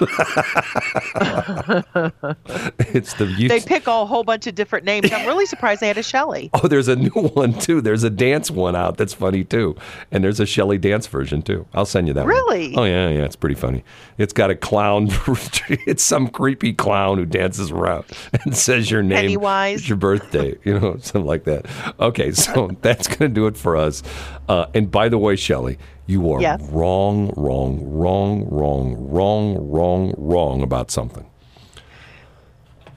it's 2.92 3.14
the 3.14 3.26
you- 3.38 3.48
They 3.48 3.60
pick 3.60 3.86
a 3.86 4.04
whole 4.04 4.24
bunch 4.24 4.46
of 4.48 4.54
different 4.56 4.84
names. 4.84 5.12
I'm 5.12 5.26
really 5.26 5.46
surprised 5.46 5.80
they 5.80 5.86
had 5.88 5.98
a 5.98 6.02
Shelley. 6.02 6.50
Oh, 6.60 6.66
there's 6.66 6.88
a 6.88 6.96
new 6.96 7.10
one 7.10 7.52
too. 7.52 7.80
There's 7.80 8.02
a 8.02 8.10
dance 8.10 8.50
one 8.50 8.74
out 8.74 8.96
that's 8.96 9.14
funny 9.14 9.44
too, 9.44 9.76
and 10.10 10.24
there's 10.24 10.40
a 10.40 10.46
Shelley 10.46 10.76
dance 10.76 11.06
version 11.06 11.40
too. 11.40 11.66
I'll 11.72 11.84
send 11.86 12.08
you 12.08 12.14
that. 12.14 12.22
one. 12.22 12.30
Really? 12.30 12.74
Oh 12.74 12.82
yeah, 12.82 13.08
yeah. 13.10 13.22
It's 13.24 13.36
pretty 13.36 13.54
funny. 13.54 13.84
It's 14.16 14.32
got 14.32 14.50
a 14.50 14.56
clown. 14.56 15.08
it's 15.86 16.02
some 16.02 16.26
creepy 16.28 16.72
clown 16.72 17.18
who 17.18 17.26
dances 17.26 17.70
around 17.70 18.06
and 18.44 18.56
says 18.56 18.90
your 18.90 19.04
name, 19.04 19.18
Pennywise. 19.18 19.80
it's 19.80 19.88
your 19.88 19.98
birthday, 19.98 20.56
you 20.64 20.80
know, 20.80 20.96
something 21.00 21.24
like 21.26 21.44
that. 21.44 21.66
Okay, 22.00 22.32
so 22.32 22.70
that's 22.82 23.06
gonna 23.06 23.28
do 23.28 23.46
it 23.46 23.56
for 23.56 23.76
us. 23.76 24.02
Uh, 24.48 24.66
and 24.74 24.90
by 24.90 25.08
the 25.08 25.18
way, 25.18 25.36
Shelley, 25.36 25.78
you 26.08 26.32
are 26.32 26.40
Yes. 26.40 26.60
wrong, 26.72 27.32
wrong, 27.36 27.78
wrong, 27.84 28.48
wrong, 28.50 28.96
wrong, 28.98 29.70
wrong, 29.70 30.14
wrong 30.16 30.62
about 30.62 30.90
something. 30.90 31.26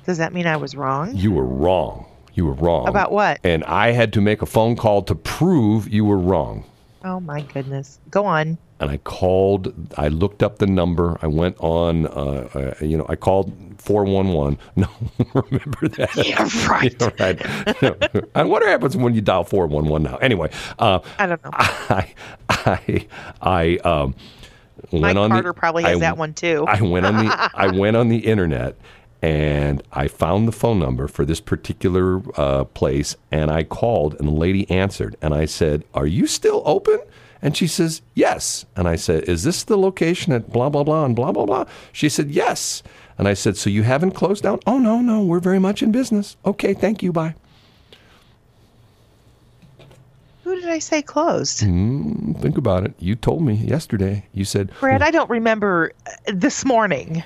Does 0.06 0.18
that 0.18 0.34
mean 0.34 0.48
I 0.48 0.58
was 0.58 0.76
wrong? 0.76 1.16
You 1.16 1.32
were 1.34 1.46
wrong. 1.46 2.06
You 2.34 2.46
were 2.46 2.54
wrong. 2.54 2.88
About 2.88 3.12
what? 3.12 3.40
And 3.44 3.64
I 3.66 3.92
had 3.92 4.14
to 4.14 4.22
make 4.22 4.42
a 4.42 4.46
phone 4.46 4.76
call 4.78 5.04
to 5.04 5.14
prove 5.14 5.90
you 5.90 6.06
were 6.06 6.18
wrong. 6.18 6.64
Oh 7.04 7.20
my 7.20 7.42
goodness. 7.42 8.00
Go 8.10 8.26
on. 8.26 8.58
And 8.82 8.90
I 8.90 8.98
called, 8.98 9.72
I 9.96 10.08
looked 10.08 10.42
up 10.42 10.58
the 10.58 10.66
number. 10.66 11.18
I 11.22 11.28
went 11.28 11.56
on, 11.60 12.08
uh, 12.08 12.50
uh, 12.82 12.84
you 12.84 12.98
know, 12.98 13.06
I 13.08 13.16
called 13.16 13.54
411. 13.78 14.58
No, 14.76 14.88
remember 15.36 15.88
that? 15.88 16.16
Yeah, 16.18 16.50
right. 16.68 16.96
Yeah, 17.82 17.92
right. 18.02 18.26
and 18.36 18.50
what 18.50 18.64
happens 18.64 18.98
when 18.98 19.14
you 19.14 19.22
dial 19.22 19.44
411 19.44 20.12
now? 20.12 20.18
Anyway, 20.18 20.50
uh, 20.80 21.00
I 21.20 21.28
don't 21.28 21.44
know. 21.44 21.52
I, 21.54 22.14
I, 22.50 23.08
I, 23.42 23.78
um, 23.84 24.16
went 24.92 25.04
Mike 25.04 25.16
on 25.16 25.30
Carter 25.30 25.50
the, 25.50 25.54
probably 25.54 25.84
has 25.84 25.98
I- 25.98 26.00
that 26.00 26.18
one 26.18 26.34
too. 26.34 26.66
I 26.68 26.82
went 26.82 27.06
on 27.06 27.18
the 27.24 27.52
I 27.54 27.68
went 27.68 27.96
on 27.96 28.10
the 28.10 28.18
internet 28.18 28.76
and 29.22 29.84
I 29.94 30.08
found 30.08 30.48
the 30.48 30.52
phone 30.52 30.80
number 30.80 31.08
for 31.08 31.24
this 31.26 31.40
particular 31.40 32.22
uh, 32.40 32.64
place 32.64 33.16
and 33.32 33.52
I 33.52 33.64
called 33.64 34.16
and 34.18 34.28
the 34.28 34.34
lady 34.34 34.70
answered 34.72 35.16
and 35.22 35.34
I 35.36 35.46
said, 35.46 35.84
"Are 35.94 36.08
you 36.08 36.26
still 36.26 36.64
open?" 36.66 37.00
And 37.42 37.58
she 37.58 37.66
says, 37.68 38.02
"Yes." 38.14 38.66
And 38.76 38.88
I 38.88 38.96
said, 38.96 39.24
"Is 39.24 39.44
this 39.44 39.64
the 39.64 39.78
location 39.78 40.32
at 40.34 40.52
blah 40.52 40.70
blah 40.70 40.84
blah 40.84 41.06
and 41.06 41.16
blah 41.16 41.32
blah 41.32 41.46
blah?" 41.46 41.66
She 41.92 42.08
said, 42.10 42.30
"Yes." 42.32 42.84
And 43.18 43.28
I 43.28 43.34
said, 43.34 43.58
"So 43.58 43.70
you 43.70 43.84
haven't 43.84 44.12
closed 44.12 44.44
down?" 44.44 44.60
"Oh 44.68 44.78
no, 44.80 45.02
no, 45.02 45.24
we're 45.24 45.40
very 45.40 45.60
much 45.60 45.82
in 45.82 45.92
business." 45.92 46.38
"Okay, 46.46 46.74
thank 46.74 47.02
you. 47.02 47.12
Bye." 47.12 47.36
Who 50.44 50.56
did 50.60 50.70
I 50.70 50.80
say 50.80 51.02
closed? 51.02 51.60
Think 51.60 52.58
about 52.58 52.84
it. 52.84 52.94
You 53.00 53.16
told 53.16 53.42
me 53.44 53.54
yesterday. 53.54 54.26
You 54.34 54.44
said, 54.44 54.72
Brad, 54.80 55.02
I 55.02 55.12
don't 55.12 55.30
remember 55.30 55.94
uh, 56.08 56.12
this 56.34 56.66
morning. 56.66 57.24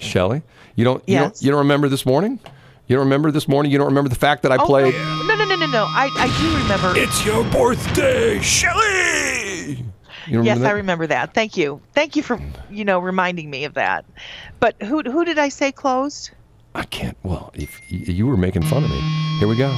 "Shelley, 0.00 0.42
you 0.76 0.84
don't 0.84 1.02
you 1.08 1.14
Yes. 1.14 1.22
don't 1.22 1.42
you 1.42 1.50
don't 1.50 1.58
remember 1.60 1.88
this 1.88 2.06
morning?" 2.06 2.38
You 2.86 2.96
don't 2.96 3.06
remember 3.06 3.30
this 3.30 3.48
morning? 3.48 3.72
You 3.72 3.78
don't 3.78 3.86
remember 3.86 4.10
the 4.10 4.14
fact 4.14 4.42
that 4.42 4.52
I 4.52 4.56
Oh, 4.56 4.66
played 4.66 4.92
no, 4.94 5.34
no, 5.36 5.44
no, 5.46 5.56
no, 5.56 5.64
no. 5.66 5.84
I, 5.88 6.10
I 6.18 6.28
do 6.38 6.54
remember. 6.62 6.92
It's 7.00 7.24
your 7.24 7.42
birthday, 7.44 8.38
Shelly. 8.42 8.93
You 10.26 10.38
remember 10.38 10.46
yes, 10.46 10.58
that? 10.60 10.68
I 10.68 10.72
remember 10.72 11.06
that. 11.06 11.34
Thank 11.34 11.56
you. 11.56 11.80
Thank 11.92 12.16
you 12.16 12.22
for 12.22 12.40
you 12.70 12.84
know 12.84 12.98
reminding 12.98 13.50
me 13.50 13.64
of 13.64 13.74
that. 13.74 14.04
But 14.60 14.80
who 14.82 15.02
who 15.02 15.24
did 15.24 15.38
I 15.38 15.48
say 15.48 15.72
closed? 15.72 16.30
I 16.74 16.84
can't. 16.84 17.16
Well, 17.22 17.52
if 17.54 17.80
you 17.88 18.26
were 18.26 18.36
making 18.36 18.62
fun 18.62 18.84
of 18.84 18.90
me, 18.90 19.00
here 19.38 19.48
we 19.48 19.56
go. 19.56 19.72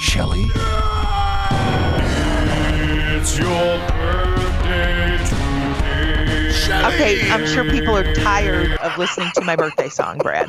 Shelly. 0.00 0.46
It's 3.18 3.38
your 3.38 3.78
birthday 3.88 5.18
today. 5.24 6.86
Okay, 6.86 7.30
I'm 7.30 7.46
sure 7.46 7.64
people 7.64 7.96
are 7.96 8.14
tired 8.14 8.72
of 8.78 8.96
listening 8.96 9.30
to 9.34 9.40
my 9.42 9.56
birthday 9.56 9.88
song, 9.88 10.18
Brad. 10.18 10.48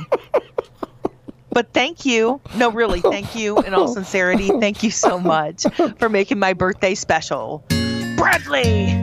But 1.58 1.74
thank 1.74 2.06
you. 2.06 2.40
No, 2.56 2.70
really, 2.70 3.02
thank 3.02 3.36
you. 3.36 3.58
In 3.62 3.74
all 3.74 3.88
sincerity, 3.94 4.50
thank 4.60 4.84
you 4.84 4.92
so 4.92 5.20
much 5.20 5.66
for 5.98 6.08
making 6.08 6.38
my 6.38 6.54
birthday 6.54 6.94
special. 6.94 7.66
Bradley! 8.18 8.96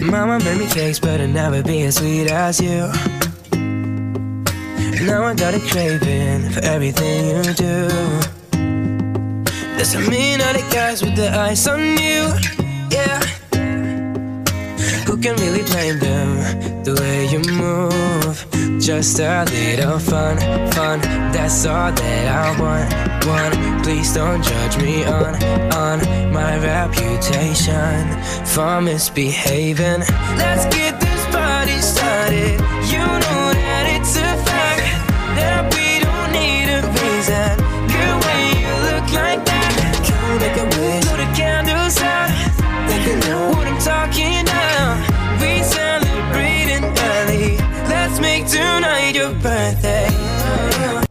Mama 0.00 0.38
made 0.38 0.58
me 0.58 0.66
cakes, 0.66 0.98
but 0.98 1.20
I'll 1.20 1.28
never 1.28 1.62
be 1.62 1.82
as 1.82 1.96
sweet 1.96 2.30
as 2.30 2.58
you. 2.58 2.90
Now 5.04 5.24
I 5.24 5.34
got 5.34 5.52
a 5.54 5.60
craving 5.60 6.50
for 6.50 6.60
everything 6.64 7.36
you 7.36 7.42
do. 7.54 7.88
There's 9.76 9.94
a 9.94 10.00
million 10.10 10.40
other 10.40 10.64
guys 10.70 11.02
with 11.02 11.16
the 11.16 11.30
eyes 11.36 11.68
on 11.68 11.80
you, 11.80 12.32
yeah. 12.90 13.20
Who 15.06 15.18
can 15.18 15.36
really 15.36 15.64
blame 15.64 15.98
them? 15.98 16.82
The 16.82 16.94
way 16.98 17.26
you 17.26 17.40
move, 17.40 18.46
just 18.78 19.18
a 19.20 19.44
little 19.44 19.98
fun, 19.98 20.38
fun. 20.72 21.00
That's 21.32 21.66
all 21.66 21.92
that 21.92 22.26
I 22.28 22.60
want, 22.60 23.26
want. 23.26 23.84
Please 23.84 24.12
don't 24.14 24.42
judge 24.42 24.76
me 24.78 25.04
on, 25.04 25.34
on 25.72 25.98
my 26.32 26.58
reputation 26.58 28.46
for 28.46 28.80
misbehaving. 28.80 30.00
Let's 30.36 30.64
get 30.74 31.05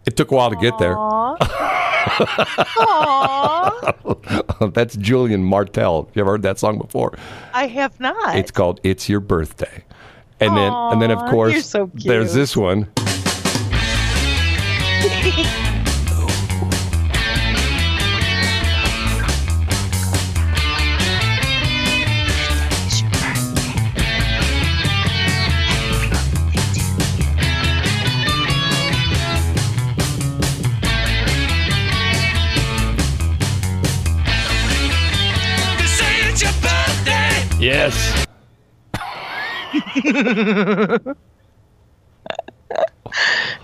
It 0.06 0.16
took 0.16 0.32
a 0.32 0.36
while 0.36 0.52
to 0.52 0.56
get 0.56 0.78
there. 0.78 0.96
Aw, 2.78 4.68
That's 4.74 4.96
Julian 4.98 5.44
Martell. 5.44 6.10
You 6.14 6.22
ever 6.22 6.32
heard 6.32 6.44
that 6.44 6.60
song 6.60 6.78
before? 6.78 7.18
I 7.54 7.68
have 7.68 8.00
not. 8.00 8.38
It's 8.38 8.52
called 8.52 8.80
"It's 8.84 9.10
Your 9.10 9.20
Birthday," 9.20 9.84
and 10.40 10.56
then 10.56 10.72
and 10.72 11.02
then 11.02 11.12
of 11.12 11.20
course 11.32 11.66
so 11.66 11.90
there's 11.94 12.34
this 12.34 12.56
one. 12.56 12.88
Yes. 37.86 38.26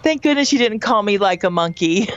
Thank 0.04 0.22
goodness 0.22 0.54
you 0.54 0.60
didn't 0.60 0.82
call 0.82 1.02
me 1.02 1.18
like 1.18 1.44
a 1.44 1.50
monkey. 1.50 2.08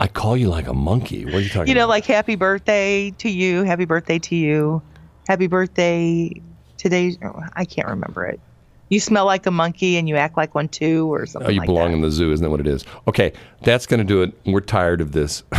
I 0.00 0.08
call 0.08 0.36
you 0.36 0.48
like 0.48 0.66
a 0.66 0.74
monkey. 0.74 1.24
What 1.24 1.34
are 1.34 1.40
you 1.40 1.50
talking 1.50 1.68
you 1.68 1.74
know, 1.74 1.84
about? 1.84 1.90
like 1.90 2.04
happy 2.04 2.34
birthday 2.34 3.12
to 3.18 3.30
you, 3.30 3.62
happy 3.62 3.84
birthday 3.84 4.18
to 4.18 4.34
you, 4.34 4.82
happy 5.28 5.46
birthday 5.46 6.32
today. 6.78 7.16
oh, 7.22 7.42
I 7.52 7.64
can't 7.64 7.86
remember 7.86 8.26
it. 8.26 8.40
You 8.90 9.00
smell 9.00 9.26
like 9.26 9.44
a 9.46 9.50
monkey 9.50 9.96
and 9.98 10.08
you 10.08 10.16
act 10.16 10.36
like 10.36 10.54
one 10.54 10.68
too, 10.68 11.12
or 11.12 11.26
something 11.26 11.48
Oh, 11.48 11.52
you 11.52 11.60
like 11.60 11.66
belong 11.66 11.88
that. 11.90 11.96
in 11.96 12.00
the 12.02 12.10
zoo, 12.10 12.32
isn't 12.32 12.42
that 12.42 12.50
what 12.50 12.60
it 12.60 12.66
is? 12.66 12.84
Okay, 13.06 13.32
that's 13.62 13.86
going 13.86 13.98
to 13.98 14.04
do 14.04 14.22
it. 14.22 14.32
We're 14.46 14.60
tired 14.60 15.00
of 15.00 15.12
this. 15.12 15.42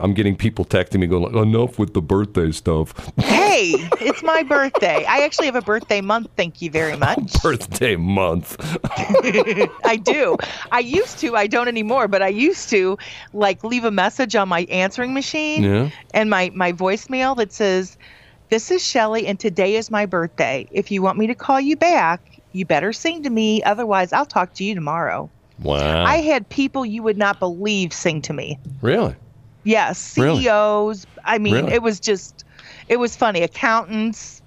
I'm 0.00 0.14
getting 0.14 0.36
people 0.36 0.64
texting 0.64 1.00
me 1.00 1.06
going, 1.06 1.22
like, 1.22 1.34
enough 1.34 1.78
with 1.78 1.94
the 1.94 2.02
birthday 2.02 2.50
stuff. 2.52 2.92
hey, 3.18 3.72
it's 4.00 4.22
my 4.22 4.42
birthday. 4.42 5.04
I 5.04 5.22
actually 5.24 5.46
have 5.46 5.56
a 5.56 5.62
birthday 5.62 6.00
month. 6.00 6.28
Thank 6.36 6.60
you 6.62 6.70
very 6.70 6.96
much. 7.06 7.40
birthday 7.42 7.96
month. 7.96 8.56
I 9.84 10.00
do. 10.02 10.36
I 10.70 10.80
used 10.80 11.18
to. 11.20 11.36
I 11.36 11.46
don't 11.46 11.68
anymore. 11.68 12.08
But 12.08 12.22
I 12.22 12.28
used 12.28 12.68
to 12.70 12.98
like 13.32 13.64
leave 13.64 13.84
a 13.84 13.90
message 13.90 14.34
on 14.36 14.48
my 14.48 14.60
answering 14.70 15.14
machine 15.14 15.62
Yeah. 15.62 15.90
and 16.14 16.30
my 16.30 16.50
my 16.54 16.72
voicemail 16.72 17.36
that 17.36 17.52
says, 17.52 17.96
"This 18.50 18.70
is 18.70 18.84
Shelly, 18.84 19.26
and 19.26 19.38
today 19.38 19.76
is 19.76 19.90
my 19.90 20.06
birthday. 20.06 20.68
If 20.72 20.90
you 20.90 21.02
want 21.02 21.18
me 21.18 21.26
to 21.28 21.34
call 21.34 21.60
you 21.60 21.76
back, 21.76 22.31
you 22.52 22.64
better 22.64 22.92
sing 22.92 23.22
to 23.24 23.30
me. 23.30 23.62
Otherwise, 23.62 24.12
I'll 24.12 24.26
talk 24.26 24.54
to 24.54 24.64
you 24.64 24.74
tomorrow." 24.74 25.28
Wow. 25.62 26.04
I 26.04 26.16
had 26.16 26.48
people 26.48 26.84
you 26.84 27.02
would 27.04 27.18
not 27.18 27.38
believe 27.38 27.92
sing 27.92 28.20
to 28.22 28.32
me. 28.32 28.58
really? 28.80 29.14
Yes, 29.64 30.18
Really? 30.18 30.40
CEOs. 30.42 31.06
I 31.24 31.38
mean, 31.38 31.54
Really? 31.54 31.72
it 31.74 31.82
was 31.82 32.00
just, 32.00 32.44
it 32.88 32.96
was 32.96 33.14
funny. 33.14 33.42
Accountants, 33.42 34.42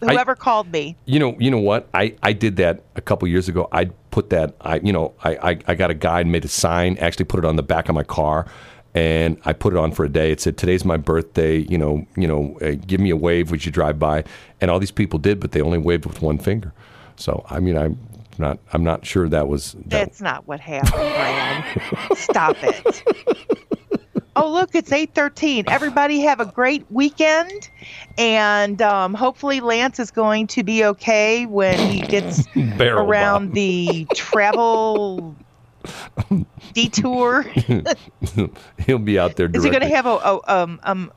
I- 0.00 0.12
whoever 0.12 0.34
called 0.34 0.72
me. 0.72 0.96
You 1.04 1.18
know, 1.18 1.36
you 1.38 1.50
know 1.50 1.58
what? 1.58 1.88
I, 1.92 2.14
I 2.22 2.32
did 2.32 2.56
that 2.56 2.82
a 2.94 3.02
couple 3.02 3.28
years 3.28 3.48
ago. 3.50 3.68
I 3.72 3.86
put 4.10 4.30
that. 4.30 4.54
I 4.62 4.76
you 4.78 4.92
know 4.94 5.12
I, 5.24 5.50
I 5.50 5.58
I 5.68 5.74
got 5.74 5.90
a 5.90 5.94
guy 5.94 6.20
and 6.20 6.32
made 6.32 6.44
a 6.46 6.48
sign. 6.48 6.96
Actually, 6.98 7.26
put 7.26 7.38
it 7.38 7.44
on 7.44 7.56
the 7.56 7.62
back 7.62 7.90
of 7.90 7.94
my 7.94 8.02
car, 8.04 8.46
and 8.94 9.36
I 9.44 9.52
put 9.52 9.74
it 9.74 9.78
on 9.78 9.92
for 9.92 10.04
a 10.06 10.08
day. 10.08 10.30
It 10.32 10.40
said, 10.40 10.56
"Today's 10.56 10.86
my 10.86 10.96
birthday. 10.96 11.58
You 11.58 11.76
know, 11.76 12.06
you 12.16 12.26
know, 12.26 12.56
uh, 12.62 12.76
give 12.86 12.98
me 13.00 13.10
a 13.10 13.16
wave 13.16 13.52
as 13.52 13.66
you 13.66 13.72
drive 13.72 13.98
by." 13.98 14.24
And 14.62 14.70
all 14.70 14.78
these 14.78 14.90
people 14.90 15.18
did, 15.18 15.38
but 15.38 15.52
they 15.52 15.60
only 15.60 15.76
waved 15.78 16.06
with 16.06 16.22
one 16.22 16.38
finger. 16.38 16.72
So 17.16 17.44
I 17.48 17.60
mean, 17.60 17.76
I'm 17.76 17.98
not 18.38 18.58
I'm 18.72 18.84
not 18.84 19.04
sure 19.06 19.28
that 19.28 19.48
was 19.48 19.72
that. 19.72 19.88
That's 19.88 20.20
not 20.20 20.46
what 20.46 20.60
happened, 20.60 20.92
Brad. 20.92 22.18
Stop 22.18 22.56
it. 22.62 23.02
Oh, 24.38 24.52
look, 24.52 24.74
it's 24.74 24.90
8:13. 24.90 25.64
Everybody 25.68 26.20
have 26.20 26.40
a 26.40 26.44
great 26.44 26.84
weekend 26.90 27.70
and 28.18 28.82
um, 28.82 29.14
hopefully 29.14 29.60
Lance 29.60 29.98
is 29.98 30.10
going 30.10 30.46
to 30.48 30.62
be 30.62 30.84
okay 30.84 31.46
when 31.46 31.78
he 31.90 32.02
gets 32.02 32.46
Barrel 32.76 33.08
around 33.08 33.46
bomb. 33.46 33.54
the 33.54 34.06
travel 34.14 35.34
detour. 36.74 37.42
He'll 38.86 38.98
be 38.98 39.18
out 39.18 39.36
there. 39.36 39.50
Is 39.52 39.64
he 39.64 39.70
going 39.70 39.80
to 39.80 39.88
have 39.94 40.04
a, 40.04 40.10
a 40.16 40.40
um 40.46 40.80
um 40.82 41.12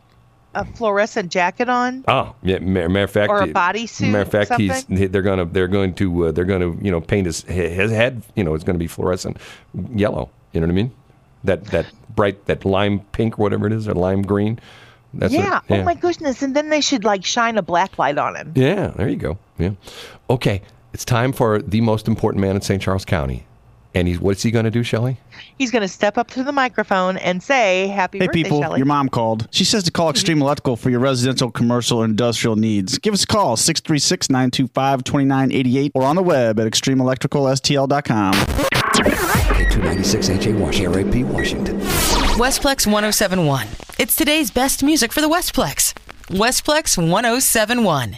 a 0.56 0.66
fluorescent 0.66 1.32
jacket 1.32 1.70
on? 1.70 2.04
Oh, 2.08 2.36
yeah. 2.44 2.60
ma- 2.60 2.88
Matter 2.88 3.04
of 3.04 3.12
fact, 3.12 3.30
Or 3.30 3.42
a 3.42 3.48
bodysuit, 3.48 4.10
Matter 4.12 4.22
of 4.24 4.32
fact, 4.32 4.54
he's 4.60 4.86
they're 5.12 5.22
gonna 5.22 5.46
they're 5.46 5.68
going 5.68 5.94
to 5.96 6.26
uh, 6.28 6.32
they're 6.32 6.46
going 6.46 6.62
to 6.62 6.84
you 6.84 6.92
know 6.92 7.02
paint 7.02 7.26
his 7.26 7.42
his 7.44 7.92
head. 7.92 8.22
You 8.36 8.44
know, 8.44 8.54
it's 8.56 8.64
going 8.64 8.76
to 8.76 8.80
be 8.80 8.88
fluorescent 8.88 9.38
yellow. 9.94 10.30
You 10.54 10.62
know 10.62 10.68
what 10.68 10.72
I 10.74 10.76
mean? 10.76 10.92
That 11.44 11.66
that 11.66 11.86
bright 12.16 12.46
that 12.46 12.66
lime 12.66 13.02
pink 13.12 13.38
whatever 13.38 13.68
it 13.68 13.74
is 13.74 13.88
or 13.88 13.94
lime 13.94 14.22
green. 14.24 14.60
That's 15.14 15.34
what- 15.34 15.44
yeah. 15.44 15.60
Oh 15.70 15.84
my 15.84 15.94
goodness! 15.96 16.42
And 16.42 16.56
then 16.56 16.70
they 16.70 16.82
should 16.82 17.04
like 17.04 17.26
shine 17.26 17.58
a 17.58 17.62
black 17.62 17.98
light 17.98 18.18
on 18.18 18.36
him. 18.36 18.54
Yeah, 18.56 18.88
there 18.96 19.08
you 19.10 19.16
go. 19.16 19.38
Yeah. 19.58 19.72
Okay, 20.30 20.62
it's 20.94 21.06
time 21.06 21.32
for 21.34 21.62
the 21.62 21.82
most 21.82 22.08
important 22.08 22.42
man 22.42 22.56
in 22.56 22.62
St. 22.62 22.82
Charles 22.82 23.06
County. 23.06 23.46
And 23.95 24.07
he's 24.07 24.20
what's 24.20 24.44
he 24.44 24.52
going 24.52 24.66
to 24.66 24.72
do, 24.72 24.84
Shelley? 24.84 25.18
He's 25.57 25.72
going 25.72 25.82
to 25.82 25.88
step 25.88 26.18
up 26.18 26.28
to 26.32 26.44
the 26.44 26.52
microphone 26.52 27.18
and 27.18 27.41
say, 27.41 27.88
"Happy 27.88 28.20
Hey, 28.20 28.28
birthday, 28.28 28.44
people, 28.44 28.61
Shelley." 28.61 28.78
your 28.78 28.86
mom 28.86 29.10
called. 29.10 29.48
She 29.52 29.64
says 29.64 29.84
to 29.84 29.91
call 29.91 30.07
mhm. 30.07 30.11
Extreme 30.11 30.41
Electrical 30.41 30.76
for 30.76 30.90
your 30.90 30.99
residential, 30.99 31.49
commercial, 31.49 31.99
or 31.99 32.06
industrial 32.06 32.56
needs. 32.56 32.98
Give 32.99 33.14
us 33.14 33.24
a 33.24 33.28
call, 33.28 33.57
636 33.57 34.30
925 34.30 35.03
2988, 35.03 35.91
or 35.95 36.03
on 36.03 36.16
the 36.16 36.24
web 36.24 36.60
at 36.60 36.68
extremeelectricalstl.com. 36.68 38.34
K296 38.34 40.30
HA 40.45 40.53
Washington, 40.53 40.91
RAP 40.94 41.26
Washington. 41.34 41.80
Westplex 42.38 42.86
1071. 42.86 43.68
It's 43.98 44.16
today's 44.16 44.52
best 44.52 44.84
music 44.84 45.11
for 45.11 45.22
the 45.22 45.30
Westplex. 45.30 45.94
Westplex 46.30 46.98
1071. 46.98 48.18